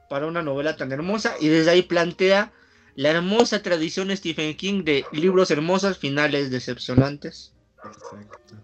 para 0.10 0.28
una 0.28 0.42
novela 0.42 0.76
tan 0.76 0.92
hermosa, 0.92 1.36
y 1.40 1.48
desde 1.48 1.72
ahí 1.72 1.84
plantea 1.84 2.52
la 2.96 3.12
hermosa 3.12 3.62
tradición 3.62 4.16
Stephen 4.16 4.58
King 4.58 4.84
de 4.84 5.06
libros 5.14 5.52
hermosos, 5.52 5.98
finales 5.98 6.52
decepcionantes. 6.52 7.54
Exacto. 7.78 8.56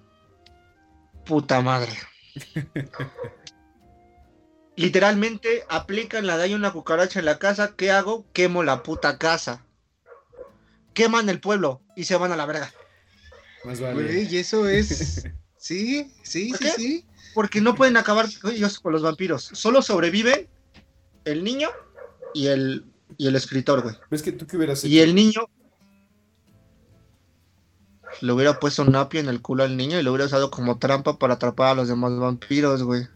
Puta 1.26 1.62
madre. 1.62 1.92
Literalmente 4.76 5.64
aplican 5.70 6.28
la 6.28 6.38
de 6.38 6.44
hay 6.44 6.54
una 6.54 6.74
cucaracha 6.74 7.20
en 7.20 7.26
la 7.26 7.40
casa, 7.40 7.74
¿qué 7.76 7.92
hago? 7.92 8.26
Quemo 8.34 8.64
la 8.64 8.84
puta 8.84 9.18
casa. 9.18 9.66
Queman 10.94 11.30
el 11.30 11.40
pueblo 11.40 11.82
y 11.96 12.06
se 12.06 12.16
van 12.18 12.32
a 12.32 12.36
la 12.36 12.46
verga. 12.46 12.74
Más 13.64 13.80
vale. 13.80 14.04
Güey, 14.04 14.34
y 14.34 14.38
eso 14.38 14.68
es. 14.68 15.28
Sí, 15.58 16.14
sí, 16.22 16.50
¿Por 16.50 16.58
sí, 16.60 16.64
qué? 16.64 16.72
sí. 16.74 17.06
Porque 17.34 17.60
no 17.60 17.74
pueden 17.74 17.98
acabar 17.98 18.28
ellos 18.52 18.80
con 18.80 18.94
los 18.94 19.02
vampiros. 19.02 19.50
Solo 19.54 19.82
sobreviven 19.82 20.48
el 21.24 21.44
niño 21.44 21.70
y 22.36 22.48
el, 22.48 22.86
y 23.18 23.26
el 23.26 23.36
escritor, 23.36 23.82
güey. 23.82 23.96
¿Ves 24.12 24.22
que 24.22 24.32
tú 24.32 24.46
qué 24.46 24.58
hubieras 24.58 24.84
hecho? 24.84 24.94
Y 24.94 25.00
el 25.00 25.16
niño 25.16 25.50
le 28.22 28.32
hubiera 28.34 28.60
puesto 28.60 28.82
un 28.84 28.96
apio 28.96 29.20
en 29.20 29.28
el 29.30 29.42
culo 29.42 29.64
al 29.64 29.78
niño 29.78 30.00
y 30.00 30.04
lo 30.04 30.12
hubiera 30.12 30.26
usado 30.26 30.52
como 30.52 30.78
trampa 30.78 31.18
para 31.18 31.36
atrapar 31.36 31.70
a 31.70 31.76
los 31.76 31.88
demás 31.88 32.18
vampiros, 32.18 32.84
güey. 32.84 33.08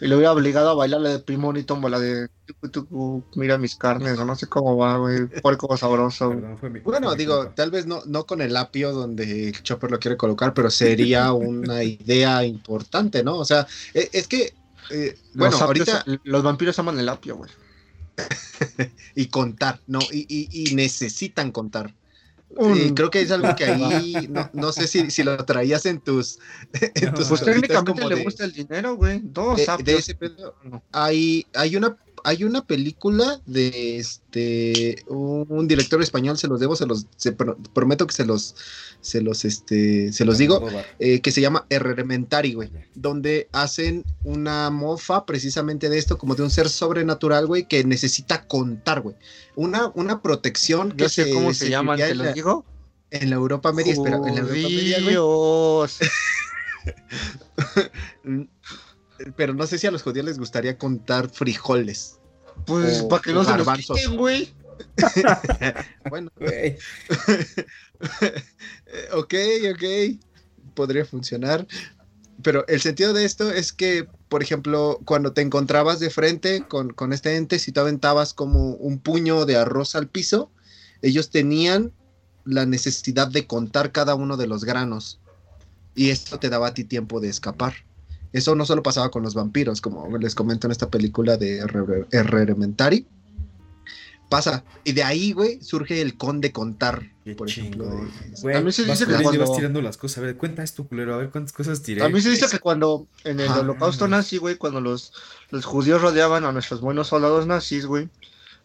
Y 0.00 0.08
lo 0.08 0.16
hubiera 0.16 0.32
obligado 0.32 0.70
a 0.70 0.74
bailar 0.74 1.00
la 1.00 1.10
de 1.10 1.18
Primón 1.20 1.56
y 1.56 1.64
la 1.64 1.98
de 2.00 2.28
tucu, 2.44 2.68
tucu, 2.70 3.24
mira 3.36 3.56
mis 3.56 3.76
carnes, 3.76 4.18
o 4.18 4.24
no 4.24 4.34
sé 4.34 4.48
cómo 4.48 4.76
va, 4.76 4.96
güey. 4.96 5.26
Puerco 5.42 5.76
sabroso. 5.76 6.30
Perdón, 6.30 6.72
mi- 6.72 6.80
Bueno, 6.80 7.14
digo, 7.14 7.36
culpa. 7.38 7.54
tal 7.54 7.70
vez 7.70 7.86
no, 7.86 8.02
no 8.06 8.26
con 8.26 8.40
el 8.42 8.56
apio 8.56 8.90
donde 8.92 9.50
el 9.50 9.62
Chopper 9.62 9.92
lo 9.92 10.00
quiere 10.00 10.16
colocar, 10.16 10.54
pero 10.54 10.70
sería 10.70 11.32
una 11.32 11.84
idea 11.84 12.44
importante, 12.44 13.22
¿no? 13.22 13.36
O 13.38 13.44
sea, 13.44 13.64
e- 13.94 14.10
es 14.12 14.26
que, 14.26 14.54
eh, 14.90 15.16
bueno, 15.34 15.52
Los 15.52 15.62
apios- 15.62 15.88
ahorita, 15.88 16.04
los 16.24 16.42
vampiros 16.42 16.76
aman 16.80 16.98
el 16.98 17.08
apio, 17.08 17.36
güey. 17.36 17.50
y 19.14 19.26
contar, 19.26 19.78
¿no? 19.86 20.00
Y, 20.10 20.26
y- 20.28 20.48
y 20.70 20.74
necesitan 20.74 21.52
contar. 21.52 21.94
Y 22.74 22.92
creo 22.94 23.10
que 23.10 23.20
es 23.22 23.30
algo 23.30 23.54
que 23.56 23.64
ahí, 23.66 24.28
no, 24.30 24.50
no 24.52 24.72
sé 24.72 24.86
si, 24.86 25.10
si 25.10 25.22
lo 25.22 25.36
traías 25.44 25.86
en 25.86 26.00
tus... 26.00 26.38
en 26.94 27.14
tus 27.14 27.28
Pues 27.28 27.42
técnicamente 27.44 28.06
le 28.08 28.16
de- 28.16 28.24
gusta 28.24 28.44
el 28.44 28.52
dinero, 28.52 28.96
güey. 28.96 29.20
Dos 29.22 29.56
de- 29.56 29.64
de 29.66 29.70
apios. 29.72 29.98
ese 30.00 30.14
pedo. 30.14 30.54
hay, 30.92 31.46
hay 31.54 31.76
una 31.76 31.96
hay 32.24 32.44
una 32.44 32.64
película 32.64 33.40
de 33.46 33.98
este 33.98 35.04
un, 35.08 35.66
director 35.68 36.00
español 36.02 36.38
se 36.38 36.48
los 36.48 36.60
debo 36.60 36.76
se 36.76 36.86
los 36.86 37.06
se 37.16 37.32
pro- 37.32 37.56
prometo 37.72 38.06
que 38.06 38.14
se 38.14 38.24
los 38.24 38.54
se 39.00 39.20
los 39.20 39.44
este 39.44 40.12
se 40.12 40.24
los 40.24 40.38
digo 40.38 40.66
eh, 40.98 41.20
que 41.20 41.30
se 41.32 41.40
llama 41.40 41.66
Elementary 41.68 42.54
güey 42.54 42.70
donde 42.94 43.48
hacen 43.52 44.04
una 44.22 44.70
mofa 44.70 45.26
precisamente 45.26 45.88
de 45.88 45.98
esto 45.98 46.18
como 46.18 46.34
de 46.34 46.42
un 46.42 46.50
ser 46.50 46.68
sobrenatural 46.68 47.46
güey 47.46 47.66
que 47.66 47.84
necesita 47.84 48.46
contar 48.46 49.00
güey. 49.00 49.16
Una 49.56 49.90
una 49.94 50.22
protección 50.22 50.92
que 50.92 51.04
Yo 51.04 51.08
sé 51.08 51.30
cómo 51.30 51.52
se 51.54 51.68
llaman, 51.70 51.96
vivía 51.96 52.06
te 52.06 52.12
en 52.12 52.18
los 52.18 52.26
la, 52.28 52.32
digo. 52.32 52.64
en 53.10 53.30
la 53.30 53.36
Europa 53.36 53.72
media 53.72 53.92
espera 53.92 54.16
en 54.16 54.34
la 54.34 54.40
Europa 54.40 54.68
media 54.68 55.00
güey 55.02 55.16
pero 59.36 59.54
no 59.54 59.66
sé 59.66 59.78
si 59.78 59.86
a 59.86 59.90
los 59.90 60.02
judíos 60.02 60.26
les 60.26 60.38
gustaría 60.38 60.78
contar 60.78 61.28
frijoles 61.30 62.18
Pues 62.66 63.02
para 63.02 63.22
que 63.22 63.32
no 63.32 63.44
se 63.44 63.56
los 63.56 63.68
quiten, 63.68 64.16
güey. 64.16 64.52
bueno 66.10 66.30
ok, 69.12 69.34
ok, 69.72 69.84
podría 70.74 71.04
funcionar. 71.04 71.66
Pero 72.42 72.66
el 72.66 72.80
sentido 72.80 73.12
de 73.12 73.24
esto 73.24 73.52
es 73.52 73.72
que, 73.72 74.08
por 74.28 74.42
ejemplo, 74.42 74.98
cuando 75.04 75.32
te 75.32 75.42
encontrabas 75.42 76.00
de 76.00 76.10
frente 76.10 76.64
con, 76.66 76.92
con 76.92 77.12
este 77.12 77.36
ente, 77.36 77.58
si 77.58 77.70
tú 77.70 77.80
aventabas 77.80 78.34
como 78.34 78.74
un 78.74 78.98
puño 78.98 79.44
de 79.44 79.56
arroz 79.56 79.94
al 79.94 80.08
piso, 80.08 80.50
ellos 81.02 81.30
tenían 81.30 81.92
la 82.44 82.66
necesidad 82.66 83.28
de 83.28 83.46
contar 83.46 83.92
cada 83.92 84.14
uno 84.14 84.36
de 84.36 84.48
los 84.48 84.64
granos. 84.64 85.20
Y 85.94 86.10
esto 86.10 86.38
te 86.38 86.48
daba 86.48 86.68
a 86.68 86.74
ti 86.74 86.84
tiempo 86.84 87.20
de 87.20 87.28
escapar. 87.28 87.74
Eso 88.32 88.54
no 88.54 88.64
solo 88.64 88.82
pasaba 88.82 89.10
con 89.10 89.22
los 89.22 89.34
vampiros, 89.34 89.80
como 89.80 90.16
les 90.18 90.34
comento 90.34 90.66
en 90.66 90.70
esta 90.72 90.88
película 90.88 91.36
de 91.36 91.62
Elementary. 92.10 93.06
Pasa. 94.28 94.64
Y 94.82 94.92
de 94.92 95.02
ahí, 95.02 95.32
güey, 95.32 95.60
surge 95.62 96.00
el 96.00 96.16
con 96.16 96.40
de 96.40 96.52
contar, 96.52 97.02
Qué 97.22 97.34
por 97.34 97.50
ejemplo. 97.50 97.84
chingón. 97.84 98.10
de- 98.32 98.40
Güey, 98.40 98.56
A 98.56 98.60
mí 98.62 98.72
se 98.72 98.84
dice 98.86 99.04
que 99.04 99.10
y 99.12 99.14
vas 99.16 99.22
cuando- 99.24 99.54
tirando 99.56 99.82
las 99.82 99.98
cosas. 99.98 100.18
A 100.18 100.20
ver, 100.22 100.36
cuenta 100.38 100.62
esto, 100.62 100.84
culero. 100.86 101.14
A 101.14 101.18
ver 101.18 101.28
cuántas 101.28 101.52
cosas 101.52 101.82
tiré. 101.82 102.02
A 102.02 102.08
mí 102.08 102.18
se 102.22 102.30
dice 102.30 102.46
que 102.50 102.58
cuando 102.58 103.06
en 103.24 103.40
el 103.40 103.48
Ajá. 103.48 103.60
holocausto 103.60 104.08
nazi, 104.08 104.38
güey, 104.38 104.56
cuando 104.56 104.80
los, 104.80 105.12
los 105.50 105.66
judíos 105.66 106.00
rodeaban 106.00 106.46
a 106.46 106.52
nuestros 106.52 106.80
buenos 106.80 107.08
soldados 107.08 107.46
nazis, 107.46 107.84
güey, 107.84 108.08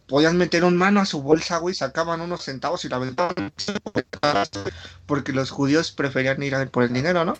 podían 0.07 0.37
meter 0.37 0.63
un 0.63 0.77
mano 0.77 1.01
a 1.01 1.05
su 1.05 1.21
bolsa, 1.21 1.57
güey, 1.57 1.75
sacaban 1.75 2.21
unos 2.21 2.43
centavos 2.45 2.85
y 2.85 2.87
la 2.87 2.95
aventaban 2.95 3.51
porque 5.05 5.33
los 5.33 5.51
judíos 5.51 5.91
preferían 5.91 6.41
ir 6.43 6.55
a 6.55 6.65
por 6.67 6.83
el 6.83 6.93
dinero, 6.93 7.25
¿no? 7.25 7.33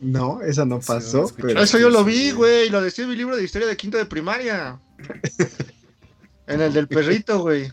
No, 0.00 0.40
eso 0.42 0.64
no 0.64 0.80
pasó. 0.80 1.30
pero... 1.36 1.60
Eso 1.60 1.78
yo 1.78 1.90
lo 1.90 2.04
vi, 2.04 2.30
güey. 2.30 2.70
lo 2.70 2.80
decía 2.80 3.04
en 3.04 3.10
mi 3.10 3.16
libro 3.16 3.36
de 3.36 3.44
historia 3.44 3.66
de 3.66 3.76
quinto 3.76 3.98
de 3.98 4.06
primaria. 4.06 4.80
en 6.46 6.60
el 6.60 6.72
del 6.72 6.88
perrito, 6.88 7.40
güey. 7.40 7.72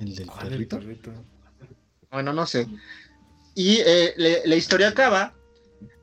¿El 0.00 0.14
del 0.14 0.26
¿Cuál 0.26 0.44
el 0.46 0.50
perrito? 0.52 0.78
perrito? 0.78 1.12
Bueno, 2.10 2.32
no 2.32 2.46
sé. 2.46 2.68
Y 3.54 3.78
eh, 3.84 4.14
le- 4.16 4.42
la 4.46 4.56
historia 4.56 4.88
acaba. 4.88 5.34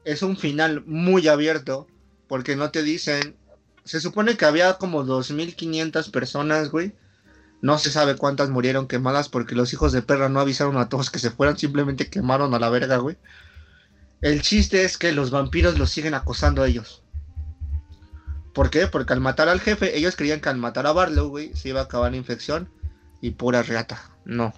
Es 0.05 0.21
un 0.21 0.37
final 0.37 0.83
muy 0.85 1.27
abierto. 1.27 1.87
Porque 2.27 2.55
no 2.55 2.71
te 2.71 2.83
dicen. 2.83 3.35
Se 3.83 3.99
supone 3.99 4.37
que 4.37 4.45
había 4.45 4.73
como 4.75 5.03
2.500 5.05 6.11
personas, 6.11 6.69
güey. 6.69 6.93
No 7.61 7.77
se 7.77 7.91
sabe 7.91 8.15
cuántas 8.15 8.49
murieron 8.49 8.87
quemadas 8.87 9.27
porque 9.29 9.55
los 9.55 9.73
hijos 9.73 9.91
de 9.91 10.01
perra 10.01 10.29
no 10.29 10.39
avisaron 10.39 10.77
a 10.77 10.87
todos 10.89 11.09
que 11.09 11.19
se 11.19 11.31
fueran. 11.31 11.57
Simplemente 11.57 12.09
quemaron 12.09 12.53
a 12.53 12.59
la 12.59 12.69
verga, 12.69 12.97
güey. 12.97 13.17
El 14.21 14.41
chiste 14.41 14.83
es 14.83 14.97
que 14.97 15.11
los 15.11 15.31
vampiros 15.31 15.77
los 15.77 15.89
siguen 15.89 16.13
acosando 16.13 16.61
a 16.61 16.67
ellos. 16.67 17.03
¿Por 18.53 18.69
qué? 18.69 18.87
Porque 18.87 19.13
al 19.13 19.21
matar 19.21 19.47
al 19.47 19.61
jefe, 19.61 19.97
ellos 19.97 20.15
creían 20.15 20.41
que 20.41 20.49
al 20.49 20.57
matar 20.57 20.87
a 20.87 20.91
Barlow, 20.91 21.29
güey, 21.29 21.55
se 21.55 21.69
iba 21.69 21.79
a 21.79 21.83
acabar 21.83 22.11
la 22.11 22.17
infección 22.17 22.69
y 23.21 23.31
pura 23.31 23.63
reata. 23.63 24.01
No. 24.25 24.53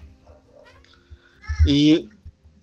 Y 1.66 2.10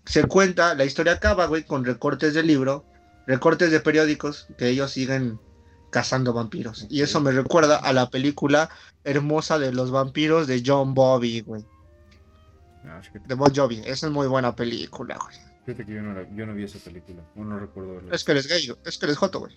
se 0.05 0.23
cuenta, 0.25 0.73
la 0.75 0.85
historia 0.85 1.13
acaba, 1.13 1.45
güey, 1.45 1.63
con 1.63 1.85
recortes 1.85 2.33
del 2.33 2.47
libro, 2.47 2.85
recortes 3.27 3.71
de 3.71 3.79
periódicos 3.79 4.47
que 4.57 4.67
ellos 4.67 4.91
siguen 4.91 5.39
cazando 5.91 6.33
vampiros. 6.33 6.87
Y 6.89 7.01
eso 7.01 7.21
me 7.21 7.31
recuerda 7.31 7.77
a 7.77 7.93
la 7.93 8.09
película 8.09 8.69
hermosa 9.03 9.59
de 9.59 9.71
los 9.71 9.91
vampiros 9.91 10.47
de 10.47 10.63
John 10.65 10.93
Bobby, 10.93 11.41
güey. 11.41 11.65
Ah, 12.85 13.01
De 13.27 13.35
Bon 13.35 13.53
Jovi. 13.53 13.81
Esa 13.85 14.07
es 14.07 14.11
muy 14.11 14.27
buena 14.27 14.55
película, 14.55 15.17
güey. 15.17 15.48
Fíjate 15.66 15.86
que 15.86 15.93
yo 15.93 16.01
no, 16.01 16.14
la- 16.14 16.28
yo 16.36 16.45
no 16.45 16.53
vi 16.53 16.64
esa 16.64 16.80
película. 16.80 17.22
O 17.36 17.43
no 17.43 17.60
recuerdo 17.60 17.95
verla. 17.95 18.16
Es 18.16 18.24
que 18.24 18.32
eres 18.32 18.47
gay, 18.47 18.72
es 18.86 18.97
que 18.97 19.05
eres 19.05 19.18
joto, 19.18 19.39
güey. 19.39 19.53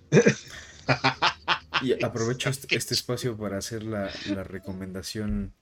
Y 1.83 2.03
aprovecho 2.05 2.49
este, 2.49 2.77
este 2.77 2.95
espacio 2.95 3.37
para 3.37 3.59
hacer 3.59 3.83
la, 3.83 4.11
la 4.35 4.45
recomendación 4.45 5.53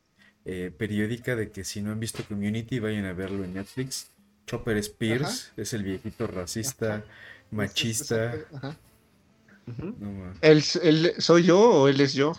eh, 0.44 0.70
periódica 0.76 1.34
de 1.36 1.50
que 1.50 1.64
si 1.64 1.80
no 1.82 1.92
han 1.92 2.00
visto 2.00 2.24
Community, 2.24 2.78
vayan 2.78 3.04
a 3.06 3.12
verlo 3.12 3.44
en 3.44 3.54
Netflix. 3.54 4.08
Chopper 4.46 4.76
Spears 4.78 5.52
es 5.56 5.72
el 5.72 5.84
viejito 5.84 6.26
racista, 6.26 7.04
machista. 7.50 8.34
Ajá. 8.54 8.76
No, 9.66 10.32
¿Él, 10.40 10.64
él- 10.82 11.12
¿Soy 11.18 11.44
yo 11.44 11.60
o 11.60 11.88
él 11.88 12.00
es 12.00 12.12
yo? 12.14 12.32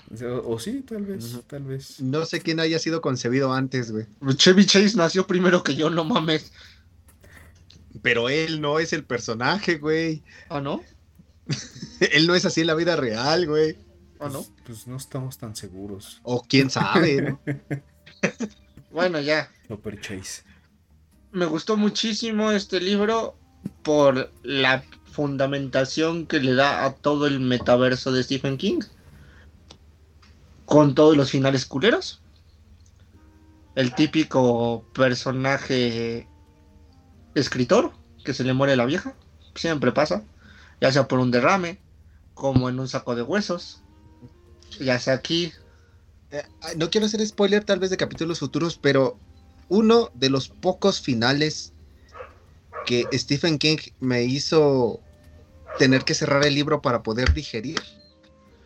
o, 0.44 0.54
o 0.56 0.60
sí, 0.60 0.82
tal 0.88 1.04
vez, 1.06 1.40
tal 1.48 1.64
vez. 1.64 2.02
No 2.02 2.26
sé 2.26 2.42
quién 2.42 2.60
haya 2.60 2.78
sido 2.78 3.00
concebido 3.00 3.54
antes, 3.54 3.92
güey. 3.92 4.06
Chevy 4.36 4.66
Chase 4.66 4.98
nació 4.98 5.26
primero 5.26 5.64
que 5.64 5.76
yo, 5.76 5.90
no 5.90 6.04
mames. 6.04 6.52
Pero 8.02 8.30
él 8.30 8.62
no 8.62 8.80
es 8.80 8.94
el 8.94 9.04
personaje, 9.04 9.78
güey. 9.78 10.24
¿Ah, 10.50 10.62
no? 10.62 10.82
Él 12.00 12.28
no 12.28 12.36
es 12.36 12.46
así 12.46 12.62
en 12.62 12.68
la 12.68 12.76
vida 12.76 12.96
real, 12.96 13.48
güey. 13.48 13.78
¿Ah, 14.20 14.30
no? 14.30 14.44
Pues, 14.44 14.52
pues 14.66 14.88
no 14.88 14.98
estamos 14.98 15.38
tan 15.38 15.56
seguros. 15.56 16.20
O 16.24 16.44
quién 16.44 16.70
sabe, 16.70 17.22
¿no? 17.22 17.40
Bueno, 18.92 19.22
ya. 19.22 19.50
Chopper 19.70 20.02
Chase. 20.02 20.44
Me 21.32 21.46
gustó 21.46 21.78
muchísimo 21.78 22.52
este 22.52 22.82
libro 22.82 23.38
por 23.84 24.32
la 24.44 24.84
fundamentación 25.06 26.28
que 26.28 26.42
le 26.42 26.54
da 26.56 26.86
a 26.86 26.94
todo 26.96 27.26
el 27.26 27.40
metaverso 27.40 28.12
de 28.12 28.22
Stephen 28.22 28.58
King. 28.58 28.82
Con 30.66 30.94
todos 30.94 31.16
los 31.16 31.32
finales 31.32 31.66
culeros. 31.66 32.22
El 33.76 33.96
típico 33.96 34.86
personaje 34.94 36.28
escritor 37.36 37.92
que 38.24 38.34
se 38.34 38.44
le 38.44 38.54
muere 38.54 38.76
la 38.76 38.86
vieja. 38.86 39.16
Siempre 39.56 39.92
pasa. 39.92 40.24
Ya 40.80 40.92
sea 40.92 41.08
por 41.08 41.20
un 41.20 41.32
derrame, 41.32 41.80
como 42.34 42.70
en 42.70 42.80
un 42.80 42.88
saco 42.88 43.16
de 43.16 43.22
huesos. 43.22 43.82
Ya 44.80 45.00
sea 45.00 45.16
aquí. 45.16 45.54
Eh, 46.32 46.44
no 46.78 46.90
quiero 46.90 47.08
hacer 47.08 47.26
spoiler 47.26 47.64
tal 47.64 47.80
vez 47.80 47.90
de 47.90 47.98
capítulos 47.98 48.40
futuros, 48.40 48.78
pero 48.82 49.18
uno 49.70 50.10
de 50.14 50.30
los 50.30 50.50
pocos 50.50 51.02
finales 51.02 51.74
que 52.86 53.06
Stephen 53.14 53.58
King 53.58 53.78
me 54.00 54.24
hizo 54.24 55.00
tener 55.78 56.04
que 56.04 56.14
cerrar 56.14 56.46
el 56.46 56.56
libro 56.56 56.82
para 56.82 57.04
poder 57.04 57.34
digerir 57.34 57.80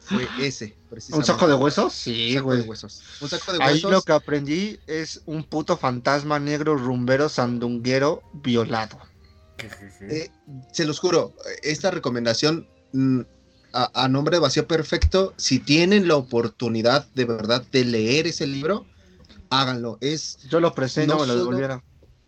fue 0.06 0.28
ese, 0.40 0.66
¿Un 0.84 0.90
precisamente. 0.90 1.28
saco 1.28 1.48
de 1.48 1.54
huesos? 1.56 1.94
Sí, 1.94 2.30
Un 2.30 2.34
saco 2.36 2.46
güey. 2.48 2.62
de 2.62 2.68
huesos. 2.70 3.02
Un 3.22 3.30
saco 3.30 3.54
de 3.54 3.64
Ahí 3.64 3.74
huesos. 3.76 3.92
lo 3.92 4.02
que 4.02 4.12
aprendí 4.14 4.80
es 4.88 5.22
un 5.26 5.44
puto 5.44 5.78
fantasma 5.78 6.40
negro 6.40 6.76
rumbero 6.78 7.28
sandunguero 7.30 8.22
violado. 8.34 8.98
Eh, 10.10 10.30
se 10.72 10.86
los 10.86 11.00
juro, 11.00 11.34
esta 11.64 11.90
recomendación 11.92 12.68
mm, 12.94 13.22
a, 13.74 14.04
a 14.04 14.08
nombre 14.08 14.36
de 14.38 14.42
Vacío 14.42 14.68
Perfecto, 14.68 15.34
si 15.38 15.60
tienen 15.60 16.08
la 16.08 16.16
oportunidad 16.18 17.08
de 17.16 17.26
verdad 17.26 17.64
de 17.72 17.86
leer 17.86 18.28
ese 18.28 18.48
libro, 18.48 18.86
háganlo. 19.50 19.98
Es 20.02 20.38
Yo 20.50 20.60
lo 20.60 20.70
no, 20.70 20.76
me 20.76 21.28
lo 21.28 21.34
solo- 21.34 21.36
devolvieron. 21.36 21.84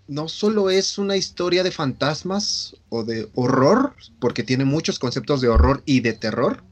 no 0.08 0.30
solo 0.30 0.70
es 0.70 0.98
una 0.98 1.18
historia 1.18 1.64
de 1.64 1.72
fantasmas 1.72 2.76
o 2.90 3.04
de 3.04 3.30
horror, 3.36 3.94
porque 4.20 4.44
tiene 4.44 4.64
muchos 4.66 4.98
conceptos 5.00 5.42
de 5.42 5.50
horror 5.50 5.84
y 5.86 6.00
de 6.00 6.14
terror. 6.14 6.64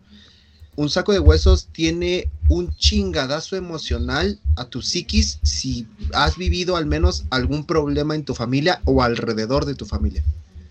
Un 0.76 0.90
saco 0.90 1.14
de 1.14 1.20
huesos 1.20 1.68
tiene 1.72 2.30
un 2.50 2.76
chingadazo 2.76 3.56
emocional 3.56 4.40
a 4.58 4.66
tu 4.66 4.82
psiquis 4.82 5.40
si 5.44 5.88
has 6.14 6.38
vivido 6.38 6.76
al 6.76 6.86
menos 6.86 7.26
algún 7.30 7.66
problema 7.66 8.14
en 8.14 8.26
tu 8.26 8.36
familia 8.36 8.82
o 8.86 9.02
alrededor 9.02 9.66
de 9.66 9.76
tu 9.76 9.86
familia. 9.86 10.24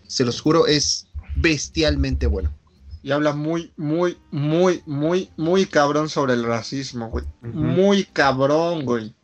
Se 0.06 0.24
los 0.24 0.40
juro, 0.40 0.66
es 0.66 1.06
bestialmente 1.36 2.26
bueno. 2.26 2.52
Y 3.02 3.12
habla 3.12 3.34
muy, 3.34 3.72
muy, 3.76 4.18
muy, 4.30 4.82
muy, 4.86 5.30
muy 5.36 5.66
cabrón 5.66 6.08
sobre 6.08 6.34
el 6.34 6.44
racismo, 6.44 7.10
güey. 7.10 7.24
Muy 7.42 8.04
cabrón, 8.04 8.84
güey. 8.84 9.14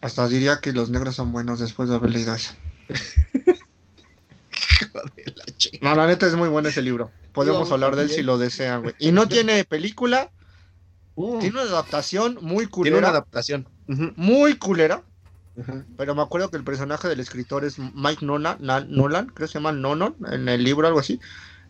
Hasta 0.00 0.28
diría 0.28 0.60
que 0.60 0.72
los 0.72 0.90
negros 0.90 1.16
son 1.16 1.32
buenos 1.32 1.58
después 1.58 1.88
de 1.88 1.94
haber 1.94 2.10
leído 2.10 2.34
eso. 2.34 2.52
Joder, 4.92 5.34
la 5.36 5.44
chingada. 5.56 5.94
No, 5.94 6.00
la 6.02 6.06
neta 6.06 6.26
es 6.26 6.34
muy 6.34 6.48
bueno 6.48 6.68
ese 6.68 6.82
libro. 6.82 7.10
Podemos 7.32 7.70
hablar 7.70 7.96
de 7.96 8.02
él 8.04 8.10
si 8.10 8.22
lo 8.22 8.38
desean, 8.38 8.82
güey. 8.82 8.94
Y 8.98 9.12
no 9.12 9.28
tiene 9.28 9.64
película, 9.64 10.30
Uh, 11.18 11.38
tiene 11.38 11.54
una 11.62 11.70
adaptación 11.70 12.36
muy 12.42 12.66
tiene 12.66 12.90
una 12.90 12.96
culera. 12.98 13.08
adaptación. 13.08 13.66
Muy 14.16 14.58
culera. 14.58 15.02
Pero 15.96 16.14
me 16.14 16.20
acuerdo 16.20 16.50
que 16.50 16.58
el 16.58 16.64
personaje 16.64 17.08
del 17.08 17.20
escritor 17.20 17.64
es 17.64 17.78
Mike 17.78 18.22
Nolan, 18.26 18.58
Nolan 18.60 19.26
creo 19.28 19.46
que 19.48 19.52
se 19.52 19.54
llama 19.54 19.72
Nolan, 19.72 20.14
en 20.30 20.46
el 20.50 20.62
libro 20.62 20.86
algo 20.86 21.00
así. 21.00 21.18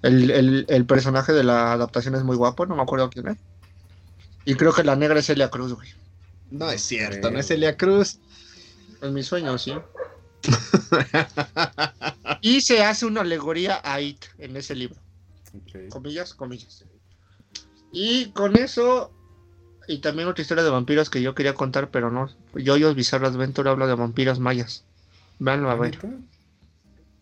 El, 0.02 0.32
el- 0.32 0.66
el 0.68 0.84
personaje 0.86 1.32
de 1.32 1.44
la 1.44 1.72
adaptación 1.72 2.16
es 2.16 2.24
muy 2.24 2.34
guapo, 2.36 2.66
no 2.66 2.74
me 2.74 2.82
acuerdo 2.82 3.08
quién 3.08 3.28
es. 3.28 3.36
Y 4.44 4.56
creo 4.56 4.72
que 4.72 4.82
la 4.82 4.96
negra 4.96 5.20
es 5.20 5.30
Elia 5.30 5.48
Cruz, 5.50 5.72
güey. 5.74 5.88
No 6.50 6.68
es 6.68 6.82
cierto, 6.82 7.30
no 7.30 7.38
es 7.38 7.48
Elia 7.52 7.76
Cruz. 7.76 8.18
En 9.00 9.14
mi 9.14 9.22
sueño, 9.22 9.56
sí. 9.58 9.74
y 12.46 12.60
se 12.60 12.84
hace 12.84 13.06
una 13.06 13.22
alegoría 13.22 13.80
a 13.82 14.00
It 14.00 14.24
en 14.38 14.56
ese 14.56 14.76
libro. 14.76 15.00
Comillas, 15.90 16.32
comillas. 16.32 16.84
Y 17.90 18.26
con 18.26 18.54
eso, 18.56 19.12
y 19.88 19.98
también 19.98 20.28
otra 20.28 20.42
historia 20.42 20.62
de 20.62 20.70
vampiros 20.70 21.10
que 21.10 21.20
yo 21.20 21.34
quería 21.34 21.54
contar, 21.54 21.90
pero 21.90 22.12
no. 22.12 22.30
Yoyos 22.54 22.94
Bizarre 22.94 23.26
Adventure 23.26 23.68
habla 23.68 23.88
de 23.88 23.96
vampiros 23.96 24.38
mayas. 24.38 24.84
Véanlo 25.40 25.70
a 25.70 25.74
ver. 25.74 25.96
¿Neta? 25.96 26.16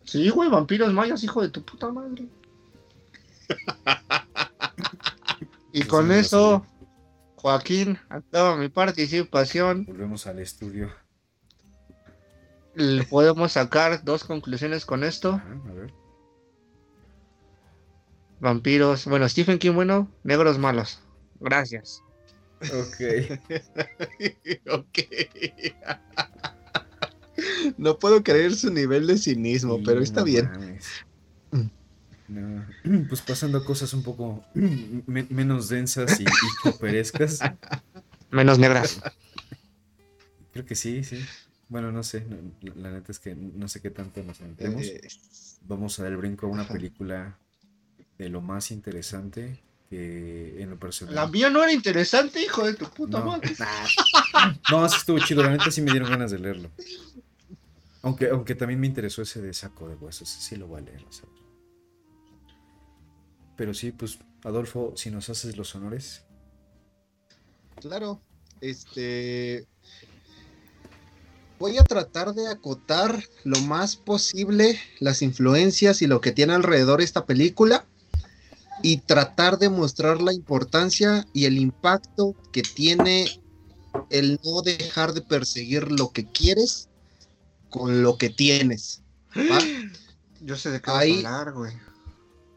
Sí, 0.03 0.29
güey, 0.29 0.47
vampiros 0.47 0.93
mayas, 0.93 1.23
hijo 1.23 1.41
de 1.41 1.49
tu 1.49 1.63
puta 1.63 1.91
madre. 1.91 2.27
y 5.73 5.81
Eso 5.81 5.89
con 5.89 6.11
eso, 6.11 6.63
Joaquín, 7.37 7.97
acaba 8.09 8.57
mi 8.57 8.69
participación. 8.69 9.85
Volvemos 9.85 10.27
al 10.27 10.37
estudio. 10.37 10.91
Le 12.75 13.03
Podemos 13.05 13.53
sacar 13.53 14.03
dos 14.03 14.23
conclusiones 14.23 14.85
con 14.85 15.03
esto. 15.03 15.33
Ajá, 15.33 15.59
a 15.69 15.73
ver. 15.73 15.93
Vampiros, 18.39 19.05
bueno, 19.05 19.27
Stephen 19.29 19.59
King, 19.59 19.73
bueno, 19.73 20.11
negros 20.23 20.57
malos. 20.57 20.99
Gracias. 21.39 22.01
Ok. 22.61 23.39
ok. 24.71 24.97
no 27.77 27.97
puedo 27.97 28.23
creer 28.23 28.55
su 28.55 28.71
nivel 28.71 29.07
de 29.07 29.17
cinismo, 29.17 29.81
pero 29.83 30.01
está 30.01 30.21
No 30.21 30.25
bien. 30.25 30.49
mames. 30.51 30.85
Mm. 31.51 31.67
No, 32.27 32.65
Pues 33.09 33.21
pasando 33.21 33.57
a 33.59 33.65
cosas 33.65 33.93
un 33.93 34.03
poco 34.03 34.43
me- 34.53 35.27
menos 35.29 35.69
densas 35.69 36.19
y, 36.19 36.23
y. 36.23 36.27
Menos 38.31 38.59
negras. 38.59 39.01
Creo 40.51 40.65
que 40.65 40.75
sí, 40.75 41.03
sí. 41.03 41.23
Bueno, 41.69 41.91
no 41.91 42.03
sé. 42.03 42.25
no- 42.25 42.37
la, 42.75 42.91
neta 42.91 43.11
es 43.11 43.19
que 43.19 43.35
no 43.35 43.67
sé 43.67 43.81
qué 43.81 43.89
tanto 43.89 44.23
nos 44.23 44.39
metemos. 44.41 44.83
Eh, 44.83 45.01
Vamos 45.61 45.97
a 45.99 46.03
dar 46.03 46.11
el 46.11 46.17
brinco 46.17 46.45
a 46.45 46.49
una 46.49 46.61
Ajá. 46.63 46.73
película 46.73 47.37
de 48.19 48.29
lo 48.29 48.39
más 48.41 48.69
interesante 48.71 49.61
que 49.89 50.61
en 50.61 50.69
lo 50.69 50.79
personal. 50.79 51.15
La 51.15 51.27
mía 51.27 51.49
no 51.49 51.63
era 51.63 51.73
interesante, 51.73 52.41
hijo 52.41 52.65
de 52.65 52.75
tu 52.75 52.85
puta 52.89 53.19
No. 53.19 53.25
madre. 53.25 53.55
No, 54.69 54.85
estuvo 54.85 55.17
chido, 55.19 55.41
la 55.43 55.49
neta 55.51 55.71
sí 55.71 55.81
me 55.81 55.89
dieron 55.91 56.09
ganas 56.09 56.29
de 56.31 56.37
leerlo. 56.39 56.69
Aunque, 58.03 58.29
aunque 58.29 58.53
también 58.53 58.79
me 58.79 58.85
interesó 58.85 59.23
ese 59.23 59.41
de 59.41 59.53
saco 59.53 59.87
de 59.89 59.95
huesos, 59.95 60.29
sí 60.29 60.55
lo 60.55 60.67
voy 60.67 60.81
a 60.81 60.85
leer. 60.85 61.01
¿sabes? 61.09 61.35
Pero 63.57 63.73
sí, 63.73 63.91
pues, 63.91 64.19
Adolfo, 64.43 64.93
si 64.95 65.09
nos 65.09 65.29
haces 65.29 65.57
los 65.57 65.73
honores. 65.75 66.25
Claro, 67.79 68.21
este. 68.61 69.65
Voy 71.59 71.77
a 71.77 71.83
tratar 71.83 72.33
de 72.33 72.47
acotar 72.49 73.23
lo 73.43 73.59
más 73.61 73.95
posible 73.95 74.79
las 74.99 75.21
influencias 75.21 76.01
y 76.01 76.07
lo 76.07 76.19
que 76.21 76.31
tiene 76.31 76.53
alrededor 76.53 77.01
esta 77.01 77.25
película 77.25 77.85
y 78.83 78.97
tratar 78.97 79.57
de 79.57 79.69
mostrar 79.69 80.21
la 80.21 80.33
importancia 80.33 81.25
y 81.33 81.45
el 81.45 81.57
impacto 81.57 82.35
que 82.51 82.61
tiene 82.61 83.41
el 84.09 84.37
no 84.43 84.61
dejar 84.61 85.13
de 85.13 85.21
perseguir 85.21 85.91
lo 85.91 86.11
que 86.11 86.25
quieres 86.29 86.89
con 87.69 88.03
lo 88.03 88.17
que 88.17 88.29
tienes. 88.29 89.01
¿va? 89.37 89.59
Yo 90.41 90.57
sé 90.57 90.71
de 90.71 90.81
qué 90.81 90.91
Ahí- 90.91 91.17
hablar, 91.25 91.53
güey. 91.53 91.73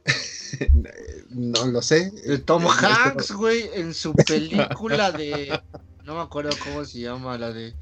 no 1.30 1.66
lo 1.66 1.82
sé. 1.82 2.12
Tom 2.44 2.64
Eh, 2.64 2.68
Hanks, 2.68 3.32
güey, 3.32 3.70
en 3.74 3.94
su 3.94 4.14
película 4.14 5.12
de. 5.12 5.61
No 6.05 6.14
me 6.16 6.20
acuerdo 6.22 6.51
cómo 6.64 6.84
se 6.84 7.01
llama, 7.01 7.36
la 7.38 7.53
de. 7.53 7.74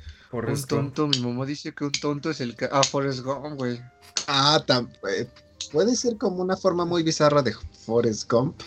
Forrest 0.43 0.73
un 0.73 0.79
Gump. 0.79 0.95
tonto, 0.95 1.19
mi 1.19 1.25
mamá 1.27 1.47
dice 1.47 1.73
que 1.73 1.85
un 1.85 1.93
tonto 1.93 2.31
es 2.31 2.41
el 2.41 2.55
que. 2.57 2.69
Ah, 2.71 2.83
Forrest 2.83 3.21
Gump, 3.21 3.57
güey. 3.59 3.81
Ah, 4.27 4.63
tam- 4.67 4.89
eh, 5.11 5.27
puede 5.73 5.97
ser 5.97 6.17
como 6.17 6.43
una 6.43 6.57
forma 6.57 6.85
muy 6.85 7.03
bizarra 7.03 7.43
de 7.43 7.55
Forrest 7.85 8.31
Gump. 8.31 8.61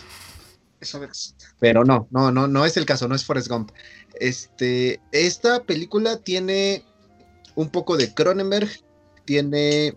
Eso 0.80 1.02
excita. 1.04 1.44
Pero 1.58 1.84
no, 1.84 2.08
no, 2.10 2.32
no, 2.32 2.48
no 2.48 2.64
es 2.64 2.76
el 2.76 2.86
caso, 2.86 3.06
no 3.06 3.14
es 3.14 3.24
Forrest 3.24 3.48
Gump. 3.48 3.70
Este, 4.18 5.00
esta 5.12 5.62
película 5.64 6.16
tiene 6.18 6.84
un 7.54 7.68
poco 7.68 7.96
de 7.96 8.12
Cronenberg, 8.14 8.70
tiene 9.26 9.96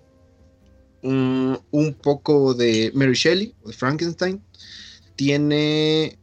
un 1.02 1.98
poco 2.02 2.54
de 2.54 2.92
Mary 2.94 3.14
Shelley, 3.14 3.54
o 3.64 3.68
de 3.70 3.74
Frankenstein, 3.74 4.42
tiene, 5.16 6.18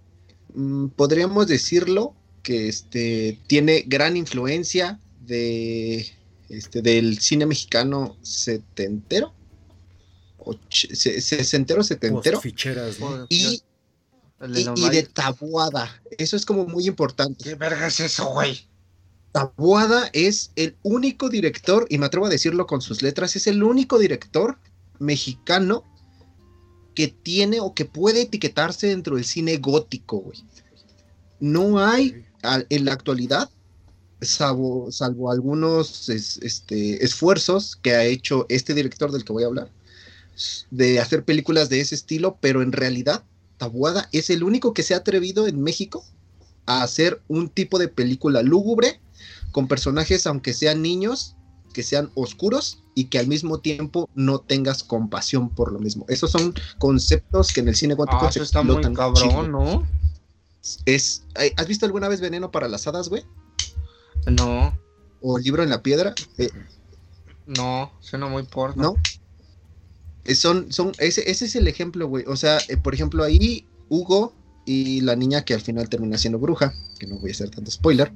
mm, 0.54 0.88
podríamos 0.88 1.46
decirlo, 1.46 2.14
que 2.42 2.68
este, 2.68 3.38
tiene 3.46 3.84
gran 3.86 4.16
influencia 4.16 4.98
de, 5.20 6.06
este, 6.48 6.82
del 6.82 7.18
cine 7.20 7.46
mexicano 7.46 8.16
setentero, 8.22 9.32
och- 10.38 10.58
se- 10.70 11.20
sesentero, 11.20 11.82
setentero. 11.82 12.40
Ficheras, 12.40 12.96
Y, 13.28 13.62
de 14.40 14.72
y, 14.76 14.88
de. 14.88 15.02
Tabuada. 15.02 16.02
Eso 16.18 16.36
es 16.36 16.44
como 16.46 16.66
muy 16.66 16.86
importante. 16.86 17.44
¿Qué 17.44 17.54
verga 17.54 17.86
es 17.86 18.00
eso, 18.00 18.32
güey? 18.32 18.66
Tabuada 19.32 20.10
es 20.12 20.50
el 20.56 20.76
único 20.82 21.28
director, 21.28 21.86
y 21.88 21.98
me 21.98 22.06
atrevo 22.06 22.26
a 22.26 22.30
decirlo 22.30 22.66
con 22.66 22.80
sus 22.80 23.02
letras, 23.02 23.36
es 23.36 23.46
el 23.46 23.62
único 23.62 23.98
director 23.98 24.58
mexicano 24.98 25.84
que 26.94 27.08
tiene 27.08 27.60
o 27.60 27.72
que 27.74 27.84
puede 27.84 28.22
etiquetarse 28.22 28.88
dentro 28.88 29.14
del 29.16 29.24
cine 29.24 29.58
gótico, 29.58 30.18
güey. 30.18 30.42
No 31.38 31.78
hay 31.78 32.24
al- 32.42 32.66
en 32.70 32.84
la 32.86 32.92
actualidad, 32.94 33.48
salvo, 34.20 34.90
salvo 34.92 35.30
algunos 35.30 36.08
es- 36.08 36.38
este, 36.38 37.04
esfuerzos 37.04 37.76
que 37.76 37.92
ha 37.94 38.04
hecho 38.04 38.46
este 38.48 38.74
director 38.74 39.12
del 39.12 39.24
que 39.24 39.32
voy 39.32 39.44
a 39.44 39.46
hablar, 39.46 39.70
de 40.70 41.00
hacer 41.00 41.24
películas 41.24 41.68
de 41.68 41.80
ese 41.80 41.94
estilo, 41.94 42.38
pero 42.40 42.62
en 42.62 42.72
realidad 42.72 43.24
Tabuada 43.58 44.08
es 44.12 44.30
el 44.30 44.42
único 44.42 44.72
que 44.72 44.82
se 44.82 44.94
ha 44.94 44.98
atrevido 44.98 45.46
en 45.46 45.62
México 45.62 46.04
a 46.66 46.82
hacer 46.82 47.20
un 47.28 47.48
tipo 47.48 47.78
de 47.78 47.88
película 47.88 48.42
lúgubre 48.42 49.00
con 49.52 49.68
personajes, 49.68 50.26
aunque 50.26 50.54
sean 50.54 50.82
niños, 50.82 51.36
que 51.74 51.82
sean 51.82 52.10
oscuros 52.14 52.82
y 52.94 53.04
que 53.04 53.18
al 53.18 53.26
mismo 53.26 53.60
tiempo 53.60 54.08
no 54.14 54.40
tengas 54.40 54.82
compasión 54.82 55.50
por 55.50 55.72
lo 55.72 55.78
mismo. 55.78 56.06
Esos 56.08 56.30
son 56.30 56.54
conceptos 56.78 57.52
que 57.52 57.60
en 57.60 57.68
el 57.68 57.76
cine 57.76 57.94
gótico 57.94 58.16
Ah, 58.26 58.32
se 58.32 58.42
está 58.42 58.62
muy 58.62 58.76
explotan 58.76 58.94
cabrón, 58.94 59.50
¿Has 61.56 61.66
visto 61.68 61.86
alguna 61.86 62.08
vez 62.08 62.20
Veneno 62.20 62.50
para 62.50 62.68
las 62.68 62.86
Hadas, 62.86 63.08
güey? 63.08 63.24
No, 64.26 64.74
¿O 65.22 65.38
Libro 65.38 65.62
en 65.62 65.70
la 65.70 65.82
Piedra? 65.82 66.14
Eh, 66.38 66.50
no, 67.46 67.92
suena 68.00 68.26
muy 68.26 68.44
porno. 68.44 68.82
¿No? 68.82 68.96
Eh, 70.24 70.34
Son, 70.34 70.72
son, 70.72 70.92
ese, 70.98 71.30
ese 71.30 71.46
es 71.46 71.56
el 71.56 71.68
ejemplo, 71.68 72.06
güey. 72.08 72.24
O 72.26 72.36
sea, 72.36 72.58
eh, 72.68 72.76
por 72.76 72.94
ejemplo, 72.94 73.22
ahí 73.22 73.66
Hugo 73.88 74.34
y 74.64 75.00
la 75.02 75.16
niña 75.16 75.44
que 75.44 75.54
al 75.54 75.60
final 75.60 75.88
termina 75.88 76.16
siendo 76.16 76.38
bruja, 76.38 76.74
que 76.98 77.06
no 77.06 77.18
voy 77.18 77.30
a 77.30 77.32
hacer 77.32 77.50
tanto 77.50 77.70
spoiler, 77.70 78.12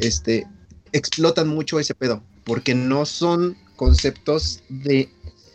este, 0.00 0.46
explotan 0.92 1.48
mucho 1.48 1.78
ese 1.78 1.94
pedo, 1.94 2.22
porque 2.44 2.74
no 2.74 3.06
son 3.06 3.56
conceptos 3.76 4.62
de 4.68 5.10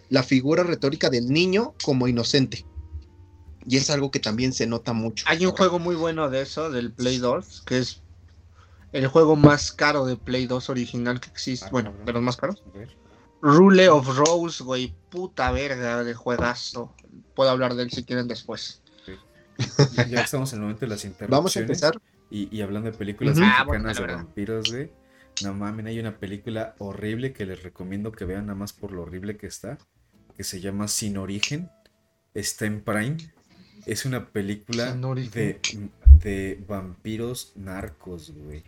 la 0.10 0.24
figura 0.24 0.64
retórica 0.64 1.10
del 1.10 1.30
niño 1.30 1.74
como 1.84 2.08
inocente. 2.08 2.66
Y 3.66 3.76
es 3.76 3.89
algo 3.89 4.12
que 4.12 4.20
también 4.20 4.54
se 4.54 4.66
nota 4.66 4.93
mucho. 4.93 5.26
Hay 5.28 5.45
un 5.45 5.52
juego 5.52 5.80
muy 5.80 5.95
bueno 5.95 6.30
de 6.30 6.41
eso, 6.41 6.70
del 6.70 6.93
Play 6.93 7.18
2, 7.18 7.64
que 7.66 7.80
es 7.80 8.02
el 8.92 9.08
juego 9.08 9.36
más 9.36 9.72
caro 9.72 10.06
de 10.06 10.16
Play 10.16 10.48
2 10.48 10.70
original 10.70 11.20
que 11.20 11.30
existe. 11.30 11.68
Ah, 11.68 11.72
bueno, 11.72 11.90
cabrón. 11.90 12.06
de 12.06 12.14
los 12.14 12.22
más 12.22 12.38
caros. 12.38 12.64
Rule 13.42 13.90
of 13.90 14.18
Rose, 14.18 14.64
güey. 14.64 14.94
Puta 15.10 15.52
verga 15.52 16.04
de 16.04 16.14
juegazo. 16.14 16.94
Puedo 17.36 17.50
hablar 17.50 17.76
de 17.76 17.84
él 17.84 17.92
si 17.92 18.04
quieren 18.04 18.28
después. 18.28 18.82
Ya 20.10 20.22
estamos 20.22 20.54
en 20.54 20.60
el 20.60 20.62
momento 20.64 20.82
de 20.82 20.90
las 20.90 21.04
interrupciones. 21.04 21.32
Vamos 21.38 21.58
a 21.58 21.60
empezar. 21.60 22.02
Y, 22.30 22.56
y 22.56 22.62
hablando 22.62 22.92
de 22.92 22.98
películas. 22.98 23.38
Ah, 23.42 23.64
bueno, 23.66 23.86
mexicanas 23.86 23.98
de 23.98 24.24
vampiros, 24.24 24.72
güey. 24.72 24.92
No 25.44 25.54
mames, 25.54 25.86
hay 25.86 26.00
una 26.00 26.18
película 26.18 26.76
horrible 26.80 27.32
que 27.32 27.46
les 27.46 27.62
recomiendo 27.62 28.12
que 28.12 28.26
vean 28.26 28.48
nada 28.48 28.58
más 28.58 28.74
por 28.74 28.92
lo 28.92 29.04
horrible 29.04 29.38
que 29.38 29.48
está. 29.48 29.78
Que 30.36 30.44
se 30.44 30.60
llama 30.60 30.88
Sin 30.88 31.18
Origen. 31.18 31.70
Está 32.34 32.66
en 32.66 32.82
Prime. 32.82 33.18
Es 33.86 34.06
una 34.06 34.28
película 34.30 34.94
de, 34.94 35.60
de 36.24 36.64
vampiros 36.68 37.54
narcos, 37.56 38.32
güey. 38.32 38.64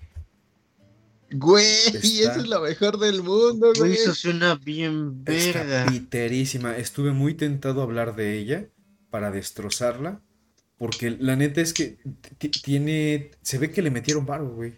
Güey, 1.32 1.66
Está- 1.94 2.00
esa 2.00 2.36
es 2.38 2.48
la 2.48 2.60
mejor 2.60 2.98
del 3.00 3.22
mundo, 3.24 3.68
Güey, 3.76 3.80
güey. 3.80 3.94
eso 3.94 4.14
suena 4.16 4.56
bien 4.56 5.24
Está 5.26 5.64
verga. 5.64 5.86
piterísima. 5.92 6.78
Estuve 6.78 7.12
muy 7.12 7.34
tentado 7.36 7.82
a 7.82 7.84
hablar 7.84 8.16
de 8.16 8.38
ella 8.38 8.68
para 9.10 9.32
destrozarla. 9.32 10.22
Porque 10.78 11.12
la 11.12 11.36
neta 11.36 11.60
es 11.62 11.74
que 11.74 11.98
ti- 12.38 12.50
tiene. 12.50 13.32
Se 13.42 13.58
ve 13.58 13.70
que 13.70 13.82
le 13.82 13.92
metieron 13.92 14.26
varo, 14.26 14.50
güey. 14.50 14.78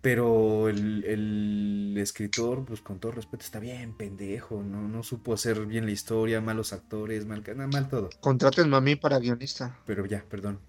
Pero 0.00 0.68
el, 0.68 1.04
el 1.04 1.96
escritor, 1.98 2.64
pues 2.64 2.80
con 2.80 3.00
todo 3.00 3.10
respeto, 3.12 3.44
está 3.44 3.58
bien 3.58 3.96
pendejo. 3.96 4.62
No, 4.62 4.86
no 4.86 5.02
supo 5.02 5.34
hacer 5.34 5.66
bien 5.66 5.86
la 5.86 5.90
historia, 5.90 6.40
malos 6.40 6.72
actores, 6.72 7.26
mal, 7.26 7.42
nada, 7.56 7.66
mal 7.66 7.88
todo. 7.88 8.10
Contraten 8.20 8.72
a 8.72 8.80
mí 8.80 8.94
para 8.94 9.18
guionista. 9.18 9.76
Pero 9.86 10.06
ya, 10.06 10.24
perdón. 10.30 10.60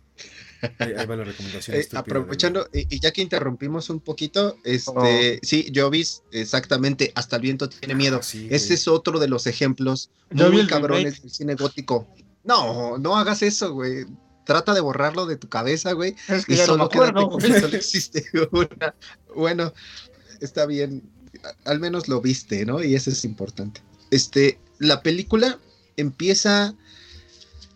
Ahí, 0.80 0.93
ahí 0.97 1.05
va 1.05 1.16
la 1.16 1.24
recomendación. 1.24 1.78
Eh, 1.78 1.88
aprovechando, 1.93 2.68
y, 2.74 2.95
y 2.95 2.99
ya 2.99 3.12
que 3.12 3.22
interrumpimos 3.22 3.89
un 3.89 3.99
poquito, 3.99 4.57
este, 4.64 5.39
sí, 5.41 5.72
Jovis, 5.74 6.24
exactamente, 6.32 7.12
hasta 7.16 7.38
el 7.38 7.41
viento 7.43 7.70
tiene 7.70 7.95
miedo. 7.95 8.18
Ah, 8.20 8.24
sí, 8.24 8.47
Ese 8.49 8.74
es 8.74 8.88
otro 8.88 9.20
de 9.20 9.28
los 9.28 9.47
ejemplos 9.47 10.12
muy 10.32 10.68
cabrones 10.68 11.22
del 11.22 11.32
cine 11.32 11.55
gótico. 11.55 12.07
No, 12.43 12.97
no 12.97 13.16
hagas 13.18 13.41
eso, 13.41 13.74
güey. 13.74 14.05
Trata 14.45 14.74
de 14.74 14.82
borrarlo 14.82 15.26
de 15.26 15.38
tu 15.38 15.47
cabeza, 15.47 15.93
güey. 15.93 16.16
Es 16.28 16.45
que 16.45 16.53
Y 16.53 16.57
ya 16.57 16.66
no 16.66 16.74
solo 16.74 16.89
quédate 16.89 17.10
acuerdo, 17.10 17.30
con 17.30 17.41
solo 17.41 17.78
existe 17.78 18.26
una. 18.51 18.95
Bueno, 19.36 19.74
está 20.41 20.66
bien. 20.66 21.03
Al 21.66 21.80
menos 21.80 22.07
lo 22.07 22.22
viste, 22.22 22.66
¿no? 22.66 22.84
Y 22.84 22.95
eso 22.95 23.12
es 23.12 23.24
importante. 23.24 23.82
Este, 24.10 24.60
la 24.80 25.03
película 25.03 25.60
empieza 25.97 26.76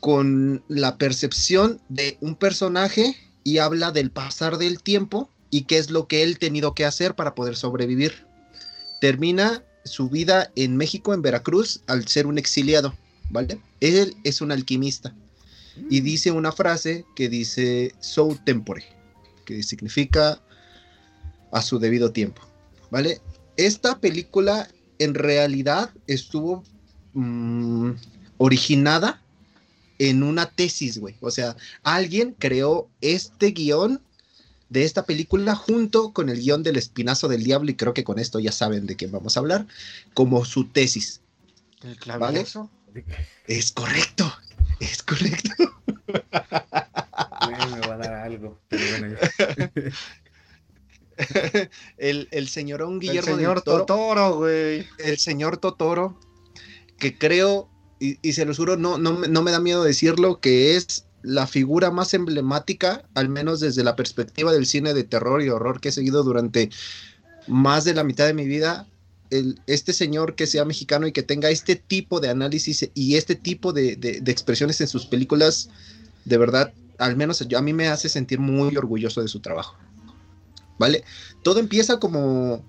con 0.04 0.62
la 0.68 0.98
percepción 0.98 1.80
de 1.88 2.18
un 2.20 2.36
personaje 2.36 3.16
y 3.46 3.60
habla 3.60 3.94
del 3.94 4.12
pasar 4.12 4.58
del 4.58 4.84
tiempo 4.84 5.30
y 5.50 5.62
qué 5.62 5.78
es 5.78 5.92
lo 5.92 6.10
que 6.10 6.24
él 6.24 6.40
tenido 6.40 6.76
que 6.76 6.84
hacer 6.84 7.16
para 7.16 7.36
poder 7.36 7.56
sobrevivir. 7.56 8.28
Termina 9.00 9.64
su 9.86 10.10
vida 10.10 10.52
en 10.58 10.76
México, 10.76 11.14
en 11.14 11.22
Veracruz, 11.22 11.84
al 11.88 12.06
ser 12.06 12.28
un 12.28 12.38
exiliado, 12.38 12.94
¿vale? 13.30 13.62
Él 13.80 14.18
es 14.26 14.42
un 14.42 14.52
alquimista 14.52 15.16
y 15.90 16.02
dice 16.02 16.32
una 16.32 16.52
frase 16.52 17.06
que 17.16 17.30
dice 17.30 17.96
so 18.02 18.38
tempore, 18.44 18.84
que 19.46 19.64
significa 19.64 20.42
a 21.54 21.62
su 21.62 21.80
debido 21.80 22.12
tiempo, 22.12 22.42
¿vale? 22.92 23.22
Esta 23.56 24.02
película 24.02 24.68
en 25.00 25.14
realidad 25.14 25.92
estuvo 26.08 26.62
mm, 27.14 27.92
originada 28.38 29.23
en 30.00 30.24
una 30.24 30.50
tesis, 30.50 30.98
güey. 31.00 31.16
O 31.22 31.32
sea, 31.32 31.56
alguien 31.84 32.36
creó 32.38 32.90
este 33.02 33.52
guion 33.52 34.02
de 34.70 34.84
esta 34.86 35.06
película 35.06 35.56
junto 35.56 36.14
con 36.14 36.30
el 36.30 36.40
guion 36.40 36.64
del 36.64 36.78
Espinazo 36.78 37.28
del 37.28 37.44
Diablo, 37.44 37.70
y 37.70 37.76
creo 37.76 37.94
que 37.94 38.04
con 38.04 38.18
esto 38.18 38.40
ya 38.40 38.52
saben 38.52 38.88
de 38.88 38.98
qué 38.98 39.08
vamos 39.08 39.38
a 39.38 39.40
hablar, 39.40 39.68
como 40.14 40.46
su 40.46 40.66
tesis. 40.66 41.22
¿El 41.84 41.96
¿Vale? 41.96 42.00
clavillazo? 42.00 42.70
Es 43.48 43.72
correcto, 43.72 44.34
es 44.80 45.04
correcto. 45.04 45.50
Me 46.08 47.88
va 47.88 47.94
a 47.94 47.98
dar 47.98 48.14
algo. 48.14 48.60
Pero 48.70 48.84
bueno, 49.00 49.16
ya. 49.16 49.72
el, 51.98 52.28
el 52.32 52.48
señorón 52.48 52.94
El 52.94 53.00
Guillermo 53.00 53.32
del 53.32 53.36
señor 53.36 53.62
Toro, 53.62 53.86
Totoro, 53.86 54.38
güey. 54.38 54.88
el 55.00 55.18
señor 55.18 55.58
Totoro, 55.58 56.20
que 56.98 57.18
creo, 57.18 57.70
y, 58.22 58.34
se 58.34 58.46
lo 58.46 58.54
juro, 58.54 58.76
no, 58.76 58.98
no, 58.98 59.20
no 59.20 59.42
me 59.42 59.52
da 59.52 59.60
miedo 59.60 59.84
decirlo, 59.84 60.40
que 60.40 60.76
es 60.76 61.06
la 61.22 61.48
figura 61.48 61.90
más 61.90 62.14
emblemática, 62.14 63.04
al 63.14 63.30
menos 63.30 63.60
desde 63.62 63.84
la 63.84 63.96
perspectiva 63.96 64.52
del 64.52 64.66
cine 64.66 64.94
de 64.94 65.04
terror 65.04 65.42
y 65.42 65.50
horror 65.50 65.80
que 65.80 65.90
he 65.90 65.92
seguido 65.94 66.24
durante 66.24 66.70
más 67.48 67.86
de 67.86 67.94
la 67.94 68.04
mitad 68.04 68.26
de 68.26 68.34
mi 68.34 68.46
vida. 68.46 68.88
El, 69.30 69.60
este 69.66 69.94
señor 69.94 70.36
que 70.36 70.48
sea 70.48 70.66
mexicano 70.66 71.08
y 71.08 71.12
que 71.12 71.24
tenga 71.24 71.50
este 71.50 71.76
tipo 71.76 72.20
de 72.20 72.30
análisis 72.30 72.90
y 72.94 73.16
este 73.16 73.36
tipo 73.36 73.74
de, 73.74 73.96
de- 73.96 74.20
de 74.22 74.32
expresiones 74.32 74.80
en 74.82 74.88
sus 74.88 75.06
películas, 75.06 75.70
de 76.26 76.38
verdad, 76.38 76.74
al 77.00 77.16
menos 77.16 77.42
a 77.42 77.62
mí 77.62 77.74
me 77.74 77.88
hace 77.88 78.10
sentir 78.10 78.40
muy 78.40 78.76
orgulloso 78.76 79.22
de 79.22 79.28
su 79.28 79.40
trabajo. 79.40 79.76
¿Vale? 80.78 81.04
Todo 81.42 81.60
empieza 81.60 82.00
como, 82.00 82.64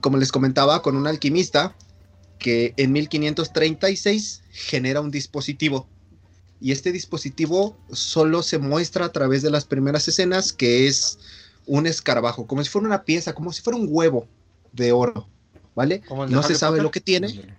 como 0.00 0.18
les 0.18 0.30
comentaba, 0.30 0.82
con 0.82 0.96
un 0.96 1.06
alquimista 1.06 1.74
que 2.42 2.74
en 2.76 2.92
1536 2.92 4.42
genera 4.50 5.00
un 5.00 5.10
dispositivo 5.10 5.88
y 6.60 6.72
este 6.72 6.92
dispositivo 6.92 7.76
solo 7.90 8.42
se 8.42 8.58
muestra 8.58 9.06
a 9.06 9.12
través 9.12 9.42
de 9.42 9.50
las 9.50 9.64
primeras 9.64 10.06
escenas, 10.06 10.52
que 10.52 10.86
es 10.86 11.18
un 11.66 11.86
escarabajo, 11.86 12.46
como 12.46 12.62
si 12.62 12.70
fuera 12.70 12.86
una 12.86 13.04
pieza, 13.04 13.34
como 13.34 13.52
si 13.52 13.62
fuera 13.62 13.78
un 13.78 13.86
huevo 13.88 14.28
de 14.72 14.92
oro, 14.92 15.28
¿vale? 15.74 16.02
No 16.28 16.42
se 16.42 16.54
sabe 16.54 16.82
lo 16.82 16.90
que 16.90 17.00
tiene, 17.00 17.56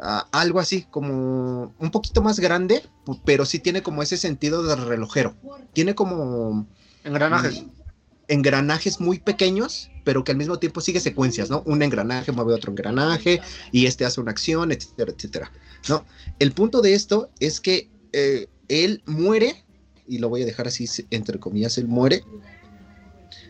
ah, 0.00 0.26
algo 0.32 0.60
así, 0.60 0.86
como 0.90 1.74
un 1.78 1.90
poquito 1.90 2.20
más 2.20 2.40
grande, 2.40 2.82
pero 3.24 3.46
sí 3.46 3.58
tiene 3.58 3.82
como 3.82 4.02
ese 4.02 4.16
sentido 4.16 4.62
de 4.62 4.76
relojero. 4.76 5.34
Tiene 5.72 5.94
como 5.94 6.66
Engranajes. 7.04 7.64
Engranajes 8.28 9.00
muy 9.00 9.18
pequeños, 9.18 9.90
pero 10.04 10.24
que 10.24 10.32
al 10.32 10.38
mismo 10.38 10.58
tiempo 10.58 10.80
sigue 10.80 11.00
secuencias, 11.00 11.50
¿no? 11.50 11.62
Un 11.66 11.82
engranaje 11.82 12.32
mueve 12.32 12.54
otro 12.54 12.70
engranaje 12.70 13.40
y 13.72 13.86
este 13.86 14.04
hace 14.04 14.20
una 14.20 14.30
acción, 14.30 14.72
etcétera, 14.72 15.12
etcétera. 15.16 15.52
¿no? 15.88 16.04
El 16.38 16.52
punto 16.52 16.80
de 16.80 16.94
esto 16.94 17.30
es 17.40 17.60
que 17.60 17.90
eh, 18.12 18.46
él 18.68 19.02
muere, 19.06 19.64
y 20.06 20.18
lo 20.18 20.28
voy 20.28 20.42
a 20.42 20.46
dejar 20.46 20.68
así, 20.68 20.86
entre 21.10 21.38
comillas, 21.40 21.76
él 21.78 21.88
muere, 21.88 22.24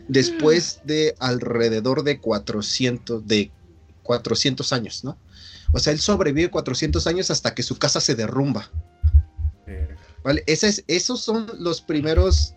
después 0.07 0.81
de 0.83 1.15
alrededor 1.19 2.03
de 2.03 2.19
400, 2.19 3.27
de 3.27 3.51
400 4.03 4.73
años, 4.73 5.03
¿no? 5.03 5.17
O 5.71 5.79
sea, 5.79 5.93
él 5.93 5.99
sobrevive 5.99 6.49
400 6.51 7.07
años 7.07 7.31
hasta 7.31 7.53
que 7.55 7.63
su 7.63 7.77
casa 7.77 7.99
se 8.01 8.15
derrumba. 8.15 8.69
¿Vale? 10.23 10.43
Ese 10.45 10.67
es- 10.67 10.83
esos 10.87 11.21
son 11.21 11.47
los 11.59 11.81
primeros, 11.81 12.53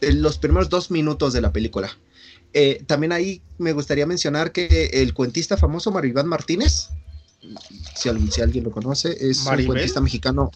los 0.00 0.38
primeros 0.38 0.68
dos 0.68 0.90
minutos 0.90 1.32
de 1.32 1.40
la 1.40 1.52
película. 1.52 1.96
Eh, 2.52 2.82
también 2.86 3.12
ahí 3.12 3.42
me 3.58 3.72
gustaría 3.72 4.06
mencionar 4.06 4.50
que 4.52 4.90
el 4.94 5.14
cuentista 5.14 5.56
famoso 5.56 5.90
Maribán 5.92 6.26
Martínez, 6.26 6.88
si, 7.94 8.08
al- 8.08 8.30
si 8.30 8.40
alguien 8.40 8.64
lo 8.64 8.70
conoce, 8.70 9.16
es 9.20 9.44
¿Maribel? 9.44 9.66
un 9.70 9.74
cuentista 9.74 10.00
mexicano 10.00 10.50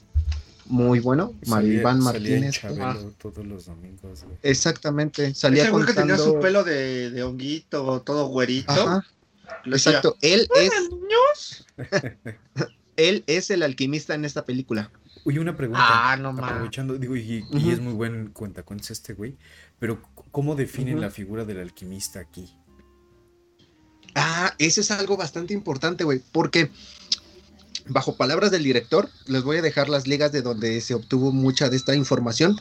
muy 0.66 0.98
bueno. 0.98 1.34
Maribán 1.46 2.00
Salía- 2.02 2.12
salía 2.12 2.30
Martínez. 2.40 2.54
Chabelo 2.60 3.12
todos 3.22 3.46
los 3.46 3.66
domingos, 3.66 4.24
güey. 4.24 4.36
Exactamente, 4.42 5.34
salía 5.34 5.62
Ese 5.64 5.70
güey 5.72 5.84
que 5.84 5.94
contando... 5.94 6.14
tenía 6.16 6.32
su 6.32 6.40
pelo 6.40 6.64
de, 6.64 7.10
de 7.10 7.22
honguito, 7.22 8.00
todo 8.02 8.26
güerito. 8.28 8.72
Ajá, 8.72 9.06
decía, 9.64 9.92
exacto. 9.92 10.16
Él 10.20 10.48
es, 10.56 11.64
él 12.96 13.24
es 13.26 13.50
el 13.50 13.62
alquimista 13.62 14.14
en 14.14 14.24
esta 14.24 14.44
película. 14.44 14.90
Oye, 15.24 15.40
una 15.40 15.56
pregunta. 15.56 16.12
Ah, 16.12 16.16
no 16.16 16.32
mames. 16.32 16.50
Aprovechando, 16.50 16.98
digo, 16.98 17.16
y, 17.16 17.44
es 17.70 17.80
muy 17.80 17.94
buen 17.94 18.28
cuentacuentos 18.28 18.90
este 18.90 19.14
güey, 19.14 19.36
pero 19.78 20.02
¿cómo 20.30 20.54
definen 20.54 21.00
la 21.00 21.10
figura 21.10 21.44
del 21.44 21.60
alquimista 21.60 22.20
aquí? 22.20 22.54
Ah, 24.14 24.54
eso 24.58 24.82
es 24.82 24.90
algo 24.90 25.16
bastante 25.16 25.54
importante, 25.54 26.04
güey, 26.04 26.20
porque 26.30 26.70
bajo 27.86 28.16
palabras 28.16 28.50
del 28.50 28.64
director, 28.64 29.08
les 29.26 29.42
voy 29.42 29.56
a 29.56 29.62
dejar 29.62 29.88
las 29.88 30.06
ligas 30.06 30.30
de 30.30 30.42
donde 30.42 30.80
se 30.82 30.94
obtuvo 30.94 31.32
mucha 31.32 31.70
de 31.70 31.76
esta 31.76 31.94
información. 31.94 32.60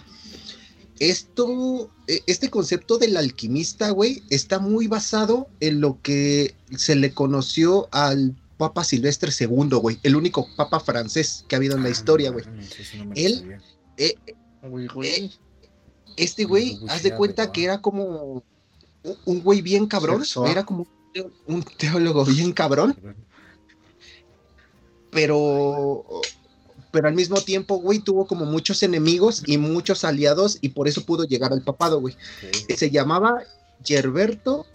Esto, 0.99 1.91
eh, 2.07 2.21
este 2.27 2.49
concepto 2.49 2.97
del 2.97 3.17
alquimista, 3.17 3.89
güey, 3.89 4.23
está 4.29 4.59
muy 4.59 4.87
basado 4.87 5.49
en 5.59 5.81
lo 5.81 6.01
que 6.01 6.55
se 6.77 6.95
le 6.95 7.13
conoció 7.13 7.89
al 7.91 8.35
Papa 8.67 8.83
Silvestre 8.85 9.29
II, 9.37 9.75
güey, 9.81 9.99
el 10.03 10.15
único 10.15 10.47
papa 10.55 10.79
francés 10.79 11.43
que 11.49 11.55
ha 11.55 11.57
habido 11.57 11.75
en 11.75 11.83
la 11.83 11.89
Ah, 11.89 11.91
historia, 11.91 12.31
güey. 12.31 12.45
Él-. 13.15 13.57
Eh, 13.97 14.15
eh, 14.27 15.29
este 16.15 16.45
güey, 16.45 16.79
haz 16.87 17.03
de 17.03 17.13
cuenta 17.13 17.51
que 17.51 17.65
era 17.65 17.81
como 17.81 18.41
un- 19.25 19.41
güey 19.43 19.61
bien 19.61 19.85
cabrón, 19.87 20.23
era 20.47 20.63
como 20.63 20.87
un 21.45 21.61
teólogo 21.77 22.23
bien 22.23 22.53
cabrón, 22.53 22.95
pero 25.11 26.05
pero 26.91 27.07
al 27.07 27.15
mismo 27.15 27.41
tiempo, 27.41 27.77
güey, 27.77 27.99
tuvo 27.99 28.27
como 28.27 28.45
muchos 28.45 28.83
enemigos 28.83 29.43
y 29.47 29.57
muchos 29.57 30.03
aliados 30.05 30.59
y 30.61 30.69
por 30.69 30.87
eso 30.87 31.03
pudo 31.05 31.23
llegar 31.25 31.51
al 31.51 31.63
papado, 31.63 31.99
güey. 31.99 32.15
Se 32.77 32.91
llamaba 32.91 33.41
Gerberto 33.83 34.65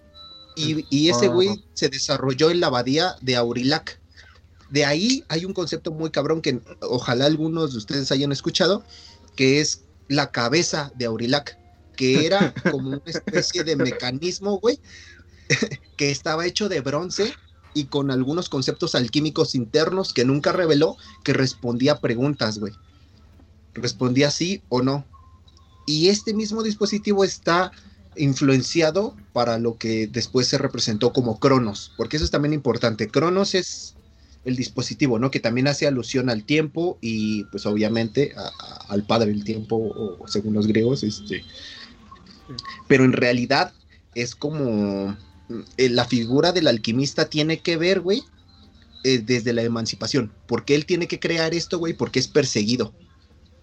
y, 0.59 0.86
y 0.90 1.09
ese 1.09 1.28
güey 1.28 1.64
se 1.74 1.88
desarrolló 1.88 2.50
en 2.50 2.61
la 2.61 2.66
abadía 2.66 3.16
de 3.20 3.36
Aurillac. 3.36 4.00
De 4.70 4.84
ahí 4.84 5.24
hay 5.28 5.44
un 5.44 5.54
concepto 5.54 5.92
muy 5.92 6.11
cabrón 6.11 6.42
que 6.42 6.61
ojalá 6.80 7.26
algunos 7.26 7.72
de 7.72 7.78
ustedes 7.78 8.12
hayan 8.12 8.32
escuchado, 8.32 8.84
que 9.36 9.61
es 9.61 9.84
la 10.09 10.30
cabeza 10.30 10.92
de 10.96 11.06
Aurillac, 11.06 11.59
que 11.96 12.26
era 12.26 12.52
como 12.70 12.88
una 12.88 13.02
especie 13.06 13.64
de 13.64 13.76
mecanismo, 13.76 14.59
güey, 14.59 14.80
que 15.96 16.11
estaba 16.11 16.46
hecho 16.46 16.68
de 16.68 16.80
bronce 16.80 17.32
y 17.74 17.84
con 17.84 18.11
algunos 18.11 18.48
conceptos 18.48 18.94
alquímicos 18.94 19.54
internos 19.54 20.12
que 20.12 20.24
nunca 20.24 20.52
reveló, 20.52 20.96
que 21.24 21.32
respondía 21.32 21.92
a 21.92 22.00
preguntas, 22.00 22.59
güey. 22.59 22.72
Respondía 23.74 24.30
sí 24.30 24.62
o 24.68 24.82
no. 24.82 25.06
Y 25.86 26.09
este 26.09 26.34
mismo 26.34 26.62
dispositivo 26.62 27.24
está 27.24 27.70
influenciado 28.18 29.16
para 29.32 29.58
lo 29.58 29.76
que 29.78 30.06
después 30.06 30.46
se 30.46 30.58
representó 30.58 31.12
como 31.12 31.38
Cronos, 31.38 31.92
porque 31.96 32.16
eso 32.16 32.24
es 32.24 32.30
también 32.30 32.52
importante. 32.52 33.08
Cronos 33.08 33.54
es 33.54 33.94
el 34.44 34.56
dispositivo, 34.56 35.18
¿no? 35.18 35.30
Que 35.30 35.40
también 35.40 35.68
hace 35.68 35.86
alusión 35.86 36.30
al 36.30 36.44
tiempo 36.44 36.98
y 37.00 37.44
pues 37.44 37.66
obviamente 37.66 38.34
al 38.88 39.04
padre 39.04 39.30
del 39.30 39.44
tiempo, 39.44 39.76
o, 39.76 40.26
según 40.28 40.54
los 40.54 40.66
griegos, 40.66 41.02
este. 41.02 41.44
Pero 42.86 43.04
en 43.04 43.12
realidad 43.12 43.72
es 44.14 44.34
como 44.34 45.16
eh, 45.76 45.88
la 45.88 46.04
figura 46.04 46.52
del 46.52 46.66
alquimista 46.66 47.28
tiene 47.28 47.60
que 47.60 47.76
ver, 47.76 48.00
güey, 48.00 48.22
eh, 49.04 49.18
desde 49.18 49.52
la 49.52 49.62
emancipación. 49.62 50.32
Porque 50.46 50.74
él 50.74 50.86
tiene 50.86 51.08
que 51.08 51.20
crear 51.20 51.54
esto, 51.54 51.78
güey, 51.78 51.92
porque 51.92 52.18
es 52.18 52.28
perseguido 52.28 52.92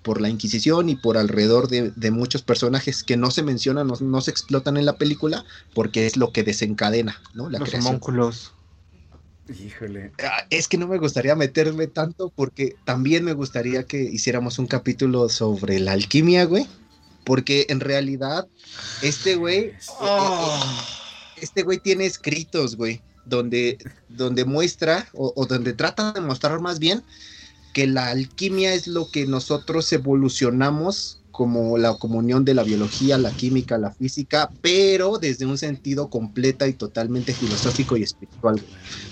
por 0.06 0.22
la 0.22 0.30
Inquisición 0.30 0.88
y 0.88 0.96
por 0.96 1.18
alrededor 1.18 1.68
de, 1.68 1.92
de 1.96 2.12
muchos 2.12 2.44
personajes 2.44 3.04
que 3.04 3.18
no 3.18 3.32
se 3.32 3.42
mencionan, 3.44 3.88
no, 3.88 3.96
no 4.00 4.22
se 4.22 4.32
explotan 4.32 4.78
en 4.78 4.86
la 4.86 4.98
película, 4.98 5.44
porque 5.74 6.06
es 6.06 6.16
lo 6.16 6.32
que 6.32 6.44
desencadena, 6.44 7.20
¿no? 7.34 7.50
La 7.50 7.60
Los 7.60 7.70
creación. 7.70 7.90
homúnculos. 7.96 8.52
Híjole. 9.48 10.12
Ah, 10.24 10.46
Es 10.50 10.68
que 10.68 10.78
no 10.78 10.88
me 10.88 10.98
gustaría 10.98 11.36
meterme 11.36 11.88
tanto 11.88 12.32
porque 12.36 12.76
también 12.86 13.24
me 13.24 13.34
gustaría 13.34 13.84
que 13.84 14.02
hiciéramos 14.02 14.58
un 14.58 14.68
capítulo 14.68 15.28
sobre 15.30 15.80
la 15.80 15.92
alquimia, 15.94 16.46
güey. 16.46 16.66
Porque 17.24 17.66
en 17.70 17.80
realidad, 17.80 18.48
este 19.02 19.36
güey, 19.36 19.74
Ah. 20.00 20.86
este 21.42 21.64
güey 21.64 21.80
tiene 21.80 22.06
escritos, 22.06 22.76
güey, 22.76 23.02
donde, 23.26 23.78
donde 24.10 24.46
muestra, 24.46 25.08
o, 25.14 25.34
o 25.36 25.46
donde 25.48 25.74
trata 25.74 26.12
de 26.12 26.22
mostrar 26.22 26.60
más 26.60 26.78
bien, 26.80 27.04
que 27.76 27.88
la 27.88 28.08
alquimia 28.08 28.74
es 28.74 28.88
lo 28.88 29.12
que 29.12 29.28
nosotros 29.28 29.92
evolucionamos 29.92 31.20
como 31.36 31.78
la 31.78 31.96
comunión 31.98 32.46
de 32.46 32.54
la 32.54 32.64
biología, 32.64 33.18
la 33.18 33.30
química, 33.32 33.78
la 33.78 33.92
física, 33.92 34.50
pero 34.62 35.18
desde 35.18 35.46
un 35.46 35.58
sentido 35.58 36.10
completa 36.10 36.66
y 36.66 36.74
totalmente 36.74 37.34
filosófico 37.34 37.98
y 37.98 38.04
espiritual. 38.04 38.62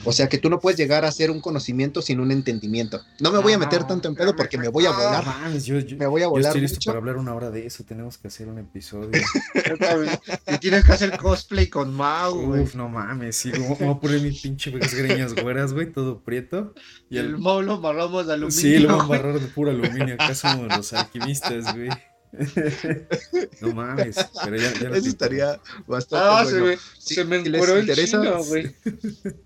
O 0.05 0.13
sea 0.13 0.29
que 0.29 0.37
tú 0.37 0.49
no 0.49 0.61
puedes 0.61 0.79
llegar 0.79 1.03
a 1.03 1.09
hacer 1.09 1.29
un 1.29 1.41
conocimiento 1.41 2.01
sin 2.01 2.21
un 2.21 2.31
entendimiento. 2.31 3.01
No 3.19 3.29
me 3.31 3.39
voy 3.39 3.51
a 3.51 3.57
meter 3.57 3.81
No, 3.81 3.87
tanto 3.87 4.07
en 4.07 4.15
pedo 4.15 4.35
porque 4.37 4.57
me 4.57 4.69
voy 4.69 4.85
a 4.85 4.91
no, 4.91 4.97
No 4.97 5.03
volar. 5.03 5.25
mames, 5.25 5.65
yo, 5.65 5.79
yo, 5.79 5.97
Me 5.97 6.07
voy 6.07 6.21
a 6.21 6.25
yo 6.25 6.29
volar 6.29 6.47
estoy 6.51 6.61
listo 6.61 6.77
mucho. 6.77 6.89
para 6.91 6.99
hablar 6.99 7.17
una 7.17 7.35
hora 7.35 7.51
de 7.51 7.65
eso. 7.65 7.83
Tenemos 7.83 8.17
que 8.17 8.29
hacer 8.29 8.47
un 8.47 8.59
episodio. 8.59 9.21
Y 10.47 10.57
tienes 10.59 10.85
que 10.85 10.91
hacer 10.93 11.17
cosplay 11.17 11.67
con 11.67 11.93
Mau. 11.93 12.61
Uf, 12.61 12.75
no 12.75 12.87
mames. 12.89 13.35
Sí, 13.35 13.51
voy 13.51 13.75
voy 13.79 13.89
a 13.89 13.99
poner 13.99 14.21
mis 14.21 14.41
pinche 14.41 14.71
greñas 14.71 15.33
güeras, 15.33 15.73
güey, 15.73 15.91
todo 15.91 16.21
prieto. 16.21 16.73
Y 17.09 17.17
el 17.17 17.37
Mau 17.37 17.61
lo 17.61 17.73
amarramos 17.73 18.27
de 18.27 18.33
aluminio. 18.33 18.59
Sí, 18.61 18.79
lo 18.79 19.07
barrar 19.07 19.39
de 19.39 19.47
puro 19.47 19.71
aluminio. 19.71 20.15
Acá 20.15 20.35
somos 20.35 20.67
los 20.75 20.93
alquimistas, 20.93 21.75
güey. 21.75 21.89
no 23.61 23.73
mames. 23.73 24.15
Pero 24.43 24.55
ya, 24.57 24.73
ya 24.73 24.89
Eso 24.89 25.07
estaría 25.09 25.59
bastante 25.87 26.25
Ah, 26.27 26.45
se, 26.45 26.51
bueno. 26.59 26.65
me, 26.67 26.77
Si- 26.97 27.15
se 27.15 27.25
me 27.25 27.43
si 27.43 27.49
les 27.49 27.69
interesa, 27.69 28.21
chino, 28.21 28.43
güey. 28.43 28.75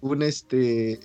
Un 0.01 0.21
este 0.23 0.99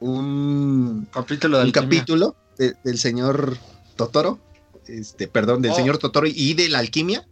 un 0.00 1.08
Capítulo 1.12 1.56
de 1.58 1.62
un 1.64 1.68
alquimia. 1.68 1.88
capítulo 1.88 2.36
de- 2.58 2.74
del 2.84 2.98
señor 2.98 3.56
Totoro, 3.96 4.38
este, 4.86 5.26
perdón, 5.26 5.62
del 5.62 5.72
Oh. 5.72 5.76
señor 5.76 5.98
Totoro 5.98 6.26
y 6.26 6.54
de 6.54 6.68
la 6.68 6.78
alquimia, 6.78 7.26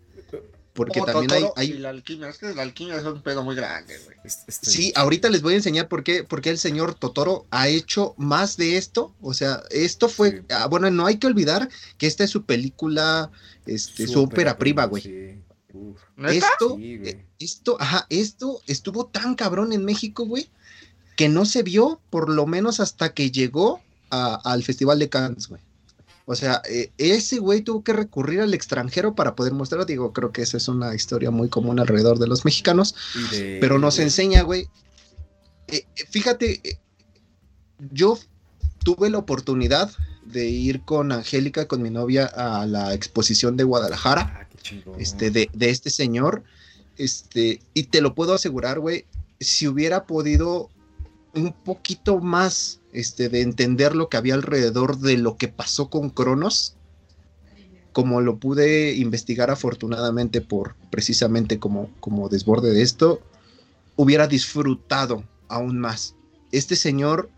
porque 0.75 1.01
Oh, 1.01 1.05
también 1.07 1.31
hay, 1.33 1.41
Totoro 1.41 1.55
hay- 1.57 1.71
Y 1.71 1.79
la 1.79 1.89
alquimia. 1.91 2.29
Es 2.29 2.39
que 2.39 2.53
la 2.55 2.63
alquimia 2.63 2.97
es 2.97 3.05
un 3.05 3.23
pedo 3.23 3.43
muy 3.43 3.55
grande, 3.57 3.97
güey. 4.05 4.17
Sí, 4.49 4.93
ahorita 4.97 5.31
les 5.31 5.41
voy 5.41 5.55
a 5.55 5.57
enseñar 5.57 5.89
por 5.89 6.03
qué, 6.05 6.25
por 6.25 6.41
qué 6.43 6.51
el 6.51 6.59
señor 6.59 6.95
Totoro 6.95 7.47
ha 7.51 7.69
hecho 7.69 8.15
más 8.19 8.57
de 8.57 8.77
esto, 8.77 9.15
o 9.21 9.33
sea, 9.35 9.63
esto 9.71 10.09
fue, 10.09 10.31
Sí. 10.33 10.39
ah, 10.51 10.67
bueno, 10.67 10.91
no 10.91 11.07
hay 11.07 11.17
que 11.19 11.27
olvidar 11.29 11.69
que 11.97 12.07
esta 12.07 12.25
es 12.25 12.31
su 12.31 12.45
película, 12.45 13.31
este, 13.67 14.07
su 14.09 14.21
ópera 14.23 14.59
prima, 14.59 14.85
güey. 14.87 15.03
Esto, 16.29 16.77
Sí, 16.77 17.01
eh, 17.05 17.25
esto, 17.39 17.77
ajá, 17.81 18.07
esto 18.11 18.61
estuvo 18.67 19.07
tan 19.07 19.35
cabrón 19.35 19.73
en 19.73 19.85
México, 19.85 20.25
güey, 20.27 20.49
que 21.17 21.29
no 21.29 21.45
se 21.45 21.63
vio 21.63 22.01
por 22.11 22.29
lo 22.29 22.47
menos 22.47 22.81
hasta 22.81 23.13
que 23.15 23.31
llegó 23.31 23.81
a- 24.11 24.41
al 24.45 24.63
Festival 24.63 24.99
de 24.99 25.09
Cannes, 25.09 25.49
güey. 25.49 25.61
O 26.27 26.35
sea, 26.35 26.63
eh, 26.71 26.91
ese 26.97 27.39
güey 27.39 27.61
tuvo 27.61 27.85
que 27.85 27.93
recurrir 27.93 28.41
al 28.41 28.55
extranjero 28.55 29.15
para 29.15 29.35
poder 29.35 29.53
mostrarlo. 29.53 29.85
Digo, 29.85 30.13
creo 30.15 30.33
que 30.33 30.41
esa 30.43 30.57
es 30.57 30.69
una 30.69 30.95
historia 30.95 31.31
muy 31.31 31.49
común 31.51 31.79
alrededor 31.81 32.19
de 32.19 32.27
los 32.27 32.45
mexicanos, 32.47 32.95
de- 33.31 33.59
pero 33.61 33.79
nos 33.79 33.99
enseña, 33.99 34.43
güey. 34.43 34.69
eh, 35.69 35.87
eh, 35.97 36.05
fíjate, 36.11 36.61
eh, 36.63 36.79
yo 37.93 38.19
tuve 38.85 39.09
la 39.11 39.19
oportunidad 39.19 39.91
de 40.27 40.47
ir 40.47 40.83
con 40.83 41.11
Angélica, 41.13 41.67
con 41.67 41.83
mi 41.83 41.91
novia, 41.91 42.27
a 42.27 42.67
la 42.67 42.93
exposición 42.95 43.57
de 43.57 43.65
Guadalajara, 43.65 44.41
Ah, 44.41 44.49
este, 44.99 45.31
de, 45.31 45.51
de 45.53 45.71
este 45.71 45.91
señor. 45.91 46.43
Este, 46.97 47.61
y 47.75 47.85
te 47.85 48.01
lo 48.01 48.15
puedo 48.15 48.33
asegurar, 48.35 48.79
güey, 48.81 49.05
si 49.41 49.67
hubiera 49.67 50.05
podido 50.07 50.71
un 51.35 51.53
poquito 51.53 52.21
más 52.21 52.81
este, 52.95 53.29
de 53.29 53.43
entender 53.43 53.95
lo 53.95 54.09
que 54.09 54.17
había 54.17 54.35
alrededor 54.35 54.99
de 54.99 55.19
lo 55.19 55.37
que 55.37 55.49
pasó 55.49 55.91
con 55.91 56.11
Cronos, 56.11 56.77
como 57.93 58.21
lo 58.21 58.39
pude 58.39 58.95
investigar 58.95 59.51
afortunadamente 59.51 60.41
por 60.41 60.75
precisamente 60.91 61.59
como, 61.59 61.91
como 62.01 62.29
desborde 62.29 62.73
de 62.73 62.83
esto, 62.83 63.21
hubiera 63.97 64.27
disfrutado 64.27 65.25
aún 65.49 65.79
más. 65.79 66.15
Este 66.51 66.75
señor 66.77 67.31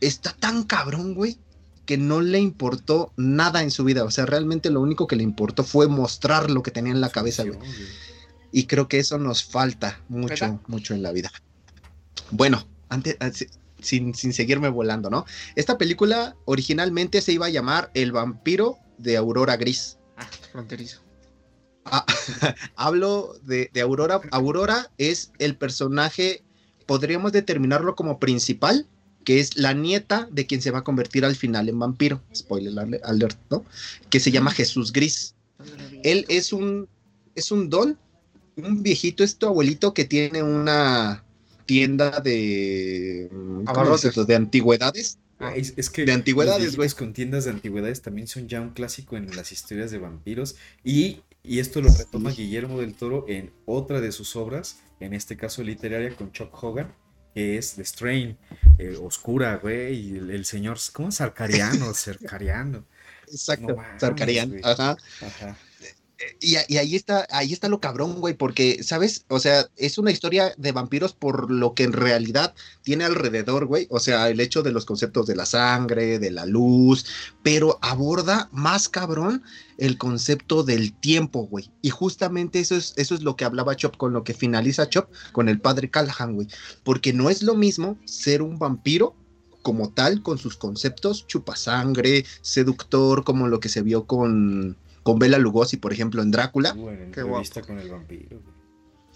está 0.00 0.32
tan 0.38 0.62
cabrón, 0.64 1.14
güey, 1.14 1.38
que 1.86 1.96
no 1.98 2.20
le 2.20 2.38
importó 2.38 3.12
nada 3.16 3.62
en 3.62 3.70
su 3.70 3.82
vida. 3.82 4.04
O 4.04 4.10
sea, 4.10 4.26
realmente 4.26 4.70
lo 4.70 4.80
único 4.80 5.06
que 5.06 5.16
le 5.16 5.22
importó 5.22 5.64
fue 5.64 5.88
mostrar 5.88 6.50
lo 6.50 6.62
que 6.62 6.70
tenía 6.70 6.92
en 6.92 7.00
la 7.00 7.10
cabeza, 7.10 7.44
güey. 7.44 7.58
Y 8.52 8.64
creo 8.66 8.88
que 8.88 8.98
eso 8.98 9.18
nos 9.18 9.42
falta 9.44 10.00
mucho, 10.08 10.28
¿Verdad? 10.46 10.60
mucho 10.66 10.94
en 10.94 11.02
la 11.02 11.12
vida. 11.12 11.32
Bueno, 12.30 12.66
antes, 12.88 13.16
antes- 13.20 13.48
sin, 13.80 14.14
sin 14.14 14.32
seguirme 14.32 14.68
volando, 14.68 15.10
¿no? 15.10 15.24
Esta 15.56 15.78
película 15.78 16.36
originalmente 16.44 17.20
se 17.20 17.32
iba 17.32 17.46
a 17.46 17.50
llamar 17.50 17.90
El 17.94 18.12
vampiro 18.12 18.78
de 18.98 19.16
Aurora 19.16 19.56
Gris. 19.56 19.98
Ah, 20.16 20.28
fronterizo. 20.52 21.00
Ah, 21.84 22.04
hablo 22.76 23.34
de, 23.44 23.70
de 23.72 23.80
Aurora. 23.80 24.20
Aurora 24.30 24.90
es 24.98 25.32
el 25.38 25.56
personaje, 25.56 26.42
podríamos 26.86 27.32
determinarlo 27.32 27.94
como 27.94 28.18
principal, 28.18 28.86
que 29.24 29.40
es 29.40 29.56
la 29.56 29.74
nieta 29.74 30.28
de 30.30 30.46
quien 30.46 30.62
se 30.62 30.70
va 30.70 30.78
a 30.80 30.84
convertir 30.84 31.24
al 31.24 31.36
final 31.36 31.68
en 31.68 31.78
vampiro. 31.78 32.22
Spoiler 32.34 32.78
ale- 32.78 33.00
alert, 33.04 33.38
¿no? 33.50 33.64
Que 34.10 34.20
se 34.20 34.30
llama 34.30 34.50
Jesús 34.50 34.92
Gris. 34.92 35.34
Él 36.02 36.24
es 36.28 36.52
un, 36.52 36.88
es 37.34 37.50
un 37.50 37.68
don, 37.68 37.98
un 38.56 38.82
viejito, 38.82 39.22
es 39.24 39.36
tu 39.36 39.46
abuelito 39.46 39.92
que 39.94 40.04
tiene 40.04 40.42
una 40.42 41.24
tienda 41.68 42.20
de, 42.20 43.28
¿cómo 43.30 43.62
Abarrotes. 43.70 44.02
decirlo? 44.02 44.24
de 44.24 44.34
antigüedades. 44.34 45.18
Ah, 45.38 45.54
es, 45.54 45.74
es 45.76 45.88
que 45.90 46.04
De 46.04 46.10
antigüedades, 46.12 46.74
güey. 46.74 46.88
con 46.90 47.12
tiendas 47.12 47.44
de 47.44 47.52
antigüedades 47.52 48.02
también 48.02 48.26
son 48.26 48.48
ya 48.48 48.60
un 48.60 48.70
clásico 48.70 49.16
en 49.16 49.36
las 49.36 49.52
historias 49.52 49.92
de 49.92 49.98
vampiros 49.98 50.56
y, 50.82 51.20
y 51.44 51.60
esto 51.60 51.80
lo 51.80 51.90
retoma 51.90 52.32
Guillermo 52.32 52.80
del 52.80 52.94
Toro 52.94 53.24
en 53.28 53.52
otra 53.66 54.00
de 54.00 54.10
sus 54.10 54.34
obras, 54.34 54.80
en 54.98 55.12
este 55.14 55.36
caso 55.36 55.62
literaria 55.62 56.16
con 56.16 56.32
Chuck 56.32 56.52
Hogan, 56.60 56.92
que 57.34 57.56
es 57.56 57.74
The 57.74 57.84
Strain, 57.84 58.36
eh, 58.78 58.96
oscura, 59.00 59.56
güey, 59.58 59.94
y 59.94 60.16
el, 60.16 60.30
el 60.32 60.44
señor, 60.44 60.78
¿cómo? 60.92 61.12
Sarcariano, 61.12 61.94
cercariano. 61.94 62.84
Exacto, 63.30 63.76
No 63.76 63.82
ajá. 64.64 64.96
Ajá. 65.20 65.56
Y, 66.40 66.56
ahí 66.56 66.96
está, 66.96 67.28
ahí 67.30 67.52
está 67.52 67.68
lo 67.68 67.80
cabrón, 67.80 68.20
güey, 68.20 68.34
porque, 68.34 68.82
¿sabes? 68.82 69.24
O 69.28 69.38
sea, 69.38 69.68
es 69.76 69.98
una 69.98 70.10
historia 70.10 70.52
de 70.56 70.72
vampiros 70.72 71.12
por 71.12 71.48
lo 71.48 71.74
que 71.74 71.84
en 71.84 71.92
realidad 71.92 72.54
tiene 72.82 73.04
alrededor, 73.04 73.66
güey. 73.66 73.86
O 73.88 74.00
sea, 74.00 74.28
el 74.28 74.40
hecho 74.40 74.62
de 74.64 74.72
los 74.72 74.84
conceptos 74.84 75.28
de 75.28 75.36
la 75.36 75.46
sangre, 75.46 76.18
de 76.18 76.32
la 76.32 76.44
luz, 76.44 77.06
pero 77.44 77.78
aborda 77.82 78.48
más 78.50 78.88
cabrón 78.88 79.44
el 79.78 79.96
concepto 79.96 80.64
del 80.64 80.92
tiempo, 80.92 81.46
güey. 81.46 81.70
Y 81.82 81.90
justamente 81.90 82.58
eso 82.58 82.74
es, 82.74 82.94
eso 82.96 83.14
es 83.14 83.22
lo 83.22 83.36
que 83.36 83.44
hablaba 83.44 83.76
Chop 83.76 83.96
con 83.96 84.12
lo 84.12 84.24
que 84.24 84.34
finaliza 84.34 84.88
Chop 84.88 85.10
con 85.30 85.48
el 85.48 85.60
padre 85.60 85.88
Callahan, 85.88 86.34
güey. 86.34 86.48
Porque 86.82 87.12
no 87.12 87.30
es 87.30 87.44
lo 87.44 87.54
mismo 87.54 87.96
ser 88.06 88.42
un 88.42 88.58
vampiro 88.58 89.14
como 89.62 89.90
tal, 89.90 90.22
con 90.22 90.38
sus 90.38 90.56
conceptos, 90.56 91.26
chupasangre, 91.28 92.24
seductor, 92.40 93.22
como 93.22 93.46
lo 93.46 93.60
que 93.60 93.68
se 93.68 93.82
vio 93.82 94.06
con, 94.06 94.76
con 95.08 95.18
Bela 95.18 95.38
Lugosi, 95.38 95.78
por 95.78 95.90
ejemplo, 95.90 96.20
en 96.20 96.30
Drácula, 96.30 96.74
Uh, 96.76 96.90
en 96.90 97.12
Qué 97.12 97.20
entrevista 97.20 97.62
con 97.62 97.78
el 97.78 97.88
vampiro. 97.88 98.42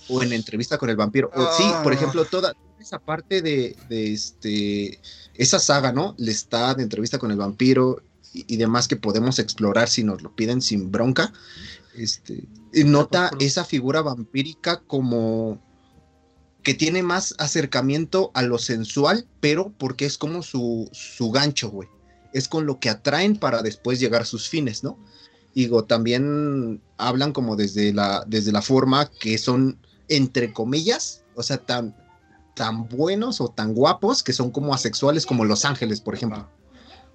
o 0.08 0.22
en 0.22 0.32
entrevista 0.32 0.78
con 0.78 0.88
el 0.88 0.96
vampiro. 0.96 1.30
O, 1.34 1.52
sí, 1.54 1.64
por 1.82 1.92
Ah. 1.92 1.96
ejemplo, 1.96 2.24
toda 2.24 2.54
esa 2.80 2.98
parte 2.98 3.42
de, 3.42 3.76
de 3.90 4.10
este, 4.14 4.98
esa 5.34 5.58
saga, 5.58 5.92
¿no? 5.92 6.14
Le 6.16 6.32
está 6.32 6.72
de 6.74 6.82
entrevista 6.82 7.18
con 7.18 7.30
el 7.30 7.36
vampiro 7.36 8.00
y, 8.32 8.46
y 8.54 8.56
demás 8.56 8.88
que 8.88 8.96
podemos 8.96 9.38
explorar 9.38 9.90
si 9.90 10.02
nos 10.02 10.22
lo 10.22 10.34
piden 10.34 10.62
sin 10.62 10.90
bronca. 10.90 11.30
Este, 11.94 12.42
nota 12.86 13.28
por 13.30 13.42
esa 13.42 13.66
figura 13.66 14.00
vampírica 14.00 14.80
como 14.86 15.60
que 16.62 16.72
tiene 16.72 17.02
más 17.02 17.34
acercamiento 17.38 18.30
a 18.32 18.40
lo 18.40 18.56
sensual, 18.56 19.26
pero 19.40 19.74
porque 19.76 20.06
es 20.06 20.16
como 20.16 20.42
su, 20.42 20.88
su 20.92 21.30
gancho, 21.30 21.68
güey. 21.68 21.88
Es 22.32 22.48
con 22.48 22.64
lo 22.64 22.80
que 22.80 22.88
atraen 22.88 23.36
para 23.36 23.60
después 23.60 24.00
llegar 24.00 24.22
a 24.22 24.24
sus 24.24 24.48
fines, 24.48 24.82
¿no? 24.82 24.96
Digo, 25.54 25.84
también 25.84 26.80
hablan 26.96 27.32
como 27.32 27.56
desde 27.56 27.92
la, 27.92 28.24
desde 28.26 28.52
la 28.52 28.62
forma 28.62 29.10
que 29.10 29.36
son, 29.38 29.78
entre 30.08 30.52
comillas, 30.52 31.24
o 31.34 31.42
sea, 31.42 31.58
tan, 31.58 31.94
tan 32.54 32.88
buenos 32.88 33.40
o 33.40 33.48
tan 33.48 33.74
guapos 33.74 34.22
que 34.22 34.32
son 34.32 34.50
como 34.50 34.74
asexuales 34.74 35.26
como 35.26 35.44
Los 35.44 35.64
Ángeles, 35.64 36.00
por 36.00 36.14
ejemplo. 36.14 36.48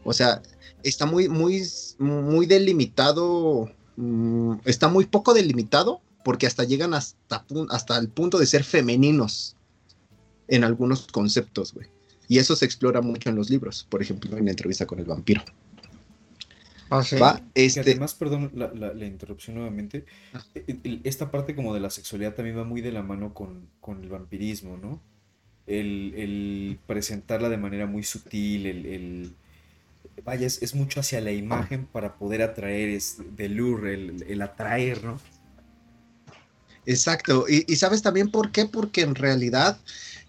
O 0.03 0.13
sea, 0.13 0.41
está 0.83 1.05
muy, 1.05 1.29
muy, 1.29 1.63
muy 1.99 2.45
delimitado, 2.45 3.71
mm, 3.95 4.53
está 4.65 4.87
muy 4.87 5.05
poco 5.05 5.33
delimitado 5.33 6.01
porque 6.23 6.47
hasta 6.47 6.63
llegan 6.63 6.93
hasta, 6.93 7.45
hasta 7.69 7.97
el 7.97 8.09
punto 8.09 8.37
de 8.37 8.45
ser 8.45 8.63
femeninos 8.63 9.55
en 10.47 10.63
algunos 10.63 11.07
conceptos, 11.07 11.73
güey. 11.73 11.87
Y 12.27 12.39
eso 12.39 12.55
se 12.55 12.65
explora 12.65 13.01
mucho 13.01 13.29
en 13.29 13.35
los 13.35 13.49
libros, 13.49 13.87
por 13.89 14.01
ejemplo, 14.01 14.37
en 14.37 14.45
la 14.45 14.51
entrevista 14.51 14.85
con 14.85 14.99
el 14.99 15.05
vampiro. 15.05 15.41
Ah, 16.89 17.03
sí. 17.03 17.17
Va, 17.17 17.41
Que 17.53 17.65
este, 17.65 17.81
además, 17.81 18.13
perdón 18.15 18.51
la, 18.55 18.71
la- 18.73 18.93
la 18.93 19.05
interrupción 19.05 19.55
nuevamente, 19.57 20.05
Ah. 20.33 20.43
e- 20.55 20.77
el- 20.83 21.01
esta 21.03 21.31
parte 21.31 21.55
como 21.55 21.73
de 21.73 21.79
la 21.81 21.89
sexualidad 21.89 22.33
también 22.35 22.57
va 22.57 22.63
muy 22.63 22.81
de 22.81 22.91
la 22.91 23.03
mano 23.03 23.33
con, 23.33 23.67
con 23.81 24.01
el 24.03 24.09
vampirismo, 24.09 24.77
¿no? 24.77 25.01
El, 25.67 26.13
el 26.15 26.79
presentarla 26.87 27.49
de 27.49 27.57
manera 27.57 27.85
muy 27.87 28.03
sutil, 28.03 28.65
el, 28.67 28.85
el- 28.85 29.35
vaya, 30.23 30.47
es, 30.47 30.61
es 30.63 30.73
mucho 30.75 30.99
hacia 31.01 31.21
la 31.21 31.31
imagen 31.31 31.85
para 31.85 32.15
poder 32.17 32.41
atraer, 32.41 32.89
es 32.89 33.17
de 33.35 33.49
lure, 33.49 33.93
el, 33.93 34.23
el 34.27 34.41
atraer, 34.41 35.03
¿no? 35.03 35.19
Exacto. 36.85 37.45
Y, 37.49 37.65
y 37.71 37.75
sabes 37.75 38.01
también 38.01 38.31
por 38.31 38.51
qué? 38.51 38.65
Porque 38.65 39.01
en 39.01 39.15
realidad, 39.15 39.77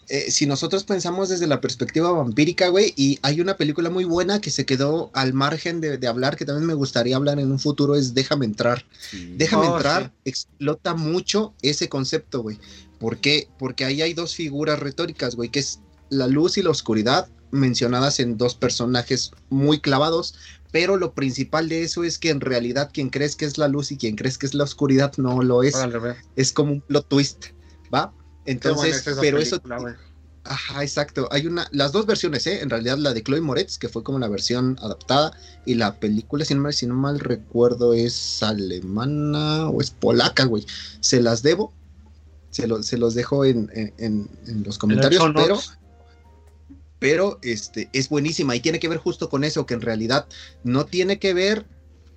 eh, 0.08 0.30
si 0.30 0.46
nosotros 0.46 0.84
pensamos 0.84 1.28
desde 1.28 1.46
la 1.46 1.60
perspectiva 1.60 2.10
vampírica, 2.12 2.68
güey, 2.68 2.92
y 2.96 3.18
hay 3.22 3.40
una 3.40 3.56
película 3.56 3.90
muy 3.90 4.04
buena 4.04 4.40
que 4.40 4.50
se 4.50 4.64
quedó 4.66 5.10
al 5.14 5.32
margen 5.34 5.80
de, 5.80 5.98
de 5.98 6.06
hablar, 6.06 6.36
que 6.36 6.44
también 6.44 6.66
me 6.66 6.74
gustaría 6.74 7.16
hablar 7.16 7.38
en 7.38 7.50
un 7.52 7.58
futuro, 7.58 7.94
es 7.94 8.14
Déjame 8.14 8.46
entrar. 8.46 8.84
Sí. 9.10 9.34
Déjame 9.36 9.68
Oh, 9.68 9.76
entrar, 9.76 10.04
sí. 10.24 10.30
explota 10.30 10.94
mucho 10.94 11.54
ese 11.62 11.88
concepto, 11.88 12.42
güey. 12.42 12.58
¿Por 12.98 13.18
qué? 13.18 13.48
Porque 13.58 13.84
ahí 13.84 14.02
hay 14.02 14.14
dos 14.14 14.34
figuras 14.34 14.78
retóricas, 14.78 15.36
güey, 15.36 15.50
que 15.50 15.60
es 15.60 15.80
la 16.10 16.26
luz 16.26 16.58
y 16.58 16.62
la 16.62 16.70
oscuridad, 16.70 17.28
mencionadas 17.50 18.18
en 18.20 18.36
dos 18.36 18.54
personajes 18.54 19.30
muy 19.50 19.80
clavados, 19.80 20.34
pero 20.70 20.96
lo 20.96 21.12
principal 21.14 21.68
de 21.68 21.82
eso 21.82 22.04
es 22.04 22.18
que 22.18 22.30
en 22.30 22.40
realidad 22.40 22.90
quien 22.92 23.08
crees 23.08 23.36
que 23.36 23.46
es 23.46 23.56
la 23.56 23.68
luz 23.68 23.90
y 23.90 23.96
quien 23.96 24.16
crees 24.16 24.36
que 24.36 24.46
es 24.46 24.52
la 24.54 24.64
oscuridad 24.64 25.12
no 25.16 25.42
lo 25.42 25.62
es 25.62 25.74
es 26.36 26.52
como 26.52 26.72
un 26.72 26.80
plot 26.82 27.08
twist, 27.08 27.46
¿va? 27.94 28.12
Entonces, 28.50 28.96
es 28.96 29.16
pero 29.20 29.38
eso, 29.56 29.60
ajá, 30.44 30.82
exacto. 30.82 31.28
Hay 31.30 31.46
una, 31.46 31.68
las 31.72 31.92
dos 31.92 32.06
versiones, 32.06 32.46
¿eh? 32.46 32.60
En 32.62 32.70
realidad 32.70 32.96
la 32.98 33.12
de 33.12 33.22
Chloe 33.22 33.40
Moretz, 33.40 33.76
que 33.78 33.88
fue 33.88 34.02
como 34.02 34.18
la 34.18 34.28
versión 34.28 34.76
adaptada, 34.80 35.36
y 35.66 35.74
la 35.74 35.96
película, 35.96 36.44
si 36.44 36.54
no, 36.54 36.62
mal- 36.62 36.72
si 36.72 36.86
no 36.86 36.94
mal 36.94 37.20
recuerdo, 37.20 37.92
es 37.92 38.42
alemana 38.42 39.68
o 39.68 39.80
es 39.80 39.90
polaca, 39.90 40.44
güey. 40.44 40.64
Se 41.00 41.20
las 41.20 41.42
debo, 41.42 41.72
se, 42.50 42.66
lo- 42.66 42.82
se 42.82 42.96
los 42.96 43.14
dejo 43.14 43.44
en, 43.44 43.70
en- 43.74 43.92
en- 43.98 44.28
los 44.64 44.78
comentarios, 44.78 45.22
pero, 45.44 45.56
pero 46.98 47.38
este, 47.42 47.90
es 47.92 48.08
buenísima 48.08 48.56
y 48.56 48.60
tiene 48.60 48.80
que 48.80 48.88
ver 48.88 48.98
justo 48.98 49.28
con 49.28 49.44
eso, 49.44 49.66
que 49.66 49.74
en 49.74 49.82
realidad 49.82 50.26
no 50.64 50.86
tiene 50.86 51.18
que 51.18 51.34
ver 51.34 51.66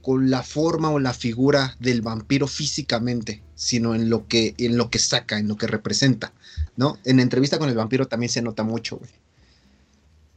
con 0.02 0.30
la 0.30 0.44
forma 0.44 0.90
o 0.90 0.99
la 0.99 1.14
figura 1.14 1.76
del 1.80 2.02
vampiro 2.02 2.48
físicamente, 2.48 3.41
sino 3.56 3.94
en 3.95 4.10
lo 4.10 4.28
que, 4.28 4.56
en 4.57 4.78
lo 4.78 4.90
que 4.90 4.99
saca, 4.99 5.38
en 5.40 5.48
lo 5.48 5.57
que 5.57 5.68
representa, 5.68 6.34
¿no? 6.76 6.98
En 7.06 7.19
entrevista 7.19 7.60
con 7.60 7.69
el 7.69 7.76
vampiro 7.76 8.07
también 8.07 8.30
se 8.32 8.41
nota 8.41 8.64
mucho, 8.64 8.98
güey. 8.98 9.11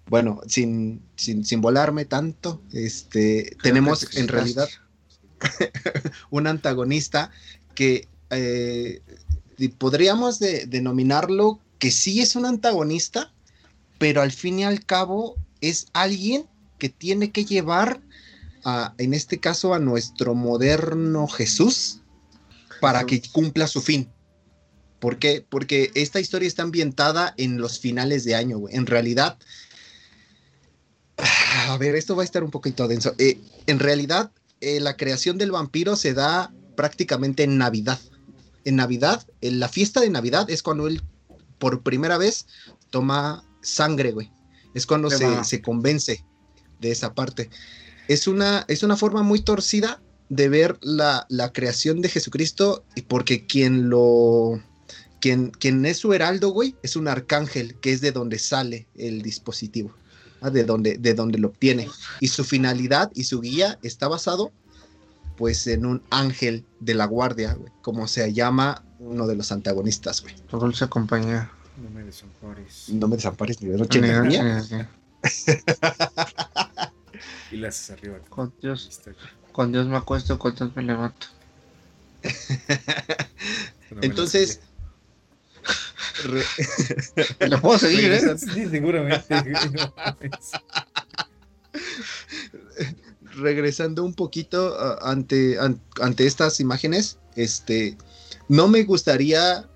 Bueno, 0.07 0.41
sin, 0.47 1.01
sin, 1.17 1.45
sin 1.47 1.61
volarme 1.63 2.05
tanto, 2.05 2.61
este, 2.73 3.57
tenemos 3.63 4.15
en 4.17 4.29
realidad 4.29 4.69
un 6.31 6.47
antagonista 6.47 7.31
que 7.75 8.07
eh, 8.31 9.01
podríamos 9.79 10.39
de- 10.39 10.67
denominarlo 10.67 11.59
que 11.79 11.91
sí 11.91 12.21
es 12.21 12.37
un 12.37 12.45
antagonista, 12.45 13.33
pero 13.99 14.21
al 14.21 14.33
fin 14.33 14.59
y 14.59 14.65
al 14.65 14.85
cabo 14.85 15.37
es 15.61 15.87
alguien 15.95 16.45
que 16.79 16.91
tiene 16.91 17.31
que 17.31 17.45
llevar 17.47 18.01
a, 18.65 18.95
en 18.99 19.15
este 19.15 19.39
caso 19.39 19.75
a 19.75 19.79
nuestro 19.79 20.35
moderno 20.35 21.29
Jesús 21.29 22.01
para 22.81 23.05
que 23.07 23.23
cumpla 23.33 23.67
su 23.67 23.81
fin. 23.81 24.11
¿Por 24.99 25.19
qué? 25.19 25.45
Porque 25.49 25.91
esta 25.95 26.21
historia 26.21 26.49
está 26.49 26.63
ambientada 26.63 27.35
en 27.37 27.59
los 27.59 27.79
finales 27.79 28.25
de 28.25 28.35
año, 28.35 28.59
güey. 28.59 28.75
En 28.75 28.87
realidad, 28.87 29.39
A 31.69 31.77
ver, 31.79 31.95
esto 31.95 32.17
va 32.17 32.23
a 32.23 32.25
estar 32.25 32.43
un 32.43 32.51
poquito 32.51 32.89
denso. 32.89 33.15
Eh, 33.19 33.39
en 33.67 33.79
realidad, 33.79 34.33
eh, 34.61 34.81
la 34.81 34.97
creación 34.97 35.39
del 35.39 35.53
vampiro 35.53 35.97
se 35.97 36.15
da 36.15 36.53
prácticamente 36.77 37.45
en 37.45 37.59
Navidad. 37.59 38.01
En 38.65 38.77
Navidad, 38.77 39.27
en 39.41 39.61
la 39.61 39.69
fiesta 39.69 40.01
de 40.01 40.11
Navidad 40.11 40.51
es 40.51 40.63
cuando 40.63 40.89
él 40.89 41.03
por 41.59 41.83
primera 41.83 42.19
vez 42.19 42.47
toma 42.91 43.45
sangre, 43.63 44.13
güey. 44.13 44.33
Es 44.75 44.87
cuando 44.87 45.11
Se 45.11 45.45
se 45.45 45.63
convence 45.63 46.25
de 46.81 46.91
esa 46.91 47.15
parte. 47.15 47.49
Es 48.09 48.27
una, 48.27 48.65
es 48.69 48.83
una 48.83 48.97
forma 48.97 49.23
muy 49.23 49.41
torcida 49.41 50.01
de 50.29 50.49
ver 50.49 50.79
la, 50.83 51.27
la 51.29 51.53
creación 51.53 52.01
de 52.01 52.09
Jesucristo, 52.09 52.85
y 52.95 53.03
porque 53.03 53.47
quien 53.47 53.89
lo. 53.89 54.61
Quien, 55.21 55.51
quien 55.51 55.87
es 55.87 55.99
su 55.99 56.13
heraldo, 56.13 56.51
güey, 56.51 56.75
es 56.83 56.97
un 56.97 57.09
arcángel, 57.09 57.77
que 57.81 57.93
es 57.93 58.03
de 58.03 58.13
donde 58.13 58.39
sale 58.39 58.87
el 58.95 59.23
dispositivo, 59.23 59.95
¿ah? 60.43 60.51
de, 60.51 60.65
donde, 60.65 60.99
de 60.99 61.15
donde 61.15 61.39
lo 61.39 61.49
obtiene. 61.49 61.89
Y 62.21 62.29
su 62.29 62.45
finalidad 62.45 63.11
y 63.15 63.25
su 63.25 63.41
guía 63.41 63.79
está 63.83 64.07
basado, 64.07 64.53
pues, 65.39 65.67
en 65.67 65.87
un 65.87 66.03
ángel 66.11 66.67
de 66.81 66.93
la 66.93 67.07
guardia, 67.07 67.55
güey, 67.55 67.73
como 67.81 68.07
se 68.07 68.35
llama 68.35 68.85
uno 68.99 69.27
de 69.27 69.35
los 69.35 69.51
antagonistas, 69.51 70.21
güey. 70.21 70.35
Tu 70.47 70.59
dulce 70.59 70.89
compañía. 70.89 71.51
No 71.83 71.89
me 71.89 72.05
desampares. 72.05 72.89
No 72.89 73.09
me 73.09 73.17
desampares 73.17 73.63
ni 73.63 73.69
de 73.71 73.79
noche 73.79 74.01
ni 74.03 74.09
de 74.09 74.23
día. 74.29 74.91
Y 77.55 77.65
haces 77.65 77.91
arriba. 77.91 78.19
Con 78.29 78.53
Dios, 78.61 79.01
con 79.53 79.73
Dios 79.73 79.87
me 79.87 79.97
acuesto, 79.97 80.39
con 80.39 80.55
Dios 80.55 80.71
me 80.75 80.83
levanto. 80.83 81.27
Entonces, 84.01 84.61
re- 86.25 87.49
Le 87.49 87.59
puedo 87.59 87.79
seguir, 87.79 88.13
¿eh? 88.13 88.39
Sí, 88.39 88.69
seguramente. 88.69 89.41
güey, 89.41 89.53
no 89.73 89.95
mames. 89.97 90.53
regresando 93.37 94.05
un 94.05 94.15
poquito 94.15 94.77
ante, 95.03 95.59
an- 95.59 95.81
ante 96.01 96.27
estas 96.27 96.61
imágenes, 96.61 97.19
este, 97.37 97.97
no 98.49 98.69
me 98.69 98.85
gustaría 98.85 99.69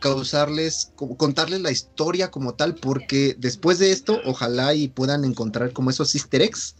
causarles, 0.00 0.92
contarles 1.16 1.60
la 1.60 1.70
historia 1.70 2.30
como 2.30 2.54
tal, 2.54 2.74
porque 2.76 3.34
después 3.38 3.78
de 3.78 3.90
esto, 3.92 4.20
ojalá 4.24 4.74
y 4.74 4.88
puedan 4.88 5.24
encontrar 5.24 5.72
como 5.72 5.90
esos 5.90 6.14
easter 6.14 6.40
eggs 6.42 6.74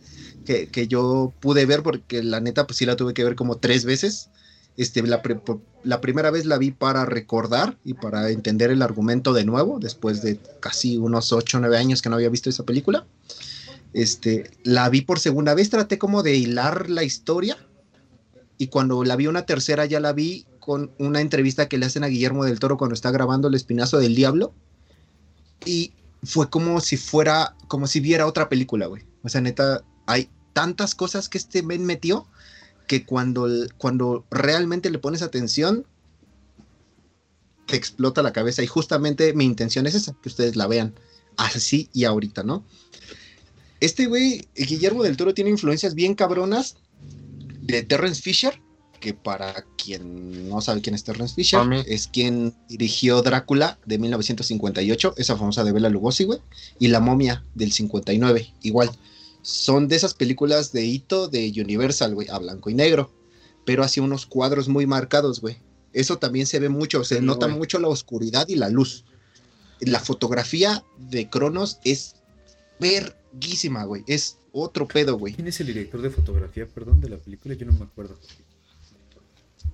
que, 0.45 0.69
que 0.69 0.89
yo 0.89 1.33
pude 1.41 1.67
ver, 1.67 1.83
porque 1.83 2.23
la 2.23 2.41
neta, 2.41 2.67
pues 2.67 2.79
sí 2.79 2.87
la 2.87 2.97
tuve 2.97 3.15
que 3.15 3.25
ver 3.25 3.35
como 3.35 3.59
tres 3.59 3.85
veces. 3.85 4.31
Este, 4.77 5.03
la, 5.03 5.21
pre- 5.21 5.41
la 5.83 6.01
primera 6.01 6.31
vez 6.31 6.47
la 6.47 6.57
vi 6.57 6.71
para 6.71 7.05
recordar 7.05 7.77
y 7.85 7.95
para 7.95 8.31
entender 8.31 8.71
el 8.71 8.83
argumento 8.83 9.33
de 9.33 9.45
nuevo, 9.45 9.79
después 9.79 10.23
de 10.23 10.39
casi 10.61 10.97
unos 10.97 11.33
8 11.33 11.59
o 11.59 11.61
9 11.61 11.77
años 11.77 12.01
que 12.03 12.09
no 12.09 12.17
había 12.17 12.29
visto 12.31 12.49
esa 12.49 12.65
película. 12.65 13.07
Este, 13.93 14.51
la 14.63 14.89
vi 14.89 15.01
por 15.03 15.19
segunda 15.19 15.55
vez, 15.55 15.69
traté 15.71 15.99
como 15.99 16.23
de 16.23 16.37
hilar 16.37 16.89
la 16.89 17.03
historia. 17.05 17.57
Y 18.57 18.69
cuando 18.69 19.05
la 19.05 19.17
vi 19.17 19.27
una 19.27 19.47
tercera, 19.47 19.87
ya 19.87 20.01
la 20.01 20.13
vi 20.13 20.47
con 20.61 20.93
una 20.99 21.21
entrevista 21.21 21.69
que 21.69 21.79
le 21.79 21.87
hacen 21.87 22.05
a 22.05 22.09
Guillermo 22.09 22.45
del 22.45 22.61
Toro 22.61 22.77
cuando 22.77 22.95
está 22.95 23.11
grabando 23.11 23.49
El 23.49 23.55
Espinazo 23.55 23.99
del 23.99 24.15
Diablo. 24.15 24.55
Y 25.65 25.93
fue 26.23 26.49
como 26.49 26.81
si 26.81 26.97
fuera, 26.97 27.55
como 27.69 27.87
si 27.87 28.01
viera 28.01 28.27
otra 28.27 28.49
película, 28.49 28.87
güey. 28.87 29.03
O 29.23 29.29
sea, 29.29 29.41
neta, 29.41 29.83
hay 30.11 30.29
tantas 30.53 30.95
cosas 30.95 31.29
que 31.29 31.39
este 31.39 31.63
men 31.63 31.85
metió 31.85 32.27
que 32.89 33.05
cuando, 33.05 33.49
cuando 33.79 34.27
realmente 34.31 34.91
le 34.91 34.99
pones 34.99 35.23
atención, 35.23 35.87
te 37.67 37.77
explota 37.77 38.21
la 38.21 38.33
cabeza. 38.33 38.63
Y 38.63 38.67
justamente 38.67 39.33
mi 39.33 39.45
intención 39.45 39.87
es 39.87 39.95
esa, 39.95 40.17
que 40.21 40.29
ustedes 40.29 40.57
la 40.57 40.67
vean 40.67 40.95
así 41.37 41.89
y 41.93 42.05
ahorita, 42.05 42.43
¿no? 42.43 42.65
Este 43.79 44.07
güey, 44.07 44.49
Guillermo 44.57 45.05
del 45.05 45.17
Toro, 45.17 45.33
tiene 45.33 45.51
influencias 45.51 45.95
bien 45.95 46.15
cabronas 46.15 46.77
de 47.63 47.85
Terrence 47.85 48.21
Fisher, 48.21 48.61
que 48.99 49.15
para 49.15 49.65
quien 49.77 50.49
no 50.49 50.61
sabe 50.61 50.83
quién 50.83 50.97
es 50.97 51.05
Terrence 51.05 51.35
Fisher, 51.35 51.61
es 51.87 52.09
quien 52.09 52.55
dirigió 52.69 53.23
Drácula 53.23 53.79
de 53.87 53.99
1958, 53.99 55.15
esa 55.17 55.37
famosa 55.37 55.63
de 55.63 55.73
Bela 55.73 55.89
Lugosi, 55.89 56.25
güey, 56.25 56.41
y 56.81 56.89
La 56.89 56.99
momia 56.99 57.45
del 57.55 57.71
59, 57.71 58.53
igual. 58.63 58.91
Son 59.43 59.89
de 59.89 59.97
esas 59.97 60.15
películas 60.15 60.73
de 60.73 60.85
hito 60.85 61.29
de 61.29 61.53
Universal, 61.57 62.15
güey, 62.15 62.29
a 62.29 62.39
blanco 62.39 62.71
y 62.71 62.75
negro, 62.75 63.11
pero 63.65 63.83
así 63.83 64.01
unos 64.01 64.27
cuadros 64.27 64.69
muy 64.69 64.87
marcados, 64.87 65.41
güey. 65.41 65.59
Eso 65.93 66.19
también 66.19 66.47
se 66.47 66.61
ve 66.61 66.69
mucho, 66.69 67.05
se 67.05 67.19
Sí, 67.19 67.25
nota 67.25 67.49
mucho 67.49 67.79
la 67.79 67.89
oscuridad 67.89 68.47
y 68.49 68.57
la 68.57 68.69
luz. 68.69 69.05
La 69.81 69.99
fotografía 69.99 70.85
de 70.99 71.29
Cronos 71.29 71.79
es 71.85 72.17
verguísima, 72.79 73.85
güey. 73.85 74.05
Es 74.07 74.39
otro 74.53 74.87
pedo, 74.87 75.17
güey. 75.19 75.35
¿Quién 75.35 75.49
es 75.49 75.61
el 75.61 75.69
director 75.69 76.03
de 76.03 76.11
fotografía, 76.11 76.67
perdón, 76.67 77.01
de 77.01 77.09
la 77.09 77.17
película? 77.17 77.55
Yo 77.55 77.67
no 77.67 77.73
me 77.73 77.85
acuerdo. 77.85 78.19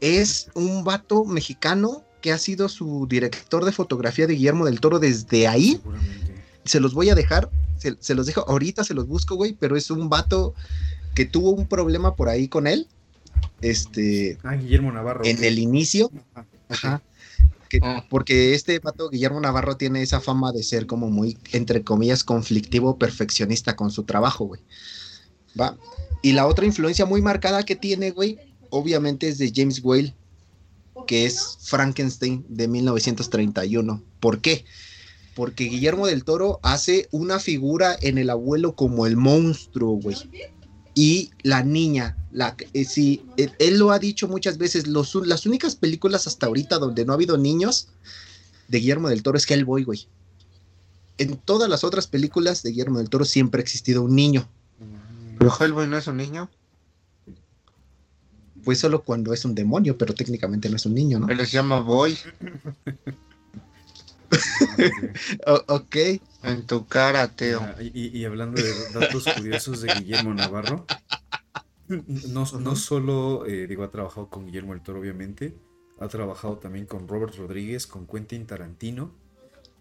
Es 0.01 0.48
un 0.55 0.84
vato 0.84 1.24
mexicano 1.24 2.05
que 2.20 2.32
ha 2.32 2.38
sido 2.38 2.68
su 2.68 3.06
director 3.09 3.64
de 3.64 3.72
fotografía 3.72 4.26
de 4.26 4.34
Guillermo 4.34 4.64
del 4.64 4.80
Toro 4.80 4.98
desde 4.98 5.48
ahí. 5.48 5.72
Seguramente. 5.76 6.34
Se 6.64 6.80
los 6.80 6.94
voy 6.94 7.10
a 7.10 7.14
dejar, 7.14 7.51
se, 7.78 7.97
se 8.01 8.15
los 8.15 8.27
dejo, 8.27 8.48
ahorita 8.48 8.85
se 8.85 8.94
los 8.94 9.07
busco, 9.07 9.35
güey, 9.36 9.55
pero 9.59 9.77
es 9.77 9.90
un 9.90 10.09
vato 10.09 10.55
que 11.15 11.24
tuvo 11.24 11.51
un 11.51 11.66
problema 11.66 12.15
por 12.16 12.28
ahí 12.28 12.48
con 12.48 12.66
él. 12.66 12.86
Este, 13.61 14.39
Ah, 14.43 14.55
Guillermo 14.55 14.93
Navarro. 14.93 15.24
en 15.24 15.43
el 15.44 15.59
inicio, 15.59 16.11
Ajá. 16.35 16.47
Ajá. 16.69 17.03
Que- 17.69 17.81
Ah. 17.82 18.05
porque 18.09 18.55
este 18.55 18.81
pato 18.81 19.09
Guillermo 19.11 19.40
Navarro 19.40 19.77
tiene 19.77 20.01
esa 20.03 20.20
fama 20.20 20.53
de 20.53 20.62
ser 20.62 20.86
como 20.86 21.11
muy, 21.11 21.36
entre 21.53 21.82
comillas, 21.82 22.23
conflictivo, 22.23 22.97
perfeccionista 22.98 23.74
con 23.77 23.90
su 23.90 24.05
trabajo, 24.05 24.44
güey. 24.47 24.61
Va. 25.59 25.77
Y 26.23 26.32
la 26.32 26.47
otra 26.47 26.65
influencia 26.66 27.07
muy 27.07 27.23
marcada 27.23 27.65
que 27.65 27.77
tiene, 27.77 28.11
güey, 28.12 28.39
obviamente 28.70 29.28
es 29.28 29.39
de 29.39 29.53
James 29.55 29.81
Whale, 29.82 30.15
que 31.07 31.27
es 31.27 31.59
Frankenstein 31.62 32.44
de 32.48 32.69
1931. 32.69 34.03
¿Por 34.20 34.40
qué? 34.40 34.65
Porque 35.36 35.64
Guillermo 35.64 36.06
del 36.06 36.24
Toro 36.24 36.60
hace 36.62 37.08
una 37.10 37.38
figura 37.38 37.94
en 38.00 38.16
el 38.16 38.30
abuelo 38.30 38.74
como 38.74 39.06
el 39.06 39.18
monstruo, 39.18 40.00
güey. 40.00 40.16
Y 40.94 41.30
la 41.42 41.62
niña, 41.62 42.16
la, 42.32 42.56
eh, 42.72 42.86
sí, 42.86 43.22
él, 43.36 43.52
él 43.58 43.78
lo 43.78 43.90
ha 43.90 43.98
dicho 43.98 44.28
muchas 44.28 44.56
veces, 44.56 44.86
los, 44.86 45.14
las 45.26 45.44
únicas 45.44 45.76
películas 45.76 46.26
hasta 46.26 46.46
ahorita 46.46 46.78
donde 46.78 47.04
no 47.04 47.12
ha 47.12 47.16
habido 47.16 47.36
niños 47.36 47.88
de 48.68 48.78
Guillermo 48.78 49.10
del 49.10 49.22
Toro 49.22 49.36
es 49.36 49.48
Hellboy, 49.48 49.84
güey. 49.84 50.08
En 51.18 51.36
todas 51.36 51.68
las 51.68 51.84
otras 51.84 52.06
películas 52.06 52.62
de 52.62 52.70
Guillermo 52.70 52.96
del 52.96 53.10
Toro 53.10 53.26
siempre 53.26 53.60
ha 53.60 53.62
existido 53.62 54.02
un 54.02 54.16
niño. 54.16 54.48
Pero 55.38 55.52
Hellboy 55.60 55.86
no 55.86 55.98
es 55.98 56.06
un 56.06 56.16
niño. 56.16 56.48
Pues 58.64 58.78
solo 58.78 59.02
cuando 59.02 59.34
es 59.34 59.44
un 59.44 59.54
demonio, 59.54 59.98
pero 59.98 60.14
técnicamente 60.14 60.70
no 60.70 60.76
es 60.76 60.86
un 60.86 60.94
niño, 60.94 61.20
¿no? 61.20 61.28
Él 61.28 61.38
se 61.40 61.52
llama 61.52 61.80
Boy. 61.80 62.16
Ok. 65.69 65.97
En 66.43 66.66
tu 66.66 66.86
cara, 66.86 67.28
Teo. 67.28 67.61
Ah, 67.61 67.77
y, 67.81 68.16
y 68.19 68.24
hablando 68.24 68.59
de 68.59 68.74
datos 68.93 69.28
curiosos 69.28 69.81
de 69.81 69.90
Guillermo 69.90 70.32
Navarro, 70.35 70.86
no, 71.89 72.44
no 72.61 72.77
solo, 72.77 73.47
eh, 73.47 73.66
digo, 73.66 73.85
ha 73.85 73.90
trabajado 73.90 74.28
con 74.28 74.47
Guillermo 74.47 74.73
el 74.74 74.81
Toro, 74.81 75.01
obviamente, 75.01 75.55
ha 76.01 76.09
trabajado 76.09 76.59
también 76.59 76.86
con 76.86 77.09
Robert 77.09 77.35
Rodríguez, 77.36 77.86
con 77.86 78.07
Quentin 78.07 78.47
Tarantino. 78.47 79.11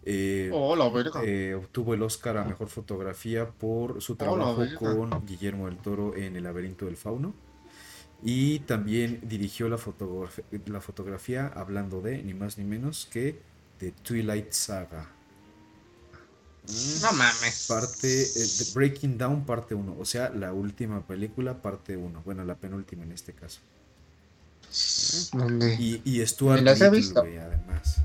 eh, 0.04 0.50
Oh, 0.52 0.76
la 0.76 0.88
verga. 0.88 1.20
eh, 1.24 1.54
obtuvo 1.54 1.94
el 1.94 2.02
Oscar 2.02 2.38
a 2.38 2.44
Mejor 2.44 2.68
Fotografía 2.68 3.50
por 3.50 4.00
su 4.02 4.12
Oh, 4.14 4.16
trabajo 4.16 4.62
con 4.78 5.26
Guillermo 5.26 5.66
del 5.66 5.78
Toro 5.78 6.14
en 6.16 6.36
El 6.36 6.44
laberinto 6.44 6.86
del 6.86 6.96
fauno. 6.96 7.34
Y 8.22 8.60
también 8.60 9.20
dirigió 9.24 9.68
la 9.68 9.78
fotografía 9.78 11.48
hablando 11.48 12.00
de, 12.00 12.22
ni 12.22 12.34
más 12.34 12.56
ni 12.58 12.64
menos 12.64 13.06
que, 13.12 13.40
de 13.80 13.92
Twilight 13.92 14.52
Saga. 14.52 15.10
No 17.02 17.12
mames. 17.12 17.66
Parte 17.68 18.22
eh, 18.22 18.48
Breaking 18.74 19.16
Down 19.18 19.46
parte 19.46 19.74
1, 19.74 19.96
o 19.98 20.04
sea, 20.04 20.30
la 20.30 20.52
última 20.52 21.06
película 21.06 21.62
parte 21.62 21.96
1, 21.96 22.22
bueno, 22.24 22.44
la 22.44 22.56
penúltima 22.56 23.04
en 23.04 23.12
este 23.12 23.32
caso. 23.32 23.60
¿Dónde? 25.32 25.76
Y, 25.78 26.02
y 26.04 26.26
Stuart 26.26 26.60
¿Y 26.60 26.64
las 26.64 26.80
he 26.80 26.84
Little, 26.84 26.98
visto? 26.98 27.20
güey, 27.20 27.38
además. 27.38 27.98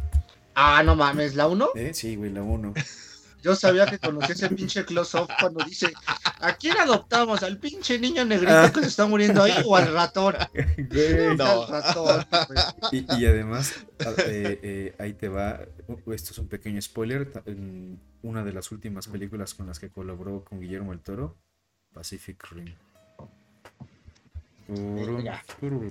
Ah, 0.53 0.83
no 0.83 0.95
mames, 0.95 1.35
¿la 1.35 1.47
1? 1.47 1.69
¿Eh? 1.75 1.91
Sí, 1.93 2.15
güey, 2.15 2.31
la 2.31 2.43
1. 2.43 2.73
Yo 3.41 3.55
sabía 3.55 3.85
que 3.87 3.97
conocía 3.99 4.35
ese 4.35 4.49
pinche 4.49 4.85
close-up 4.85 5.27
cuando 5.39 5.63
dice, 5.65 5.91
¿a 6.39 6.53
quién 6.55 6.77
adoptamos? 6.77 7.41
¿Al 7.43 7.57
pinche 7.57 7.97
niño 7.99 8.23
negrito 8.23 8.71
que 8.73 8.81
se 8.81 8.87
está 8.87 9.07
muriendo 9.07 9.41
ahí 9.43 9.53
o 9.65 9.75
al 9.75 9.91
ratón? 9.93 10.35
No. 11.37 11.63
Al 11.63 11.67
ratón. 11.67 12.25
güey. 12.47 12.59
Y, 13.07 13.21
y 13.21 13.25
además, 13.25 13.73
a- 13.99 14.11
eh, 14.27 14.59
eh, 14.61 14.95
ahí 14.99 15.13
te 15.13 15.27
va, 15.29 15.61
esto 16.13 16.31
es 16.31 16.37
un 16.37 16.47
pequeño 16.47 16.81
spoiler, 16.81 17.31
en 17.45 17.99
una 18.21 18.43
de 18.43 18.53
las 18.53 18.71
últimas 18.71 19.07
películas 19.07 19.53
con 19.55 19.65
las 19.67 19.79
que 19.79 19.89
colaboró 19.89 20.43
con 20.43 20.59
Guillermo 20.61 20.93
el 20.93 20.99
Toro, 20.99 21.35
Pacific 21.93 22.43
Rim. 22.51 22.75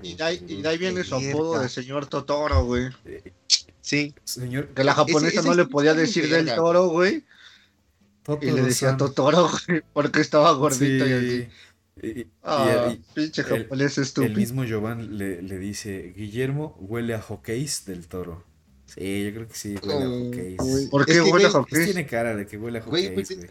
Y 0.02 0.14
de 0.14 0.24
ahí, 0.24 0.44
y 0.48 0.62
de 0.62 0.68
ahí 0.68 0.78
viene 0.78 1.04
su 1.04 1.14
apodo 1.16 1.60
de 1.60 1.68
señor 1.68 2.06
Totoro, 2.06 2.64
güey. 2.64 2.88
Eh, 3.04 3.32
Sí. 3.82 4.14
Señor, 4.24 4.68
Que 4.68 4.84
la 4.84 4.92
japonesa 4.94 5.28
Ese- 5.28 5.38
ese 5.38 5.48
no 5.48 5.54
le 5.54 5.64
podía 5.64 5.94
decir 5.94 6.28
del 6.30 6.54
toro, 6.54 6.88
güey. 6.88 7.24
Y 8.40 8.50
le 8.50 8.62
decía. 8.62 8.96
Totoro, 8.96 9.48
güey, 9.68 9.82
porque 9.92 10.20
estaba 10.20 10.52
gordito 10.52 11.06
y 11.06 11.12
así. 11.12 11.40
Sí. 11.42 11.48
Y- 12.02 12.20
y- 12.20 12.26
Ah, 12.42 12.92
y- 12.94 13.02
pinche 13.14 13.42
el- 13.42 13.48
japonés 13.64 13.98
el 13.98 14.04
estúpido. 14.04 14.34
mismo 14.34 14.64
Giovanni 14.64 15.06
le, 15.08 15.42
le 15.42 15.58
dice, 15.58 16.14
Guillermo 16.16 16.76
huele 16.80 17.14
a 17.14 17.20
hockeys 17.20 17.84
del 17.84 18.06
toro. 18.08 18.44
Sí, 18.86 19.24
yo 19.24 19.34
creo 19.34 19.48
que 19.48 19.54
sí, 19.54 19.74
huele 19.82 20.04
a 20.04 20.08
Oh, 20.08 20.24
hockeys. 20.24 20.88
¿Por 20.90 21.00
Es 21.02 21.06
qué 21.06 21.12
que, 21.12 21.20
huele 21.20 21.46
a 21.46 21.50
Pues 21.50 21.52
hockey? 21.52 21.84
tiene 21.84 22.06
cara 22.06 22.34
de 22.34 22.46
que 22.46 22.56
huele 22.56 22.78
a 22.78 22.82
Güey, 22.82 23.08
hockeys, 23.08 23.28
pues, 23.28 23.38
güey. 23.38 23.50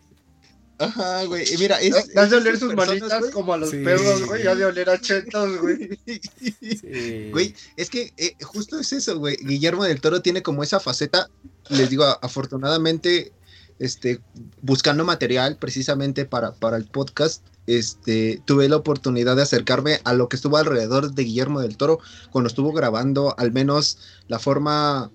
Ajá, 0.81 1.25
güey. 1.25 1.43
y 1.53 1.57
Mira, 1.57 1.79
es. 1.81 1.91
Ya 2.15 2.21
has 2.21 2.29
de 2.29 2.37
oler 2.37 2.57
sus 2.57 2.73
personas, 2.73 2.87
manitas 3.01 3.19
güey. 3.19 3.31
como 3.33 3.53
a 3.53 3.57
los 3.57 3.69
Sí. 3.69 3.83
perros, 3.83 4.25
güey. 4.25 4.43
Ya 4.43 4.55
de 4.55 4.63
oler 4.65 4.89
a 4.89 4.99
chetos, 4.99 5.57
güey. 5.61 5.99
Sí. 6.61 7.29
Güey, 7.31 7.53
es 7.75 7.89
que 7.89 8.13
eh, 8.17 8.35
justo 8.41 8.79
es 8.79 8.91
eso, 8.93 9.19
güey. 9.19 9.35
Guillermo 9.43 9.83
del 9.83 9.99
Toro 10.01 10.21
tiene 10.21 10.41
como 10.41 10.63
esa 10.63 10.79
faceta, 10.79 11.29
les 11.69 11.89
digo, 11.89 12.05
afortunadamente, 12.21 13.31
este, 13.79 14.21
buscando 14.61 15.05
material 15.05 15.57
precisamente 15.57 16.25
para, 16.25 16.53
para 16.53 16.77
el 16.77 16.85
podcast, 16.85 17.45
este, 17.67 18.41
tuve 18.45 18.67
la 18.69 18.77
oportunidad 18.77 19.35
de 19.35 19.43
acercarme 19.43 19.99
a 20.03 20.13
lo 20.13 20.29
que 20.29 20.35
estuvo 20.35 20.57
alrededor 20.57 21.13
de 21.13 21.23
Guillermo 21.23 21.61
del 21.61 21.77
Toro 21.77 21.99
cuando 22.31 22.47
estuvo 22.47 22.71
grabando 22.73 23.35
al 23.37 23.51
menos 23.51 23.99
la 24.27 24.39
forma, 24.39 25.11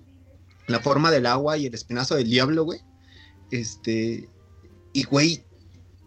la 0.67 0.79
forma 0.79 1.11
del 1.11 1.25
agua 1.25 1.57
y 1.57 1.65
el 1.65 1.73
espinazo 1.73 2.15
del 2.15 2.29
diablo, 2.29 2.63
güey. 2.63 2.81
Este, 3.51 4.29
y 4.93 5.03
güey, 5.03 5.43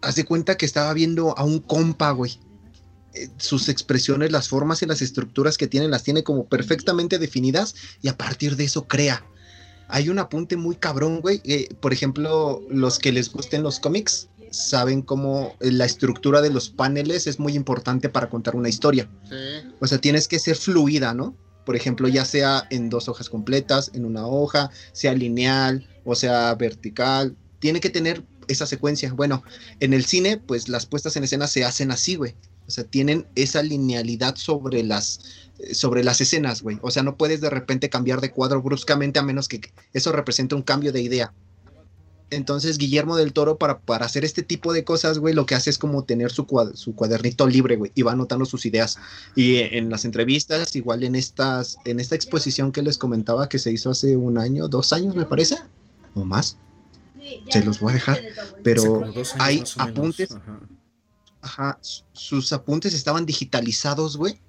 haz 0.01 0.15
de 0.15 0.25
cuenta 0.25 0.57
que 0.57 0.65
estaba 0.65 0.93
viendo 0.93 1.37
a 1.37 1.43
un 1.43 1.59
compa, 1.59 2.11
güey 2.11 2.39
eh, 3.13 3.27
sus 3.37 3.69
expresiones, 3.69 4.31
las 4.31 4.49
formas 4.49 4.83
y 4.83 4.85
las 4.85 5.01
estructuras 5.01 5.57
que 5.57 5.67
tienen, 5.67 5.89
las 5.89 6.03
tiene 6.03 6.23
como 6.23 6.47
perfectamente 6.47 7.17
definidas 7.17 7.73
y 8.03 8.07
a 8.07 8.17
partir 8.17 8.55
de 8.55 8.65
eso 8.65 8.87
crea. 8.87 9.25
Hay 9.89 10.09
un 10.09 10.19
apunte 10.19 10.55
muy 10.55 10.75
cabrón, 10.75 11.19
güey. 11.21 11.41
eh, 11.43 11.67
por 11.81 11.91
ejemplo, 11.93 12.61
los 12.69 12.99
que 12.99 13.11
les 13.11 13.31
gusten 13.31 13.63
los 13.63 13.79
cómics 13.79 14.29
saben 14.51 15.01
cómo 15.01 15.55
eh, 15.59 15.71
la 15.71 15.85
estructura 15.85 16.41
de 16.41 16.49
los 16.49 16.69
paneles 16.69 17.27
es 17.27 17.39
muy 17.39 17.55
importante 17.55 18.09
para 18.09 18.29
contar 18.29 18.55
una 18.55 18.69
historia. 18.69 19.09
Sí. 19.29 19.35
O 19.79 19.87
sea, 19.87 19.99
tienes 19.99 20.27
que 20.27 20.39
ser 20.39 20.55
fluida, 20.55 21.13
¿no? 21.13 21.35
Por 21.65 21.75
ejemplo, 21.75 22.07
ya 22.07 22.25
sea 22.25 22.65
en 22.71 22.89
dos 22.89 23.09
hojas 23.09 23.29
completas, 23.29 23.91
en 23.93 24.05
una 24.05 24.25
hoja, 24.25 24.71
sea 24.91 25.13
lineal 25.13 25.87
o 26.05 26.15
sea 26.15 26.55
vertical. 26.55 27.35
Tiene 27.59 27.79
que 27.79 27.89
tener 27.89 28.23
esa 28.47 28.65
secuencia. 28.65 29.13
Bueno, 29.13 29.43
en 29.79 29.93
el 29.93 30.05
cine, 30.05 30.37
pues 30.37 30.69
las 30.69 30.85
puestas 30.85 31.15
en 31.15 31.23
escena 31.23 31.47
se 31.47 31.63
hacen 31.63 31.91
así, 31.91 32.15
güey. 32.15 32.35
O 32.69 32.71
sea, 32.71 32.83
tienen 32.83 33.25
esa 33.33 33.63
linealidad 33.63 34.35
sobre 34.35 34.83
las, 34.83 35.21
eh, 35.57 35.73
sobre 35.73 36.03
las 36.03 36.21
escenas, 36.21 36.61
güey. 36.61 36.77
O 36.83 36.91
sea, 36.91 37.01
no 37.01 37.17
puedes 37.17 37.41
de 37.41 37.49
repente 37.49 37.89
cambiar 37.89 38.21
de 38.21 38.29
cuadro 38.31 38.61
bruscamente 38.61 39.17
a 39.17 39.23
menos 39.23 39.47
que 39.47 39.59
eso 39.91 40.11
represente 40.11 40.53
un 40.53 40.61
cambio 40.61 40.91
de 40.91 41.01
idea. 41.01 41.33
Entonces, 42.29 42.77
Guillermo 42.77 43.15
del 43.17 43.33
Toro, 43.33 43.57
para, 43.57 43.79
para 43.79 44.05
hacer 44.05 44.23
este 44.23 44.43
tipo 44.43 44.71
de 44.71 44.83
cosas, 44.83 45.17
güey, 45.17 45.33
lo 45.33 45.47
que 45.47 45.55
hace 45.55 45.71
es 45.71 45.79
como 45.79 46.03
tener 46.03 46.29
su, 46.29 46.45
cuad- 46.45 46.75
su 46.75 46.93
cuadernito 46.93 47.47
libre, 47.47 47.75
güey, 47.75 47.91
y 47.95 48.03
va 48.03 48.11
anotando 48.11 48.45
sus 48.45 48.67
ideas. 48.67 48.99
Y 49.35 49.55
eh, 49.55 49.79
en 49.79 49.89
las 49.89 50.05
entrevistas, 50.05 50.75
igual 50.75 51.03
en 51.03 51.15
estas, 51.15 51.77
en 51.85 51.99
esta 51.99 52.13
exposición 52.13 52.71
que 52.71 52.83
les 52.83 52.99
comentaba 52.99 53.49
que 53.49 53.57
se 53.57 53.71
hizo 53.71 53.89
hace 53.89 54.15
un 54.15 54.37
año, 54.37 54.67
dos 54.67 54.93
años, 54.93 55.15
me 55.15 55.25
parece, 55.25 55.55
o 56.13 56.23
más, 56.23 56.57
se 57.49 57.63
los 57.65 57.79
voy 57.79 57.91
a 57.91 57.93
dejar, 57.95 58.21
pero 58.63 58.83
hay 59.39 59.63
apuntes. 59.89 60.29
ajá. 60.31 60.59
Ajá, 61.41 61.77
su- 61.81 62.03
sus 62.13 62.53
apuntes 62.53 62.93
estaban 62.93 63.25
digitalizados, 63.25 64.17
güey. 64.17 64.39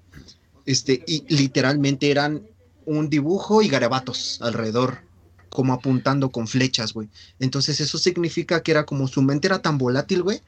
Este, 0.65 1.03
y 1.07 1.23
literalmente 1.33 2.11
eran 2.11 2.43
un 2.85 3.09
dibujo 3.09 3.61
y 3.61 3.67
garabatos 3.67 4.39
alrededor, 4.41 4.99
como 5.49 5.73
apuntando 5.73 6.29
con 6.31 6.47
flechas, 6.47 6.93
güey. 6.93 7.09
Entonces 7.39 7.79
eso 7.79 7.97
significa 7.97 8.61
que 8.61 8.71
era 8.71 8.85
como 8.85 9.07
su 9.07 9.21
mente 9.21 9.47
era 9.47 9.61
tan 9.61 9.77
volátil, 9.77 10.23
güey, 10.23 10.41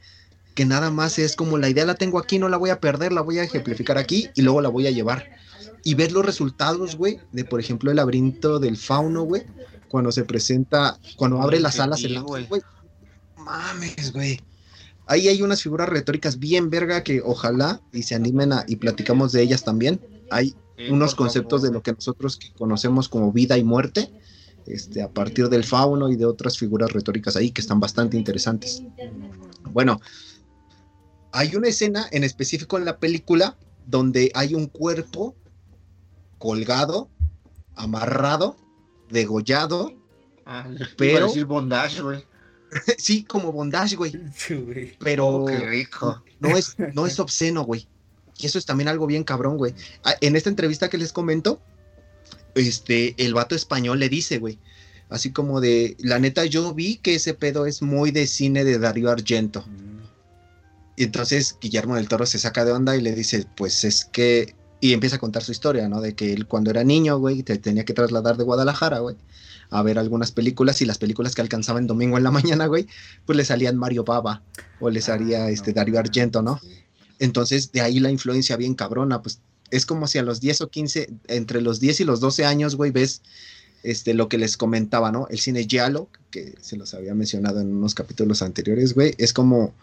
que 0.53 0.65
nada 0.65 0.91
más 0.91 1.17
es 1.17 1.35
como 1.35 1.57
la 1.57 1.69
idea 1.69 1.85
la 1.85 1.95
tengo 1.95 2.19
aquí, 2.19 2.37
no 2.39 2.47
la 2.49 2.57
voy 2.57 2.69
a 2.69 2.79
perder, 2.79 3.11
la 3.11 3.21
voy 3.21 3.39
a 3.39 3.43
ejemplificar 3.43 3.97
aquí 3.97 4.29
y 4.35 4.41
luego 4.41 4.61
la 4.61 4.69
voy 4.69 4.85
a 4.87 4.91
llevar. 4.91 5.29
Y 5.83 5.95
ver 5.95 6.11
los 6.11 6.25
resultados, 6.25 6.95
güey, 6.95 7.19
de 7.31 7.43
por 7.43 7.59
ejemplo 7.59 7.89
el 7.89 7.97
laberinto 7.97 8.59
del 8.59 8.77
fauno, 8.77 9.23
güey, 9.23 9.43
cuando 9.87 10.11
se 10.11 10.23
presenta, 10.25 10.99
cuando 11.17 11.41
abre 11.41 11.59
las 11.59 11.79
alas, 11.79 12.03
el 12.03 12.21
güey. 12.21 12.61
Mames, 13.35 14.13
güey. 14.13 14.39
Ahí 15.05 15.27
hay 15.27 15.41
unas 15.41 15.61
figuras 15.61 15.89
retóricas 15.89 16.39
bien 16.39 16.69
verga 16.69 17.03
que 17.03 17.21
ojalá 17.21 17.81
y 17.91 18.03
se 18.03 18.15
animen 18.15 18.53
a, 18.53 18.63
y 18.67 18.77
platicamos 18.77 19.31
de 19.31 19.41
ellas 19.41 19.63
también. 19.63 19.99
Hay 20.31 20.55
Sí, 20.77 20.89
unos 20.89 21.13
conceptos 21.13 21.61
favor. 21.61 21.69
de 21.69 21.73
lo 21.77 21.83
que 21.83 21.93
nosotros 21.93 22.37
que 22.37 22.51
conocemos 22.53 23.07
como 23.09 23.31
vida 23.31 23.57
y 23.57 23.63
muerte, 23.63 24.11
este, 24.65 25.01
a 25.03 25.09
partir 25.11 25.49
del 25.49 25.63
fauno 25.63 26.09
y 26.09 26.15
de 26.15 26.25
otras 26.25 26.57
figuras 26.57 26.91
retóricas 26.93 27.35
ahí 27.35 27.51
que 27.51 27.61
están 27.61 27.79
bastante 27.79 28.17
interesantes. 28.17 28.81
Bueno, 29.71 29.99
hay 31.31 31.55
una 31.55 31.67
escena 31.67 32.07
en 32.11 32.23
específico 32.23 32.77
en 32.77 32.85
la 32.85 32.97
película 32.97 33.55
donde 33.85 34.31
hay 34.33 34.55
un 34.55 34.67
cuerpo 34.67 35.35
colgado, 36.39 37.09
amarrado, 37.75 38.55
degollado, 39.09 39.91
Ah, 40.45 40.67
pero- 40.97 41.27
decir 41.27 41.45
bondage, 41.45 42.01
güey. 42.01 42.23
sí, 42.97 43.23
como 43.23 43.51
bondage, 43.51 43.95
güey, 43.95 44.13
Güey. 44.49 44.97
pero 44.99 45.27
Oh, 45.27 45.45
qué 45.45 45.57
rico. 45.57 46.23
no 46.39 46.57
es, 46.57 46.75
no 46.93 47.05
es 47.07 47.19
obsceno, 47.19 47.63
güey. 47.63 47.87
Y 48.37 48.47
eso 48.47 48.57
es 48.57 48.65
también 48.65 48.87
algo 48.87 49.05
bien 49.07 49.23
cabrón, 49.23 49.57
güey. 49.57 49.73
Ah, 50.03 50.15
En 50.21 50.35
esta 50.35 50.49
entrevista 50.49 50.89
que 50.89 50.97
les 50.97 51.13
comento, 51.13 51.61
este, 52.55 53.15
el 53.23 53.33
vato 53.33 53.55
español 53.55 53.99
le 53.99 54.09
dice, 54.09 54.37
güey, 54.39 54.59
así 55.09 55.31
como 55.31 55.61
de, 55.61 55.95
la 55.99 56.19
neta, 56.19 56.45
yo 56.45 56.73
vi 56.73 56.97
que 56.97 57.15
ese 57.15 57.33
pedo 57.33 57.65
es 57.65 57.81
muy 57.81 58.11
de 58.11 58.27
cine 58.27 58.63
de 58.63 58.79
Darío 58.79 59.09
Argento. 59.11 59.61
Mm, 59.67 60.01
Y 60.97 61.03
entonces 61.05 61.57
Guillermo 61.61 61.95
del 61.95 62.07
Toro 62.07 62.25
se 62.25 62.39
saca 62.39 62.65
de 62.65 62.71
onda 62.71 62.95
y 62.95 63.01
le 63.01 63.13
dice, 63.15 63.45
pues 63.55 63.83
es 63.83 64.05
que... 64.05 64.55
Y 64.81 64.91
empieza 64.93 65.15
a 65.15 65.19
contar 65.19 65.43
su 65.43 65.53
historia, 65.53 65.87
¿no? 65.87 66.01
De 66.01 66.13
que 66.13 66.33
él 66.33 66.45
cuando 66.45 66.69
era 66.69 66.83
niño, 66.83 67.17
güey, 67.17 67.41
te 67.41 67.57
tenía 67.57 67.85
que 67.85 67.93
trasladar 67.93 68.35
de 68.35 68.43
Guadalajara, 68.43 68.99
güey, 68.99 69.15
a 69.73 69.83
ver 69.83 69.97
algunas 69.97 70.31
películas 70.31 70.81
y 70.81 70.85
las 70.85 70.97
películas 70.97 71.35
que 71.35 71.41
alcanzaba 71.41 71.79
en 71.79 71.87
domingo 71.87 72.17
en 72.17 72.23
la 72.23 72.31
mañana, 72.39 72.67
güey, 72.67 72.87
pues 73.25 73.35
le 73.37 73.45
salían 73.45 73.77
Mario 73.77 74.03
Baba 74.03 74.41
o 74.79 74.89
le 74.89 75.01
salía 75.01 75.45
Ah, 75.45 75.49
este 75.49 75.71
no 75.71 75.75
Darío 75.75 75.95
mames. 75.95 76.09
Argento, 76.09 76.41
¿no? 76.41 76.59
Entonces 77.19 77.71
de 77.71 77.81
ahí 77.81 77.99
la 77.99 78.11
influencia 78.11 78.55
bien 78.57 78.75
cabrona, 78.75 79.21
pues 79.21 79.39
es 79.71 79.85
como 79.85 80.07
si 80.07 80.19
a 80.19 80.23
los 80.23 80.39
10 80.39 80.61
o 80.61 80.69
15, 80.69 81.09
entre 81.27 81.61
los 81.61 81.79
10 81.79 82.01
y 82.01 82.03
los 82.03 82.19
12 82.19 82.45
años, 82.45 82.75
güey, 82.75 82.91
ves 82.91 83.21
este, 83.81 84.13
lo 84.13 84.29
que 84.29 84.37
les 84.37 84.55
comentaba, 84.55 85.11
¿no? 85.11 85.27
El 85.29 85.39
cine 85.39 85.65
Giallo, 85.67 86.07
que 86.29 86.55
se 86.61 86.77
los 86.77 86.93
había 86.93 87.15
mencionado 87.15 87.59
en 87.59 87.75
unos 87.75 87.95
capítulos 87.95 88.41
anteriores, 88.41 88.93
güey, 88.93 89.15
es 89.17 89.33
como, 89.33 89.73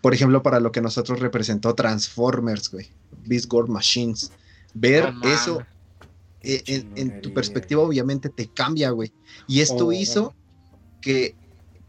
por 0.00 0.14
ejemplo, 0.14 0.42
para 0.42 0.60
lo 0.60 0.72
que 0.72 0.80
nosotros 0.80 1.20
representó 1.20 1.74
Transformers, 1.74 2.70
güey, 2.70 2.88
Beast 3.26 3.46
Gore 3.46 3.70
Machines. 3.70 4.30
Ver 4.72 5.12
eso 5.22 5.64
eh, 6.44 6.62
en, 6.66 6.92
en 6.96 7.22
tu 7.22 7.32
perspectiva 7.32 7.82
obviamente 7.82 8.28
te 8.28 8.48
cambia, 8.48 8.90
güey. 8.90 9.12
Y 9.48 9.60
esto 9.60 9.86
Oh. 9.86 9.92
hizo 9.92 10.34
que, 11.00 11.34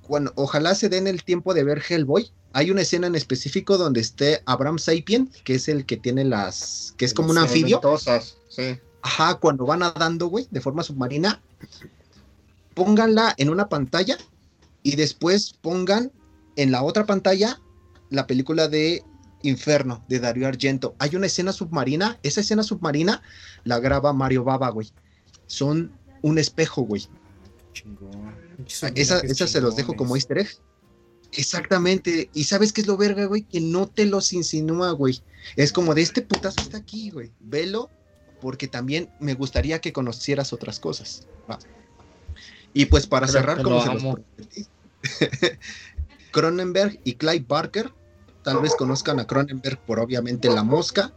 cuando, 0.01 0.31
ojalá 0.35 0.75
se 0.75 0.89
den 0.89 1.07
el 1.07 1.23
tiempo 1.23 1.53
de 1.53 1.63
ver 1.63 1.83
Hellboy. 1.87 2.31
Hay 2.53 2.71
una 2.71 2.81
escena 2.81 3.07
en 3.07 3.15
específico 3.15 3.77
donde 3.77 3.99
esté 3.99 4.41
Abraham 4.45 4.79
Sapien, 4.79 5.29
que 5.43 5.55
es 5.55 5.67
el 5.67 5.85
que 5.85 5.97
tiene 5.97 6.23
las, 6.23 6.93
que 6.97 7.03
es 7.05 7.13
como 7.13 7.31
un 7.31 7.37
anfibio. 7.37 7.81
Sí. 8.47 8.79
Ajá, 9.01 9.35
cuando 9.35 9.65
va 9.65 9.75
nadando, 9.77 10.27
güey, 10.27 10.47
de 10.51 10.61
forma 10.61 10.81
submarina, 10.81 11.41
pónganla 12.73 13.33
en 13.37 13.49
una 13.49 13.67
pantalla 13.67 14.17
y 14.83 14.95
después 14.95 15.53
pongan 15.61 16.11
en 16.55 16.71
la 16.71 16.81
otra 16.83 17.05
pantalla 17.05 17.59
la 18.09 18.25
película 18.27 18.67
de 18.67 19.03
Inferno 19.45 20.03
de 20.07 20.19
Darío 20.19 20.47
Argento. 20.47 20.95
Hay 20.99 21.15
una 21.15 21.27
escena 21.27 21.51
submarina, 21.51 22.19
esa 22.23 22.41
escena 22.41 22.63
submarina 22.63 23.21
la 23.63 23.79
graba 23.79 24.13
Mario 24.13 24.43
Baba, 24.43 24.69
güey. 24.69 24.91
Son 25.47 25.91
un 26.21 26.37
espejo, 26.37 26.81
güey. 26.81 27.07
Chingón. 27.73 28.35
Esa, 28.67 29.19
esa 29.19 29.47
se 29.47 29.61
los 29.61 29.75
dejo 29.75 29.95
como 29.95 30.15
easter 30.15 30.39
egg. 30.39 30.49
Exactamente. 31.33 32.29
Y 32.33 32.45
sabes 32.45 32.73
qué 32.73 32.81
es 32.81 32.87
lo 32.87 32.97
verga, 32.97 33.25
güey, 33.25 33.43
que 33.43 33.61
no 33.61 33.87
te 33.87 34.05
los 34.05 34.33
insinúa, 34.33 34.91
güey. 34.91 35.21
Es 35.55 35.71
como 35.71 35.93
de 35.93 36.01
este 36.01 36.21
putazo 36.21 36.61
está 36.61 36.77
aquí, 36.77 37.09
güey. 37.09 37.31
Velo, 37.39 37.89
porque 38.41 38.67
también 38.67 39.09
me 39.19 39.33
gustaría 39.33 39.81
que 39.81 39.93
conocieras 39.93 40.53
otras 40.53 40.79
cosas. 40.79 41.27
Va. 41.49 41.59
Y 42.73 42.85
pues 42.85 43.07
para 43.07 43.27
Pero 43.27 43.39
cerrar, 43.39 43.61
como 43.61 43.75
lo 43.77 43.83
se 43.83 43.93
los 43.93 44.19
Cronenberg 46.31 46.99
y 47.03 47.13
Clive 47.13 47.45
Barker, 47.47 47.93
tal 48.45 48.61
vez 48.61 48.75
conozcan 48.75 49.19
a 49.19 49.25
Cronenberg 49.25 49.79
por 49.85 49.99
obviamente 49.99 50.49
La 50.49 50.63
Mosca, 50.63 51.11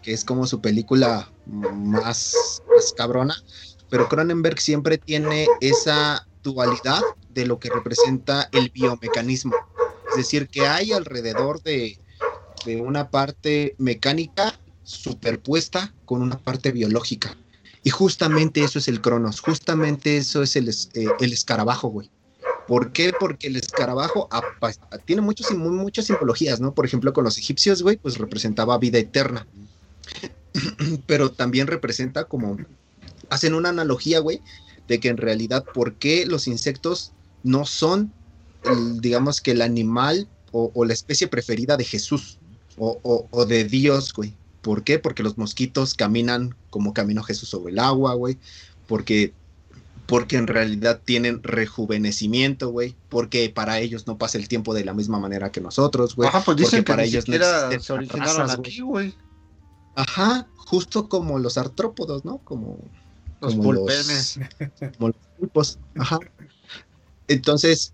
que 0.00 0.12
es 0.12 0.24
como 0.24 0.46
su 0.46 0.60
película 0.60 1.30
más, 1.44 2.62
más 2.72 2.94
cabrona, 2.96 3.34
pero 3.90 4.08
Cronenberg 4.08 4.60
siempre 4.60 4.96
tiene 4.96 5.48
esa 5.60 6.26
dualidad 6.44 7.02
de 7.30 7.46
lo 7.46 7.58
que 7.58 7.68
representa 7.68 8.48
el 8.52 8.70
biomecanismo. 8.70 9.56
Es 10.10 10.16
decir, 10.16 10.48
que 10.48 10.68
hay 10.68 10.92
alrededor 10.92 11.60
de, 11.62 11.98
de 12.64 12.80
una 12.80 13.10
parte 13.10 13.74
mecánica 13.78 14.58
superpuesta 14.84 15.92
con 16.04 16.22
una 16.22 16.38
parte 16.38 16.70
biológica. 16.70 17.36
Y 17.82 17.90
justamente 17.90 18.62
eso 18.62 18.78
es 18.78 18.86
el 18.86 19.00
Cronos, 19.00 19.40
justamente 19.40 20.16
eso 20.16 20.44
es 20.44 20.54
el, 20.54 20.68
eh, 20.68 21.08
el 21.18 21.32
escarabajo, 21.32 21.88
güey. 21.88 22.08
¿Por 22.68 22.92
qué? 22.92 23.12
Porque 23.18 23.46
el 23.46 23.56
escarabajo 23.56 24.28
tiene 25.06 25.22
muchos, 25.22 25.46
sim- 25.46 25.56
muchas 25.58 26.04
simbologías, 26.04 26.60
¿no? 26.60 26.74
Por 26.74 26.84
ejemplo, 26.84 27.14
con 27.14 27.24
los 27.24 27.38
egipcios, 27.38 27.82
güey, 27.82 27.96
pues 27.96 28.18
representaba 28.18 28.76
vida 28.78 28.98
eterna. 28.98 29.46
Pero 31.06 31.32
también 31.32 31.66
representa 31.66 32.24
como, 32.24 32.58
hacen 33.30 33.54
una 33.54 33.70
analogía, 33.70 34.18
güey, 34.20 34.42
de 34.86 35.00
que 35.00 35.08
en 35.08 35.16
realidad, 35.16 35.64
¿por 35.72 35.94
qué 35.94 36.26
los 36.26 36.46
insectos 36.46 37.12
no 37.42 37.64
son, 37.64 38.12
digamos 39.00 39.40
que 39.40 39.52
el 39.52 39.62
animal 39.62 40.28
o, 40.52 40.84
la 40.84 40.92
especie 40.92 41.26
preferida 41.26 41.76
de 41.78 41.84
Jesús 41.84 42.38
o- 42.76 43.28
o 43.30 43.46
de 43.46 43.64
Dios, 43.64 44.12
güey? 44.12 44.34
¿Por 44.60 44.84
qué? 44.84 44.98
Porque 44.98 45.22
los 45.22 45.38
mosquitos 45.38 45.94
caminan 45.94 46.54
como 46.68 46.92
caminó 46.92 47.22
Jesús 47.22 47.48
sobre 47.48 47.72
el 47.72 47.78
agua, 47.78 48.12
güey. 48.14 48.38
Porque 48.86 49.32
porque 50.08 50.38
en 50.38 50.46
realidad 50.46 51.02
tienen 51.04 51.42
rejuvenecimiento, 51.42 52.70
güey, 52.70 52.96
porque 53.10 53.50
para 53.50 53.78
ellos 53.78 54.06
no 54.06 54.16
pasa 54.16 54.38
el 54.38 54.48
tiempo 54.48 54.72
de 54.72 54.82
la 54.82 54.94
misma 54.94 55.20
manera 55.20 55.52
que 55.52 55.60
nosotros, 55.60 56.16
güey. 56.16 56.30
Ajá, 56.30 56.40
pues 56.40 56.56
dicen 56.56 56.82
porque 56.82 56.84
que 56.84 56.90
para 56.90 57.02
ni 57.02 57.08
ellos 57.08 57.28
no 57.28 57.34
siquiera 57.34 57.66
existen 57.66 57.82
se 57.82 57.92
originaron 57.92 58.36
razas, 58.38 58.58
aquí, 58.58 58.80
güey. 58.80 59.14
Ajá, 59.96 60.48
justo 60.56 61.10
como 61.10 61.38
los 61.38 61.58
artrópodos, 61.58 62.24
¿no? 62.24 62.38
Como 62.38 62.78
Los 63.42 63.52
como 63.54 63.64
pulpenes. 63.64 64.40
como 64.96 65.08
los 65.08 65.16
pulpos, 65.38 65.78
ajá. 65.98 66.18
Entonces, 67.28 67.92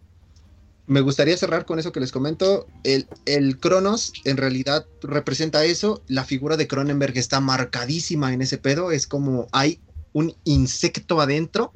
me 0.87 1.01
gustaría 1.01 1.37
cerrar 1.37 1.67
con 1.67 1.81
eso 1.81 1.91
que 1.91 1.99
les 1.99 2.13
comento. 2.13 2.69
El, 2.85 3.09
el 3.27 3.59
Cronos 3.59 4.13
en 4.25 4.37
realidad 4.37 4.87
representa 5.03 5.65
eso. 5.65 6.01
La 6.07 6.23
figura 6.23 6.57
de 6.57 6.69
Cronenberg 6.69 7.19
está 7.19 7.41
marcadísima 7.41 8.33
en 8.33 8.41
ese 8.41 8.57
pedo. 8.57 8.93
Es 8.93 9.09
como 9.09 9.49
hay 9.51 9.81
un 10.13 10.33
insecto 10.45 11.21
adentro 11.21 11.73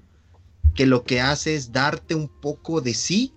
que 0.74 0.86
lo 0.86 1.04
que 1.04 1.20
hace 1.20 1.54
es 1.54 1.72
darte 1.72 2.14
un 2.14 2.28
poco 2.28 2.80
de 2.80 2.94
sí 2.94 3.32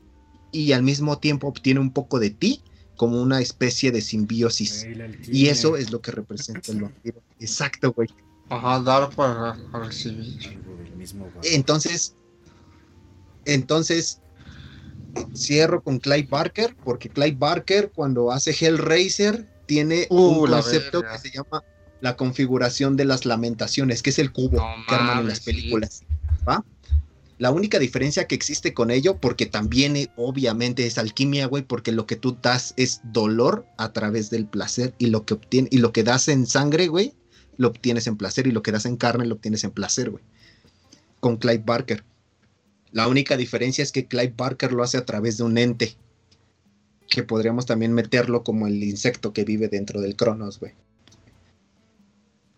y 0.52 0.74
al 0.74 0.84
mismo 0.84 1.18
tiempo 1.18 1.48
obtiene 1.48 1.80
un 1.80 1.92
poco 1.92 2.20
de 2.20 2.30
ti 2.30 2.62
como 2.96 3.22
una 3.22 3.42
especie 3.42 3.92
de 3.92 4.02
simbiosis. 4.02 4.86
Y 5.28 5.48
eso 5.48 5.76
es 5.76 5.92
lo 5.92 6.02
que 6.02 6.12
representa 6.12 6.72
el 6.72 6.82
vampiro. 6.84 7.22
Exacto, 7.40 7.94
güey. 7.94 8.10
Ajá, 8.50 8.80
dar 8.82 9.10
para 9.16 9.58
recibir. 9.74 10.38
Entonces, 11.44 12.16
entonces 13.46 14.22
cierro 15.36 15.82
con 15.82 16.00
Clive 16.00 16.28
Barker, 16.30 16.76
porque 16.84 17.10
Clive 17.10 17.38
Barker 17.38 17.92
cuando 17.94 18.32
hace 18.32 18.52
Hellraiser 18.52 19.48
tiene 19.66 20.06
Uh, 20.10 20.44
un 20.44 20.48
concepto 20.48 21.02
que 21.02 21.18
se 21.18 21.32
llama 21.32 21.64
la 22.02 22.16
configuración 22.16 22.98
de 22.98 23.06
las 23.06 23.26
lamentaciones, 23.26 24.02
que 24.02 24.10
es 24.10 24.20
el 24.20 24.32
cubo 24.32 24.58
No 24.58 24.86
que 24.88 24.96
arman 24.96 25.20
en 25.20 25.28
las 25.28 25.40
sí. 25.40 25.46
películas. 25.46 26.04
¿va? 26.48 26.64
La 27.42 27.50
única 27.50 27.80
diferencia 27.80 28.28
que 28.28 28.36
existe 28.36 28.76
con 28.76 28.92
ello, 28.92 29.18
porque 29.18 29.48
también 29.48 29.96
eh, 29.96 30.12
obviamente 30.16 30.86
es 30.86 31.00
alquimia, 31.00 31.48
güey, 31.48 31.64
porque 31.64 31.92
lo 31.92 32.06
que 32.06 32.16
tú 32.16 32.38
das 32.40 32.76
es 32.78 33.02
dolor 33.04 33.66
a 33.78 33.94
través 33.94 34.30
del 34.30 34.46
placer 34.46 34.94
y 35.00 35.08
lo 35.08 35.26
que 35.26 35.34
obtiene, 35.34 35.68
y 35.72 35.80
lo 35.80 35.92
que 35.92 36.04
das 36.04 36.28
en 36.28 36.46
sangre, 36.46 36.88
güey, 36.88 37.16
lo 37.58 37.70
obtienes 37.70 38.06
en 38.06 38.16
placer 38.16 38.46
y 38.46 38.52
lo 38.52 38.62
que 38.62 38.72
das 38.72 38.86
en 38.86 38.96
carne 38.96 39.26
lo 39.26 39.34
obtienes 39.34 39.64
en 39.64 39.72
placer, 39.72 40.12
güey. 40.12 40.24
Con 41.20 41.38
Clive 41.38 41.64
Barker. 41.66 42.04
La 42.92 43.08
única 43.08 43.36
diferencia 43.38 43.82
es 43.82 43.92
que 43.92 44.06
Clive 44.06 44.36
Barker 44.38 44.72
lo 44.72 44.84
hace 44.84 45.00
a 45.00 45.06
través 45.08 45.38
de 45.38 45.44
un 45.44 45.58
ente. 45.58 45.96
Que 47.10 47.24
podríamos 47.24 47.66
también 47.66 47.92
meterlo 47.92 48.44
como 48.44 48.68
el 48.68 48.84
insecto 48.84 49.34
que 49.34 49.46
vive 49.46 49.68
dentro 49.68 50.00
del 50.00 50.16
Cronos, 50.16 50.60
güey. 50.60 50.74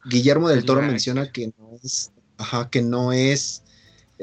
Guillermo 0.03 0.49
del 0.49 0.59
El 0.59 0.65
Toro 0.65 0.81
menciona 0.81 1.31
que 1.31 1.53
no 1.57 1.79
es. 1.81 2.11
Ajá, 2.37 2.69
que 2.69 2.81
no 2.81 3.13
es. 3.13 3.62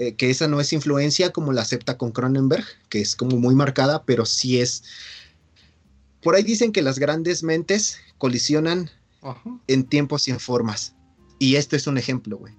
Eh, 0.00 0.14
que 0.14 0.30
esa 0.30 0.48
no 0.48 0.62
es 0.62 0.72
influencia 0.72 1.30
como 1.30 1.52
la 1.52 1.60
acepta 1.60 1.98
con 1.98 2.10
Cronenberg, 2.10 2.64
que 2.88 3.02
es 3.02 3.14
como 3.14 3.36
muy 3.36 3.54
marcada, 3.54 4.02
pero 4.06 4.24
sí 4.24 4.58
es. 4.58 4.82
Por 6.22 6.34
ahí 6.34 6.42
dicen 6.42 6.72
que 6.72 6.80
las 6.80 6.98
grandes 6.98 7.42
mentes 7.42 7.98
colisionan 8.16 8.90
Ajá. 9.20 9.60
en 9.66 9.84
tiempos 9.84 10.26
y 10.26 10.30
en 10.30 10.40
formas. 10.40 10.94
Y 11.38 11.56
este 11.56 11.76
es 11.76 11.86
un 11.86 11.98
ejemplo, 11.98 12.38
güey. 12.38 12.54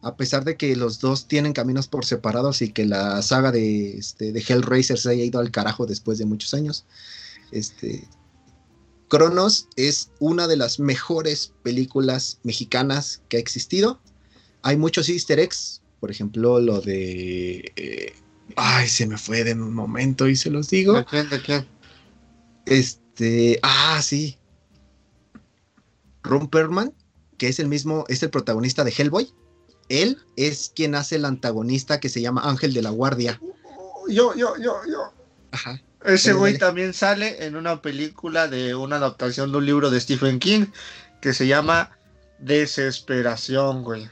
A 0.00 0.16
pesar 0.16 0.44
de 0.44 0.56
que 0.56 0.76
los 0.76 1.00
dos 1.00 1.26
tienen 1.26 1.54
caminos 1.54 1.88
por 1.88 2.04
separados 2.04 2.62
y 2.62 2.70
que 2.70 2.86
la 2.86 3.20
saga 3.20 3.50
de, 3.50 3.98
este, 3.98 4.30
de 4.30 4.38
Hellraiser 4.38 4.96
se 4.96 5.10
haya 5.10 5.24
ido 5.24 5.40
al 5.40 5.50
carajo 5.50 5.86
después 5.86 6.18
de 6.18 6.24
muchos 6.26 6.54
años, 6.54 6.86
este, 7.50 8.06
Cronos 9.08 9.66
es 9.74 10.10
una 10.20 10.46
de 10.46 10.56
las 10.56 10.78
mejores 10.78 11.52
películas 11.64 12.38
mexicanas 12.44 13.22
que 13.28 13.38
ha 13.38 13.40
existido. 13.40 13.98
Hay 14.62 14.76
muchos 14.76 15.08
easter 15.08 15.40
eggs, 15.40 15.82
por 16.00 16.10
ejemplo, 16.10 16.60
lo 16.60 16.80
de... 16.80 17.72
eh, 17.76 18.14
ay, 18.56 18.88
se 18.88 19.06
me 19.06 19.18
fue 19.18 19.44
de 19.44 19.52
un 19.52 19.74
momento 19.74 20.28
y 20.28 20.36
se 20.36 20.50
los 20.50 20.68
digo. 20.68 20.94
¿De 20.94 21.04
quién? 21.04 21.28
¿De 21.28 21.40
quién? 21.40 21.66
Este, 22.66 23.58
ah, 23.62 24.00
sí. 24.02 24.38
Ron 26.22 26.48
Perlman, 26.48 26.92
que 27.38 27.48
es 27.48 27.58
el 27.58 27.68
mismo, 27.68 28.04
es 28.08 28.22
el 28.22 28.30
protagonista 28.30 28.84
de 28.84 28.92
Hellboy. 28.96 29.32
Él 29.88 30.18
es 30.36 30.72
quien 30.74 30.94
hace 30.94 31.16
el 31.16 31.24
antagonista 31.24 32.00
que 32.00 32.08
se 32.08 32.20
llama 32.20 32.42
Ángel 32.42 32.74
de 32.74 32.82
la 32.82 32.90
Guardia. 32.90 33.40
Yo, 34.08 34.34
yo, 34.34 34.56
yo, 34.58 34.80
yo. 34.86 35.12
Ajá. 35.52 35.80
Ese 36.04 36.32
güey 36.34 36.58
también 36.58 36.92
sale 36.94 37.44
en 37.44 37.56
una 37.56 37.82
película 37.82 38.46
de 38.46 38.74
una 38.74 38.96
adaptación 38.96 39.50
de 39.50 39.58
un 39.58 39.66
libro 39.66 39.90
de 39.90 40.00
Stephen 40.00 40.38
King 40.38 40.66
que 41.20 41.32
se 41.32 41.46
llama 41.48 41.96
Desesperación, 42.38 43.82
güey. 43.82 44.08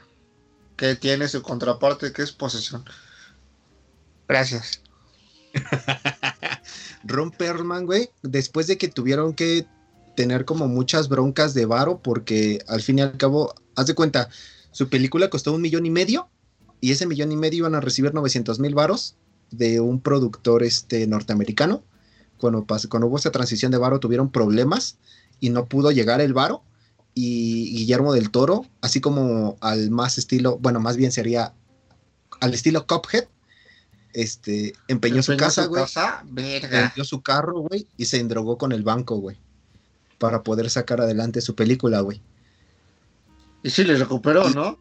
Que 0.75 0.95
tiene 0.95 1.27
su 1.27 1.41
contraparte 1.41 2.11
que 2.11 2.21
es 2.21 2.31
posesión. 2.31 2.83
Gracias. 4.27 4.81
Ron 7.03 7.31
Perlman, 7.31 7.85
güey, 7.85 8.09
después 8.23 8.67
de 8.67 8.77
que 8.77 8.87
tuvieron 8.87 9.33
que 9.33 9.65
tener 10.15 10.45
como 10.45 10.67
muchas 10.67 11.07
broncas 11.07 11.53
de 11.53 11.65
varo, 11.65 11.99
porque 11.99 12.59
al 12.67 12.81
fin 12.81 12.99
y 12.99 13.01
al 13.03 13.17
cabo, 13.17 13.53
haz 13.75 13.87
de 13.87 13.95
cuenta, 13.95 14.29
su 14.71 14.89
película 14.89 15.29
costó 15.29 15.53
un 15.53 15.61
millón 15.61 15.85
y 15.85 15.89
medio, 15.91 16.29
y 16.81 16.91
ese 16.91 17.05
millón 17.05 17.31
y 17.31 17.37
medio 17.37 17.59
iban 17.59 17.75
a 17.75 17.81
recibir 17.81 18.13
900 18.13 18.59
mil 18.59 18.75
varos 18.75 19.15
de 19.51 19.79
un 19.79 20.01
productor 20.01 20.63
este, 20.63 21.07
norteamericano. 21.07 21.83
Cuando, 22.37 22.65
pas- 22.65 22.87
cuando 22.89 23.07
hubo 23.07 23.17
esa 23.17 23.31
transición 23.31 23.71
de 23.71 23.77
varo, 23.77 23.99
tuvieron 23.99 24.29
problemas 24.31 24.97
y 25.39 25.49
no 25.51 25.65
pudo 25.65 25.91
llegar 25.91 26.19
el 26.21 26.33
varo. 26.33 26.63
Y 27.15 27.71
Guillermo 27.77 28.13
del 28.13 28.29
Toro, 28.29 28.65
así 28.81 28.99
como 29.01 29.57
al 29.61 29.89
más 29.89 30.17
estilo, 30.17 30.57
bueno, 30.59 30.79
más 30.79 30.97
bien 30.97 31.11
sería 31.11 31.53
al 32.41 32.53
estilo 32.53 32.85
Cuphead, 32.85 33.25
este, 34.13 34.73
empeñó 34.89 35.23
su 35.23 35.31
Empeñó 35.31 35.47
casa, 35.47 35.63
su 35.63 35.69
güey 35.69 35.81
casa, 35.83 36.23
verga. 36.25 36.81
vendió 36.81 37.03
su 37.05 37.21
carro, 37.21 37.61
güey, 37.61 37.87
y 37.97 38.05
se 38.05 38.19
endrogó 38.19 38.57
con 38.57 38.71
el 38.73 38.83
banco, 38.83 39.15
güey, 39.15 39.37
para 40.19 40.43
poder 40.43 40.69
sacar 40.69 40.99
adelante 41.01 41.39
su 41.41 41.55
película, 41.55 42.01
güey. 42.01 42.21
Y 43.63 43.69
sí, 43.69 43.83
le 43.85 43.95
recuperó, 43.97 44.49
Y- 44.49 44.53
¿no? 44.53 44.77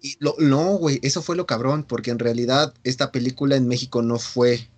Y 0.00 0.16
lo, 0.20 0.34
no, 0.38 0.76
güey, 0.78 1.00
eso 1.02 1.22
fue 1.22 1.36
lo 1.36 1.46
cabrón, 1.46 1.82
porque 1.84 2.10
en 2.10 2.18
realidad 2.18 2.72
esta 2.84 3.10
película 3.12 3.56
en 3.56 3.66
México 3.68 4.00
no 4.00 4.18
fue, 4.18 4.68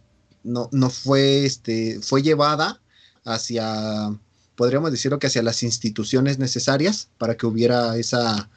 no, 0.42 0.68
no 0.72 0.88
fue, 0.90 1.44
este, 1.44 2.00
fue 2.00 2.22
llevada 2.22 2.80
hacia, 3.24 4.18
podríamos 4.61 4.91
decirlo 4.91 5.19
que 5.19 5.27
hacia 5.28 5.43
las 5.43 5.62
instituciones 5.62 6.39
necesarias 6.39 7.09
para 7.16 7.35
que 7.35 7.47
hubiera 7.47 7.97
esa, 7.97 8.51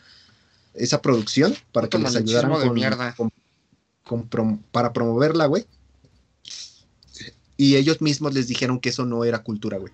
esa 0.73 1.01
producción, 1.01 1.55
para 1.71 1.87
que 1.87 1.97
les 2.03 2.13
ayudaran 2.27 2.49
con- 4.03 4.27
con- 4.27 4.57
para 4.73 4.91
promoverla, 4.91 5.45
güey. 5.45 5.65
Y 7.55 7.77
ellos 7.77 8.01
mismos 8.01 8.33
les 8.33 8.49
dijeron 8.49 8.81
que 8.81 8.89
eso 8.89 9.05
no 9.05 9.23
era 9.23 9.43
cultura, 9.43 9.77
güey. 9.77 9.93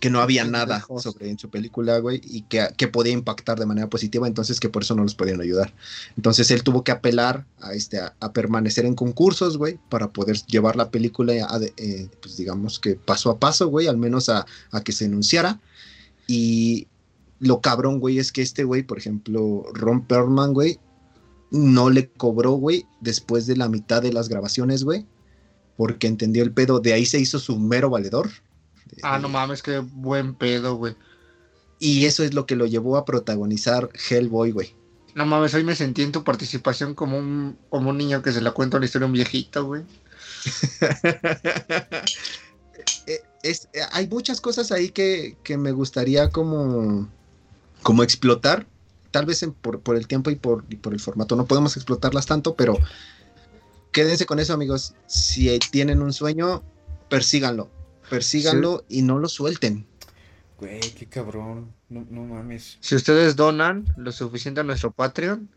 Que 0.00 0.10
no 0.10 0.20
había 0.20 0.44
nada 0.44 0.84
sobre 0.98 1.30
en 1.30 1.38
su 1.38 1.48
película, 1.48 1.98
güey, 1.98 2.20
y 2.22 2.42
que, 2.42 2.68
que 2.76 2.86
podía 2.86 3.12
impactar 3.12 3.58
de 3.58 3.66
manera 3.66 3.88
positiva, 3.88 4.26
entonces 4.26 4.60
que 4.60 4.68
por 4.68 4.82
eso 4.82 4.94
no 4.94 5.02
los 5.02 5.14
podían 5.14 5.40
ayudar. 5.40 5.72
Entonces 6.16 6.50
él 6.50 6.62
tuvo 6.62 6.84
que 6.84 6.92
apelar 6.92 7.46
a, 7.60 7.72
este, 7.72 7.98
a, 7.98 8.14
a 8.20 8.32
permanecer 8.32 8.84
en 8.84 8.94
concursos, 8.94 9.56
güey, 9.56 9.78
para 9.88 10.12
poder 10.12 10.36
llevar 10.46 10.76
la 10.76 10.90
película, 10.90 11.32
a, 11.48 11.60
eh, 11.78 12.08
pues 12.20 12.36
digamos 12.36 12.78
que 12.78 12.96
paso 12.96 13.30
a 13.30 13.38
paso, 13.38 13.68
güey, 13.68 13.86
al 13.86 13.96
menos 13.96 14.28
a, 14.28 14.44
a 14.70 14.82
que 14.82 14.92
se 14.92 15.06
enunciara. 15.06 15.60
Y 16.26 16.88
lo 17.38 17.60
cabrón, 17.60 18.00
güey, 18.00 18.18
es 18.18 18.32
que 18.32 18.42
este 18.42 18.64
güey, 18.64 18.82
por 18.82 18.98
ejemplo, 18.98 19.64
Ron 19.72 20.06
Perlman, 20.06 20.52
güey, 20.52 20.78
no 21.50 21.90
le 21.90 22.08
cobró, 22.10 22.52
güey, 22.52 22.86
después 23.00 23.46
de 23.46 23.56
la 23.56 23.68
mitad 23.68 24.02
de 24.02 24.12
las 24.12 24.28
grabaciones, 24.28 24.84
güey, 24.84 25.06
porque 25.76 26.06
entendió 26.06 26.42
el 26.42 26.52
pedo. 26.52 26.80
De 26.80 26.92
ahí 26.92 27.06
se 27.06 27.20
hizo 27.20 27.38
su 27.38 27.58
mero 27.58 27.90
valedor. 27.90 28.30
Ah, 29.02 29.18
no 29.18 29.28
mames, 29.28 29.62
qué 29.62 29.78
buen 29.78 30.34
pedo, 30.34 30.76
güey. 30.76 30.96
Y 31.78 32.06
eso 32.06 32.22
es 32.24 32.32
lo 32.34 32.46
que 32.46 32.56
lo 32.56 32.66
llevó 32.66 32.96
a 32.96 33.04
protagonizar 33.04 33.90
Hellboy, 34.08 34.50
güey. 34.52 34.74
No 35.14 35.26
mames, 35.26 35.54
hoy 35.54 35.64
me 35.64 35.74
sentí 35.74 36.02
en 36.02 36.12
tu 36.12 36.24
participación 36.24 36.94
como 36.94 37.18
un, 37.18 37.58
como 37.70 37.90
un 37.90 37.98
niño 37.98 38.22
que 38.22 38.32
se 38.32 38.40
la 38.40 38.52
cuenta 38.52 38.76
una 38.76 38.86
historia 38.86 39.04
a 39.04 39.08
un 39.08 39.12
viejito, 39.14 39.64
güey. 39.64 39.82
Eh, 43.06 43.20
es- 43.42 43.68
eh, 43.72 43.80
hay 43.92 44.08
muchas 44.08 44.40
cosas 44.40 44.72
ahí 44.72 44.90
que, 44.90 45.36
que 45.42 45.56
me 45.56 45.72
gustaría 45.72 46.30
como, 46.30 47.08
como 47.82 48.02
explotar. 48.02 48.66
Tal 49.10 49.26
vez 49.26 49.42
en- 49.42 49.52
por, 49.52 49.80
por 49.80 49.96
el 49.96 50.06
tiempo 50.06 50.30
y 50.30 50.36
por, 50.36 50.64
y 50.68 50.76
por 50.76 50.92
el 50.92 51.00
formato 51.00 51.36
no 51.36 51.46
podemos 51.46 51.76
explotarlas 51.76 52.26
tanto, 52.26 52.54
pero 52.54 52.76
quédense 53.92 54.26
con 54.26 54.40
eso, 54.40 54.52
amigos. 54.52 54.94
Si 55.06 55.56
tienen 55.70 56.02
un 56.02 56.12
sueño, 56.12 56.62
persíganlo. 57.08 57.70
Persíganlo 58.10 58.84
y 58.88 59.02
no 59.02 59.18
lo 59.18 59.28
suelten. 59.28 59.86
Güey, 60.58 60.80
qué 60.80 61.06
cabrón. 61.06 61.72
No, 61.88 62.06
no 62.10 62.24
mames. 62.24 62.78
Si 62.80 62.94
ustedes 62.94 63.36
donan 63.36 63.86
lo 63.96 64.12
suficiente 64.12 64.60
a 64.60 64.64
nuestro 64.64 64.90
Patreon, 64.90 65.48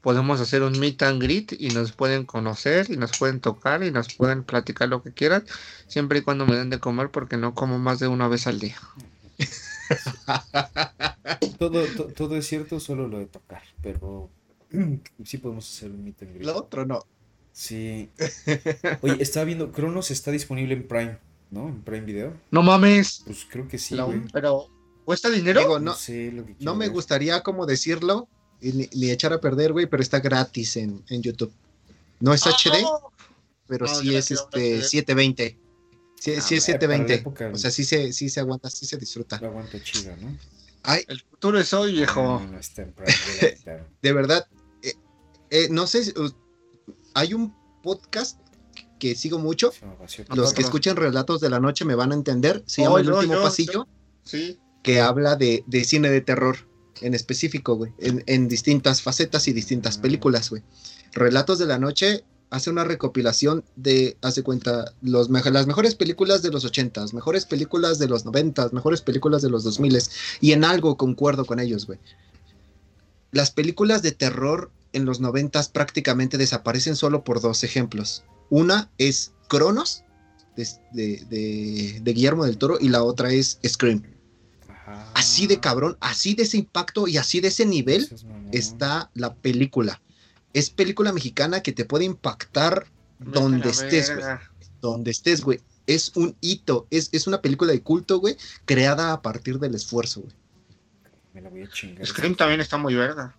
podemos 0.00 0.40
hacer 0.40 0.62
un 0.62 0.78
meet 0.78 1.02
and 1.02 1.22
greet 1.22 1.52
y 1.58 1.68
nos 1.70 1.92
pueden 1.92 2.24
conocer 2.24 2.86
y 2.90 2.96
nos 2.96 3.16
pueden 3.18 3.40
tocar 3.40 3.82
y 3.82 3.90
nos 3.90 4.14
pueden 4.14 4.44
platicar 4.44 4.88
lo 4.88 5.02
que 5.02 5.12
quieran, 5.12 5.44
siempre 5.88 6.20
y 6.20 6.22
cuando 6.22 6.46
me 6.46 6.56
den 6.56 6.70
de 6.70 6.78
comer 6.80 7.10
porque 7.10 7.36
no 7.36 7.54
como 7.54 7.78
más 7.78 7.98
de 7.98 8.08
una 8.08 8.28
vez 8.28 8.46
al 8.46 8.60
día. 8.60 8.76
Todo, 11.58 11.84
to- 11.96 12.06
todo 12.08 12.36
es 12.36 12.46
cierto, 12.46 12.80
solo 12.80 13.08
lo 13.08 13.18
de 13.18 13.26
tocar, 13.26 13.62
pero 13.82 14.30
sí 15.24 15.38
podemos 15.38 15.68
hacer 15.70 15.90
un 15.90 16.04
meet 16.04 16.22
and 16.22 16.34
greet. 16.34 16.46
Lo 16.46 16.56
otro 16.56 16.86
no. 16.86 17.04
Sí. 17.52 18.10
Oye, 19.00 19.22
estaba 19.22 19.44
viendo, 19.44 19.72
Cronos 19.72 20.10
está 20.10 20.30
disponible 20.30 20.74
en 20.74 20.86
Prime, 20.86 21.18
¿no? 21.50 21.68
En 21.68 21.82
Prime 21.82 22.04
Video. 22.04 22.32
No 22.50 22.62
mames, 22.62 23.22
Pues 23.24 23.46
creo 23.50 23.66
que 23.68 23.78
sí, 23.78 23.96
güey. 23.96 24.22
pero 24.32 24.68
¿cuesta 25.04 25.30
dinero? 25.30 25.60
Digo, 25.60 25.78
No, 25.78 25.92
no, 25.92 25.94
sé 25.96 26.32
lo 26.32 26.44
que 26.44 26.52
no 26.52 26.56
quiero 26.58 26.74
me 26.76 26.86
ver. 26.86 26.92
gustaría 26.94 27.42
como 27.42 27.66
decirlo 27.66 28.28
y 28.60 28.72
ni, 28.72 28.88
ni 28.94 29.10
echar 29.10 29.32
a 29.32 29.40
perder, 29.40 29.72
güey, 29.72 29.86
pero 29.86 30.02
está 30.02 30.20
gratis 30.20 30.76
en, 30.76 31.04
en 31.08 31.22
YouTube. 31.22 31.52
No 32.20 32.32
es 32.34 32.46
Ah, 32.46 32.50
HD, 32.50 32.84
pero 33.66 33.86
No, 33.86 33.94
sí 33.94 34.14
es 34.16 34.30
este 34.30 34.58
ver. 34.76 34.82
720. 34.84 35.58
Sí, 36.18 36.32
Ah, 36.36 36.40
sí 36.40 36.54
es 36.56 36.64
para 36.64 36.72
la 36.74 36.80
720. 36.80 37.14
época, 37.14 37.50
O 37.52 37.58
sea, 37.58 37.70
sí 37.70 37.84
se, 37.84 38.12
sí 38.12 38.28
se 38.30 38.40
aguanta, 38.40 38.70
sí 38.70 38.86
se 38.86 38.96
disfruta. 38.96 39.38
La 39.40 39.48
aguanta 39.48 39.82
chida, 39.82 40.16
¿no? 40.16 40.36
Ay, 40.82 41.04
El 41.08 41.20
futuro 41.20 41.58
es 41.58 41.72
hoy, 41.74 41.92
viejo. 41.92 42.22
No, 42.22 42.46
no 42.46 42.58
está 42.58 42.82
en 42.82 42.92
Prime, 42.92 43.12
ya 43.40 43.48
la 43.48 43.54
quitaron. 43.54 43.86
de 44.02 44.12
verdad, 44.12 44.46
eh, 44.82 44.94
eh, 45.50 45.68
no 45.70 45.86
sé, 45.86 46.04
si- 46.04 46.12
uh, 46.18 46.32
hay 47.14 47.34
un 47.34 47.54
podcast 47.82 48.40
que 48.98 49.14
sigo 49.14 49.38
mucho. 49.38 49.72
Llama. 49.80 49.96
Los 50.34 50.52
que 50.52 50.62
escuchen 50.62 50.96
relatos 50.96 51.40
de 51.40 51.50
la 51.50 51.60
noche 51.60 51.84
me 51.84 51.94
van 51.94 52.12
a 52.12 52.14
entender. 52.14 52.62
Se 52.66 52.82
llama 52.82 52.94
Oh, 52.94 52.98
El 52.98 53.06
yo, 53.06 53.16
último 53.16 53.34
yo, 53.34 53.42
pasillo, 53.42 53.88
Sí. 54.24 54.58
que 54.82 55.00
habla 55.00 55.36
de, 55.36 55.64
de 55.66 55.84
cine 55.84 56.10
de 56.10 56.20
terror 56.20 56.56
en 57.02 57.12
específico, 57.14 57.74
güey, 57.76 57.92
en, 57.98 58.22
en 58.26 58.48
distintas 58.48 59.02
facetas 59.02 59.48
y 59.48 59.52
distintas 59.52 59.98
Mm. 59.98 60.00
películas, 60.02 60.48
güey. 60.50 60.62
Relatos 61.12 61.58
de 61.58 61.66
la 61.66 61.78
noche 61.78 62.24
hace 62.48 62.70
una 62.70 62.84
recopilación 62.84 63.64
de, 63.74 64.16
hace 64.22 64.42
cuenta, 64.42 64.94
los 65.02 65.28
mejo- 65.28 65.50
las 65.50 65.66
mejores 65.66 65.94
películas 65.96 66.42
de 66.42 66.50
los 66.50 66.64
80s, 66.64 67.12
mejores 67.12 67.44
películas 67.44 67.98
de 67.98 68.06
los 68.08 68.24
90s, 68.24 68.72
mejores 68.72 69.02
películas 69.02 69.42
de 69.42 69.50
los 69.50 69.64
2000s, 69.64 70.10
y 70.40 70.52
en 70.52 70.64
algo 70.64 70.96
concuerdo 70.96 71.44
con 71.44 71.58
ellos, 71.60 71.86
güey. 71.86 71.98
Las 73.32 73.50
películas 73.50 74.02
de 74.02 74.12
terror 74.12 74.70
en 74.92 75.04
los 75.04 75.20
90s 75.20 75.68
prácticamente 75.70 76.38
desaparecen 76.38 76.96
solo 76.96 77.24
por 77.24 77.40
dos 77.40 77.64
ejemplos. 77.64 78.22
Una 78.50 78.90
es 78.98 79.32
Cronos, 79.48 80.02
de, 80.56 80.66
de- 80.92 81.24
de- 81.28 82.00
de 82.02 82.12
Guillermo 82.12 82.44
del 82.44 82.58
Toro, 82.58 82.78
y 82.80 82.88
la 82.88 83.02
otra 83.02 83.30
es 83.30 83.58
Scream. 83.66 84.02
Ajá. 84.68 85.10
Así 85.14 85.46
de 85.46 85.60
cabrón, 85.60 85.96
así 86.00 86.34
de 86.34 86.44
ese 86.44 86.56
impacto 86.56 87.06
y 87.08 87.16
así 87.18 87.40
de 87.40 87.48
ese 87.48 87.66
nivel 87.66 88.08
está 88.52 89.10
la 89.14 89.34
película. 89.34 90.00
Es 90.52 90.70
película 90.70 91.12
mexicana 91.12 91.62
que 91.62 91.72
te 91.72 91.84
puede 91.84 92.04
impactar 92.04 92.86
donde 93.18 93.58
Vete 93.58 93.70
estés, 93.98 94.14
güey. 94.14 94.26
Donde 94.80 95.10
estés, 95.10 95.40
güey. 95.42 95.60
Es 95.86 96.12
un 96.16 96.34
hito, 96.40 96.86
es, 96.90 97.10
es 97.12 97.26
una 97.26 97.40
película 97.42 97.72
de 97.72 97.82
culto, 97.82 98.18
güey, 98.18 98.36
creada 98.64 99.12
a 99.12 99.22
partir 99.22 99.58
del 99.58 99.74
esfuerzo, 99.74 100.22
güey. 100.22 100.34
Me 101.34 101.40
la 101.42 101.50
voy 101.50 101.62
a 101.62 101.68
chingar. 101.68 102.06
Scream 102.06 102.34
también 102.34 102.60
está 102.60 102.76
muy 102.78 102.94
verga. 102.94 103.36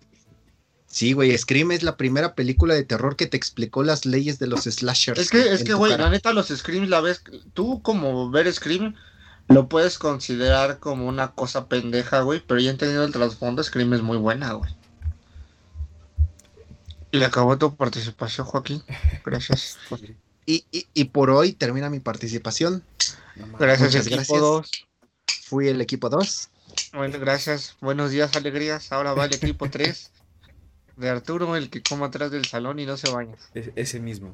Sí, 0.90 1.12
güey, 1.12 1.36
Scream 1.36 1.70
es 1.72 1.82
la 1.82 1.96
primera 1.98 2.34
película 2.34 2.72
de 2.74 2.82
terror 2.82 3.14
que 3.14 3.26
te 3.26 3.36
explicó 3.36 3.82
las 3.82 4.06
leyes 4.06 4.38
de 4.38 4.46
los 4.46 4.64
slashers. 4.64 5.20
Es 5.20 5.30
que, 5.30 5.52
es 5.52 5.62
que, 5.62 5.74
güey, 5.74 5.92
cara. 5.92 6.04
la 6.04 6.10
neta, 6.10 6.32
los 6.32 6.48
Screams 6.48 6.88
la 6.88 7.00
ves. 7.02 7.22
Tú, 7.52 7.82
como 7.82 8.30
ver 8.30 8.50
Scream, 8.52 8.94
lo 9.48 9.68
puedes 9.68 9.98
considerar 9.98 10.78
como 10.78 11.06
una 11.06 11.32
cosa 11.32 11.68
pendeja, 11.68 12.22
güey. 12.22 12.42
Pero 12.46 12.58
ya 12.60 12.70
entendiendo 12.70 13.04
el 13.04 13.12
trasfondo, 13.12 13.62
Scream 13.62 13.92
es 13.92 14.00
muy 14.02 14.16
buena, 14.16 14.52
güey. 14.54 14.74
Y 17.10 17.18
le 17.18 17.24
acabó 17.26 17.56
tu 17.58 17.74
participación, 17.76 18.46
Joaquín. 18.46 18.82
Gracias. 19.24 19.78
Y, 20.50 20.64
y- 20.72 20.86
y 20.94 21.04
por 21.04 21.28
hoy 21.28 21.52
termina 21.52 21.90
mi 21.90 22.00
participación. 22.00 22.82
Gracias, 23.58 23.88
Muchas 23.92 24.06
equipo 24.06 24.16
gracias. 24.16 24.40
2. 24.40 24.70
Fui 25.42 25.68
el 25.68 25.82
equipo 25.82 26.08
2. 26.08 26.48
Bueno, 26.94 27.18
gracias. 27.20 27.76
Buenos 27.82 28.12
días, 28.12 28.34
alegrías. 28.34 28.90
Ahora 28.90 29.12
va 29.12 29.26
el 29.26 29.34
equipo 29.34 29.68
3 29.68 30.10
de 30.98 31.08
Arturo, 31.08 31.56
el 31.56 31.70
que 31.70 31.82
coma 31.82 32.06
atrás 32.06 32.30
del 32.30 32.44
salón 32.44 32.78
y 32.78 32.86
no 32.86 32.96
se 32.96 33.10
baña. 33.10 33.36
Es- 33.54 33.70
ese 33.76 34.00
mismo. 34.00 34.32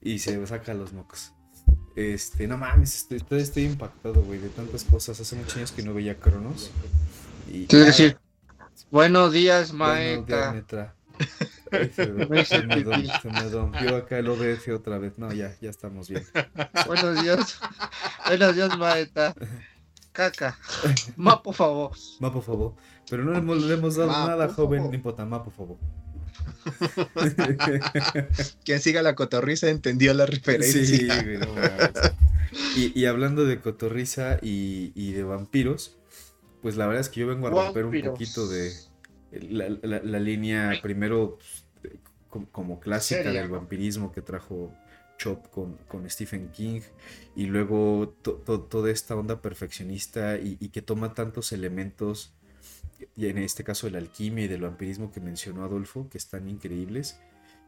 Y 0.00 0.18
se 0.18 0.44
saca 0.46 0.74
los 0.74 0.92
mocos. 0.92 1.32
Este, 1.94 2.48
no 2.48 2.56
mames, 2.58 2.96
estoy, 2.96 3.18
estoy, 3.18 3.40
estoy 3.42 3.64
impactado, 3.64 4.22
güey, 4.22 4.38
de 4.40 4.48
tantas 4.48 4.82
cosas. 4.84 5.20
Hace 5.20 5.36
muchos 5.36 5.56
años 5.56 5.72
que 5.72 5.82
no 5.82 5.94
veía 5.94 6.18
Cronos. 6.18 6.70
Y, 7.50 7.66
Quiero 7.66 7.84
decir, 7.84 8.18
buenos 8.90 9.32
días, 9.32 9.72
maeta. 9.72 10.54
dom- 10.54 10.92
pipí. 11.70 12.44
se 12.44 12.62
me 13.30 13.48
rompió 13.50 13.96
acá 13.96 14.18
el 14.18 14.28
OBF 14.28 14.68
otra 14.74 14.98
vez. 14.98 15.18
No, 15.18 15.32
ya, 15.32 15.54
ya 15.60 15.70
estamos 15.70 16.08
bien. 16.08 16.24
Buenos 16.86 17.22
días. 17.22 17.60
Buenos 18.26 18.54
días, 18.56 18.76
maeta. 18.78 19.34
Caca. 20.12 20.58
Ma, 21.16 21.42
por 21.42 21.54
favor. 21.54 21.92
Ma, 22.20 22.32
por 22.32 22.42
favor. 22.42 22.74
Pero 23.10 23.24
no 23.24 23.32
le 23.32 23.38
hemos, 23.38 23.62
le 23.62 23.74
hemos 23.74 23.96
dado 23.96 24.10
Ma, 24.10 24.26
nada, 24.28 24.48
joven. 24.48 24.92
importa, 24.94 25.26
ma, 25.26 25.44
por 25.44 25.52
favor. 25.52 25.76
Quien 28.64 28.80
siga 28.80 29.02
la 29.02 29.14
cotorriza 29.14 29.68
entendió 29.68 30.14
la 30.14 30.26
referencia. 30.26 30.84
Sí, 30.84 31.06
güey, 31.24 31.38
no 31.38 31.48
mames. 31.54 31.90
y, 32.76 32.98
y 32.98 33.06
hablando 33.06 33.44
de 33.44 33.60
cotorriza 33.60 34.38
y, 34.42 34.92
y 34.94 35.12
de 35.12 35.24
vampiros, 35.24 35.96
pues 36.62 36.76
la 36.76 36.86
verdad 36.86 37.00
es 37.00 37.08
que 37.08 37.20
yo 37.20 37.26
vengo 37.26 37.48
a 37.48 37.50
romper 37.50 37.86
un 37.86 38.00
poquito 38.02 38.48
de 38.48 38.72
la, 39.32 39.68
la- 39.82 40.02
la 40.02 40.20
línea 40.20 40.78
primero 40.82 41.38
pues, 41.80 41.94
como, 42.28 42.46
como 42.50 42.80
clásica 42.80 43.32
del 43.32 43.48
vampirismo 43.48 44.12
que 44.12 44.22
trajo 44.22 44.72
Chop 45.18 45.48
con, 45.50 45.76
con 45.88 46.08
Stephen 46.08 46.48
King 46.50 46.80
y 47.36 47.46
luego 47.46 48.16
to- 48.22 48.42
to- 48.44 48.60
toda 48.62 48.90
esta 48.90 49.14
onda 49.16 49.40
perfeccionista 49.42 50.38
y, 50.38 50.56
y 50.60 50.68
que 50.70 50.82
toma 50.82 51.14
tantos 51.14 51.52
elementos 51.52 52.32
y 53.16 53.26
en 53.26 53.38
este 53.38 53.64
caso 53.64 53.86
de 53.86 53.92
la 53.92 53.98
alquimia 53.98 54.44
y 54.44 54.48
del 54.48 54.62
vampirismo 54.62 55.10
que 55.12 55.20
mencionó 55.20 55.64
Adolfo 55.64 56.08
que 56.10 56.18
están 56.18 56.48
increíbles 56.48 57.18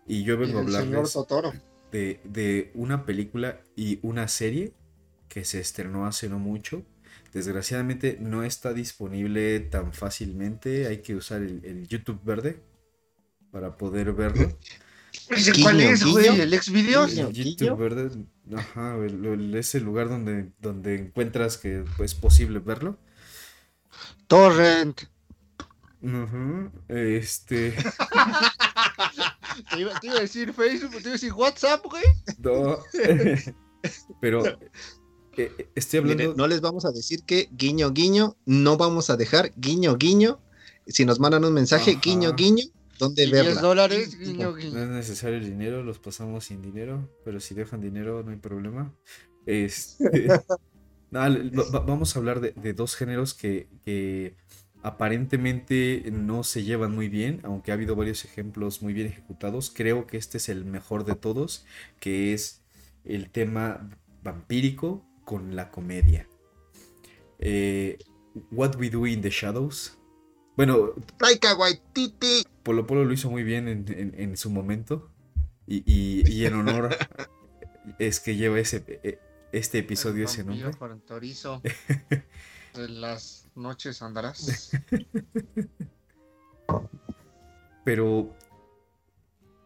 y 0.07 0.25
yo 0.25 0.37
vengo 0.37 0.59
a 0.59 0.63
hablarles 0.79 1.13
de, 1.93 2.21
de 2.25 2.71
una 2.75 3.07
película 3.07 3.61
y 3.77 3.99
una 4.03 4.29
serie 4.29 4.73
que 5.29 5.45
se 5.45 5.61
estrenó 5.61 6.07
hace 6.07 6.29
no 6.29 6.39
mucho. 6.39 6.83
Desgraciadamente 7.33 8.19
no 8.21 8.45
está 8.45 8.73
disponible 8.73 9.59
tan 9.61 9.93
fácilmente. 9.93 10.87
Hay 10.87 10.99
que 10.99 11.15
usar 11.17 11.43
el, 11.43 11.65
el 11.65 11.89
YouTube 11.89 12.21
verde 12.25 12.61
para 13.51 13.77
poder 13.77 14.13
verlo. 14.13 14.57
¿Ese 15.31 15.53
Guiño, 15.53 15.65
cuál 15.65 15.81
es, 15.81 16.05
güey? 16.05 16.27
¿El 16.41 16.55
ex. 16.55 17.29
El 17.29 17.33
YouTube 17.33 17.79
verde, 17.79 18.11
ajá, 18.57 18.97
el- 18.97 19.25
el- 19.25 19.55
es 19.55 19.75
el 19.75 19.85
lugar 19.85 20.09
donde, 20.09 20.51
donde 20.61 20.97
encuentras 20.97 21.57
que 21.57 21.85
es 22.03 22.15
posible 22.15 22.59
verlo. 22.59 22.99
Torrent. 24.27 25.03
Este, 26.89 27.75
Te 29.71 29.81
iba, 29.81 29.99
te 30.01 30.07
iba 30.09 30.17
a 30.17 30.21
decir 30.21 30.53
Facebook, 30.53 30.91
te 30.93 31.01
iba 31.01 31.11
a 31.11 31.13
decir 31.13 31.33
WhatsApp, 31.33 31.85
güey. 31.85 32.05
no. 32.39 32.79
Pero 34.21 34.47
eh, 34.47 34.57
eh, 35.37 35.71
estoy 35.75 35.99
hablando. 35.99 36.23
Miren, 36.23 36.37
no 36.37 36.47
les 36.47 36.61
vamos 36.61 36.85
a 36.85 36.91
decir 36.91 37.23
que 37.25 37.49
guiño, 37.53 37.93
guiño, 37.93 38.37
no 38.47 38.77
vamos 38.77 39.11
a 39.11 39.17
dejar 39.17 39.53
guiño, 39.57 39.97
guiño. 39.97 40.41
Si 40.87 41.05
nos 41.05 41.21
mandan 41.21 41.45
un 41.45 41.53
mensaje, 41.53 41.93
Ajá. 41.93 42.01
guiño, 42.03 42.35
guiño, 42.35 42.65
¿dónde 42.99 43.27
verla? 43.27 43.51
10 43.51 43.61
dólares, 43.61 44.19
guiño, 44.19 44.53
No 44.53 44.83
es 44.83 44.89
necesario 44.89 45.39
el 45.39 45.45
dinero, 45.45 45.83
los 45.83 45.99
pasamos 45.99 46.47
sin 46.47 46.63
dinero, 46.63 47.11
pero 47.25 47.41
si 47.41 47.55
dejan 47.55 47.81
dinero 47.81 48.23
no 48.23 48.31
hay 48.31 48.39
problema. 48.39 48.95
Este, 49.47 50.29
nada, 51.11 51.39
vamos 51.87 52.17
a 52.17 52.19
hablar 52.19 52.41
de, 52.41 52.53
de 52.53 52.73
dos 52.73 52.97
géneros 52.97 53.35
que, 53.35 53.69
que 53.85 54.37
aparentemente 54.85 56.05
no 56.13 56.45
se 56.45 56.63
llevan 56.63 56.95
muy 56.95 57.09
bien, 57.09 57.41
aunque 57.43 57.71
ha 57.71 57.75
habido 57.75 57.97
varios 57.97 58.25
ejemplos 58.25 58.83
muy 58.83 58.93
bien 58.93 59.07
ejecutados. 59.09 59.73
Creo 59.75 60.07
que 60.07 60.17
este 60.17 60.39
es 60.39 60.49
el 60.49 60.65
mejor 60.65 61.05
de 61.05 61.15
todos, 61.17 61.65
que 62.01 62.33
es 62.33 62.63
el 63.05 63.31
tema 63.31 63.89
vampírico 64.23 65.05
con 65.25 65.57
la 65.57 65.71
comedia. 65.71 66.29
Eh, 67.39 67.99
What 68.51 68.77
We 68.77 68.91
Do 68.91 69.07
in 69.07 69.21
the 69.23 69.31
Shadows. 69.31 69.99
Bueno, 70.57 70.91
Taika 71.19 71.57
Waititi. 71.57 72.45
Polo 72.63 72.87
Polo 72.87 73.05
lo 73.05 73.13
hizo 73.13 73.31
muy 73.31 73.43
bien 73.43 73.69
en, 73.69 73.85
en- 73.89 74.15
en 74.21 74.37
su 74.37 74.51
momento. 74.51 75.11
Y, 75.67 75.83
y- 75.91 76.31
y 76.31 76.45
en 76.47 76.55
honor 76.55 76.91
es 77.99 78.21
que 78.21 78.37
lleva 78.37 78.59
ese, 78.61 78.85
e- 79.03 79.19
este 79.53 79.79
episodio 79.79 80.27
ese 80.27 80.45
nombre. 80.45 80.73
fronterizo. 80.75 81.63
De 82.75 82.89
las 82.89 83.44
noches 83.57 84.03
andarás. 84.03 84.71
Pero 87.85 88.35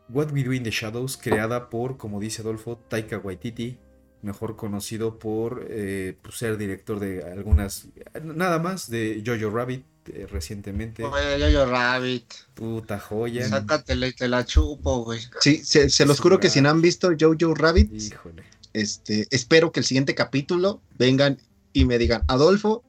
What 0.09 0.33
We 0.33 0.43
Do 0.43 0.53
in 0.53 0.63
the 0.65 0.71
Shadows, 0.71 1.17
creada 1.17 1.71
por, 1.71 1.97
como 1.97 2.21
dice 2.21 2.43
Adolfo, 2.43 2.77
Taika 2.89 3.19
Waititi, 3.19 3.79
mejor 4.23 4.57
conocido 4.57 5.19
por 5.19 5.67
eh, 5.69 6.17
pues, 6.23 6.37
ser 6.37 6.57
director 6.57 6.99
de 6.99 7.23
algunas, 7.23 7.89
nada 8.23 8.59
más, 8.59 8.91
de 8.91 9.23
Jojo 9.25 9.51
Rabbit 9.51 9.85
eh, 10.07 10.27
recientemente. 10.27 11.05
Oye, 11.05 11.53
yo, 11.53 11.67
Rabbit. 11.67 12.25
Puta 12.55 12.99
joya. 12.99 13.49
Sácatela 13.49 14.09
y 14.09 14.13
te 14.13 14.29
la 14.29 14.45
chupo, 14.45 15.05
güey. 15.05 15.21
Sí, 15.41 15.59
se, 15.65 15.91
se 15.91 16.07
los 16.07 16.21
juro 16.21 16.41
que 16.41 16.51
si 16.51 16.61
no 16.61 16.71
han 16.71 16.81
visto 16.81 17.11
Jojo 17.19 17.55
Rabbit, 17.55 17.93
Híjole. 17.93 18.45
este, 18.73 19.27
espero 19.31 19.71
que 19.71 19.81
el 19.81 19.87
siguiente 19.87 20.15
capítulo 20.15 20.81
vengan 20.99 21.39
y 21.73 21.85
me 21.85 21.99
digan, 21.99 22.25
Adolfo, 22.27 22.83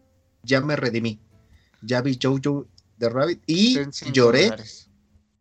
ya 0.44 0.61
me 0.61 0.76
redimí. 0.76 1.20
Ya 1.82 2.02
vi 2.02 2.18
Jojo 2.22 2.68
de 2.98 3.10
Rabbit 3.10 3.41
y 3.45 3.80
lloré 4.11 4.44
dólares. 4.45 4.90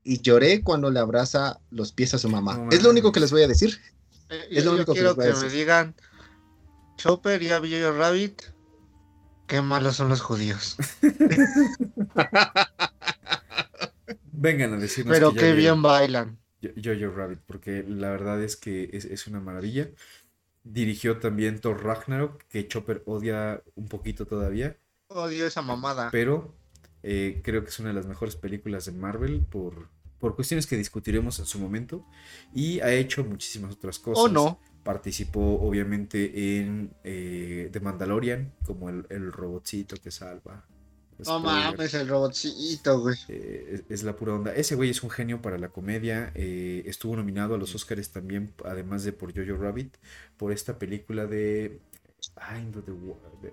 y 0.05 0.21
lloré 0.21 0.63
cuando 0.63 0.91
le 0.91 1.01
abraza 1.01 1.61
los 1.71 1.93
pies 1.93 2.15
a 2.15 2.19
su 2.19 2.29
mamá. 2.29 2.57
No 2.57 2.71
es 2.71 2.83
lo 2.83 2.91
único 2.91 3.11
que 3.13 3.21
les 3.21 3.31
voy 3.33 3.43
a 3.43 3.49
decir. 3.49 3.79
Eh, 4.31 4.47
Es 4.51 4.65
yo- 4.65 4.71
lo 4.71 4.71
yo 4.71 4.77
único 4.77 4.93
que 4.93 5.01
quiero 5.01 5.09
les 5.11 5.17
voy 5.17 5.25
que, 5.27 5.31
a 5.33 5.35
me 5.37 5.43
decir. 5.45 5.59
digan, 5.59 5.95
Chopper 6.97 7.43
y 7.43 7.49
Jojo 7.49 7.93
Rabbit, 7.99 8.43
qué 9.47 9.61
malos 9.63 9.97
son 9.97 10.09
los 10.09 10.21
judíos. 10.21 10.77
Vengan 14.33 14.75
a 14.75 14.77
decirnos 14.77 15.13
Pero 15.17 15.31
que 15.31 15.37
ya 15.37 15.41
qué 15.43 15.53
bien 15.55 15.83
bailan. 15.83 16.39
Jo- 16.63 16.71
Jojo 16.83 17.15
Rabbit, 17.17 17.41
porque 17.47 17.85
la 17.87 18.11
verdad 18.11 18.43
es 18.43 18.57
que 18.57 18.91
es, 18.93 19.05
es 19.05 19.27
una 19.27 19.41
maravilla. 19.41 19.89
Dirigió 20.65 21.19
también 21.19 21.61
Thor 21.61 21.83
Ragnarok, 21.85 22.43
que 22.49 22.69
Chopper 22.69 23.03
odia 23.07 23.63
un 23.75 23.89
poquito 23.89 24.27
todavía, 24.27 24.77
Odio 25.09 25.47
esa 25.47 25.63
mamada. 25.63 26.11
pero 26.11 26.55
eh, 27.03 27.41
creo 27.43 27.63
que 27.63 27.71
es 27.71 27.79
una 27.79 27.89
de 27.89 27.95
las 27.95 28.07
mejores 28.07 28.37
películas 28.37 28.85
de 28.85 28.93
Marvel 28.93 29.41
por, 29.41 29.89
por 30.19 30.35
cuestiones 30.37 30.67
que 30.67 30.77
discutiremos 30.77 31.39
en 31.39 31.47
su 31.47 31.59
momento. 31.59 32.05
Y 32.55 32.81
ha 32.81 32.93
hecho 32.93 33.25
muchísimas 33.25 33.73
otras 33.75 33.99
cosas. 33.99 34.25
¿O 34.25 34.29
no? 34.29 34.61
Participó 34.85 35.61
obviamente 35.61 36.59
en 36.59 36.95
eh, 37.05 37.69
The 37.73 37.81
Mandalorian, 37.81 38.53
como 38.67 38.89
el, 38.91 39.07
el 39.11 39.33
robotcito 39.33 39.97
que 39.97 40.11
salva. 40.11 40.65
No 41.27 41.41
mames, 41.41 41.95
el 41.95 42.07
robotcito, 42.09 43.01
güey. 43.01 43.17
Eh, 43.29 43.71
es, 43.73 43.85
es 43.89 44.03
la 44.05 44.15
pura 44.15 44.35
onda. 44.35 44.55
Ese 44.55 44.77
güey 44.77 44.91
es 44.91 45.03
un 45.03 45.11
genio 45.11 45.43
para 45.43 45.59
la 45.59 45.71
comedia. 45.71 46.33
eh, 46.35 46.85
estuvo 46.87 47.17
nominado 47.17 47.55
a 47.55 47.59
los 47.59 47.75
Oscars 47.75 48.11
también, 48.11 48.53
además 48.65 49.05
de 49.05 49.13
por 49.13 49.35
Jojo 49.35 49.61
Rabbit, 49.61 49.97
por 50.37 50.53
esta 50.53 50.79
película 50.79 51.27
de, 51.27 51.81
ay, 52.37 52.71
no, 52.73 52.83
de 52.83 52.93
de 52.93 53.53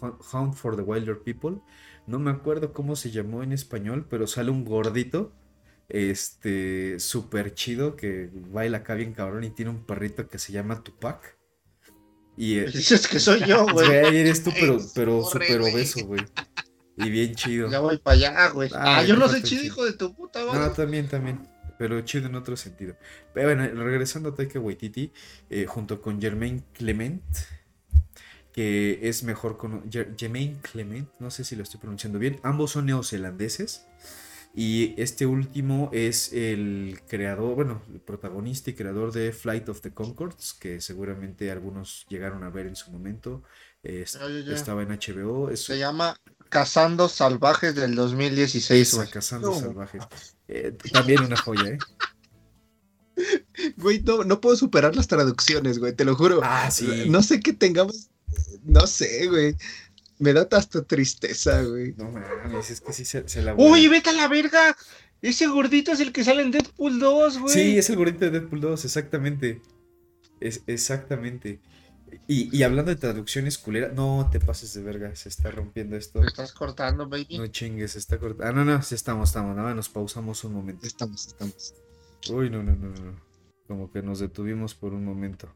Hunt- 0.00 0.54
for 0.54 0.76
the 0.76 0.82
Wilder 0.82 1.18
People. 1.18 1.58
No 2.06 2.18
me 2.18 2.30
acuerdo 2.30 2.72
cómo 2.72 2.96
se 2.96 3.10
llamó 3.10 3.42
en 3.42 3.52
español, 3.52 4.06
pero 4.08 4.26
sale 4.26 4.50
un 4.50 4.64
gordito, 4.64 5.32
este, 5.88 6.98
súper 7.00 7.54
chido, 7.54 7.96
que 7.96 8.30
baila 8.32 8.78
acá 8.78 8.94
bien 8.94 9.12
cabrón 9.12 9.44
y 9.44 9.50
tiene 9.50 9.70
un 9.70 9.84
perrito 9.84 10.28
que 10.28 10.38
se 10.38 10.52
llama 10.52 10.82
Tupac. 10.82 11.38
Y 12.36 12.58
eh, 12.58 12.66
Dices 12.66 13.06
que 13.08 13.20
soy 13.20 13.40
yo, 13.46 13.64
güey. 13.66 13.86
güey, 13.86 14.16
eres 14.18 14.42
tú, 14.42 14.50
pero, 14.58 14.78
pero 14.94 15.22
súper 15.24 15.60
obeso, 15.60 16.04
güey. 16.06 16.20
Y 16.96 17.10
bien 17.10 17.34
chido. 17.34 17.70
Ya 17.70 17.80
voy 17.80 17.98
para 17.98 18.16
allá, 18.16 18.48
güey. 18.50 18.70
Ah, 18.74 18.98
Ah, 18.98 19.04
yo 19.04 19.16
no 19.16 19.28
soy 19.28 19.42
chido, 19.42 19.64
hijo 19.64 19.84
de 19.84 19.94
tu 19.94 20.14
puta 20.14 20.40
No, 20.44 20.52
madre. 20.52 20.74
también, 20.76 21.08
también. 21.08 21.48
Pero 21.78 22.00
chido 22.02 22.26
en 22.28 22.36
otro 22.36 22.56
sentido. 22.56 22.96
Pero 23.32 23.48
bueno, 23.48 23.66
regresando 23.82 24.28
a 24.28 24.34
Taika 24.34 24.60
Waititi, 24.60 25.10
eh, 25.50 25.66
junto 25.66 26.00
con 26.00 26.20
Jermaine 26.20 26.62
Clement, 26.72 27.22
que 28.54 29.00
es 29.02 29.24
mejor 29.24 29.56
con 29.56 29.90
Jermaine 29.90 30.60
Clement, 30.62 31.08
no 31.18 31.30
sé 31.32 31.42
si 31.44 31.56
lo 31.56 31.64
estoy 31.64 31.80
pronunciando 31.80 32.20
bien. 32.20 32.38
Ambos 32.44 32.70
son 32.70 32.86
neozelandeses. 32.86 33.86
Y 34.56 34.94
este 35.02 35.26
último 35.26 35.90
es 35.92 36.32
el 36.32 37.00
creador, 37.08 37.56
bueno, 37.56 37.82
el 37.92 38.00
protagonista 38.00 38.70
y 38.70 38.74
creador 38.74 39.10
de 39.10 39.32
Flight 39.32 39.68
of 39.68 39.80
the 39.80 39.92
Concords, 39.92 40.54
que 40.54 40.80
seguramente 40.80 41.50
algunos 41.50 42.06
llegaron 42.08 42.44
a 42.44 42.50
ver 42.50 42.68
en 42.68 42.76
su 42.76 42.92
momento. 42.92 43.42
Eh, 43.82 44.04
Ya, 44.06 44.28
ya, 44.28 44.40
ya. 44.46 44.54
Estaba 44.54 44.84
en 44.84 44.90
HBO. 44.90 45.50
Es 45.50 45.64
Se 45.64 45.76
llama 45.76 46.16
Cazando 46.48 47.08
Salvajes 47.08 47.74
del 47.74 47.96
2016, 47.96 48.94
güey. 48.94 49.10
Cazando 49.10 49.50
No. 49.50 49.58
Salvajes. 49.58 50.04
Eh, 50.46 50.76
también 50.92 51.24
una 51.24 51.36
joya, 51.36 51.70
¿eh? 51.70 51.78
Güey, 53.76 54.02
no, 54.02 54.24
no 54.24 54.40
puedo 54.40 54.56
superar 54.56 54.94
las 54.96 55.08
traducciones, 55.08 55.78
güey, 55.78 55.94
te 55.94 56.04
lo 56.04 56.14
juro. 56.16 56.40
Ah, 56.42 56.70
sí. 56.70 57.08
No 57.08 57.22
sé 57.22 57.40
qué 57.40 57.52
tengamos, 57.52 58.10
no 58.64 58.86
sé, 58.86 59.28
güey. 59.28 59.56
Me 60.18 60.32
da 60.32 60.46
hasta 60.52 60.82
tristeza, 60.84 61.62
güey. 61.62 61.94
No 61.96 62.10
mames, 62.10 62.70
es 62.70 62.80
que 62.80 62.92
sí 62.92 63.04
se, 63.04 63.28
se 63.28 63.42
la 63.42 63.54
Uy, 63.54 63.88
vete 63.88 64.10
a 64.10 64.12
la 64.12 64.28
verga. 64.28 64.76
Ese 65.22 65.46
gordito 65.46 65.92
es 65.92 66.00
el 66.00 66.12
que 66.12 66.22
sale 66.22 66.42
en 66.42 66.50
Deadpool 66.50 66.98
2, 66.98 67.38
güey. 67.38 67.54
Sí, 67.54 67.78
es 67.78 67.90
el 67.90 67.96
gordito 67.96 68.26
de 68.26 68.30
Deadpool 68.30 68.60
2, 68.60 68.84
exactamente. 68.84 69.62
Es 70.40 70.62
exactamente. 70.66 71.60
Y, 72.28 72.56
y 72.56 72.62
hablando 72.62 72.90
de 72.90 72.96
traducciones 72.96 73.58
culeras, 73.58 73.92
no 73.94 74.28
te 74.30 74.40
pases 74.40 74.72
de 74.74 74.82
verga, 74.82 75.14
se 75.16 75.28
está 75.28 75.50
rompiendo 75.50 75.96
esto. 75.96 76.20
Me 76.20 76.26
estás 76.26 76.52
cortando, 76.52 77.08
baby. 77.08 77.38
No 77.38 77.46
chingues, 77.48 77.92
se 77.92 77.98
está 77.98 78.18
cortando. 78.18 78.44
Ah, 78.44 78.52
no, 78.52 78.64
no, 78.64 78.82
sí 78.82 78.94
estamos, 78.94 79.30
estamos. 79.30 79.56
Nada, 79.56 79.74
nos 79.74 79.88
pausamos 79.88 80.44
un 80.44 80.54
momento. 80.54 80.86
Estamos, 80.86 81.26
estamos. 81.26 81.74
Uy, 82.30 82.50
no, 82.50 82.62
no, 82.62 82.74
no, 82.76 82.88
no. 82.90 83.20
Como 83.66 83.90
que 83.90 84.02
nos 84.02 84.20
detuvimos 84.20 84.74
por 84.74 84.94
un 84.94 85.04
momento. 85.04 85.52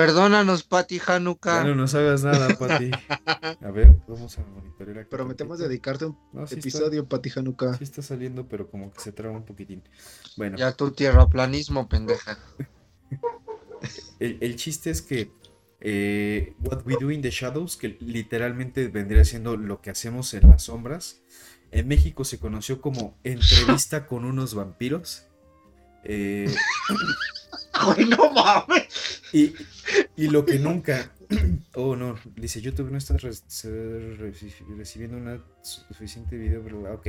Perdónanos, 0.00 0.62
Pati 0.62 0.98
Ya 0.98 1.16
Hanukkah. 1.16 1.64
no 1.64 1.74
nos 1.74 1.94
hagas 1.94 2.24
nada, 2.24 2.48
Pati. 2.58 2.90
A 3.60 3.70
ver, 3.70 3.96
vamos 4.08 4.38
a 4.38 4.42
monitorear 4.42 5.00
aquí. 5.00 5.10
Prometemos 5.10 5.58
tantito. 5.58 5.68
dedicarte 5.68 6.04
un 6.06 6.18
No, 6.32 6.46
sí 6.46 6.54
episodio, 6.54 7.06
Pati 7.06 7.30
Hanukkah. 7.36 7.66
Está, 7.66 7.78
sí 7.78 7.84
está 7.84 8.02
saliendo, 8.02 8.48
pero 8.48 8.70
como 8.70 8.90
que 8.92 9.00
se 9.00 9.12
traba 9.12 9.36
un 9.36 9.44
poquitín. 9.44 9.82
Bueno. 10.38 10.56
Ya 10.56 10.72
tu 10.72 10.90
tierraplanismo, 10.92 11.88
pendeja. 11.88 12.38
El, 14.18 14.38
el 14.42 14.56
chiste 14.56 14.90
es 14.90 15.00
que 15.02 15.32
eh, 15.80 16.54
What 16.60 16.82
We 16.86 16.96
Do 17.00 17.10
in 17.10 17.22
the 17.22 17.30
Shadows, 17.30 17.76
que 17.76 17.96
literalmente 18.00 18.88
vendría 18.88 19.24
siendo 19.24 19.56
lo 19.56 19.80
que 19.80 19.90
hacemos 19.90 20.34
en 20.34 20.48
las 20.48 20.64
sombras, 20.64 21.22
en 21.70 21.88
México 21.88 22.24
se 22.24 22.38
conoció 22.38 22.80
como 22.80 23.18
Entrevista 23.24 24.06
con 24.06 24.24
unos 24.24 24.54
vampiros. 24.54 25.26
Eh, 26.04 26.52
No 28.08 28.32
mames. 28.32 29.22
y, 29.32 29.54
y 30.16 30.28
lo 30.28 30.44
que 30.44 30.58
nunca. 30.58 31.12
Oh, 31.74 31.94
no, 31.94 32.18
dice 32.34 32.60
YouTube 32.60 32.90
no 32.90 32.98
está 32.98 33.16
re- 33.16 33.30
recibiendo 34.76 35.16
una 35.16 35.40
suficiente 35.62 36.36
video, 36.36 36.64
pero 36.64 36.92
ok. 36.92 37.06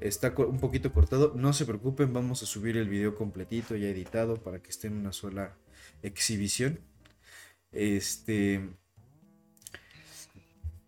Está 0.00 0.34
un 0.36 0.58
poquito 0.58 0.92
cortado. 0.92 1.32
No 1.36 1.52
se 1.52 1.64
preocupen, 1.64 2.12
vamos 2.12 2.42
a 2.42 2.46
subir 2.46 2.76
el 2.76 2.88
video 2.88 3.14
completito 3.14 3.76
ya 3.76 3.88
editado 3.88 4.42
para 4.42 4.60
que 4.60 4.70
esté 4.70 4.88
en 4.88 4.94
una 4.94 5.12
sola 5.12 5.56
exhibición. 6.02 6.80
Este. 7.70 8.68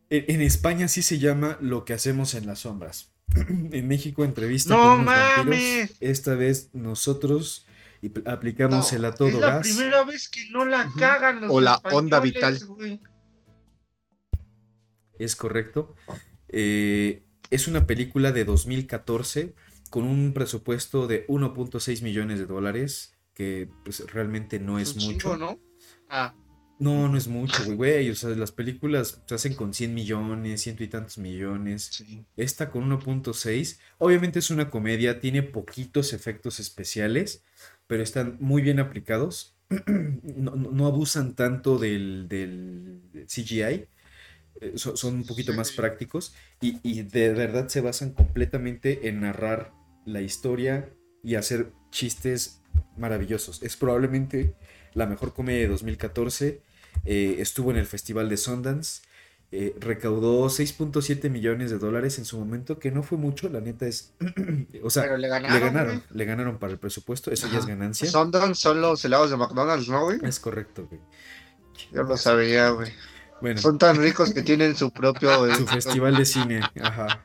En, 0.08 0.40
España 0.40 0.88
sí 0.88 1.02
se 1.02 1.18
llama 1.18 1.58
Lo 1.60 1.84
que 1.84 1.92
hacemos 1.92 2.34
en 2.34 2.46
las 2.46 2.60
sombras. 2.60 3.12
en 3.48 3.88
México, 3.88 4.24
entrevista 4.24 4.74
¡No 4.74 4.82
con 4.82 5.00
unos 5.00 5.14
vampiros. 5.36 5.90
Esta 6.00 6.34
vez 6.34 6.70
nosotros 6.72 7.65
y 8.06 8.08
pl- 8.08 8.30
aplicamos 8.30 8.92
el 8.92 9.04
a 9.04 9.14
todo 9.14 9.28
es 9.28 9.34
la 9.34 9.46
gas. 9.56 9.66
primera 9.66 10.04
vez 10.04 10.28
que 10.28 10.48
no 10.50 10.64
la 10.64 10.90
cagan 10.98 11.40
los 11.42 11.50
O 11.50 11.60
la 11.60 11.76
onda 11.92 12.20
vital. 12.20 12.58
Es 15.18 15.36
correcto. 15.36 15.94
Eh, 16.48 17.24
es 17.50 17.68
una 17.68 17.86
película 17.86 18.32
de 18.32 18.44
2014 18.44 19.54
con 19.90 20.04
un 20.04 20.32
presupuesto 20.34 21.06
de 21.06 21.26
1.6 21.28 22.02
millones 22.02 22.38
de 22.38 22.46
dólares, 22.46 23.14
que 23.34 23.68
pues 23.84 24.00
realmente 24.12 24.58
no 24.58 24.78
es 24.78 24.94
un 24.96 25.04
mucho. 25.04 25.18
chingo, 25.32 25.36
¿no? 25.36 25.60
Ah, 26.08 26.34
No, 26.78 27.08
no 27.08 27.16
es 27.16 27.26
mucho, 27.28 27.64
güey, 27.64 27.76
güey. 27.76 28.10
O 28.10 28.14
sea, 28.14 28.28
las 28.30 28.52
películas 28.52 29.22
se 29.26 29.34
hacen 29.34 29.54
con 29.54 29.72
100 29.72 29.94
millones, 29.94 30.60
ciento 30.60 30.84
y 30.84 30.88
tantos 30.88 31.16
millones. 31.16 31.88
Sí. 31.92 32.26
Esta 32.36 32.70
con 32.70 32.84
1.6. 32.90 33.78
Obviamente 33.96 34.40
es 34.40 34.50
una 34.50 34.68
comedia, 34.70 35.18
tiene 35.20 35.42
poquitos 35.42 36.12
efectos 36.12 36.60
especiales, 36.60 37.44
pero 37.86 38.02
están 38.02 38.36
muy 38.40 38.62
bien 38.62 38.80
aplicados. 38.80 39.56
No, 40.36 40.54
no- 40.56 40.86
abusan 40.86 41.34
tanto 41.34 41.78
del, 41.78 42.28
del 42.28 43.00
CGI. 43.26 43.88
eh, 44.60 44.72
so- 44.76 44.96
son 44.96 45.14
un 45.16 45.26
poquito 45.26 45.52
más 45.54 45.72
prácticos 45.72 46.34
y, 46.60 46.78
y 46.82 47.02
de 47.02 47.32
verdad 47.32 47.68
se 47.68 47.80
basan 47.80 48.12
completamente 48.12 49.08
en 49.08 49.20
narrar 49.20 49.72
la 50.04 50.20
historia 50.22 50.90
y 51.22 51.34
hacer 51.36 51.72
chistes 51.90 52.62
maravillosos. 52.96 53.62
Es 53.62 53.76
probablemente 53.76 54.54
la 54.94 55.06
mejor 55.06 55.32
comedia 55.34 55.62
de 55.62 55.68
2014. 55.68 56.62
eh, 57.04 57.36
estuvo 57.40 57.70
en 57.70 57.76
el 57.76 57.86
Festival 57.86 58.28
de 58.28 58.36
Sundance. 58.36 59.02
Eh, 59.52 59.76
recaudó 59.78 60.46
6.7 60.46 61.30
millones 61.30 61.70
de 61.70 61.78
dólares 61.78 62.18
en 62.18 62.24
su 62.24 62.38
momento, 62.38 62.78
que 62.78 62.90
no 62.90 63.02
fue 63.02 63.16
mucho, 63.16 63.48
la 63.48 63.60
neta 63.60 63.86
es... 63.86 64.12
o 64.82 64.90
sea, 64.90 65.04
pero 65.04 65.16
le 65.16 65.22
le 65.22 65.28
ganaron. 65.28 65.60
ganaron, 65.60 65.96
güey. 65.96 66.18
le 66.18 66.24
ganaron 66.24 66.58
para 66.58 66.72
el 66.72 66.78
presupuesto, 66.78 67.30
eso 67.30 67.48
ya 67.52 67.58
es 67.58 67.66
ganancia. 67.66 68.10
Sundance 68.10 68.60
son 68.60 68.80
los 68.80 69.04
helados 69.04 69.30
de 69.30 69.36
McDonald's, 69.36 69.88
¿no, 69.88 70.04
güey? 70.04 70.18
Es 70.22 70.40
correcto, 70.40 70.86
güey. 70.88 71.00
Yo 71.92 72.02
lo 72.02 72.16
sabía, 72.16 72.70
güey. 72.70 72.92
Bueno, 73.40 73.60
Son 73.60 73.78
tan 73.78 73.96
ricos 73.96 74.32
que 74.32 74.42
tienen 74.42 74.74
su 74.74 74.90
propio. 74.90 75.30
su 75.54 75.62
este, 75.62 75.66
festival 75.66 76.16
de 76.16 76.24
cine, 76.24 76.60
ajá. 76.82 77.24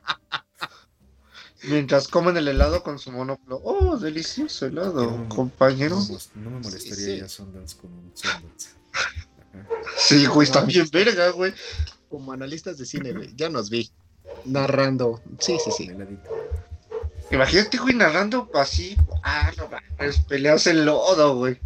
Mientras 1.63 2.07
comen 2.07 2.37
el 2.37 2.47
helado 2.47 2.83
con 2.83 2.97
su 2.99 3.11
monóculo. 3.11 3.61
Oh, 3.63 3.97
delicioso 3.97 4.65
helado, 4.65 5.11
No, 5.11 5.29
compañero. 5.29 5.97
No, 6.35 6.41
no 6.43 6.49
me 6.49 6.59
molestaría 6.59 6.95
Sí, 6.95 7.05
sí. 7.05 7.11
ir 7.11 7.23
a 7.23 7.29
Sundance 7.29 7.77
con 7.77 7.91
un 7.93 8.11
Sundance. 8.15 8.69
Ajá. 8.93 9.69
Sí, 9.97 10.25
güey, 10.25 10.45
está 10.47 10.61
bien 10.61 10.87
verga, 10.91 11.29
güey. 11.29 11.53
Como 12.11 12.33
analistas 12.33 12.77
de 12.77 12.85
cine, 12.85 13.13
güey. 13.13 13.33
Ya 13.35 13.49
nos 13.49 13.69
vi. 13.71 13.89
Narrando. 14.45 15.21
Sí, 15.39 15.57
sí, 15.63 15.71
sí. 15.71 15.89
Imagínate, 17.31 17.77
güey, 17.77 17.95
narrando 17.95 18.49
así. 18.53 18.97
Ah, 19.23 19.51
no 19.57 19.69
mames, 19.69 20.19
peleas 20.19 20.67
en 20.67 20.85
lodo, 20.85 21.37
güey. 21.37 21.57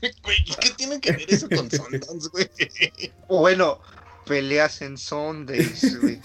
Güey, 0.00 0.36
¿y 0.46 0.54
qué 0.54 0.70
tiene 0.70 1.00
que 1.00 1.12
ver 1.12 1.24
eso 1.28 1.48
con 1.48 1.70
Sundance, 1.70 2.28
güey? 2.30 2.48
O 3.28 3.40
bueno, 3.40 3.80
peleas 4.24 4.80
en 4.82 4.96
Sundays, 4.96 6.00
güey. 6.00 6.20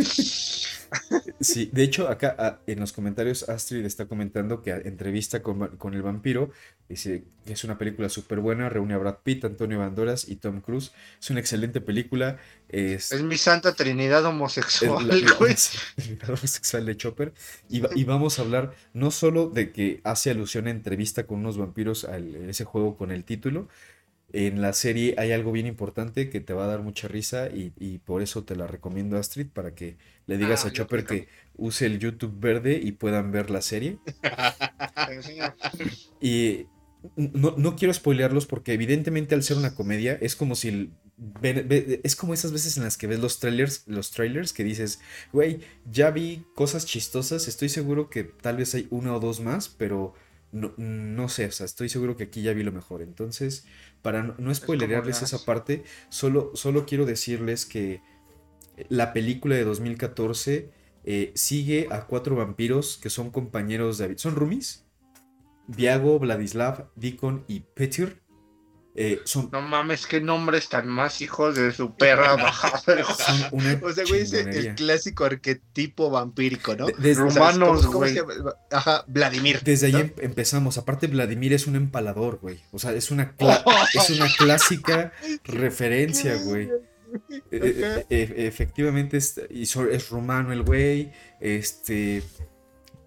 Sí, 1.39 1.69
de 1.71 1.83
hecho, 1.83 2.07
acá 2.09 2.35
ah, 2.37 2.59
en 2.67 2.79
los 2.79 2.93
comentarios 2.93 3.47
Astrid 3.49 3.85
está 3.85 4.05
comentando 4.07 4.61
que 4.61 4.71
a- 4.71 4.77
entrevista 4.77 5.41
con, 5.41 5.93
el 5.93 6.01
vampiro, 6.01 6.51
dice 6.89 7.23
que 7.45 7.53
es 7.53 7.63
una 7.63 7.77
película 7.77 8.09
súper 8.09 8.39
buena, 8.39 8.69
reúne 8.69 8.93
a 8.93 8.97
Brad 8.97 9.17
Pitt, 9.23 9.45
Antonio 9.45 9.79
Banderas 9.79 10.27
y 10.27 10.35
Tom 10.35 10.61
Cruise. 10.61 10.91
Es 11.19 11.29
una 11.29 11.39
excelente 11.39 11.81
película. 11.81 12.37
Es, 12.69 13.11
Es 13.11 13.23
mi 13.23 13.37
santa 13.37 13.73
trinidad 13.73 14.23
homosexual, 14.25 15.07
la, 15.07 15.15
la- 15.15 15.33
güey. 15.33 15.55
el 15.97 16.19
lado 16.19 16.37
sexual 16.37 16.85
de 16.85 16.97
Chopper. 16.97 17.33
Y, 17.69 17.79
va- 17.81 17.89
y 17.95 18.03
vamos 18.03 18.37
a 18.39 18.43
hablar 18.43 18.73
no 18.93 19.11
solo 19.11 19.49
de 19.49 19.71
que 19.71 20.01
hace 20.03 20.31
alusión 20.31 20.67
a 20.67 20.71
entrevista 20.71 21.25
con 21.25 21.39
unos 21.39 21.57
vampiros 21.57 22.05
a 22.05 22.17
ese 22.17 22.65
juego 22.65 22.97
con 22.97 23.11
el 23.11 23.23
título. 23.23 23.67
En 24.33 24.61
la 24.61 24.71
serie 24.71 25.15
hay 25.17 25.33
algo 25.33 25.51
bien 25.51 25.67
importante 25.67 26.29
que 26.29 26.39
te 26.39 26.53
va 26.53 26.63
a 26.63 26.67
dar 26.67 26.81
mucha 26.81 27.09
risa 27.09 27.47
y, 27.49 27.73
y 27.77 27.97
por 27.97 28.21
eso 28.21 28.45
te 28.45 28.55
la 28.55 28.65
recomiendo 28.65 29.17
Astrid 29.17 29.47
para 29.47 29.75
que 29.75 29.97
le 30.31 30.37
digas 30.37 30.63
Ah, 30.65 30.69
a 30.69 30.71
Chopper 30.71 31.05
que 31.05 31.27
use 31.55 31.85
el 31.85 31.99
YouTube 31.99 32.39
verde 32.39 32.79
y 32.81 32.93
puedan 32.93 33.31
ver 33.31 33.49
la 33.49 33.61
serie. 33.61 33.99
Y 36.21 36.67
no, 37.15 37.55
no 37.57 37.75
quiero 37.75 37.93
spoilearlos 37.93 38.45
porque 38.45 38.73
evidentemente 38.73 39.35
al 39.35 39.43
ser 39.43 39.57
una 39.57 39.75
comedia 39.75 40.17
es 40.21 40.35
como 40.35 40.55
si 40.55 40.67
el- 40.69 40.91
ve- 41.17 41.63
ve- 41.63 41.99
es 42.03 42.15
como 42.15 42.33
esas 42.33 42.51
veces 42.51 42.77
en 42.77 42.83
las 42.83 42.97
que 42.97 43.07
ves 43.07 43.19
los 43.19 43.39
trailers, 43.39 43.83
los 43.87 44.11
trailers 44.11 44.53
que 44.53 44.63
dices, 44.63 44.99
güey, 45.33 45.59
ya 45.89 46.11
vi 46.11 46.45
cosas 46.55 46.85
chistosas, 46.85 47.47
estoy 47.47 47.69
seguro 47.69 48.09
que 48.09 48.23
tal 48.23 48.57
vez 48.57 48.73
hay 48.75 48.87
una 48.91 49.15
o 49.15 49.19
dos 49.19 49.39
más, 49.39 49.67
pero 49.69 50.13
no, 50.51 50.73
no 50.77 51.27
sé, 51.29 51.45
o 51.45 51.51
sea, 51.51 51.65
estoy 51.65 51.89
seguro 51.89 52.15
que 52.17 52.25
aquí 52.25 52.41
ya 52.41 52.53
vi 52.53 52.63
lo 52.63 52.71
mejor. 52.71 53.01
Entonces, 53.01 53.65
para 54.01 54.21
no, 54.23 54.35
no 54.37 54.53
spoilerearles 54.53 55.21
esa 55.21 55.43
parte, 55.45 55.83
solo, 56.09 56.51
solo 56.55 56.85
quiero 56.85 57.05
decirles 57.05 57.65
que 57.65 58.01
la 58.89 59.13
película 59.13 59.55
de 59.55 59.63
2014 59.63 60.69
eh, 61.03 61.31
sigue 61.35 61.87
a 61.91 62.05
cuatro 62.07 62.35
vampiros 62.35 62.97
que 63.01 63.09
son 63.09 63.31
compañeros 63.31 63.97
de... 63.97 64.17
¿Son 64.17 64.35
roomies? 64.35 64.85
Viago, 65.67 66.19
Vladislav, 66.19 66.89
Deacon 66.95 67.45
y 67.47 67.61
Petir. 67.61 68.21
eh, 68.93 69.21
son, 69.23 69.49
No 69.53 69.61
mames, 69.61 70.05
qué 70.05 70.19
nombres 70.19 70.67
tan 70.67 70.87
más 70.89 71.21
hijos 71.21 71.55
de 71.55 71.71
su 71.71 71.95
perra 71.95 72.35
bajada. 72.35 72.81
O 73.07 73.15
sea, 73.15 74.05
güey, 74.05 74.21
es 74.21 74.33
el 74.33 74.75
clásico 74.75 75.23
arquetipo 75.23 76.09
vampírico, 76.09 76.75
¿no? 76.75 76.87
De- 76.87 76.93
desde, 76.97 77.21
Romanos, 77.21 77.79
¿cómo- 77.79 77.87
cómo 77.87 77.97
güey. 77.99 78.13
se 78.13 78.19
llama? 78.19 78.53
Ajá, 78.69 79.05
Vladimir. 79.07 79.61
desde 79.63 79.87
ahí 79.87 79.93
¿no? 79.93 79.99
em- 79.99 80.13
empezamos. 80.19 80.77
Aparte, 80.77 81.07
Vladimir 81.07 81.53
es 81.53 81.67
un 81.67 81.77
empalador, 81.77 82.39
güey. 82.41 82.59
O 82.71 82.79
sea, 82.79 82.91
es 82.93 83.11
una, 83.11 83.33
es 83.93 84.09
una 84.09 84.27
clásica 84.37 85.13
referencia, 85.45 86.35
güey. 86.43 86.69
Eh, 87.13 87.45
eh, 87.51 88.05
eh, 88.09 88.33
efectivamente 88.47 89.17
es, 89.17 89.39
y 89.49 89.63
es 89.63 90.09
romano 90.09 90.51
el 90.53 90.63
güey. 90.63 91.11
Este. 91.39 92.23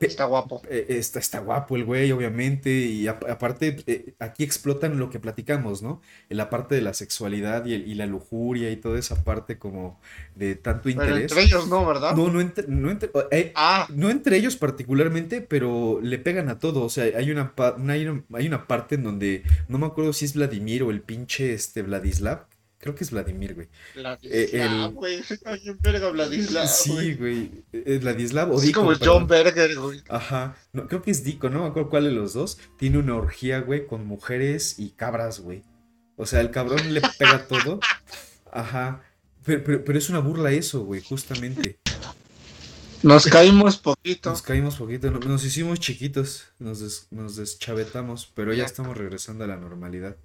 Está 0.01 0.25
guapo. 0.25 0.61
está, 0.69 1.19
está 1.19 1.39
guapo 1.39 1.77
el 1.77 1.85
güey, 1.85 2.13
obviamente, 2.13 2.69
y 2.71 3.07
ap- 3.07 3.25
aparte 3.31 3.77
eh, 3.87 4.13
aquí 4.19 4.43
explotan 4.45 4.99
lo 4.99 5.09
que 5.09 5.19
platicamos, 5.19 5.83
¿no? 5.83 6.03
En 6.29 6.37
la 6.37 6.51
parte 6.51 6.75
de 6.75 6.83
la 6.83 6.93
sexualidad 6.93 7.65
y, 7.65 7.73
el- 7.75 7.87
y 7.89 7.95
la 7.95 8.05
lujuria 8.05 8.71
y 8.71 8.77
toda 8.77 8.99
esa 8.99 9.25
parte 9.25 9.57
como 9.57 9.99
de 10.35 10.57
tanto 10.57 10.83
Pero 10.95 11.05
interés. 11.05 11.31
entre 11.31 11.45
ellos 11.45 11.69
no, 11.69 11.87
¿verdad? 11.87 12.15
No, 12.17 12.29
no 12.29 12.41
entre, 12.43 12.67
no, 12.69 12.91
entre, 12.91 13.11
eh, 13.31 13.53
Ah, 13.55 13.87
no 13.95 14.11
entre 14.11 14.37
ellos 14.37 14.57
particularmente, 14.57 15.41
pero 15.41 16.01
le 16.03 16.19
pegan 16.19 16.51
a 16.51 16.59
todo. 16.59 16.83
O 16.83 16.91
sea, 16.91 17.05
hay 17.17 17.31
una, 17.31 17.55
pa- 17.55 17.75
una- 17.79 17.95
hay 17.95 18.07
una, 18.07 18.25
hay 18.35 18.47
una 18.47 18.67
parte 18.67 18.97
en 18.97 19.05
donde 19.05 19.43
no 19.69 19.79
me 19.79 19.87
acuerdo 19.87 20.13
si 20.13 20.27
es 20.27 20.35
Vladimir 20.35 20.83
o 20.83 20.91
el 20.91 21.01
pinche 21.01 21.55
este 21.55 21.81
Vladislav. 21.83 22.47
Creo 22.85 22.95
que 22.95 23.03
es 23.05 23.11
Vladimir, 23.13 23.55
güey. 23.55 23.69
Vladislav, 23.95 24.89
el- 24.89 24.93
güey. 24.93 25.23
Bien 25.63 25.79
verga 25.81 26.11
Vladislav, 26.11 26.69
Sí, 26.69 26.91
güey. 26.93 27.15
güey. 27.15 27.65
Eh, 27.73 27.99
Vladislav 27.99 28.53
o 28.53 28.59
Así 28.59 28.67
Deacon, 28.67 28.85
como 28.85 28.99
perdón. 28.99 29.15
John 29.21 29.27
Berger, 29.27 29.75
güey. 29.79 30.03
Ajá, 30.11 30.55
no, 30.75 30.87
creo 30.87 31.01
que 31.01 31.11
es 31.11 31.25
Dico, 31.25 31.49
no 31.49 31.63
me 31.63 31.69
acuerdo 31.69 31.89
cuál 31.89 32.05
de 32.05 32.11
los 32.13 32.35
dos. 32.35 32.59
Tiene 32.79 32.99
una 32.99 33.17
orgía, 33.17 33.61
güey, 33.61 33.87
con 33.87 34.05
mujeres 34.07 34.79
y 34.79 34.91
cabras, 34.91 35.41
güey. 35.41 35.63
O 36.17 36.27
sea, 36.27 36.43
el 36.43 36.51
cabrón 36.51 36.93
le 36.93 37.01
pega 37.19 37.47
todo. 37.49 37.81
Ajá. 38.53 39.03
Pero, 39.47 39.65
pero, 39.65 39.83
pero 39.85 39.99
es 39.99 40.11
una 40.11 40.19
burla 40.19 40.53
eso, 40.53 40.85
güey, 40.85 41.01
justamente. 41.03 41.79
Nos 43.03 43.25
caímos 43.27 43.79
poquito. 43.79 44.29
Nos 44.31 44.43
caímos 44.43 44.77
poquito, 44.77 45.11
no- 45.11 45.21
nos 45.21 45.43
hicimos 45.45 45.81
chiquitos, 45.81 46.45
nos, 46.59 46.81
des- 46.81 47.07
nos 47.11 47.37
deschavetamos, 47.37 48.31
pero 48.35 48.53
Ya. 48.53 48.65
estamos 48.65 48.97
regresando 48.97 49.45
a 49.45 49.47
la 49.47 49.57
normalidad. 49.57 50.17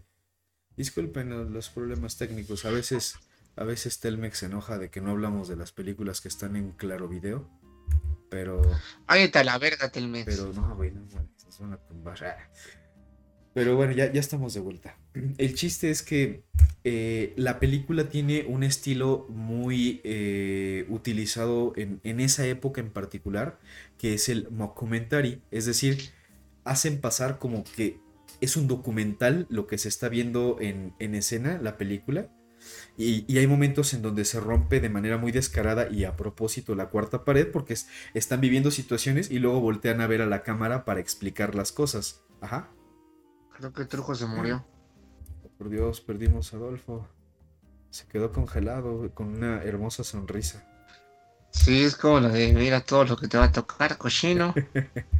Disculpen 0.80 1.52
los, 1.52 1.68
problemas 1.68 2.18
técnicos, 2.18 2.64
a 2.64 2.72
veces, 2.72 3.16
a 3.58 3.66
veces 3.66 4.00
Telmex 4.00 4.38
se 4.38 4.46
enoja 4.46 4.78
de 4.78 4.90
que 4.90 5.02
no 5.02 5.12
hablamos 5.12 5.50
de 5.50 5.58
las 5.58 5.74
películas 5.74 6.22
que 6.22 6.30
están 6.30 6.56
en 6.56 6.72
Claro 6.72 7.10
Video, 7.10 7.50
pero... 8.30 8.62
Ahí 9.06 9.24
está 9.24 9.44
la 9.44 9.58
verga, 9.58 9.92
Telmex. 9.92 10.24
Pero 10.24 10.54
no, 10.54 10.78
güey, 10.78 10.92
no 10.92 11.02
mames, 11.02 11.44
nos 11.44 11.60
van 11.60 11.74
a 11.74 11.78
tumbar. 11.80 12.24
Ah. 12.24 12.50
Pero 13.54 13.76
bueno, 13.76 13.92
ya, 13.92 14.10
ya 14.10 14.22
estamos 14.22 14.54
de 14.54 14.62
vuelta. 14.62 14.98
El 15.38 15.54
chiste 15.54 15.92
es 15.92 16.02
que 16.02 16.46
eh, 16.86 17.34
la 17.36 17.60
película 17.60 18.08
tiene 18.08 18.46
un 18.48 18.64
estilo 18.64 19.28
muy 19.28 20.00
eh, 20.06 20.86
utilizado 20.88 21.74
en, 21.76 22.00
en 22.06 22.22
esa 22.22 22.48
época 22.48 22.80
en 22.80 22.90
particular, 22.90 23.60
que 23.98 24.14
es 24.14 24.30
el 24.30 24.50
mockumentary, 24.50 25.42
es 25.52 25.66
decir, 25.66 26.12
hacen 26.64 27.02
pasar 27.02 27.38
como 27.38 27.66
que 27.66 28.00
es 28.42 28.58
un 28.58 28.68
documental 28.68 29.48
lo 29.50 29.68
que 29.68 29.78
se 29.78 29.90
está 29.90 30.10
viendo 30.10 30.58
en, 30.62 30.94
en 31.00 31.16
escena, 31.16 31.60
la 31.62 31.78
película, 31.78 32.30
y, 32.98 33.26
y 33.34 33.38
hay 33.40 33.48
momentos 33.48 33.94
en 33.94 34.02
donde 34.02 34.26
se 34.26 34.40
rompe 34.40 34.82
de 34.82 34.90
manera 34.90 35.18
muy 35.18 35.32
descarada 35.32 35.90
y 35.90 36.04
a 36.06 36.16
propósito 36.18 36.76
la 36.76 36.90
cuarta 36.90 37.24
pared 37.26 37.50
porque 37.52 37.74
es- 37.74 37.88
están 38.14 38.42
viviendo 38.42 38.72
situaciones 38.72 39.32
y 39.32 39.40
luego 39.40 39.62
voltean 39.62 40.02
a 40.02 40.08
ver 40.08 40.22
a 40.22 40.26
la 40.28 40.44
cámara 40.44 40.86
para 40.86 41.00
explicar 41.00 41.56
las 41.56 41.72
cosas. 41.72 42.22
Ajá. 42.42 42.70
Creo 43.56 43.72
que 43.74 43.86
Trujo 43.86 44.16
se 44.16 44.26
murió. 44.26 44.66
Por 45.58 45.70
Dios, 45.70 46.02
perdimos 46.02 46.54
a 46.54 46.58
Adolfo. 46.58 47.08
Se 47.92 48.08
quedó 48.08 48.32
congelado 48.32 49.14
con 49.14 49.28
una 49.38 49.64
hermosa 49.64 50.04
sonrisa. 50.04 50.66
Sí, 51.52 51.84
es 51.84 51.96
como 51.96 52.20
la 52.22 52.30
de 52.30 52.54
mira 52.54 52.82
todo 52.82 53.06
lo 53.06 53.16
que 53.18 53.28
te 53.28 53.38
va 53.38 53.46
a 53.46 53.52
tocar, 53.52 53.98
cochino. 54.00 54.56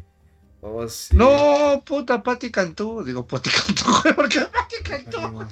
Oh, 0.62 0.88
sí. 0.88 1.16
No, 1.16 1.82
puta, 1.86 2.22
Pati 2.22 2.52
Cantú. 2.52 3.04
Digo, 3.04 3.26
Pati 3.26 3.50
Cantú, 3.66 4.16
¿por 4.16 4.28
qué 4.30 4.42
Pati 4.42 4.76
Cantú? 4.84 5.46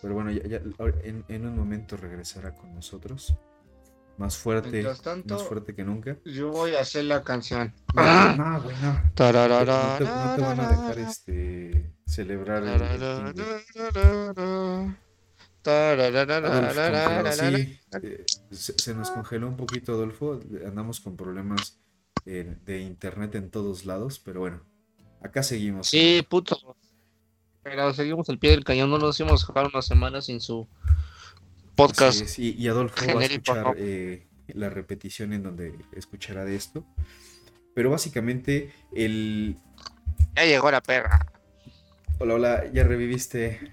Pero 0.00 0.14
bueno, 0.14 0.30
ya, 0.30 0.42
ya- 0.46 0.60
en, 1.02 1.24
en 1.28 1.46
un 1.46 1.56
momento 1.56 1.96
regresará 1.96 2.54
con 2.54 2.74
nosotros. 2.74 3.34
Más 4.16 4.36
fuerte, 4.36 4.70
Mientras 4.70 5.00
tanto- 5.00 5.34
más 5.34 5.44
fuerte 5.44 5.74
que 5.76 5.84
nunca. 5.84 6.16
Yo 6.24 6.50
voy 6.50 6.74
a 6.74 6.80
hacer 6.80 7.04
la 7.04 7.22
canción. 7.22 7.72
No, 7.94 8.36
no, 8.36 8.62
güey, 8.62 8.76
no. 8.82 8.92
No 8.94 9.00
te, 9.02 9.10
Tararara, 9.14 9.98
no 10.00 10.34
te 10.36 10.42
van 10.42 10.60
a 10.60 10.68
dejar 10.70 10.98
este 10.98 11.92
celebrar 12.06 12.62
el, 12.64 12.82
el. 12.82 13.02
Adolfo, 15.64 17.32
sí, 17.32 17.78
eh, 18.02 18.24
se, 18.50 18.72
se 18.78 18.94
nos 18.94 19.10
congeló 19.10 19.48
un 19.48 19.56
poquito, 19.56 19.92
Adolfo. 19.92 20.40
Andamos 20.66 21.00
con 21.00 21.16
problemas 21.16 21.78
eh, 22.30 22.56
de 22.66 22.82
internet 22.82 23.34
en 23.36 23.50
todos 23.50 23.86
lados, 23.86 24.20
pero 24.22 24.40
bueno, 24.40 24.60
acá 25.22 25.42
seguimos. 25.42 25.88
Sí, 25.88 26.22
puto. 26.28 26.76
Pero 27.62 27.94
seguimos 27.94 28.28
al 28.28 28.38
pie 28.38 28.50
del 28.50 28.64
cañón, 28.64 28.90
no 28.90 28.98
nos 28.98 29.18
íbamos 29.18 29.42
a 29.42 29.46
dejar 29.46 29.70
una 29.72 29.80
semana 29.80 30.20
sin 30.20 30.42
su 30.42 30.68
podcast. 31.74 32.20
es, 32.20 32.38
Y, 32.38 32.54
y 32.58 32.68
Adolfo 32.68 33.02
va 33.14 33.22
a 33.22 33.24
escuchar 33.24 33.74
eh, 33.78 34.26
la 34.48 34.68
repetición 34.68 35.32
en 35.32 35.42
donde 35.42 35.74
escuchará 35.92 36.44
de 36.44 36.54
esto. 36.54 36.84
Pero 37.74 37.88
básicamente, 37.88 38.74
el. 38.94 39.56
Ya 40.36 40.44
llegó 40.44 40.70
la 40.70 40.82
perra. 40.82 41.32
Hola, 42.18 42.34
hola, 42.34 42.70
ya 42.70 42.84
reviviste. 42.84 43.72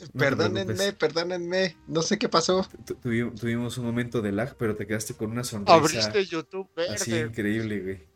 No 0.00 0.18
Perdónenme, 0.20 0.92
perdónenme. 0.92 1.76
No 1.88 2.02
sé 2.02 2.18
qué 2.18 2.28
pasó. 2.28 2.66
Tu- 2.86 2.94
tuvi- 2.94 3.34
tuvimos 3.38 3.78
un 3.78 3.84
momento 3.86 4.22
de 4.22 4.30
lag, 4.32 4.56
pero 4.56 4.76
te 4.76 4.86
quedaste 4.86 5.14
con 5.14 5.30
una 5.32 5.42
sonrisa 5.44 5.74
Abriste 5.74 6.24
YouTube 6.26 6.68
así 6.90 7.10
verde. 7.10 7.26
increíble, 7.28 7.80
güey. 7.80 8.08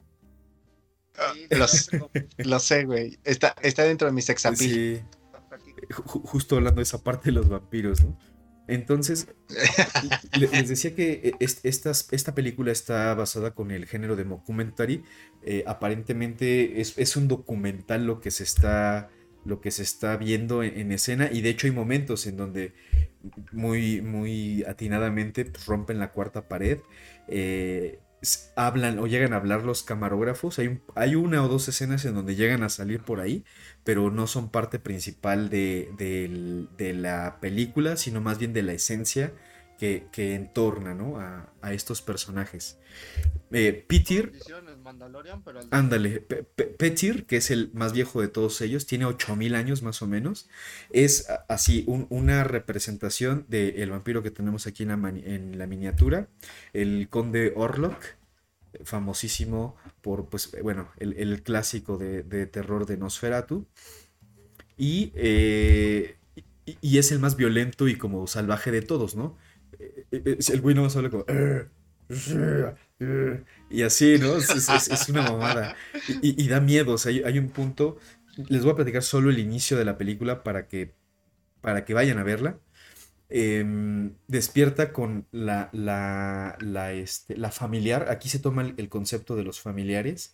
Sí, 1.35 1.47
Lo 1.51 1.69
sé, 1.69 2.01
lo 2.39 2.59
sé, 2.59 2.85
güey. 2.85 3.19
Está, 3.25 3.55
está 3.63 3.83
dentro 3.85 4.07
de 4.07 4.13
mi 4.15 4.23
sex 4.23 4.47
appeal. 4.47 4.71
Sí, 4.71 5.01
ju- 5.91 6.23
justo 6.25 6.57
hablando 6.57 6.79
de 6.79 6.85
esa 6.85 7.03
parte 7.03 7.27
de 7.27 7.33
los 7.33 7.49
vampiros, 7.49 8.03
¿no? 8.05 8.19
Entonces, 8.69 9.27
le- 10.39 10.47
les 10.49 10.69
decía 10.69 10.95
que 10.95 11.13
eh, 11.25 11.33
es- 11.41 11.61
estas- 11.65 12.07
esta 12.13 12.35
película 12.35 12.71
está 12.73 13.13
basada 13.15 13.55
con 13.55 13.71
el 13.73 13.87
género 13.87 14.15
de 14.17 14.25
mockumentary. 14.25 15.03
Eh, 15.43 15.65
aparentemente 15.67 16.81
es, 16.81 16.95
es 16.97 17.17
un 17.17 17.29
documental 17.29 18.07
lo 18.07 18.21
que 18.21 18.31
se 18.31 18.45
está, 18.45 19.11
lo 19.45 19.61
que 19.61 19.71
se 19.71 19.83
está 19.83 20.17
viendo 20.17 20.63
en, 20.63 20.79
en 20.79 20.93
escena 20.93 21.29
y 21.33 21.41
de 21.43 21.51
hecho 21.51 21.67
hay 21.67 21.73
momentos 21.73 22.27
en 22.27 22.37
donde 22.37 22.75
muy, 23.53 24.01
muy 24.03 24.65
atinadamente 24.65 25.45
pues, 25.47 25.67
rompen 25.67 25.99
la 25.99 26.13
cuarta 26.13 26.49
pared. 26.49 26.81
eh, 27.29 28.01
hablan 28.57 28.99
o 29.01 29.07
llegan 29.09 29.33
a 29.33 29.37
hablar 29.37 29.65
los 29.65 29.83
camarógrafos. 29.83 30.59
Hay, 30.61 30.81
hay 30.95 31.15
una 31.17 31.45
o 31.45 31.49
dos 31.49 31.69
escenas 31.69 32.05
en 32.05 32.15
donde 32.15 32.37
llegan 32.37 32.63
a 32.63 32.69
salir 32.69 33.03
por 33.03 33.21
ahí, 33.21 33.45
pero 33.85 34.11
no 34.11 34.27
son 34.29 34.51
parte 34.51 34.79
principal 34.79 35.49
de, 35.51 35.91
de 36.77 36.93
la 36.95 37.39
película, 37.41 37.97
sino 37.97 38.21
más 38.21 38.39
bien 38.39 38.53
de 38.53 38.63
la 38.63 38.73
esencia 38.75 39.33
que, 39.79 40.09
que 40.13 40.35
entorna 40.35 40.95
¿no? 40.95 41.19
a, 41.19 41.53
a 41.63 41.73
estos 41.73 42.01
personajes. 42.03 42.79
Eh, 43.51 43.85
Peter, 43.89 44.33
Mandalorian, 44.93 45.43
pero 45.43 45.61
al- 45.61 45.69
Ándale, 45.71 46.21
Pe- 46.21 46.43
Pe- 46.45 46.65
Petir, 46.67 47.27
que 47.27 47.37
es 47.39 47.51
el 47.51 47.71
más 47.75 47.93
viejo 47.93 48.21
de 48.21 48.29
todos 48.29 48.61
ellos, 48.61 48.87
tiene 48.87 49.05
8000 49.07 49.55
años 49.55 49.83
más 49.83 50.03
o 50.03 50.07
menos. 50.07 50.49
Es 50.91 51.27
así 51.49 51.85
un- 51.87 52.07
una 52.11 52.45
representación 52.45 53.47
del 53.49 53.91
vampiro 53.91 54.23
que 54.23 54.31
tenemos 54.31 54.67
aquí 54.67 54.83
en 54.85 54.89
la, 54.91 55.09
en 55.09 55.59
la 55.59 55.67
miniatura, 55.67 56.29
el 56.73 57.09
conde 57.11 57.53
Orlok, 57.57 57.97
famosísimo 58.85 59.77
por, 60.01 60.29
pues, 60.29 60.51
bueno, 60.63 60.91
el, 60.99 61.15
el 61.15 61.43
clásico 61.43 61.99
de, 61.99 62.23
de 62.23 62.47
terror 62.47 62.87
de 62.87 62.97
Nosferatu. 62.97 63.67
Y, 64.77 65.13
eh, 65.15 66.17
y, 66.67 66.77
y 66.81 66.99
es 66.99 67.13
el 67.13 67.19
más 67.19 67.37
violento 67.37 67.89
y 67.89 67.97
como 67.97 68.27
salvaje 68.27 68.71
de 68.71 68.83
todos, 68.83 69.15
¿no? 69.17 69.37
Eh, 69.79 70.07
eh, 70.13 70.39
El 70.53 70.61
güey 70.61 70.75
no 70.75 70.85
habla 70.87 71.11
como... 71.11 71.25
"Eh, 73.73 73.75
eh, 73.75 73.77
eh", 73.77 73.79
Y 73.79 73.83
así, 73.83 74.19
¿no? 74.19 74.37
Es, 74.37 74.51
es- 74.51 74.69
es- 74.69 74.89
es 74.89 75.09
una 75.09 75.23
mamada. 75.23 75.77
Y, 76.23 76.31
y- 76.31 76.45
y 76.45 76.49
da 76.49 76.61
miedo. 76.61 76.93
O 76.95 76.99
sea, 76.99 77.11
hay, 77.11 77.23
hay 77.25 77.39
un 77.39 77.49
punto. 77.49 77.99
Les 78.49 78.63
voy 78.63 78.73
a 78.73 78.77
platicar 78.77 79.03
solo 79.03 79.31
el 79.31 79.39
inicio 79.39 79.77
de 79.77 79.85
la 79.85 79.99
película 79.99 80.43
para 80.43 80.67
que, 80.69 80.95
para 81.61 81.85
que 81.85 81.95
vayan 81.95 82.19
a 82.19 82.23
verla. 82.23 82.59
Em, 83.29 84.13
despierta 84.29 84.93
con 84.93 85.27
la, 85.33 85.71
la, 85.73 86.57
la, 86.61 86.93
este, 86.93 87.37
la 87.37 87.51
familiar. 87.51 88.09
Aquí 88.11 88.29
se 88.29 88.39
toma 88.39 88.63
el, 88.63 88.75
el 88.77 88.89
concepto 88.91 89.37
de 89.37 89.43
los 89.45 89.59
familiares. 89.61 90.33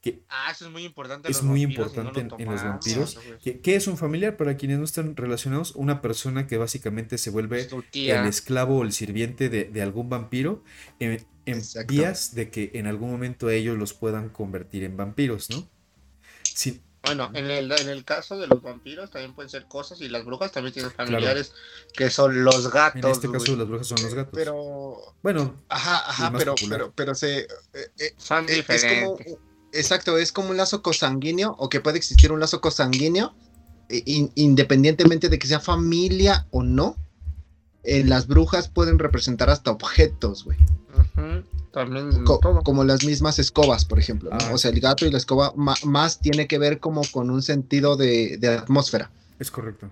Que, 0.00 0.22
Ah, 0.28 0.50
eso 0.52 0.64
es 0.66 0.70
muy 0.70 0.84
importante. 0.84 1.28
en 1.28 1.32
Es 1.32 1.38
los 1.38 1.44
muy 1.46 1.64
vampiros 1.66 1.92
y 1.92 1.96
no 1.96 2.02
importante 2.04 2.36
lo 2.36 2.42
en- 2.42 2.50
los 2.52 2.62
vampiros. 2.64 3.14
güey. 3.16 3.38
que- 3.40 3.60
¿Qué 3.60 3.76
es 3.76 3.86
un 3.86 3.98
familiar? 3.98 4.36
Para 4.38 4.56
quienes 4.56 4.78
no 4.78 4.84
están 4.84 5.14
relacionados, 5.16 5.72
una 5.74 6.00
persona 6.00 6.46
que 6.46 6.56
básicamente 6.56 7.18
se 7.18 7.30
vuelve 7.30 7.68
el 8.22 8.26
esclavo 8.26 8.78
o 8.78 8.82
el 8.84 8.92
sirviente 8.92 9.48
de, 9.50 9.64
de 9.64 9.82
algún 9.82 10.08
vampiro 10.08 10.62
en, 11.00 11.26
en 11.50 11.58
Exacto. 11.58 11.92
vías 11.92 12.34
de 12.34 12.50
que 12.50 12.70
en 12.74 12.86
algún 12.86 13.10
momento 13.10 13.48
ellos 13.50 13.76
los 13.78 13.92
puedan 13.94 14.28
convertir 14.28 14.84
en 14.84 14.96
vampiros, 14.96 15.48
¿no? 15.50 15.68
Sí, 16.42 16.80
Bueno, 17.04 17.30
en 17.34 17.50
el, 17.50 17.70
en 17.72 17.88
el 17.88 18.04
caso 18.04 18.36
de 18.38 18.46
los 18.48 18.60
vampiros 18.60 19.10
también 19.10 19.32
pueden 19.34 19.48
ser 19.48 19.66
cosas 19.66 20.00
y 20.00 20.08
las 20.08 20.24
brujas 20.24 20.50
también 20.52 20.74
tienen 20.74 20.90
familiares 20.90 21.52
que 21.94 22.10
son 22.10 22.42
los 22.44 22.70
gatos. 22.72 23.02
en 23.04 23.10
este 23.10 23.30
caso 23.30 23.44
güey. 23.46 23.56
las 23.58 23.68
brujas 23.68 23.86
son 23.86 24.02
los 24.02 24.14
gatos. 24.14 24.32
Pero, 24.34 25.14
Bueno, 25.22 25.54
ajá, 25.68 25.96
ajá, 26.10 26.32
pero, 26.36 26.54
popular. 26.54 26.78
pero, 26.78 26.92
pero 26.94 27.14
se, 27.14 27.40
eh, 27.40 27.46
eh, 27.98 28.14
Son 28.18 28.46
eh, 28.48 28.64
es 28.68 28.84
como, 28.84 29.16
diferentes. 29.16 29.36
exacto, 29.72 30.18
es 30.18 30.32
como 30.32 30.50
un 30.50 30.56
lazo 30.56 30.82
cosanguíneo 30.82 31.54
o 31.58 31.68
que 31.68 31.80
puede 31.80 31.98
existir 31.98 32.32
un 32.32 32.40
lazo 32.40 32.60
cosanguíneo 32.60 33.34
in- 33.88 34.32
independientemente 34.34 35.28
de 35.28 35.38
que 35.38 35.46
sea 35.46 35.60
familia 35.60 36.46
o 36.50 36.62
no. 36.62 36.96
eh, 37.84 38.04
las 38.04 38.26
brujas 38.26 38.68
pueden 38.68 38.98
representar 38.98 39.48
hasta 39.48 39.70
objetos, 39.70 40.44
güey. 40.44 40.58
También 41.72 42.24
Co- 42.24 42.38
todo. 42.40 42.62
como 42.62 42.84
las 42.84 43.04
mismas 43.04 43.38
escobas, 43.38 43.84
por 43.84 43.98
ejemplo. 43.98 44.30
¿no? 44.30 44.36
Ah, 44.40 44.50
o 44.52 44.58
sea, 44.58 44.70
el 44.70 44.80
gato 44.80 45.06
y 45.06 45.10
la 45.10 45.18
escoba 45.18 45.52
más 45.56 46.20
tiene 46.20 46.46
que 46.46 46.58
ver 46.58 46.80
como 46.80 47.02
con 47.12 47.30
un 47.30 47.42
sentido 47.42 47.96
de, 47.96 48.38
de 48.38 48.48
atmósfera. 48.48 49.10
es 49.38 49.50
correcto. 49.50 49.90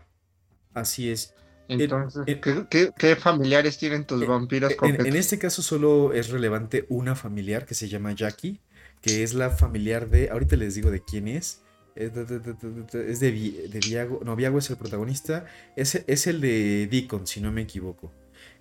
Así 0.75 1.11
es. 1.11 1.33
Entonces, 1.69 2.23
en- 2.27 2.41
¿qué, 2.41 2.65
qué, 2.71 2.91
qué 2.97 3.17
familiares 3.17 3.77
tienen 3.79 4.05
tus 4.05 4.23
En- 4.23 4.29
vampiros 4.29 4.73
En, 4.83 5.17
este 5.17 5.39
caso 5.39 5.63
solo 5.63 6.13
es 6.13 6.29
relevante 6.31 6.87
una 6.89 7.15
familiar 7.17 7.67
que 7.67 7.75
se 7.75 7.89
llama 7.89 8.13
Jackie, 8.13 8.61
que 9.01 9.23
es 9.23 9.35
la 9.35 9.51
familiar 9.51 10.09
de, 10.09 10.31
ahorita 10.31 10.57
les 10.57 10.75
digo 10.77 10.91
de 10.91 11.03
quién 11.03 11.27
es, 11.29 11.63
es 11.97 12.15
de, 12.15 12.25
de- 12.25 12.39
de- 12.41 12.53
de- 12.55 12.83
de- 12.83 13.11
es 13.13 13.21
de 13.21 13.31
Vi- 13.33 13.69
de 13.69 13.81
Viago, 13.81 14.21
no, 14.25 14.37
Viago 14.37 14.59
es 14.59 14.71
el 14.71 14.77
protagonista, 14.77 15.47
es, 15.77 15.95
es 16.07 16.27
el 16.27 16.41
de 16.41 16.87
Deacon, 16.91 17.27
si 17.27 17.41
no 17.41 17.51
me 17.53 17.63
equivoco. 17.63 18.13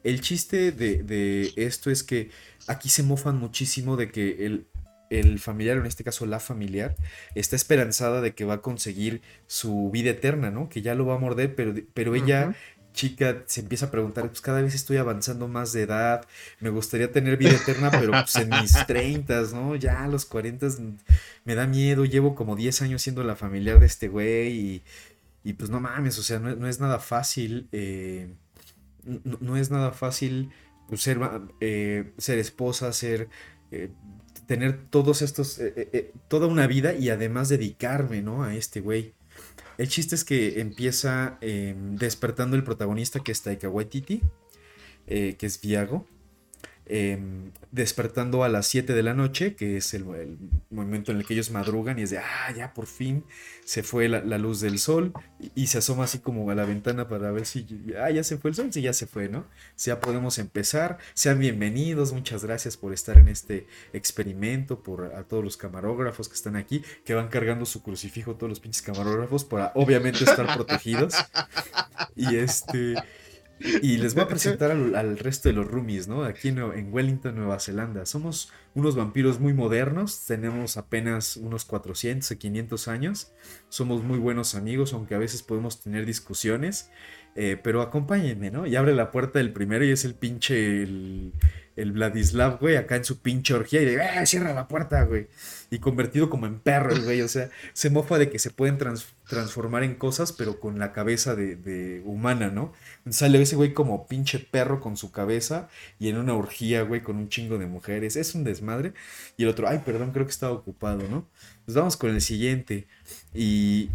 El 0.05 0.21
chiste 0.21 0.71
de, 0.71 1.01
de 1.01 1.51
esto 1.55 1.89
es 1.89 2.03
que 2.03 2.29
aquí 2.67 2.89
se 2.89 3.01
mofan 3.01 3.37
muchísimo 3.37 3.97
de 3.97 4.11
que 4.11 4.45
el, 4.45 4.67
el 5.09 5.39
familiar, 5.39 5.77
o 5.77 5.81
en 5.81 5.87
este 5.87 6.03
caso 6.03 6.27
la 6.27 6.39
familiar, 6.39 6.95
está 7.33 7.55
esperanzada 7.55 8.21
de 8.21 8.35
que 8.35 8.45
va 8.45 8.55
a 8.55 8.61
conseguir 8.61 9.23
su 9.47 9.89
vida 9.91 10.11
eterna, 10.11 10.51
¿no? 10.51 10.69
Que 10.69 10.83
ya 10.83 10.93
lo 10.93 11.07
va 11.07 11.15
a 11.15 11.17
morder, 11.17 11.55
pero, 11.55 11.73
pero 11.95 12.13
ella 12.13 12.55
chica 12.93 13.43
se 13.47 13.61
empieza 13.61 13.87
a 13.87 13.91
preguntar, 13.91 14.27
pues 14.27 14.41
cada 14.41 14.61
vez 14.61 14.73
estoy 14.73 14.97
avanzando 14.97 15.47
más 15.47 15.73
de 15.73 15.81
edad, 15.81 16.25
me 16.59 16.69
gustaría 16.69 17.11
tener 17.11 17.35
vida 17.35 17.51
eterna, 17.51 17.89
pero 17.91 18.11
pues 18.11 18.35
en 18.37 18.49
mis 18.49 18.73
30, 18.87 19.41
¿no? 19.53 19.75
Ya 19.75 20.03
a 20.03 20.07
los 20.07 20.25
40 20.25 20.67
me 21.43 21.55
da 21.55 21.65
miedo, 21.65 22.05
llevo 22.05 22.35
como 22.35 22.55
10 22.55 22.83
años 22.83 23.01
siendo 23.01 23.23
la 23.23 23.35
familiar 23.35 23.79
de 23.79 23.87
este 23.87 24.07
güey 24.07 24.53
y, 24.53 24.83
y 25.43 25.53
pues 25.53 25.71
no 25.71 25.79
mames, 25.79 26.17
o 26.19 26.23
sea, 26.23 26.39
no, 26.39 26.55
no 26.55 26.67
es 26.67 26.79
nada 26.79 26.99
fácil, 26.99 27.67
eh, 27.71 28.29
no, 29.05 29.57
es 29.57 29.71
nada 29.71 29.91
fácil 29.91 30.49
pues, 30.87 31.01
ser, 31.01 31.19
eh, 31.61 32.13
ser 32.17 32.39
esposa, 32.39 32.91
ser... 32.93 33.29
eh, 33.71 33.91
tener 34.47 34.85
todos 34.91 35.23
estos, 35.23 35.57
eh, 35.59 36.13
toda 36.27 36.45
una 36.45 36.67
vida 36.67 36.93
y 36.93 37.09
además 37.09 37.49
dedicarme, 37.49 38.21
¿no? 38.21 38.43
A 38.43 38.53
este 38.53 38.79
güey. 38.79 39.13
El 39.79 39.87
chiste 39.87 40.13
es 40.13 40.23
que 40.23 40.61
empieza 40.61 41.39
eh, 41.41 41.75
despertando 41.75 42.55
el 42.55 42.63
protagonista 42.63 43.21
que 43.21 43.31
es 43.31 43.41
Taika 43.41 43.69
Waititi, 43.69 44.21
que 45.07 45.37
es 45.39 45.61
Viago, 45.61 46.05
eh, 46.87 47.19
despertando 47.71 48.43
a 48.43 48.49
las 48.49 48.67
7 48.67 48.93
de 48.93 49.03
la 49.03 49.13
noche, 49.13 49.55
que 49.55 49.77
es 49.77 49.93
el, 49.93 50.03
el 50.15 50.37
momento 50.69 51.11
en 51.11 51.17
el 51.17 51.25
que 51.25 51.33
ellos 51.33 51.51
madrugan 51.51 51.97
y 51.99 52.03
es 52.03 52.11
de, 52.11 52.19
ah, 52.19 52.53
ya 52.55 52.73
por 52.73 52.85
fin 52.85 53.25
se 53.65 53.83
fue 53.83 54.07
la, 54.07 54.23
la 54.23 54.37
luz 54.37 54.61
del 54.61 54.77
sol 54.77 55.11
y, 55.39 55.51
y 55.55 55.67
se 55.67 55.79
asoma 55.79 56.05
así 56.05 56.19
como 56.19 56.49
a 56.49 56.55
la 56.55 56.63
ventana 56.65 57.07
para 57.07 57.31
ver 57.31 57.45
si, 57.45 57.65
ah, 57.99 58.11
ya 58.11 58.23
se 58.23 58.37
fue 58.37 58.51
el 58.51 58.55
sol, 58.55 58.71
sí, 58.71 58.81
ya 58.81 58.93
se 58.93 59.07
fue, 59.07 59.29
¿no? 59.29 59.45
Ya 59.77 59.99
podemos 59.99 60.37
empezar, 60.37 60.99
sean 61.13 61.39
bienvenidos, 61.39 62.13
muchas 62.13 62.45
gracias 62.45 62.77
por 62.77 62.93
estar 62.93 63.17
en 63.17 63.27
este 63.27 63.67
experimento, 63.91 64.83
por 64.83 65.13
a 65.15 65.23
todos 65.23 65.43
los 65.43 65.57
camarógrafos 65.57 66.29
que 66.29 66.35
están 66.35 66.55
aquí, 66.55 66.83
que 67.03 67.13
van 67.13 67.29
cargando 67.29 67.65
su 67.65 67.81
crucifijo 67.81 68.35
todos 68.35 68.49
los 68.49 68.59
pinches 68.59 68.83
camarógrafos 68.83 69.43
para 69.43 69.71
obviamente 69.75 70.23
estar 70.23 70.53
protegidos. 70.55 71.15
Y 72.17 72.37
este... 72.37 72.95
Y 73.59 73.97
les 73.97 74.13
voy 74.15 74.23
a 74.23 74.27
presentar 74.29 74.71
al, 74.71 74.95
al 74.95 75.17
resto 75.17 75.49
de 75.49 75.55
los 75.55 75.67
roomies, 75.67 76.07
¿no? 76.07 76.23
Aquí 76.23 76.49
en, 76.49 76.59
en 76.59 76.93
Wellington, 76.93 77.35
Nueva 77.35 77.59
Zelanda. 77.59 78.05
Somos 78.05 78.51
unos 78.73 78.95
vampiros 78.95 79.39
muy 79.39 79.53
modernos, 79.53 80.25
tenemos 80.25 80.77
apenas 80.77 81.37
unos 81.37 81.65
400 81.65 82.29
o 82.31 82.37
500 82.37 82.87
años. 82.87 83.31
Somos 83.69 84.03
muy 84.03 84.19
buenos 84.19 84.55
amigos, 84.55 84.93
aunque 84.93 85.15
a 85.15 85.19
veces 85.19 85.43
podemos 85.43 85.81
tener 85.81 86.05
discusiones. 86.05 86.89
Eh, 87.35 87.59
pero 87.61 87.81
acompáñenme, 87.81 88.49
¿no? 88.51 88.65
Y 88.65 88.75
abre 88.75 88.93
la 88.95 89.11
puerta 89.11 89.39
del 89.39 89.53
primero 89.53 89.85
y 89.85 89.91
es 89.91 90.05
el 90.05 90.15
pinche, 90.15 90.83
el, 90.83 91.33
el 91.75 91.91
Vladislav, 91.91 92.59
güey, 92.59 92.77
acá 92.77 92.95
en 92.95 93.03
su 93.03 93.19
pinche 93.21 93.53
orgía 93.53 93.81
y 93.81 93.85
de, 93.85 93.95
¡eh, 93.95 94.25
cierra 94.25 94.53
la 94.53 94.67
puerta, 94.67 95.03
güey! 95.03 95.27
Y 95.69 95.79
convertido 95.79 96.29
como 96.29 96.45
en 96.45 96.59
perro, 96.59 96.95
güey, 97.03 97.21
o 97.21 97.27
sea, 97.27 97.49
se 97.73 97.89
mofa 97.89 98.17
de 98.17 98.29
que 98.29 98.39
se 98.39 98.51
pueden 98.51 98.77
trans- 98.77 99.07
transformar 99.27 99.83
en 99.83 99.95
cosas, 99.95 100.31
pero 100.31 100.59
con 100.59 100.79
la 100.79 100.93
cabeza 100.93 101.35
de, 101.35 101.55
de 101.57 102.01
humana, 102.05 102.49
¿no? 102.49 102.71
Sale 103.09 103.41
ese 103.41 103.55
güey 103.57 103.73
como 103.73 104.07
pinche 104.07 104.39
perro 104.39 104.79
con 104.79 104.95
su 104.95 105.11
cabeza 105.11 105.67
y 105.99 106.07
en 106.07 106.17
una 106.17 106.35
orgía, 106.35 106.83
güey, 106.83 107.01
con 107.01 107.17
un 107.17 107.27
chingo 107.27 107.57
de 107.57 107.65
mujeres. 107.65 108.15
Es 108.15 108.35
un 108.35 108.43
desmadre. 108.45 108.93
Y 109.35 109.43
el 109.43 109.49
otro, 109.49 109.67
ay, 109.67 109.81
perdón, 109.85 110.11
creo 110.11 110.25
que 110.25 110.31
estaba 110.31 110.53
ocupado, 110.53 111.01
¿no? 111.09 111.27
Pues 111.65 111.75
vamos 111.75 111.97
con 111.97 112.11
el 112.11 112.21
siguiente. 112.21 112.87
Y, 113.33 113.89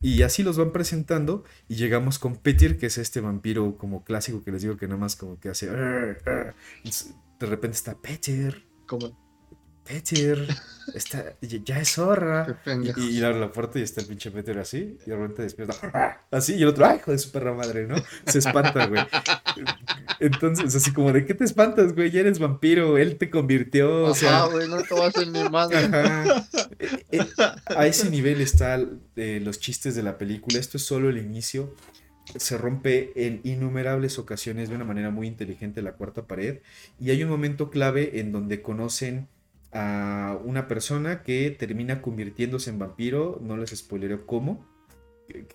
y 0.00 0.22
así 0.22 0.42
los 0.42 0.58
van 0.58 0.72
presentando 0.72 1.44
y 1.68 1.76
llegamos 1.76 2.18
con 2.18 2.36
Petir, 2.36 2.78
que 2.78 2.86
es 2.86 2.98
este 2.98 3.20
vampiro 3.20 3.76
como 3.76 4.04
clásico 4.04 4.42
que 4.42 4.52
les 4.52 4.62
digo 4.62 4.76
que 4.76 4.86
nada 4.86 5.00
más 5.00 5.16
como 5.16 5.38
que 5.40 5.48
hace... 5.48 5.68
De 5.70 7.46
repente 7.46 7.76
está 7.76 7.96
Petir, 7.96 8.66
Como, 8.86 9.27
Petir, 9.88 10.46
está, 10.94 11.34
ya 11.40 11.80
es 11.80 11.92
zorra. 11.92 12.60
Y, 12.98 13.16
y 13.18 13.24
abre 13.24 13.40
la 13.40 13.50
puerta 13.50 13.78
y 13.78 13.82
está 13.82 14.02
el 14.02 14.06
pinche 14.06 14.30
Peter 14.30 14.58
así, 14.58 14.98
y 15.06 15.10
de 15.10 15.16
repente 15.16 15.42
despierta, 15.42 16.20
así, 16.30 16.56
y 16.56 16.62
el 16.62 16.68
otro, 16.68 16.84
¡ay, 16.84 16.98
hijo 16.98 17.10
de 17.10 17.18
su 17.18 17.30
perra 17.32 17.54
madre, 17.54 17.86
¿no? 17.86 17.96
Se 18.26 18.38
espanta, 18.38 18.86
güey. 18.86 19.00
Entonces, 20.20 20.74
así 20.74 20.92
como, 20.92 21.12
¿de 21.12 21.24
qué 21.24 21.32
te 21.32 21.44
espantas, 21.44 21.94
güey? 21.94 22.10
Ya 22.10 22.20
eres 22.20 22.38
vampiro, 22.38 22.98
él 22.98 23.16
te 23.16 23.30
convirtió, 23.30 24.04
o 24.04 24.14
sea... 24.14 24.44
Ajá, 24.44 24.48
güey, 24.48 24.68
no 24.68 24.82
te 24.82 24.92
vas 24.94 25.04
a 25.04 25.06
hacer 25.08 25.28
ni 25.28 25.48
madre. 25.48 25.78
Ajá. 25.78 26.46
Eh, 26.78 27.04
eh, 27.12 27.26
A 27.76 27.86
ese 27.86 28.10
nivel 28.10 28.40
están 28.40 29.00
los 29.16 29.58
chistes 29.58 29.94
de 29.94 30.02
la 30.02 30.18
película. 30.18 30.58
Esto 30.58 30.76
es 30.76 30.82
solo 30.84 31.08
el 31.08 31.18
inicio. 31.18 31.74
se 32.36 32.58
rompe 32.58 33.12
en 33.16 33.40
innumerables 33.44 34.18
ocasiones 34.18 34.68
de 34.68 34.74
una 34.74 34.84
manera 34.84 35.10
muy 35.10 35.26
inteligente 35.26 35.82
la 35.82 35.92
cuarta 35.92 36.26
pared 36.26 36.58
y 37.00 37.10
hay 37.10 37.22
un 37.22 37.30
momento 37.30 37.70
clave 37.70 38.20
en 38.20 38.32
donde 38.32 38.60
conocen 38.60 39.28
a 39.72 40.38
una 40.44 40.68
persona 40.68 41.22
que 41.22 41.50
termina 41.50 42.00
convirtiéndose 42.02 42.70
en 42.70 42.78
vampiro, 42.78 43.38
no 43.42 43.56
les 43.56 43.70
spoileré 43.70 44.24
cómo, 44.24 44.66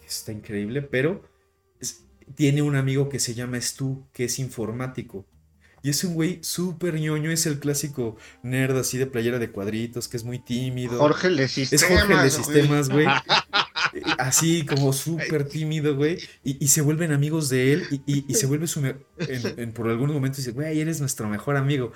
está 0.05 0.31
increíble, 0.31 0.81
pero 0.81 1.23
tiene 2.35 2.61
un 2.61 2.75
amigo 2.75 3.09
que 3.09 3.19
se 3.19 3.33
llama 3.33 3.59
Stu, 3.59 4.05
que 4.13 4.25
es 4.25 4.39
informático. 4.39 5.25
Y 5.85 5.89
es 5.89 6.01
un 6.05 6.13
güey 6.13 6.39
súper 6.41 6.93
ñoño, 6.97 7.29
es 7.29 7.45
el 7.45 7.59
clásico 7.59 8.15
nerd 8.41 8.77
así 8.77 8.97
de 8.97 9.05
playera 9.05 9.37
de 9.37 9.51
cuadritos, 9.51 10.07
que 10.07 10.15
es 10.15 10.23
muy 10.23 10.39
tímido. 10.39 10.97
Jorge 10.97 11.29
de 11.29 11.49
Sistemas. 11.49 11.83
Es 11.83 11.89
Jorge 11.89 12.23
de 12.23 12.29
Sistemas, 12.29 12.89
güey. 12.89 13.05
Así 14.17 14.65
como 14.65 14.93
súper 14.93 15.47
tímido, 15.47 15.95
güey. 15.95 16.17
Y, 16.43 16.69
se 16.69 16.81
vuelven 16.81 17.11
amigos 17.11 17.49
de 17.49 17.73
él 17.73 18.01
y, 18.07 18.33
se 18.33 18.45
vuelve 18.47 18.65
su... 18.65 18.81
por 19.73 19.89
algunos 19.89 20.15
momentos 20.15 20.37
dice, 20.37 20.51
güey, 20.51 20.79
eres 20.79 20.99
nuestro 21.01 21.27
mejor 21.27 21.57
amigo. 21.57 21.91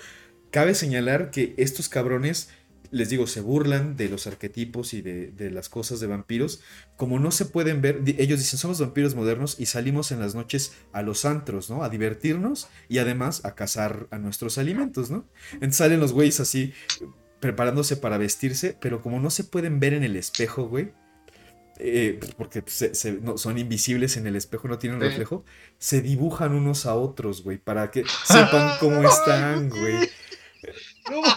Cabe 0.52 0.76
señalar 0.76 1.32
que 1.32 1.53
estos 1.57 1.90
cabrones 1.90 2.49
les 2.91 3.10
digo, 3.10 3.28
se 3.28 3.41
burlan 3.41 3.98
de 3.98 4.10
los 4.10 4.28
arquetipos 4.28 4.94
y 4.94 5.02
de, 5.02 5.52
las 5.52 5.69
cosas 5.69 5.99
de 5.99 6.07
vampiros. 6.07 6.61
Como 6.95 7.19
no 7.19 7.32
se 7.32 7.45
pueden 7.45 7.82
ver, 7.82 8.02
ellos 8.18 8.40
dicen, 8.40 8.60
somos 8.60 8.80
vampiros 8.80 9.15
modernos 9.15 9.60
y 9.60 9.65
salimos 9.65 10.11
en 10.11 10.19
las 10.19 10.36
noches 10.36 10.74
a 10.94 11.02
los 11.02 11.26
antros, 11.26 11.69
¿no? 11.69 11.84
A 11.84 11.90
divertirnos 11.90 12.68
y 12.88 12.99
además 12.99 13.44
a 13.45 13.56
cazar 13.56 14.07
a 14.11 14.18
nuestros 14.18 14.57
alimentos, 14.57 15.10
¿no? 15.10 15.26
Entonces 15.53 15.78
salen 15.78 15.99
los 15.99 16.14
güeyes 16.14 16.40
así, 16.40 16.74
preparándose 17.40 17.98
para 17.98 18.18
vestirse, 18.18 18.78
pero 18.80 19.02
como 19.02 19.19
no 19.19 19.30
se 19.30 19.44
pueden 19.44 19.80
ver 19.80 19.94
en 19.94 20.03
el 20.03 20.15
espejo, 20.15 20.68
güey, 20.68 20.91
eh, 21.80 22.19
porque 22.38 22.64
son 23.36 23.57
invisibles 23.60 24.18
en 24.18 24.26
el 24.26 24.36
espejo, 24.36 24.68
no 24.68 24.80
tienen 24.80 24.99
reflejo, 24.99 25.45
se 25.78 26.02
dibujan 26.02 26.53
unos 26.53 26.88
a 26.88 26.95
otros, 26.95 27.44
güey, 27.44 27.57
para 27.57 27.91
que 27.91 28.03
sepan 28.26 28.78
cómo 28.80 29.03
están, 29.07 29.69
güey. 29.69 30.10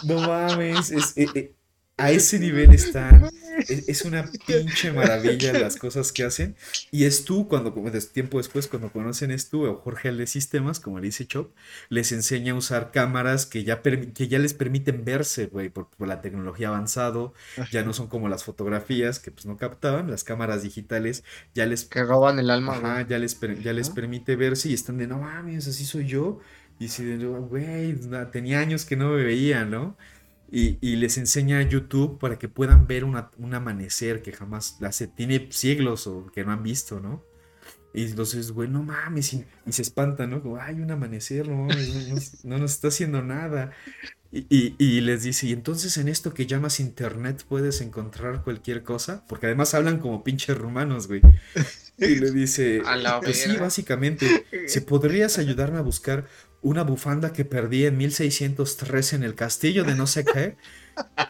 No, 0.05 0.21
mames, 0.21 0.91
eh, 1.17 1.27
eh, 1.35 1.55
a 2.01 2.11
ese 2.11 2.39
nivel 2.39 2.73
están. 2.73 3.31
Es, 3.69 4.07
una 4.07 4.27
pinche 4.47 4.91
maravilla 4.91 5.53
las 5.53 5.77
cosas 5.77 6.13
que 6.13 6.25
hacen. 6.25 6.57
Y 6.91 7.05
es 7.05 7.25
tú, 7.27 7.47
cuando, 7.47 7.75
tiempo 8.13 8.39
después, 8.39 8.69
cuando 8.69 8.91
conocen 8.91 9.31
es 9.31 9.51
tú, 9.51 9.67
o 9.67 9.77
Jorge 9.77 10.13
de 10.13 10.27
Sistemas, 10.27 10.81
como 10.81 10.99
le 10.99 11.07
dice 11.07 11.27
Chop, 11.27 11.55
les 11.91 12.11
enseña 12.13 12.55
a 12.55 12.57
usar 12.57 12.91
cámaras 12.91 13.45
que 13.45 13.63
ya, 13.63 13.83
que 13.83 14.29
ya 14.29 14.39
les 14.39 14.55
permiten 14.55 15.05
verse, 15.05 15.47
güey, 15.47 15.69
por, 15.69 15.89
la 15.99 16.23
tecnología 16.23 16.69
avanzado. 16.69 17.35
Ya 17.71 17.83
no 17.85 17.93
son 17.93 18.09
como 18.09 18.31
las 18.31 18.45
fotografías 18.45 19.21
que 19.21 19.31
pues 19.31 19.45
no 19.45 19.59
captaban, 19.59 20.11
las 20.11 20.25
cámaras 20.25 20.63
digitales 20.63 21.23
ya 21.55 21.67
les. 21.67 21.85
Que 21.85 22.03
roban 22.03 22.39
el 22.39 22.49
alma. 22.49 22.77
Ajá, 22.77 23.07
ya 23.07 23.19
les, 23.19 23.39
ya 23.63 23.75
les 23.75 23.91
permite 23.91 24.37
verse 24.37 24.71
y 24.71 24.75
están 24.75 24.97
de, 24.97 25.07
no 25.07 25.19
mames, 25.19 25.69
así 25.69 25.85
soy 25.85 26.07
yo. 26.07 26.41
Y 26.81 26.89
si, 26.89 27.15
güey, 27.15 27.95
tenía 28.33 28.61
años 28.61 28.87
que 28.87 28.97
no 28.97 29.11
me 29.11 29.23
veía, 29.23 29.67
¿no? 29.67 29.99
Y, 30.51 30.97
les 30.97 31.19
enseña 31.19 31.63
YouTube 31.63 32.19
para 32.19 32.39
que 32.39 32.49
puedan 32.49 32.89
ver 32.89 33.05
un 33.05 33.55
amanecer 33.55 34.23
que 34.23 34.33
jamás 34.33 34.79
hace, 34.83 35.07
tiene 35.07 35.49
siglos 35.53 36.07
o 36.09 36.27
que 36.35 36.43
no 36.43 36.53
han 36.53 36.63
visto, 36.63 36.99
¿no? 36.99 37.23
Y 37.93 38.07
entonces, 38.07 38.51
güey, 38.53 38.69
no 38.69 38.83
mames, 38.83 39.35
y, 39.35 39.45
se 39.69 39.83
espanta, 39.83 40.27
¿no? 40.27 40.43
Como, 40.43 40.57
ay, 40.57 40.81
un 40.81 40.91
amanecer, 40.91 41.47
no 41.49 41.65
mames, 41.65 42.45
no, 42.45 42.57
nos 42.57 42.73
está 42.73 42.89
haciendo 42.89 43.23
nada. 43.23 43.73
Y, 44.33 44.75
y, 44.79 45.01
les 45.03 45.23
dice, 45.25 45.49
y 45.49 45.53
entonces 45.53 45.99
en 45.99 46.09
esto 46.09 46.33
que 46.33 46.47
llamas 46.47 46.81
internet 46.81 47.45
puedes 47.47 47.83
encontrar 47.83 48.43
cualquier 48.43 48.85
cosa, 48.85 49.23
porque 49.29 49.47
además 49.47 49.75
hablan 49.75 49.99
como 49.99 50.25
pinches 50.25 50.57
rumanos, 50.57 51.09
güey. 51.09 51.21
Y 51.99 52.15
le 52.15 52.31
dice, 52.31 52.81
pues 53.23 53.43
sí, 53.43 53.57
básicamente, 53.59 54.47
si 54.67 54.81
podrías 54.81 55.39
ayudarme 55.39 55.79
a 55.79 55.83
buscar 55.83 56.27
una 56.63 56.83
bufanda 56.83 57.33
que 57.33 57.45
perdí 57.45 57.87
en 57.87 57.97
1603 57.97 59.15
en 59.15 59.23
el 59.23 59.35
castillo 59.35 59.85
de 59.85 59.95
no 59.95 60.07
sé 60.07 60.25
qué. 60.25 60.57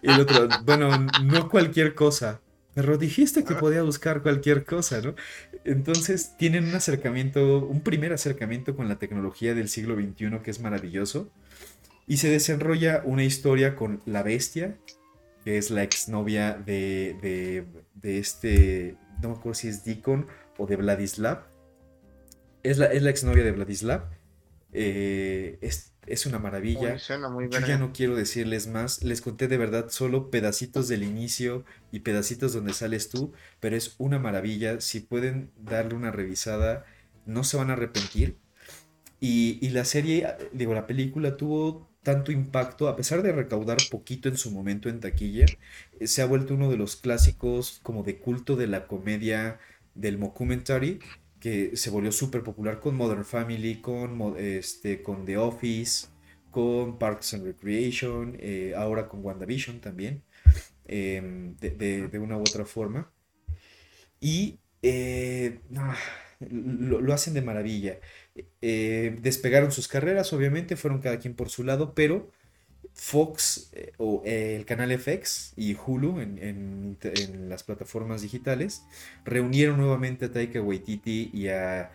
Y 0.02 0.10
el 0.10 0.20
otro, 0.20 0.48
bueno, 0.64 1.06
no 1.22 1.48
cualquier 1.48 1.94
cosa, 1.94 2.40
pero 2.74 2.98
dijiste 2.98 3.44
que 3.44 3.54
podía 3.54 3.82
buscar 3.82 4.22
cualquier 4.22 4.64
cosa, 4.64 5.00
¿no? 5.00 5.14
Entonces 5.64 6.36
tienen 6.36 6.64
un 6.64 6.74
acercamiento, 6.74 7.64
un 7.66 7.80
primer 7.80 8.12
acercamiento 8.12 8.74
con 8.74 8.88
la 8.88 8.98
tecnología 8.98 9.54
del 9.54 9.68
siglo 9.68 9.94
XXI 9.94 10.40
que 10.42 10.50
es 10.50 10.60
maravilloso. 10.60 11.30
Y 12.06 12.16
se 12.16 12.28
desarrolla 12.28 13.02
una 13.04 13.22
historia 13.22 13.76
con 13.76 14.02
la 14.06 14.24
bestia, 14.24 14.76
que 15.44 15.58
es 15.58 15.70
la 15.70 15.84
exnovia 15.84 16.54
de, 16.54 17.16
de, 17.22 17.64
de 17.94 18.18
este, 18.18 18.96
no 19.22 19.28
me 19.28 19.34
acuerdo 19.36 19.54
si 19.54 19.68
es 19.68 19.84
Deacon 19.84 20.26
o 20.58 20.66
de 20.66 20.76
Vladislav. 20.76 21.46
Es 22.64 22.78
la, 22.78 22.86
es 22.86 23.02
la 23.02 23.10
exnovia 23.10 23.44
de 23.44 23.52
Vladislav 23.52 24.19
eh, 24.72 25.58
es, 26.06 26.26
una 26.26 26.38
maravilla. 26.38 26.96
Yo 26.96 27.66
ya 27.66 27.78
no 27.78 27.92
quiero 27.92 28.16
decirles 28.16 28.66
más. 28.66 29.02
Les 29.02 29.20
conté 29.20 29.48
de 29.48 29.58
verdad 29.58 29.90
solo 29.90 30.30
pedacitos 30.30 30.88
del 30.88 31.02
inicio 31.02 31.64
y 31.92 32.00
pedacitos 32.00 32.52
donde 32.52 32.72
sales 32.72 33.08
tú, 33.08 33.32
pero 33.60 33.76
es 33.76 33.94
una 33.98 34.18
maravilla. 34.18 34.80
Si 34.80 35.00
pueden 35.00 35.50
darle 35.56 35.94
una 35.94 36.10
revisada, 36.10 36.84
no 37.26 37.44
se 37.44 37.56
van 37.56 37.70
a 37.70 37.74
arrepentir. 37.74 38.36
Y, 39.20 39.68
la 39.70 39.84
serie, 39.84 40.26
digo, 40.52 40.72
la 40.72 40.86
película 40.86 41.36
tuvo 41.36 41.90
tanto 42.02 42.32
impacto, 42.32 42.88
a 42.88 42.96
pesar 42.96 43.22
de 43.22 43.32
recaudar 43.32 43.76
poquito 43.90 44.30
en 44.30 44.38
su 44.38 44.50
momento 44.50 44.88
en 44.88 45.00
taquilla, 45.00 45.44
eh, 45.98 46.06
se 46.06 46.22
ha 46.22 46.26
vuelto 46.26 46.54
uno 46.54 46.70
de 46.70 46.78
los 46.78 46.96
clásicos 46.96 47.80
como 47.82 48.02
de 48.02 48.18
culto 48.18 48.56
de 48.56 48.66
la 48.66 48.86
comedia 48.86 49.60
del 49.94 50.16
mockumentary 50.16 51.00
que 51.40 51.76
se 51.76 51.90
volvió 51.90 52.12
súper 52.12 52.42
popular 52.42 52.78
con 52.80 52.94
Modern 52.94 53.24
Family, 53.24 53.80
con, 53.80 54.36
este, 54.38 55.02
con 55.02 55.24
The 55.24 55.38
Office, 55.38 56.08
con 56.50 56.98
Parks 56.98 57.34
and 57.34 57.44
Recreation, 57.44 58.36
eh, 58.38 58.74
ahora 58.76 59.08
con 59.08 59.24
WandaVision 59.24 59.80
también, 59.80 60.22
em, 60.86 61.56
de, 61.56 62.18
una 62.18 62.36
u 62.36 62.40
otra 62.40 62.64
forma. 62.66 63.10
Y 64.20 64.60
eh, 64.82 65.60
lo, 66.40 67.12
hacen 67.12 67.34
de 67.34 67.42
maravilla. 67.42 68.00
Eh, 68.60 69.16
despegaron 69.20 69.72
sus 69.72 69.88
carreras, 69.88 70.32
obviamente, 70.32 70.76
fueron 70.76 71.00
cada 71.00 71.18
quien 71.18 71.34
por 71.34 71.48
su 71.48 71.64
lado, 71.64 71.94
pero 71.94 72.30
Fox 72.94 73.70
eh, 73.72 73.92
o 73.98 74.22
eh, 74.24 74.56
el 74.56 74.66
canal 74.66 74.96
FX 74.98 75.54
y 75.56 75.74
Hulu 75.74 76.20
en, 76.20 76.98
las 77.48 77.62
plataformas 77.62 78.22
digitales 78.22 78.82
reunieron 79.24 79.78
nuevamente 79.78 80.26
a 80.26 80.32
Taika 80.32 80.60
Waititi 80.60 81.30
y 81.32 81.48
a, 81.48 81.92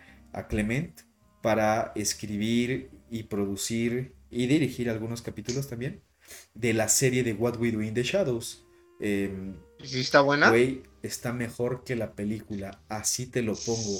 Clement 0.48 1.00
para 1.40 1.92
escribir 1.94 2.90
y 3.10 3.22
producir 3.22 4.12
y 4.30 4.46
dirigir 4.46 4.90
algunos 4.90 5.22
capítulos 5.22 5.68
también 5.68 6.02
de 6.54 6.74
la 6.74 6.88
serie 6.88 7.22
de 7.22 7.32
What 7.32 7.56
We 7.56 7.72
Do 7.72 7.82
in 7.82 7.94
the 7.94 8.02
Shadows. 8.02 8.66
Eh, 9.00 9.54
¿Sí 9.82 10.00
está 10.00 10.20
buena? 10.20 10.52
Está 11.06 11.32
mejor 11.32 11.84
que 11.84 11.96
la 11.96 12.12
película, 12.12 12.80
así 12.88 13.26
te 13.26 13.42
lo 13.42 13.54
pongo. 13.54 13.98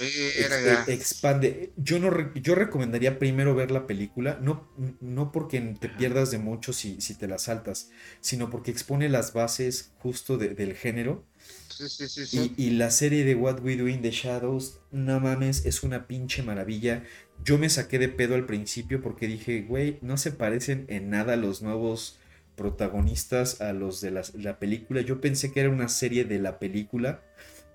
E, 0.00 0.84
expande. 0.88 1.72
Yo 1.76 1.98
no 1.98 2.34
yo 2.34 2.54
recomendaría 2.54 3.18
primero 3.18 3.54
ver 3.54 3.70
la 3.70 3.86
película, 3.86 4.38
no, 4.42 4.68
no 5.00 5.32
porque 5.32 5.60
te 5.60 5.88
pierdas 5.88 6.30
de 6.30 6.38
mucho 6.38 6.72
si, 6.72 7.00
si 7.00 7.14
te 7.14 7.28
la 7.28 7.38
saltas, 7.38 7.90
sino 8.20 8.50
porque 8.50 8.70
expone 8.70 9.08
las 9.08 9.32
bases 9.32 9.92
justo 9.98 10.38
del 10.38 10.74
género. 10.74 11.24
Sí, 11.68 11.88
sí, 11.88 12.08
sí, 12.08 12.54
y, 12.56 12.66
y, 12.66 12.70
la 12.70 12.90
serie 12.90 13.24
de 13.24 13.34
What 13.34 13.60
We 13.62 13.76
Do 13.76 13.86
in 13.86 14.00
the 14.00 14.10
Shadows, 14.10 14.80
no 14.90 15.20
mames, 15.20 15.66
es 15.66 15.82
una 15.82 16.06
pinche 16.06 16.42
maravilla. 16.42 17.04
Yo 17.44 17.58
me 17.58 17.68
saqué 17.68 17.98
de 17.98 18.08
pedo 18.08 18.34
al 18.34 18.46
principio 18.46 19.02
porque 19.02 19.26
dije, 19.26 19.62
güey, 19.62 19.98
no 20.00 20.16
se 20.16 20.32
parecen 20.32 20.86
en 20.88 21.10
nada 21.10 21.36
los 21.36 21.60
nuevos 21.60 22.18
protagonistas 22.56 23.60
a 23.60 23.72
los 23.72 24.00
de 24.00 24.10
la, 24.10 24.58
película. 24.58 25.02
Yo 25.02 25.20
pensé 25.20 25.52
que 25.52 25.60
era 25.60 25.70
una 25.70 25.88
serie 25.88 26.24
de 26.24 26.38
la 26.38 26.58
película, 26.58 27.22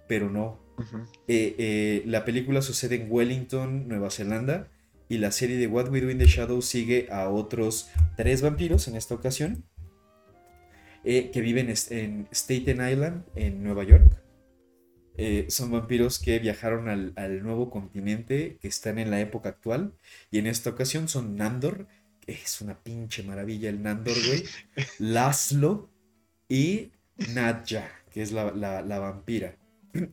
pero 0.08 0.30
no. 0.30 0.60
Eh, 1.28 1.56
eh, 1.60 2.04
la 2.08 2.26
película 2.26 2.62
sucede 2.62 2.96
en 2.96 3.08
Wellington, 3.10 3.88
Nueva 3.88 4.10
Zelanda, 4.10 4.68
y 5.08 5.20
la 5.20 5.32
serie 5.32 5.58
de 5.58 5.68
What 5.68 5.90
We 5.90 6.02
Do 6.02 6.10
in 6.10 6.18
the 6.18 6.26
Shadows 6.26 6.66
sigue 6.66 7.08
a 7.12 7.30
otros 7.30 7.90
tres 8.18 8.42
vampiros 8.42 8.88
en 8.88 8.96
esta 8.96 9.14
ocasión, 9.14 9.64
eh, 11.04 11.30
que 11.32 11.42
viven 11.42 11.74
en 11.90 12.28
Staten 12.32 12.90
Island, 12.90 13.24
en 13.36 13.64
Nueva 13.64 13.84
York. 13.84 14.18
son 15.50 15.72
vampiros 15.72 16.18
que 16.18 16.40
viajaron 16.40 16.90
al, 16.90 17.14
al 17.16 17.44
nuevo 17.44 17.70
continente, 17.70 18.58
que 18.60 18.68
están 18.68 18.98
en 18.98 19.12
la 19.12 19.20
época 19.20 19.50
actual, 19.50 19.94
y 20.32 20.40
en 20.40 20.48
esta 20.48 20.72
ocasión 20.72 21.08
son 21.08 21.36
Nandor, 21.36 21.88
es 22.28 22.62
una 22.62 22.78
pinche 22.78 23.24
maravilla 23.24 23.70
el 23.70 23.82
Nandor, 23.82 24.16
güey. 24.26 24.44
Laszlo 25.00 25.90
y 26.48 26.92
Nadja, 27.34 27.90
que 28.12 28.22
es 28.22 28.32
la, 28.32 28.52
vampira. 29.00 29.58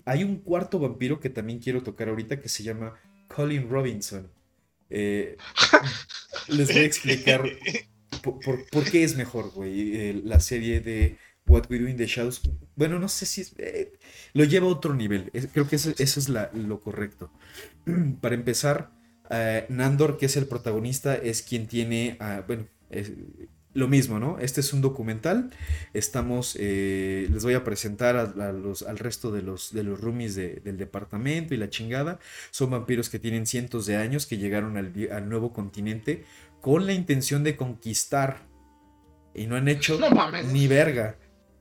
Hay 0.05 0.25
un 0.25 0.39
cuarto 0.39 0.79
vampiro 0.79 1.21
que 1.21 1.31
también 1.31 1.59
quiero 1.59 1.83
tocar 1.83 2.09
ahorita 2.09 2.41
que 2.41 2.49
se 2.49 2.63
llama 2.63 2.95
Colin 3.29 3.69
Robinson. 3.69 4.31
Eh, 4.91 5.37
les 6.49 6.69
voy 6.69 6.83
a 6.83 6.85
explicar 6.85 7.45
por, 8.23 8.85
qué 8.91 9.05
es 9.05 9.17
mejor, 9.17 9.51
güey, 9.51 9.97
eh, 9.97 10.21
la 10.25 10.41
serie 10.41 10.81
de 10.81 11.19
What 11.47 11.71
We 11.71 11.79
Do 11.79 11.89
in 11.89 11.97
the 11.97 12.07
Shadows, 12.07 12.43
bueno, 12.77 12.99
no 12.99 13.09
sé 13.09 13.27
si 13.27 13.45
eh, 13.59 13.93
lo 14.33 14.45
lleva 14.45 14.67
a 14.67 14.71
otro 14.71 14.95
nivel. 14.95 15.31
Creo 15.53 15.69
que 15.69 15.77
eso, 15.77 15.93
eso 15.99 16.21
es 16.21 16.29
la- 16.29 16.51
lo 16.55 16.81
correcto. 16.81 17.31
Para 18.21 18.35
empezar, 18.35 18.91
eh, 19.31 19.67
Nandor, 19.69 20.17
que 20.17 20.27
es 20.27 20.37
el 20.37 20.47
protagonista, 20.47 21.15
es 21.15 21.43
quien 21.43 21.67
tiene, 21.67 22.17
ah, 22.21 22.43
bueno, 22.47 22.67
es 22.91 23.13
lo 23.75 23.87
mismo, 23.87 24.19
¿no? 24.19 24.39
Este 24.41 24.61
es 24.61 24.73
un 24.73 24.81
documental. 24.81 25.51
Estamos, 25.93 26.57
eh, 26.59 27.29
les 27.31 27.45
voy 27.45 27.55
a 27.55 27.63
presentar 27.65 28.17
a, 28.17 28.23
a 28.23 28.53
los, 28.53 28.83
al 28.83 28.99
resto 28.99 29.31
de 29.31 29.43
los, 29.43 29.73
de 29.73 29.85
los 29.85 30.01
roomies 30.01 30.35
de- 30.35 30.57
del 30.65 30.79
departamento 30.79 31.55
y 31.55 31.59
la 31.59 31.69
chingada. 31.71 32.19
Son 32.51 32.71
vampiros 32.71 33.09
que 33.11 33.19
tienen 33.19 33.47
cientos 33.47 33.87
de 33.87 33.97
años, 33.97 34.27
que 34.27 34.39
llegaron 34.39 34.77
al, 34.79 34.93
al 35.13 35.29
nuevo 35.29 35.53
continente 35.53 36.25
con 36.61 36.87
la 36.87 36.93
intención 36.93 37.45
de 37.45 37.57
conquistar. 37.57 38.49
Y 39.35 39.47
no 39.47 39.55
han 39.55 39.69
hecho 39.69 39.99
No 40.01 40.09
ni 40.53 40.67
verga. 40.67 41.17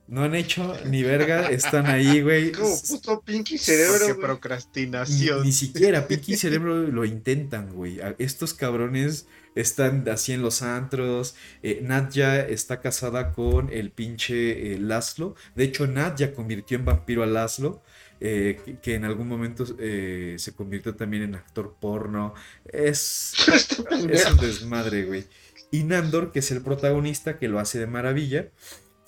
No 0.08 0.22
han 0.22 0.34
hecho 0.34 0.74
ni 0.86 1.02
verga. 1.02 1.50
Están 1.50 1.86
ahí, 1.86 2.22
güey. 2.22 2.50
Como 2.52 2.74
puto 2.80 3.20
Pinky 3.20 3.58
Cerebro. 3.58 4.08
Ni, 4.08 4.14
procrastinación. 4.14 5.42
ni 5.44 5.52
siquiera 5.52 6.08
Pinky 6.08 6.32
y 6.32 6.36
Cerebro 6.36 6.76
lo 6.78 7.04
intentan, 7.04 7.72
güey. 7.74 8.00
Estos 8.18 8.54
cabrones 8.54 9.26
están 9.54 10.08
así 10.08 10.32
en 10.32 10.40
los 10.40 10.62
antros. 10.62 11.34
Eh, 11.62 11.80
Nadja 11.82 12.40
está 12.40 12.80
casada 12.80 13.32
con 13.32 13.70
el 13.70 13.90
pinche 13.90 14.72
eh, 14.72 14.78
Laszlo. 14.78 15.34
De 15.54 15.64
hecho, 15.64 15.86
Nadja 15.86 16.32
convirtió 16.32 16.78
en 16.78 16.86
vampiro 16.86 17.22
a 17.22 17.26
Laszlo. 17.26 17.82
eh, 18.20 18.58
que, 18.64 18.78
que 18.78 18.94
en 18.94 19.04
algún 19.04 19.28
momento 19.28 19.64
eh, 19.78 20.36
se 20.38 20.52
convirtió 20.54 20.94
también 20.94 21.22
en 21.22 21.34
actor 21.34 21.76
porno. 21.78 22.34
Es, 22.64 23.34
es 24.10 24.26
un 24.30 24.38
desmadre, 24.38 25.04
güey. 25.04 25.26
Y 25.70 25.84
Nandor, 25.84 26.32
que 26.32 26.38
es 26.38 26.50
el 26.50 26.62
protagonista, 26.62 27.38
que 27.38 27.48
lo 27.48 27.58
hace 27.58 27.78
de 27.78 27.86
maravilla, 27.86 28.48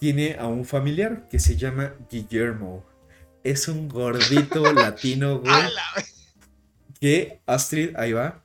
tiene 0.00 0.36
a 0.38 0.46
un 0.46 0.64
familiar 0.64 1.28
que 1.28 1.38
se 1.38 1.56
llama 1.56 1.94
Guillermo. 2.10 2.84
Es 3.44 3.68
un 3.68 3.88
gordito 3.88 4.72
latino, 4.72 5.38
güey. 5.40 5.52
Que 7.00 7.40
Astrid, 7.46 7.94
ahí 7.96 8.12
va. 8.12 8.44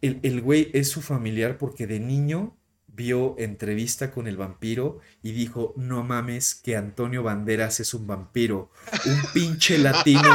El, 0.00 0.20
el 0.22 0.40
güey 0.40 0.70
es 0.72 0.88
su 0.90 1.02
familiar 1.02 1.58
porque 1.58 1.86
de 1.86 2.00
niño 2.00 2.56
vio 2.86 3.34
entrevista 3.38 4.10
con 4.10 4.26
el 4.26 4.36
vampiro 4.36 5.00
y 5.22 5.32
dijo, 5.32 5.74
no 5.76 6.02
mames 6.02 6.54
que 6.54 6.76
Antonio 6.76 7.22
Banderas 7.22 7.80
es 7.80 7.92
un 7.92 8.06
vampiro. 8.06 8.70
Un 9.04 9.20
pinche 9.34 9.78
latino 9.78 10.30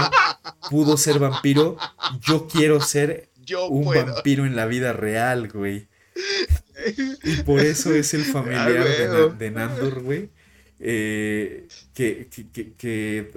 pudo 0.70 0.96
ser 0.98 1.20
vampiro. 1.20 1.78
Yo 2.22 2.48
quiero 2.48 2.80
ser 2.82 3.32
Yo 3.38 3.68
un 3.68 3.86
puedo. 3.86 4.06
vampiro 4.14 4.46
en 4.46 4.56
la 4.56 4.66
vida 4.68 4.94
real, 4.94 5.50
güey. 5.50 5.88
Y 7.24 7.38
por 7.38 7.64
eso 7.64 7.94
es 7.94 8.14
el 8.14 8.26
familiar 8.26 8.88
Ah, 8.88 8.96
de, 8.98 9.08
Na- 9.08 9.28
de 9.28 9.52
Nandor, 9.52 10.02
güey. 10.02 10.30
eh, 10.80 11.68
que, 11.94 12.28
que- 12.30 12.50
que- 12.52 12.74
que 12.76 13.32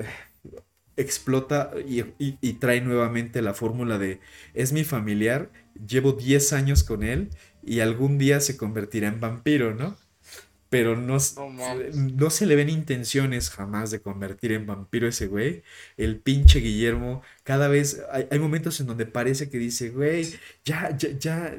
explota 0.96 1.72
y, 1.86 2.00
y- 2.18 2.38
y 2.40 2.52
trae 2.54 2.80
nuevamente 2.80 3.42
la 3.42 3.54
fórmula 3.54 3.98
de 3.98 4.20
es 4.54 4.72
mi 4.72 4.84
familiar, 4.84 5.50
llevo 5.86 6.12
10 6.12 6.52
años 6.52 6.84
con 6.84 7.02
él 7.02 7.30
y 7.62 7.80
algún 7.80 8.18
día 8.18 8.40
se 8.40 8.56
convertirá 8.56 9.08
en 9.08 9.20
vampiro, 9.20 9.74
¿no? 9.74 9.96
Pero 10.74 10.96
no, 10.96 11.18
No 11.94 12.30
se 12.30 12.46
le 12.46 12.56
ven 12.56 12.68
intenciones 12.68 13.48
jamás 13.48 13.92
de 13.92 14.01
convertir 14.01 14.51
en 14.51 14.66
vampiro 14.66 15.06
ese 15.06 15.28
güey. 15.28 15.62
El 15.96 16.18
pinche 16.18 16.59
Guillermo, 16.59 17.22
cada 17.44 17.68
vez 17.68 18.02
hay, 18.10 18.26
hay 18.28 18.40
momentos 18.40 18.80
en 18.80 18.88
donde 18.88 19.06
parece 19.06 19.48
que 19.48 19.59
dice, 19.59 19.90
güey, 19.90 20.34
ya, 20.64 20.90
ya, 20.96 21.10
ya, 21.16 21.56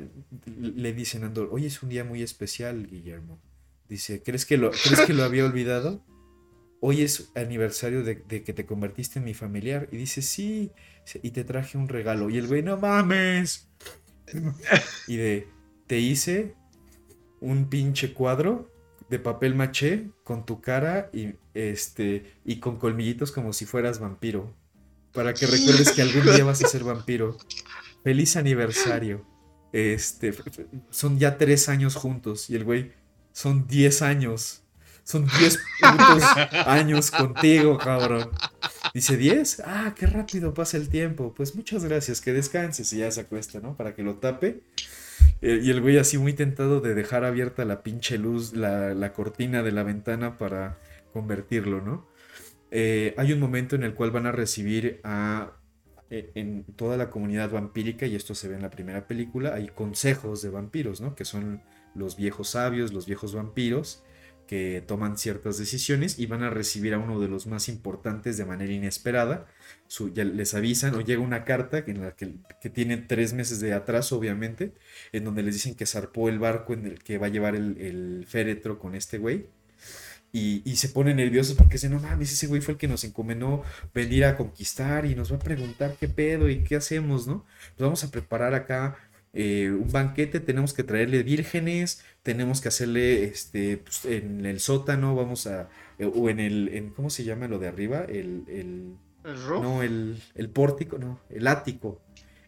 le 0.58 0.92
dicen 0.92 1.24
a 1.24 1.28
Andor, 1.28 1.48
hoy 1.50 1.66
es 1.66 1.82
un 1.82 1.88
día 1.88 2.04
muy 2.04 2.24
especial, 2.24 2.88
Guillermo. 2.88 3.40
Dice, 3.88 4.22
¿crees 4.22 4.46
que 4.46 4.58
lo, 4.58 4.72
¿crees 4.72 5.00
que 5.08 5.14
lo 5.14 5.24
había 5.24 5.46
olvidado? 5.46 6.04
Hoy 6.82 7.02
es 7.02 7.32
aniversario 7.36 8.04
de, 8.04 8.16
de 8.16 8.44
que 8.44 8.52
te 8.52 8.66
convertiste 8.66 9.20
en 9.20 9.24
mi 9.24 9.34
familiar. 9.34 9.88
Y 9.94 9.96
dice, 9.96 10.22
sí, 10.22 10.74
y 11.24 11.32
te 11.32 11.46
traje 11.46 11.78
un 11.78 11.88
regalo. 11.88 12.30
Y 12.30 12.38
el 12.38 12.48
güey, 12.48 12.64
no 12.64 12.76
mames. 12.76 13.70
Y 15.08 15.16
de, 15.16 15.48
te 15.88 16.00
hice 16.00 16.54
un 17.40 17.70
pinche 17.70 18.14
cuadro 18.14 18.75
de 19.10 19.20
papel 19.20 19.56
maché 19.56 20.10
con 20.24 20.46
tu 20.46 20.62
cara 20.62 21.10
y 21.14 21.36
este 21.54 22.34
y 22.44 22.60
con 22.60 22.78
colmillitos 22.78 23.32
como 23.32 23.54
si 23.54 23.66
fueras 23.66 24.00
vampiro. 24.00 24.54
Para 25.14 25.34
que 25.34 25.48
recuerdes 25.48 25.92
que 25.94 26.02
algún 26.02 26.24
día 26.24 26.44
vas 26.44 26.64
a 26.64 26.68
ser 26.68 26.84
vampiro. 26.84 27.38
Feliz 28.04 28.36
aniversario. 28.36 29.26
Este, 29.72 30.34
son 30.90 31.20
ya 31.20 31.38
tres 31.38 31.70
años 31.70 31.96
juntos. 31.96 32.50
Y 32.50 32.56
el 32.56 32.64
güey, 32.64 32.92
son 33.32 33.68
diez 33.68 34.02
años. 34.02 34.62
Son 35.04 35.28
diez 35.38 35.60
putos 35.80 36.24
años 36.66 37.12
contigo, 37.12 37.78
cabrón. 37.78 38.32
Dice, 38.94 39.20
¿10? 39.20 39.64
Ah, 39.66 39.94
qué 39.96 40.08
rápido 40.08 40.54
pasa 40.54 40.78
el 40.78 40.90
tiempo. 40.90 41.34
Pues 41.36 41.56
muchas 41.56 41.84
gracias, 41.84 42.22
que 42.22 42.34
descanses. 42.34 42.92
Y 42.94 43.00
ya 43.00 43.12
se 43.12 43.22
acuesta, 43.22 43.60
¿no? 43.60 43.76
Para 43.76 43.94
que 43.94 44.04
lo 44.04 44.16
tape. 44.16 44.62
Y 45.42 45.70
el 45.70 45.82
güey 45.82 45.98
así 45.98 46.18
muy 46.18 46.34
tentado 46.34 46.82
de 46.82 46.96
dejar 46.96 47.24
abierta 47.24 47.66
la 47.66 47.84
pinche 47.84 48.18
luz, 48.18 48.54
la, 48.54 48.94
la 48.94 49.14
cortina 49.14 49.62
de 49.62 49.72
la 49.72 49.84
ventana 49.84 50.38
para 50.38 50.80
convertirlo, 51.14 51.82
¿no? 51.82 52.08
Eh, 52.72 53.14
hay 53.18 53.32
un 53.32 53.40
momento 53.40 53.76
en 53.76 53.84
el 53.84 53.94
cual 53.94 54.12
van 54.12 54.26
a 54.26 54.32
recibir 54.32 55.00
a 55.04 55.52
eh, 56.10 56.32
en 56.36 56.64
toda 56.76 56.98
la 56.98 57.10
comunidad 57.10 57.52
vampírica, 57.52 58.06
y 58.06 58.16
esto 58.16 58.36
se 58.36 58.48
ve 58.48 58.56
en 58.56 58.62
la 58.62 58.70
primera 58.70 59.08
película, 59.08 59.54
hay 59.54 59.68
consejos 59.68 60.42
de 60.42 60.50
vampiros, 60.50 61.02
¿no? 61.02 61.16
Que 61.16 61.26
son 61.26 61.62
los 61.96 62.18
viejos 62.18 62.50
sabios, 62.50 62.94
los 62.94 63.06
viejos 63.06 63.34
vampiros, 63.34 64.04
que 64.48 64.84
toman 64.86 65.18
ciertas 65.18 65.58
decisiones 65.58 66.20
y 66.20 66.26
van 66.28 66.44
a 66.44 66.50
recibir 66.50 66.94
a 66.94 67.00
uno 67.00 67.20
de 67.20 67.28
los 67.28 67.48
más 67.48 67.68
importantes 67.70 68.38
de 68.38 68.46
manera 68.46 68.72
inesperada. 68.72 69.48
Ya 70.14 70.24
les 70.24 70.54
avisan 70.54 70.96
o 70.96 71.02
llega 71.02 71.22
una 71.22 71.46
carta 71.46 71.84
en 71.86 72.02
la 72.02 72.12
que, 72.12 72.36
que 72.62 72.70
tiene 72.70 72.98
tres 72.98 73.34
meses 73.34 73.60
de 73.60 73.74
atraso, 73.74 74.18
obviamente, 74.18 74.74
en 75.12 75.24
donde 75.24 75.44
les 75.44 75.56
dicen 75.56 75.76
que 75.76 75.86
zarpó 75.86 76.30
el 76.30 76.40
barco 76.40 76.74
en 76.74 76.86
el 76.86 77.04
que 77.04 77.18
va 77.18 77.28
a 77.28 77.30
llevar 77.30 77.56
el, 77.56 78.26
féretro 78.28 78.80
con 78.80 78.96
este 78.96 79.18
güey. 79.18 79.48
Y, 80.32 80.76
se 80.76 80.90
ponen 80.90 81.16
nerviosos 81.16 81.56
porque 81.56 81.74
dicen, 81.76 81.92
no 81.94 82.00
mames, 82.02 82.34
ese 82.34 82.48
güey 82.48 82.60
fue 82.60 82.74
el 82.74 82.78
que 82.78 82.90
nos 82.90 83.06
encomendó 83.06 83.64
venir 83.94 84.26
a 84.26 84.36
conquistar 84.36 85.06
y 85.06 85.16
nos 85.16 85.32
va 85.32 85.38
a 85.38 85.40
preguntar 85.40 85.96
qué 85.98 86.10
pedo 86.10 86.50
y 86.50 86.62
qué 86.62 86.76
hacemos, 86.76 87.26
¿no? 87.26 87.46
Pues 87.78 87.86
vamos 87.86 88.04
a 88.04 88.12
preparar 88.12 88.54
acá 88.54 88.98
eh, 89.36 89.70
un 89.72 89.92
banquete, 89.92 90.40
tenemos 90.40 90.74
que 90.74 90.84
traerle 90.84 91.22
vírgenes, 91.24 92.02
tenemos 92.24 92.62
que 92.62 92.70
hacerle, 92.70 93.26
este, 93.26 93.78
pues, 93.78 94.06
en 94.06 94.46
el 94.46 94.60
sótano, 94.60 95.14
vamos 95.16 95.46
a, 95.46 95.70
eh, 96.00 96.06
o 96.12 96.30
en 96.30 96.40
el, 96.40 96.70
en, 96.70 96.90
¿cómo 96.90 97.10
se 97.12 97.24
llama 97.24 97.48
lo 97.48 97.60
de 97.60 97.68
arriba? 97.68 98.06
El, 98.06 98.44
el, 98.48 98.96
¿El 99.24 99.44
roof? 99.46 99.62
no, 99.64 99.84
el, 99.84 100.22
el 100.36 100.50
pórtico, 100.50 100.98
no, 100.98 101.20
el 101.30 101.46
ático. 101.48 102.02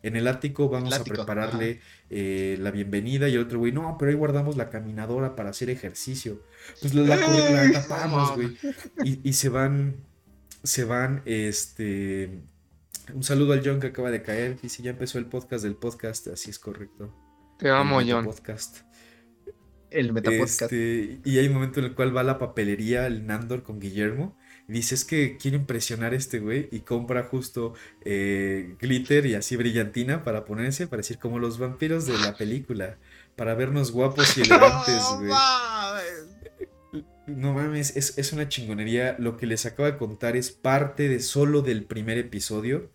En 0.04 0.16
el 0.16 0.28
ático 0.28 0.70
vamos 0.70 0.94
ático, 0.94 1.16
a 1.22 1.26
prepararle 1.26 1.82
eh, 2.10 2.56
la 2.62 2.72
bienvenida 2.72 3.28
y 3.28 3.34
el 3.34 3.42
otro 3.42 3.60
güey, 3.60 3.72
no, 3.74 3.98
pero 4.00 4.10
ahí 4.12 4.16
guardamos 4.18 4.56
la 4.56 4.70
caminadora 4.70 5.36
para 5.36 5.50
hacer 5.50 5.70
ejercicio. 5.70 6.42
Pues 6.82 6.94
la, 6.94 7.18
la- 7.18 7.72
tapamos, 7.74 8.36
güey. 8.36 8.56
Y, 9.04 9.28
y 9.28 9.34
se 9.34 9.50
van, 9.50 9.96
se 10.64 10.86
van, 10.86 11.24
este... 11.26 12.30
Un 13.14 13.24
saludo 13.24 13.54
al 13.54 13.62
John 13.64 13.80
que 13.80 13.88
acaba 13.88 14.12
de 14.12 14.22
caer. 14.22 14.60
Dice, 14.62 14.84
ya 14.84 14.92
empezó 14.92 15.18
el 15.18 15.28
podcast 15.28 15.64
del 15.64 15.76
podcast, 15.76 16.28
así 16.28 16.50
es 16.50 16.60
correcto. 16.60 17.14
Te 17.58 17.70
amo, 17.70 18.02
El 18.02 18.12
John. 18.12 18.26
Podcast. 18.26 18.80
El 19.90 20.12
Metapodcast. 20.12 20.64
Este, 20.64 21.20
y 21.24 21.38
hay 21.38 21.48
un 21.48 21.54
momento 21.54 21.80
en 21.80 21.86
el 21.86 21.96
cual 21.96 22.16
va 22.16 22.22
a 22.22 22.26
la 22.26 22.38
papelería 22.38 23.08
el 23.08 23.26
Nandor 23.26 23.64
con 23.64 23.80
Guillermo. 23.80 24.38
Y 24.68 24.74
dice, 24.74 24.96
es 24.96 25.06
que 25.06 25.38
quiero 25.38 25.56
impresionar 25.56 26.12
a 26.12 26.18
este 26.18 26.40
güey. 26.40 26.68
Y 26.72 26.82
compra 26.82 27.24
justo 27.24 27.74
eh, 28.04 28.76
glitter 28.80 29.26
y 29.26 29.36
así 29.36 29.56
brillantina 29.56 30.24
para 30.26 30.44
ponerse, 30.44 30.88
para 30.88 30.98
decir 30.98 31.18
como 31.18 31.40
los 31.40 31.58
vampiros 31.58 32.06
de 32.06 32.18
la 32.18 32.36
película. 32.36 32.98
Para 33.38 33.56
vernos 33.56 33.92
guapos 33.92 34.38
y 34.38 34.42
elegantes, 34.42 35.04
güey. 35.18 35.32
No 37.28 37.54
mames, 37.54 37.96
es, 37.96 38.18
es 38.18 38.34
una 38.34 38.50
chingonería. 38.50 39.16
Lo 39.18 39.38
que 39.38 39.48
les 39.48 39.66
acabo 39.66 39.90
de 39.90 39.98
contar 39.98 40.36
es 40.36 40.52
parte 40.52 41.08
de 41.08 41.22
solo 41.22 41.62
del 41.62 41.86
primer 41.86 42.18
episodio. 42.18 42.92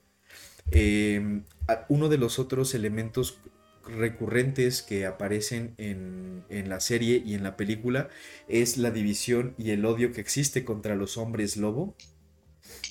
A- 1.68 1.86
uno 1.88 2.08
de 2.08 2.18
los 2.18 2.38
otros 2.38 2.74
elementos 2.74 3.38
recurrentes 3.86 4.82
que 4.82 5.06
aparecen 5.06 5.74
en, 5.78 6.44
en 6.48 6.68
la 6.68 6.80
serie 6.80 7.22
y 7.24 7.34
en 7.34 7.42
la 7.42 7.56
película 7.56 8.08
es 8.48 8.76
la 8.78 8.90
división 8.90 9.54
y 9.58 9.70
el 9.70 9.84
odio 9.84 10.12
que 10.12 10.20
existe 10.20 10.64
contra 10.64 10.94
los 10.96 11.16
hombres 11.16 11.56
lobo. 11.56 11.96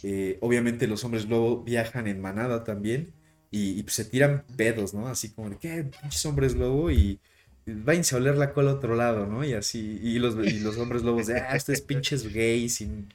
Eh, 0.03 0.37
obviamente 0.41 0.87
los 0.87 1.03
hombres 1.03 1.27
lobo 1.29 1.63
viajan 1.63 2.07
en 2.07 2.21
manada 2.21 2.63
también 2.63 3.13
y, 3.51 3.83
se 3.87 4.05
tiran 4.05 4.45
pedos, 4.57 4.93
¿no? 4.93 5.07
Así 5.07 5.29
como 5.31 5.49
de, 5.49 5.57
¿qué? 5.57 5.83
Pinches 5.83 6.25
hombres 6.25 6.55
lobo 6.55 6.91
y 6.91 7.19
váyanse 7.65 8.15
a 8.15 8.17
oler 8.19 8.37
la 8.37 8.53
cola 8.53 8.71
a 8.71 8.75
otro 8.75 8.95
lado, 8.95 9.27
¿no? 9.27 9.43
Y 9.45 9.53
así, 9.53 9.99
y 10.01 10.19
los, 10.19 10.35
los 10.35 10.77
hombres 10.77 11.03
lobos 11.03 11.27
de, 11.27 11.39
ah, 11.39 11.53
ustedes 11.55 11.81
pinches 11.81 12.33
gays, 12.33 12.81
y 12.81 13.07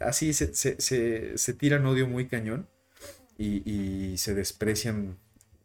así 0.00 0.32
se, 0.32 0.54
se, 0.54 1.38
se 1.38 1.54
tiran 1.54 1.86
odio 1.86 2.06
muy 2.08 2.26
cañón 2.28 2.68
y, 3.38 3.62
y 3.70 4.18
se 4.18 4.34
desprecian, 4.34 5.16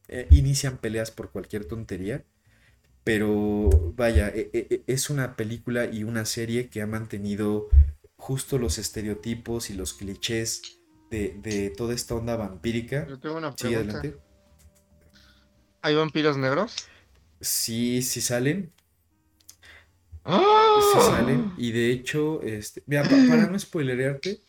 eh, 0.07 0.27
inician 0.31 0.77
peleas 0.77 1.11
por 1.11 1.31
cualquier 1.31 1.65
tontería. 1.65 2.23
Pero 3.03 3.69
vaya, 3.95 4.29
e- 4.29 4.49
e- 4.53 4.67
e- 4.69 4.83
es 4.87 5.09
una 5.09 5.35
película 5.35 5.85
y 5.91 6.03
una 6.05 6.25
serie 6.25 6.69
que 6.69 6.81
ha 6.81 6.87
mantenido 6.87 7.67
justo 8.15 8.57
los 8.57 8.77
estereotipos 8.77 9.69
y 9.69 9.73
los 9.73 9.93
clichés 9.93 10.61
de, 11.11 11.37
de 11.43 11.69
toda 11.69 11.93
esta 11.93 12.15
onda 12.15 12.37
vampírica. 12.37 13.05
Yo 13.09 13.19
tengo 13.19 13.37
una 13.37 13.53
pregunta. 13.53 14.01
¿Hay 15.81 15.95
vampiros 15.95 16.37
negros? 16.37 16.87
Sí, 17.41 18.01
sí 18.01 18.21
salen. 18.21 18.71
¡Ah! 20.23 20.79
Sí 20.93 20.99
salen. 21.11 21.53
Y 21.57 21.71
de 21.73 21.91
hecho, 21.91 22.41
este, 22.41 22.83
mira, 22.85 23.03
pa- 23.03 23.09
para 23.09 23.47
no 23.47 23.59
spoilerearte 23.59 24.39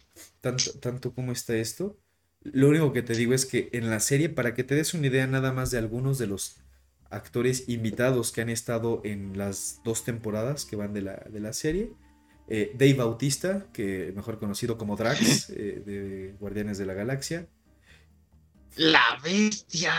tanto, 0.41 0.79
tanto 0.79 1.13
como 1.13 1.33
está 1.33 1.57
esto, 1.57 1.97
lo 2.45 2.69
único 2.69 2.93
que 2.93 3.03
te 3.03 3.15
digo 3.15 3.33
es 3.33 3.47
que 3.47 3.71
en 3.73 3.91
la 3.91 4.01
serie, 4.01 4.29
para 4.29 4.55
que 4.55 4.65
te 4.65 4.75
des 4.75 4.95
una 4.95 5.07
idea 5.07 5.27
nada 5.27 5.53
más 5.53 5.71
de 5.71 5.79
algunos 5.79 6.19
de 6.19 6.27
los 6.27 6.59
actores 7.11 7.69
invitados 7.69 8.33
que 8.33 8.43
han 8.43 8.51
estado 8.51 9.01
en 9.05 9.39
las 9.39 9.81
dos 9.85 10.05
temporadas 10.05 10.65
que 10.65 10.77
van 10.77 10.93
de 10.93 11.03
la, 11.03 11.15
de 11.31 11.41
la 11.41 11.53
serie, 11.53 11.93
eh, 12.49 12.73
Dave 12.75 12.95
Bautista, 12.95 13.67
que 13.73 14.13
mejor 14.15 14.39
conocido 14.39 14.77
como 14.77 14.97
Drax, 14.97 15.51
eh, 15.57 15.83
de 15.85 16.35
Guardianes 16.39 16.77
de 16.79 16.87
la 16.87 16.95
Galaxia, 16.95 17.49
La 18.77 19.19
bestia. 19.23 19.95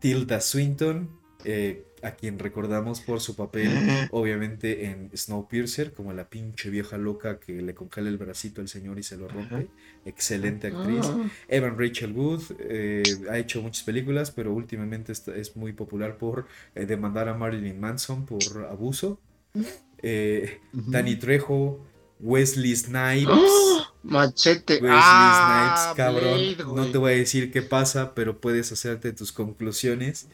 Tilda 0.00 0.40
Swinton, 0.40 1.20
eh, 1.44 1.86
a 2.02 2.12
quien 2.12 2.38
recordamos 2.38 3.00
por 3.00 3.20
su 3.20 3.36
papel, 3.36 3.68
obviamente, 4.10 4.86
en 4.86 5.10
Snowpiercer, 5.16 5.92
como 5.92 6.12
la 6.12 6.28
pinche 6.28 6.70
vieja 6.70 6.98
loca 6.98 7.38
que 7.38 7.60
le 7.62 7.74
congela 7.74 8.08
el 8.08 8.18
bracito 8.18 8.60
al 8.60 8.68
señor 8.68 8.98
y 8.98 9.02
se 9.02 9.16
lo 9.16 9.28
rompe. 9.28 9.68
Excelente 10.04 10.68
actriz. 10.68 11.04
Ah. 11.04 11.28
Evan 11.48 11.78
Rachel 11.78 12.12
Wood 12.12 12.42
eh, 12.58 13.02
ha 13.30 13.38
hecho 13.38 13.62
muchas 13.62 13.84
películas, 13.84 14.30
pero 14.30 14.52
últimamente 14.52 15.12
está- 15.12 15.34
es 15.34 15.56
muy 15.56 15.72
popular 15.72 16.18
por 16.18 16.46
eh, 16.74 16.86
demandar 16.86 17.28
a 17.28 17.34
Marilyn 17.34 17.78
Manson 17.80 18.26
por 18.26 18.42
abuso. 18.70 19.20
Eh, 20.02 20.60
Danny 20.72 21.16
Trejo, 21.16 21.84
Wesley 22.20 22.74
Snipes. 22.74 23.28
¡Ah! 23.28 23.92
Machete. 24.02 24.74
Wesley 24.74 24.90
ah, 24.92 25.74
Snipes, 25.76 25.96
cabrón. 25.96 26.38
Blade, 26.56 26.74
no 26.74 26.90
te 26.90 26.98
voy 26.98 27.12
a 27.12 27.16
decir 27.16 27.52
qué 27.52 27.62
pasa, 27.62 28.14
pero 28.14 28.40
puedes 28.40 28.72
hacerte 28.72 29.12
tus 29.12 29.32
conclusiones. 29.32 30.28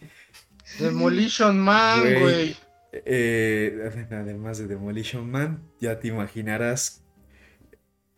Demolition 0.79 1.59
Man, 1.61 2.01
Güey. 2.01 2.21
güey. 2.21 2.57
Eh, 2.93 4.07
además 4.11 4.59
de 4.59 4.67
Demolition 4.67 5.31
Man, 5.31 5.63
ya 5.81 5.99
te 6.01 6.09
imaginarás. 6.09 7.03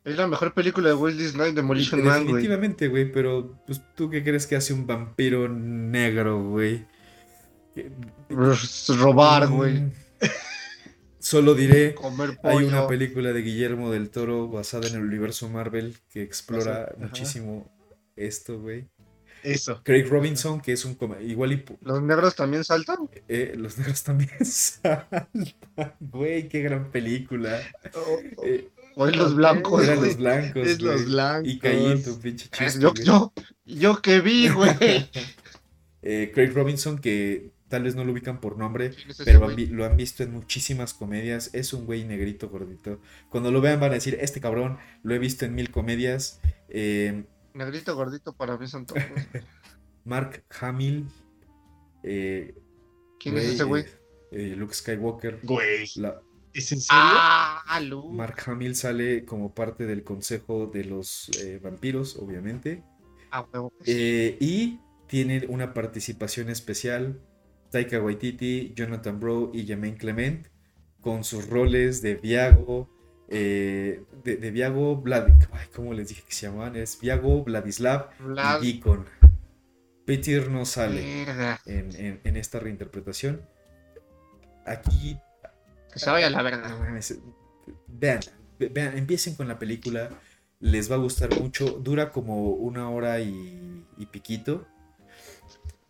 Es 0.05 0.17
la 0.17 0.27
mejor 0.27 0.55
película 0.55 0.89
de 0.89 0.95
Wesley 0.95 1.29
Snipes, 1.29 1.55
Demolition 1.55 2.03
Man, 2.03 2.23
güey. 2.23 2.27
Definitivamente, 2.27 2.89
güey, 2.89 3.13
pero 3.13 3.61
pues, 3.67 3.83
¿tú 3.95 4.09
qué 4.09 4.23
crees 4.25 4.47
que 4.47 4.57
hace 4.57 4.73
un 4.73 4.87
vampiro 4.87 5.49
negro, 5.49 6.43
güey? 6.43 6.87
Que- 7.75 7.91
Robar, 8.31 9.49
güey. 9.49 9.81
Mm, 9.81 9.93
Solo 11.19 11.55
diré, 11.55 11.95
Comer 11.95 12.39
hay 12.43 12.65
una 12.65 12.87
película 12.87 13.33
de 13.33 13.43
Guillermo 13.43 13.91
del 13.91 14.09
Toro 14.09 14.49
basada 14.49 14.89
en 14.89 14.95
el 14.95 15.03
universo 15.03 15.49
Marvel 15.49 15.97
que 16.11 16.23
explora 16.23 16.85
Ajá. 16.85 16.95
muchísimo 16.97 17.71
esto, 18.17 18.61
güey. 18.61 18.87
Eso. 19.43 19.81
Craig 19.85 20.07
Robinson, 20.09 20.61
que 20.61 20.73
es 20.73 20.85
un... 20.85 20.97
Igual 21.21 21.53
y... 21.53 21.65
¿Los 21.83 22.03
negros 22.03 22.35
también 22.35 22.65
saltan? 22.65 22.97
eh, 23.29 23.55
los 23.57 23.79
negros 23.79 24.03
también 24.03 24.31
saltan. 24.45 25.29
Güey, 26.01 26.49
qué 26.49 26.63
gran 26.63 26.91
película. 26.91 27.61
Eh, 28.45 28.69
¿O 28.95 29.07
es 29.07 29.17
los 29.17 29.37
blancos, 29.37 29.85
eran 29.85 30.03
los 30.03 30.17
blancos, 30.17 30.67
Es 30.67 30.83
los 30.83 31.05
blancos. 31.07 31.49
Y 31.49 31.59
caí 31.61 31.87
en 31.87 32.03
tu 32.03 32.19
pinche 32.19 32.49
Es 32.53 32.75
chiste, 32.75 32.81
Yo, 32.81 32.93
yo, 32.95 33.33
yo 33.65 34.03
que 34.03 34.21
vi, 34.21 34.49
güey. 34.49 35.09
Eh, 36.01 36.31
Craig 36.33 36.53
Robinson, 36.55 36.99
que 37.01 37.51
tal 37.69 37.83
vez 37.83 37.97
no 37.97 38.05
lo 38.05 38.13
ubican 38.13 38.41
por 38.41 38.57
nombre, 38.57 38.91
¿Quién 38.91 39.11
es 39.11 39.21
ese 39.21 39.25
pero 39.25 39.45
han 39.47 39.77
lo 39.77 39.85
han 39.85 39.97
visto 39.97 40.23
en 40.23 40.33
muchísimas 40.33 40.95
comedias. 40.95 41.51
Es 41.53 41.73
un 41.73 41.87
güey 41.87 42.05
negrito 42.05 42.49
gordito. 42.49 43.01
Cuando 43.29 43.51
lo 43.51 43.61
vean 43.61 43.81
van 43.81 43.91
a 43.91 43.95
decir, 43.95 44.17
este 44.21 44.41
cabrón 44.41 44.79
lo 45.03 45.15
he 45.15 45.19
visto 45.19 45.45
en 45.45 45.55
mil 45.55 45.71
comedias. 45.71 46.41
Eh, 46.69 47.25
Negrito 47.59 47.95
gordito 47.95 48.33
para 48.35 48.57
mí 48.57 48.67
son 48.67 48.87
todos. 48.87 49.03
Mark 50.05 50.45
Hamill. 50.61 51.07
eh, 52.03 52.55
¿Quién 53.21 53.37
es 53.37 53.45
ese 53.45 53.65
güey? 53.65 53.83
eh, 53.83 53.89
eh, 54.53 54.57
Luke 54.57 54.75
Skywalker. 54.75 55.41
Güey. 55.43 55.87
La- 55.97 56.21
¿Es 56.55 56.73
en 56.73 56.81
serio? 56.81 57.03
Ah, 57.05 57.81
Lu. 57.85 58.11
Mark 58.11 58.37
Hamill 58.47 58.75
sale 58.75 59.25
como 59.25 59.55
parte 59.55 59.85
del 59.87 60.03
consejo 60.03 60.67
de 60.67 60.85
los 60.85 61.29
eh, 61.41 61.61
vampiros, 61.63 62.17
obviamente. 62.17 62.83
Ah, 63.31 63.47
huevo. 63.53 63.73
Eh, 63.85 64.37
y 64.41 64.81
tiene 65.07 65.45
una 65.49 65.75
participación 65.75 66.49
especial 66.49 67.21
Taika 67.71 68.01
Waititi, 68.01 68.73
Jonathan 68.75 69.21
Bro 69.21 69.51
y 69.53 69.67
Jermaine 69.67 69.99
Clement 69.99 70.49
con 71.01 71.23
sus 71.23 71.49
roles 71.49 72.01
de 72.03 72.15
Viago, 72.15 72.89
eh, 73.29 74.03
de, 74.25 74.37
de 74.37 74.51
Viago 74.51 75.03
ay, 75.53 75.67
¿cómo 75.75 75.93
les 75.95 76.09
dije 76.09 76.23
que 76.27 76.33
se 76.33 76.47
llamaban? 76.47 76.77
Es 76.77 76.99
Viago, 77.01 77.45
Vladislav 77.45 78.11
Vlad. 78.21 78.63
y. 78.63 78.83
Peter 80.05 80.49
no 80.51 80.65
sale 80.65 81.23
en, 81.67 81.95
en- 81.97 82.21
en 82.25 82.37
esta 82.37 82.59
reinterpretación. 82.59 83.43
Aquí 84.65 85.19
Que 85.93 85.99
se 85.99 86.09
vaya 86.11 86.31
la 86.31 86.43
verga. 86.43 86.69
mames, 86.69 87.19
Vean, 87.87 88.21
ve- 88.59 88.69
vean, 88.69 88.97
empiecen 88.97 89.35
con 89.35 89.49
la 89.49 89.59
película, 89.59 90.09
les 90.61 90.91
va 90.91 90.95
a 90.95 90.99
gustar 90.99 91.39
mucho, 91.41 91.67
dura 91.73 92.11
como 92.11 92.51
una 92.53 92.89
hora 92.91 93.21
y, 93.21 93.85
y 93.99 94.07
piquito. 94.07 94.67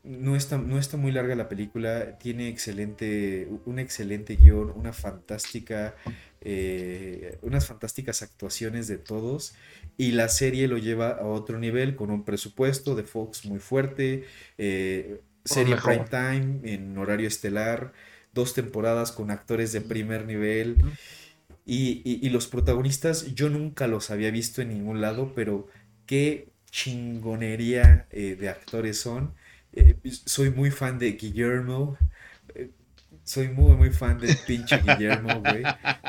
No 0.04 0.36
está, 0.36 0.58
no 0.58 0.78
está 0.78 0.96
muy 0.96 1.12
larga 1.12 1.34
la 1.34 1.48
película, 1.48 2.18
tiene 2.18 2.48
excelente, 2.48 3.48
un 3.66 3.78
excelente 3.80 4.36
guion, 4.36 4.70
una 4.70 4.92
fantástica, 4.92 5.96
eh, 6.40 7.38
unas 7.42 7.66
fantásticas 7.66 8.22
actuaciones 8.22 8.86
de 8.88 8.98
todos 8.98 9.54
y 9.96 10.12
la 10.12 10.28
serie 10.28 10.68
lo 10.68 10.78
lleva 10.78 11.10
a 11.10 11.26
otro 11.26 11.58
nivel 11.58 11.96
con 11.96 12.10
un 12.10 12.24
presupuesto 12.24 12.94
de 12.94 13.02
Fox 13.04 13.44
muy 13.44 13.58
fuerte, 13.58 14.24
eh, 14.56 15.20
serie 15.44 15.76
prime 15.76 16.04
time 16.08 16.60
en 16.72 16.96
horario 16.96 17.26
estelar, 17.28 17.92
dos 18.32 18.54
temporadas 18.54 19.10
con 19.12 19.30
actores 19.32 19.72
de 19.72 19.80
primer 19.80 20.26
nivel 20.26 20.78
y, 21.66 22.02
y- 22.04 22.26
y 22.26 22.30
los 22.30 22.46
protagonistas 22.46 23.34
yo 23.34 23.48
nunca 23.50 23.86
los 23.86 24.10
había 24.10 24.30
visto 24.30 24.62
en 24.62 24.68
ningún 24.70 25.00
lado, 25.00 25.32
pero 25.34 25.68
qué 26.06 26.48
chingonería 26.70 28.06
eh, 28.10 28.36
de 28.38 28.48
actores 28.48 28.98
son. 29.00 29.34
Eh, 29.72 29.96
soy 30.24 30.50
muy 30.50 30.70
fan 30.70 30.98
de 30.98 31.12
Guillermo. 31.12 31.96
eh, 32.54 32.70
soy 33.24 33.48
muy, 33.48 33.76
muy 33.76 33.90
fan 33.90 34.18
del 34.18 34.36
pinche 34.46 34.78
Guillermo, 34.78 35.40
güey. 35.40 35.62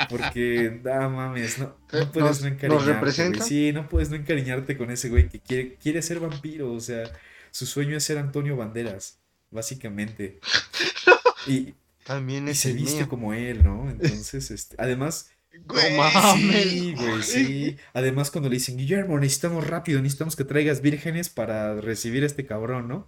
Porque, 0.09 0.79
no 0.83 1.09
mames, 1.09 1.59
no, 1.59 1.75
no 1.91 1.99
Eh, 1.99 2.05
puedes 2.13 2.29
nos- 2.29 2.41
no 2.41 2.47
encariñarte, 2.47 3.27
güey. 3.29 3.41
Sí, 3.41 3.71
no 3.73 3.89
puedes 3.89 4.09
no 4.09 4.15
encariñarte 4.15 4.77
con 4.77 4.89
ese 4.91 5.09
güey 5.09 5.27
que 5.29 5.39
quiere, 5.39 5.75
quiere 5.75 6.01
ser 6.01 6.19
vampiro. 6.19 6.71
O 6.71 6.79
sea, 6.79 7.03
su 7.51 7.65
sueño 7.65 7.97
es 7.97 8.03
ser 8.05 8.17
Antonio 8.17 8.55
Banderas, 8.55 9.19
básicamente. 9.51 10.39
Y, 11.47 11.73
También 12.05 12.47
y 12.47 12.51
es 12.51 12.59
se 12.59 12.71
el 12.71 12.75
viste 12.77 12.97
mío. 12.99 13.09
como 13.09 13.33
él, 13.33 13.63
¿no? 13.63 13.89
Entonces, 13.89 14.51
este, 14.51 14.75
además, 14.77 15.31
Güey. 15.65 15.95
mames. 15.97 16.63
Sí, 16.69 16.93
güey, 16.95 17.23
sí. 17.23 17.77
Además, 17.93 18.29
cuando 18.29 18.49
le 18.49 18.55
dicen, 18.55 18.77
Guillermo, 18.77 19.17
necesitamos 19.19 19.65
rápido, 19.65 20.01
necesitamos 20.01 20.35
que 20.35 20.43
traigas 20.43 20.81
vírgenes 20.81 21.29
para 21.29 21.75
recibir 21.79 22.23
a 22.23 22.25
este 22.27 22.45
cabrón, 22.45 22.87
¿no? 22.87 23.07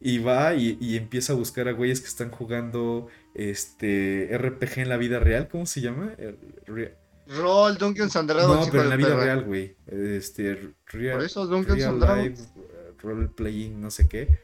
Y 0.00 0.18
va 0.18 0.54
y, 0.54 0.76
y 0.80 0.96
empieza 0.96 1.32
a 1.32 1.36
buscar 1.36 1.68
a 1.68 1.72
güeyes 1.72 2.00
que 2.00 2.06
están 2.08 2.30
jugando 2.30 3.08
este 3.34 4.28
RPG 4.36 4.80
en 4.80 4.88
la 4.88 4.96
vida 4.96 5.18
real, 5.20 5.48
¿cómo 5.48 5.66
se 5.66 5.80
llama? 5.80 6.12
Re- 6.66 6.94
Roll, 7.28 7.76
Dungeons 7.78 8.14
and 8.16 8.30
Dragons. 8.30 8.66
No, 8.66 8.70
pero 8.70 8.84
en 8.84 8.90
la 8.90 8.96
vida 8.96 9.08
perra. 9.08 9.24
real, 9.24 9.44
güey. 9.44 9.74
Este, 9.86 10.74
real, 10.86 11.16
Por 11.16 11.24
eso, 11.26 11.44
life, 11.60 11.74
Dragons. 11.74 12.48
role 13.02 13.28
playing, 13.28 13.80
no 13.80 13.90
sé 13.90 14.06
qué. 14.08 14.38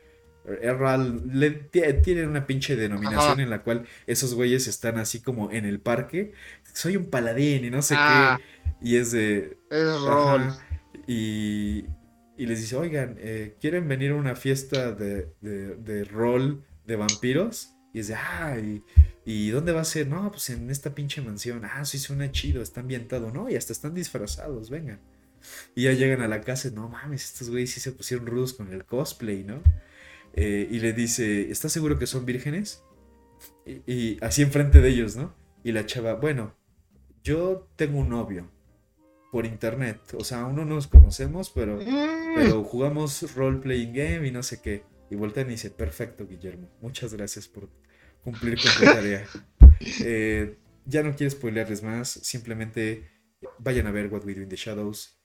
Eh, 0.45 0.73
real- 0.73 1.23
le- 1.33 1.51
ti- 1.53 1.83
tienen 2.03 2.29
una 2.29 2.47
pinche 2.47 2.75
denominación 2.75 3.33
Ajá. 3.35 3.43
en 3.43 3.51
la 3.51 3.63
cual 3.63 3.87
esos 4.09 4.35
güeyes 4.35 4.67
están 4.67 4.99
así 4.99 5.21
como 5.21 5.53
en 5.53 5.65
el 5.65 5.79
parque. 5.81 6.33
Soy 6.73 6.97
un 6.97 7.07
paladín 7.07 7.65
y 7.65 7.71
no 7.71 7.83
sé 7.83 7.95
Ah. 7.97 8.41
qué. 8.41 8.89
Y 8.89 8.97
es 8.97 9.13
de. 9.13 9.57
Es 9.71 10.01
Roll. 10.01 10.43
Y, 11.07 11.85
y 12.37 12.47
les 12.47 12.61
dice, 12.61 12.77
oigan, 12.77 13.17
eh, 13.19 13.57
¿quieren 13.61 13.89
venir 13.89 14.13
a 14.13 14.17
una 14.17 14.35
fiesta 14.35 14.93
de, 14.93 15.33
de, 15.41 15.77
de 15.77 16.05
rol 16.05 16.65
de 16.87 16.97
vampiros? 16.97 17.75
Y 17.93 18.01
es 18.01 18.09
de, 18.09 18.15
ah, 18.15 18.57
y, 18.59 18.83
¿y 19.25 19.51
dónde 19.51 19.73
va 19.73 19.83
a 19.83 19.85
ser? 19.85 20.07
No, 20.09 20.31
pues 20.31 20.49
en 20.51 20.71
esta 20.71 20.95
pinche 20.95 21.21
mansión. 21.21 21.65
Ah, 21.65 21.85
sí 21.85 21.99
suena 21.99 22.33
chido, 22.33 22.63
está 22.63 22.81
ambientado, 22.81 23.31
¿no? 23.31 23.51
Y 23.51 23.57
hasta 23.57 23.73
están 23.73 23.95
disfrazados, 23.95 24.71
vengan. 24.71 25.01
Y 25.75 25.83
ya 25.83 25.93
llegan 25.93 26.23
a 26.23 26.29
la 26.29 26.41
casa 26.41 26.69
y 26.69 26.71
no 26.71 26.89
mames, 26.89 27.25
estos 27.25 27.51
güeyes 27.51 27.71
sí 27.73 27.81
se 27.81 27.93
pusieron 27.93 28.27
rudos 28.27 28.55
con 28.55 28.73
el 28.73 28.85
cosplay, 28.85 29.45
¿no? 29.45 29.63
Eh, 30.35 30.69
y 30.71 30.79
le 30.81 30.93
dice, 30.93 31.51
¿estás 31.51 31.73
seguro 31.73 31.99
que 31.99 32.07
son 32.07 32.25
vírgenes? 32.25 32.83
Y, 33.67 33.93
y 33.93 34.19
así 34.23 34.43
enfrente 34.43 34.81
de 34.81 34.89
ellos, 34.89 35.17
¿no? 35.17 35.35
Y 35.65 35.73
la 35.73 35.85
chava, 35.85 36.15
bueno, 36.15 36.57
yo 37.23 37.69
tengo 37.77 37.99
un 37.99 38.09
novio 38.09 38.51
por 39.33 39.47
internet. 39.47 39.99
O 40.17 40.23
sea, 40.25 40.43
aún 40.43 40.55
no 40.57 40.65
nos 40.67 40.87
conocemos, 40.87 41.51
pero, 41.51 41.79
Mm. 41.79 42.35
pero 42.37 42.63
jugamos 42.63 43.35
role 43.35 43.59
playing 43.61 43.93
game 43.95 44.29
y 44.29 44.31
no 44.31 44.43
sé 44.45 44.61
qué. 44.61 44.85
Y 45.11 45.17
voltean 45.17 45.49
y 45.49 45.53
dice, 45.53 45.71
perfecto, 45.71 46.27
Guillermo. 46.29 46.71
Muchas 46.81 47.13
gracias 47.15 47.49
por 47.49 47.69
cumplir 48.23 48.59
con 48.63 48.71
tu 48.79 48.85
tarea. 49.03 49.27
Eh, 50.05 50.59
ya 50.85 51.03
no 51.03 51.17
quiero 51.17 51.31
spoilearles 51.31 51.83
más. 51.83 52.11
Simplemente 52.11 53.11
vayan 53.59 53.87
a 53.87 53.91
ver 53.91 54.13
What 54.13 54.25
We 54.25 54.35
Do 54.35 54.43
in 54.43 54.49
the 54.51 54.57
Shadows. 54.57 55.19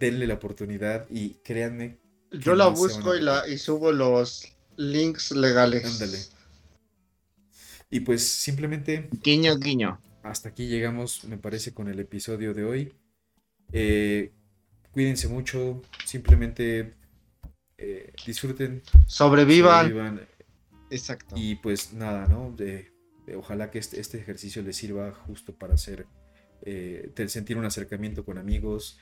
Denle 0.00 0.26
la 0.26 0.34
oportunidad 0.34 1.06
y 1.10 1.34
créanme. 1.44 2.00
Yo 2.32 2.54
la 2.54 2.68
busco 2.68 3.14
y, 3.14 3.20
la, 3.20 3.46
y 3.46 3.58
subo 3.58 3.92
los 3.92 4.48
links 4.76 5.32
legales. 5.32 5.84
Ándale. 5.84 6.18
Y 7.90 8.00
pues 8.00 8.26
simplemente 8.26 9.10
Guiño, 9.22 9.58
guiño. 9.58 10.00
hasta 10.22 10.48
aquí 10.48 10.66
llegamos, 10.66 11.24
me 11.24 11.36
parece, 11.36 11.74
con 11.74 11.88
el 11.88 12.00
episodio 12.00 12.54
de 12.54 12.64
hoy. 12.64 12.94
Eh, 13.72 14.32
cuídense 14.92 15.28
mucho, 15.28 15.82
simplemente 16.04 16.94
eh, 17.78 18.12
disfruten, 18.26 18.82
Sobrevivan. 19.06 19.86
sobrevivan, 19.88 20.28
Exacto. 20.90 21.34
y 21.38 21.56
pues 21.56 21.92
nada, 21.92 22.26
¿no? 22.26 22.52
De- 22.52 22.92
de- 23.26 23.36
ojalá 23.36 23.70
que 23.70 23.78
este, 23.78 24.00
este 24.00 24.18
ejercicio 24.18 24.62
les 24.62 24.76
sirva 24.76 25.12
justo 25.12 25.54
para 25.54 25.74
hacer, 25.74 26.06
eh, 26.64 27.10
sentir 27.28 27.56
un 27.56 27.64
acercamiento 27.64 28.24
con 28.24 28.38
amigos. 28.38 28.98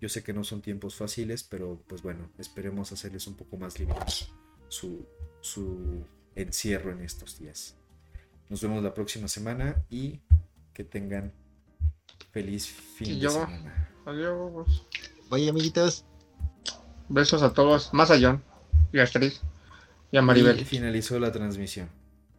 Yo 0.00 0.08
sé 0.08 0.22
que 0.22 0.32
no 0.32 0.44
son 0.44 0.62
tiempos 0.62 0.96
fáciles, 0.96 1.44
pero 1.44 1.82
pues 1.86 2.00
bueno, 2.02 2.30
esperemos 2.38 2.90
hacerles 2.92 3.26
un 3.26 3.34
poco 3.36 3.58
más 3.58 3.78
liviano 3.78 4.06
su, 4.68 5.06
su 5.42 6.06
encierro 6.34 6.90
en 6.90 7.02
estos 7.02 7.38
días. 7.38 7.76
Nos 8.48 8.62
vemos 8.62 8.82
la 8.82 8.94
próxima 8.94 9.28
semana 9.28 9.84
y 9.90 10.20
que 10.72 10.84
tengan 10.84 11.32
feliz 12.32 12.66
fin 12.66 13.08
Y 13.08 13.14
de 13.16 13.20
yo- 13.20 13.30
semana. 13.30 13.90
Adiós. 14.06 14.86
Oye, 15.30 15.48
amiguitos. 15.48 16.04
Besos 17.08 17.42
a 17.42 17.52
todos. 17.52 17.92
Más 17.92 18.10
a 18.10 18.18
John 18.20 18.42
y 18.92 18.98
a 18.98 19.02
Astrid 19.02 19.32
y 20.12 20.16
a 20.16 20.22
Maribel. 20.22 20.60
Y 20.60 20.64
finalizó 20.64 21.18
la 21.18 21.32
transmisión. 21.32 21.88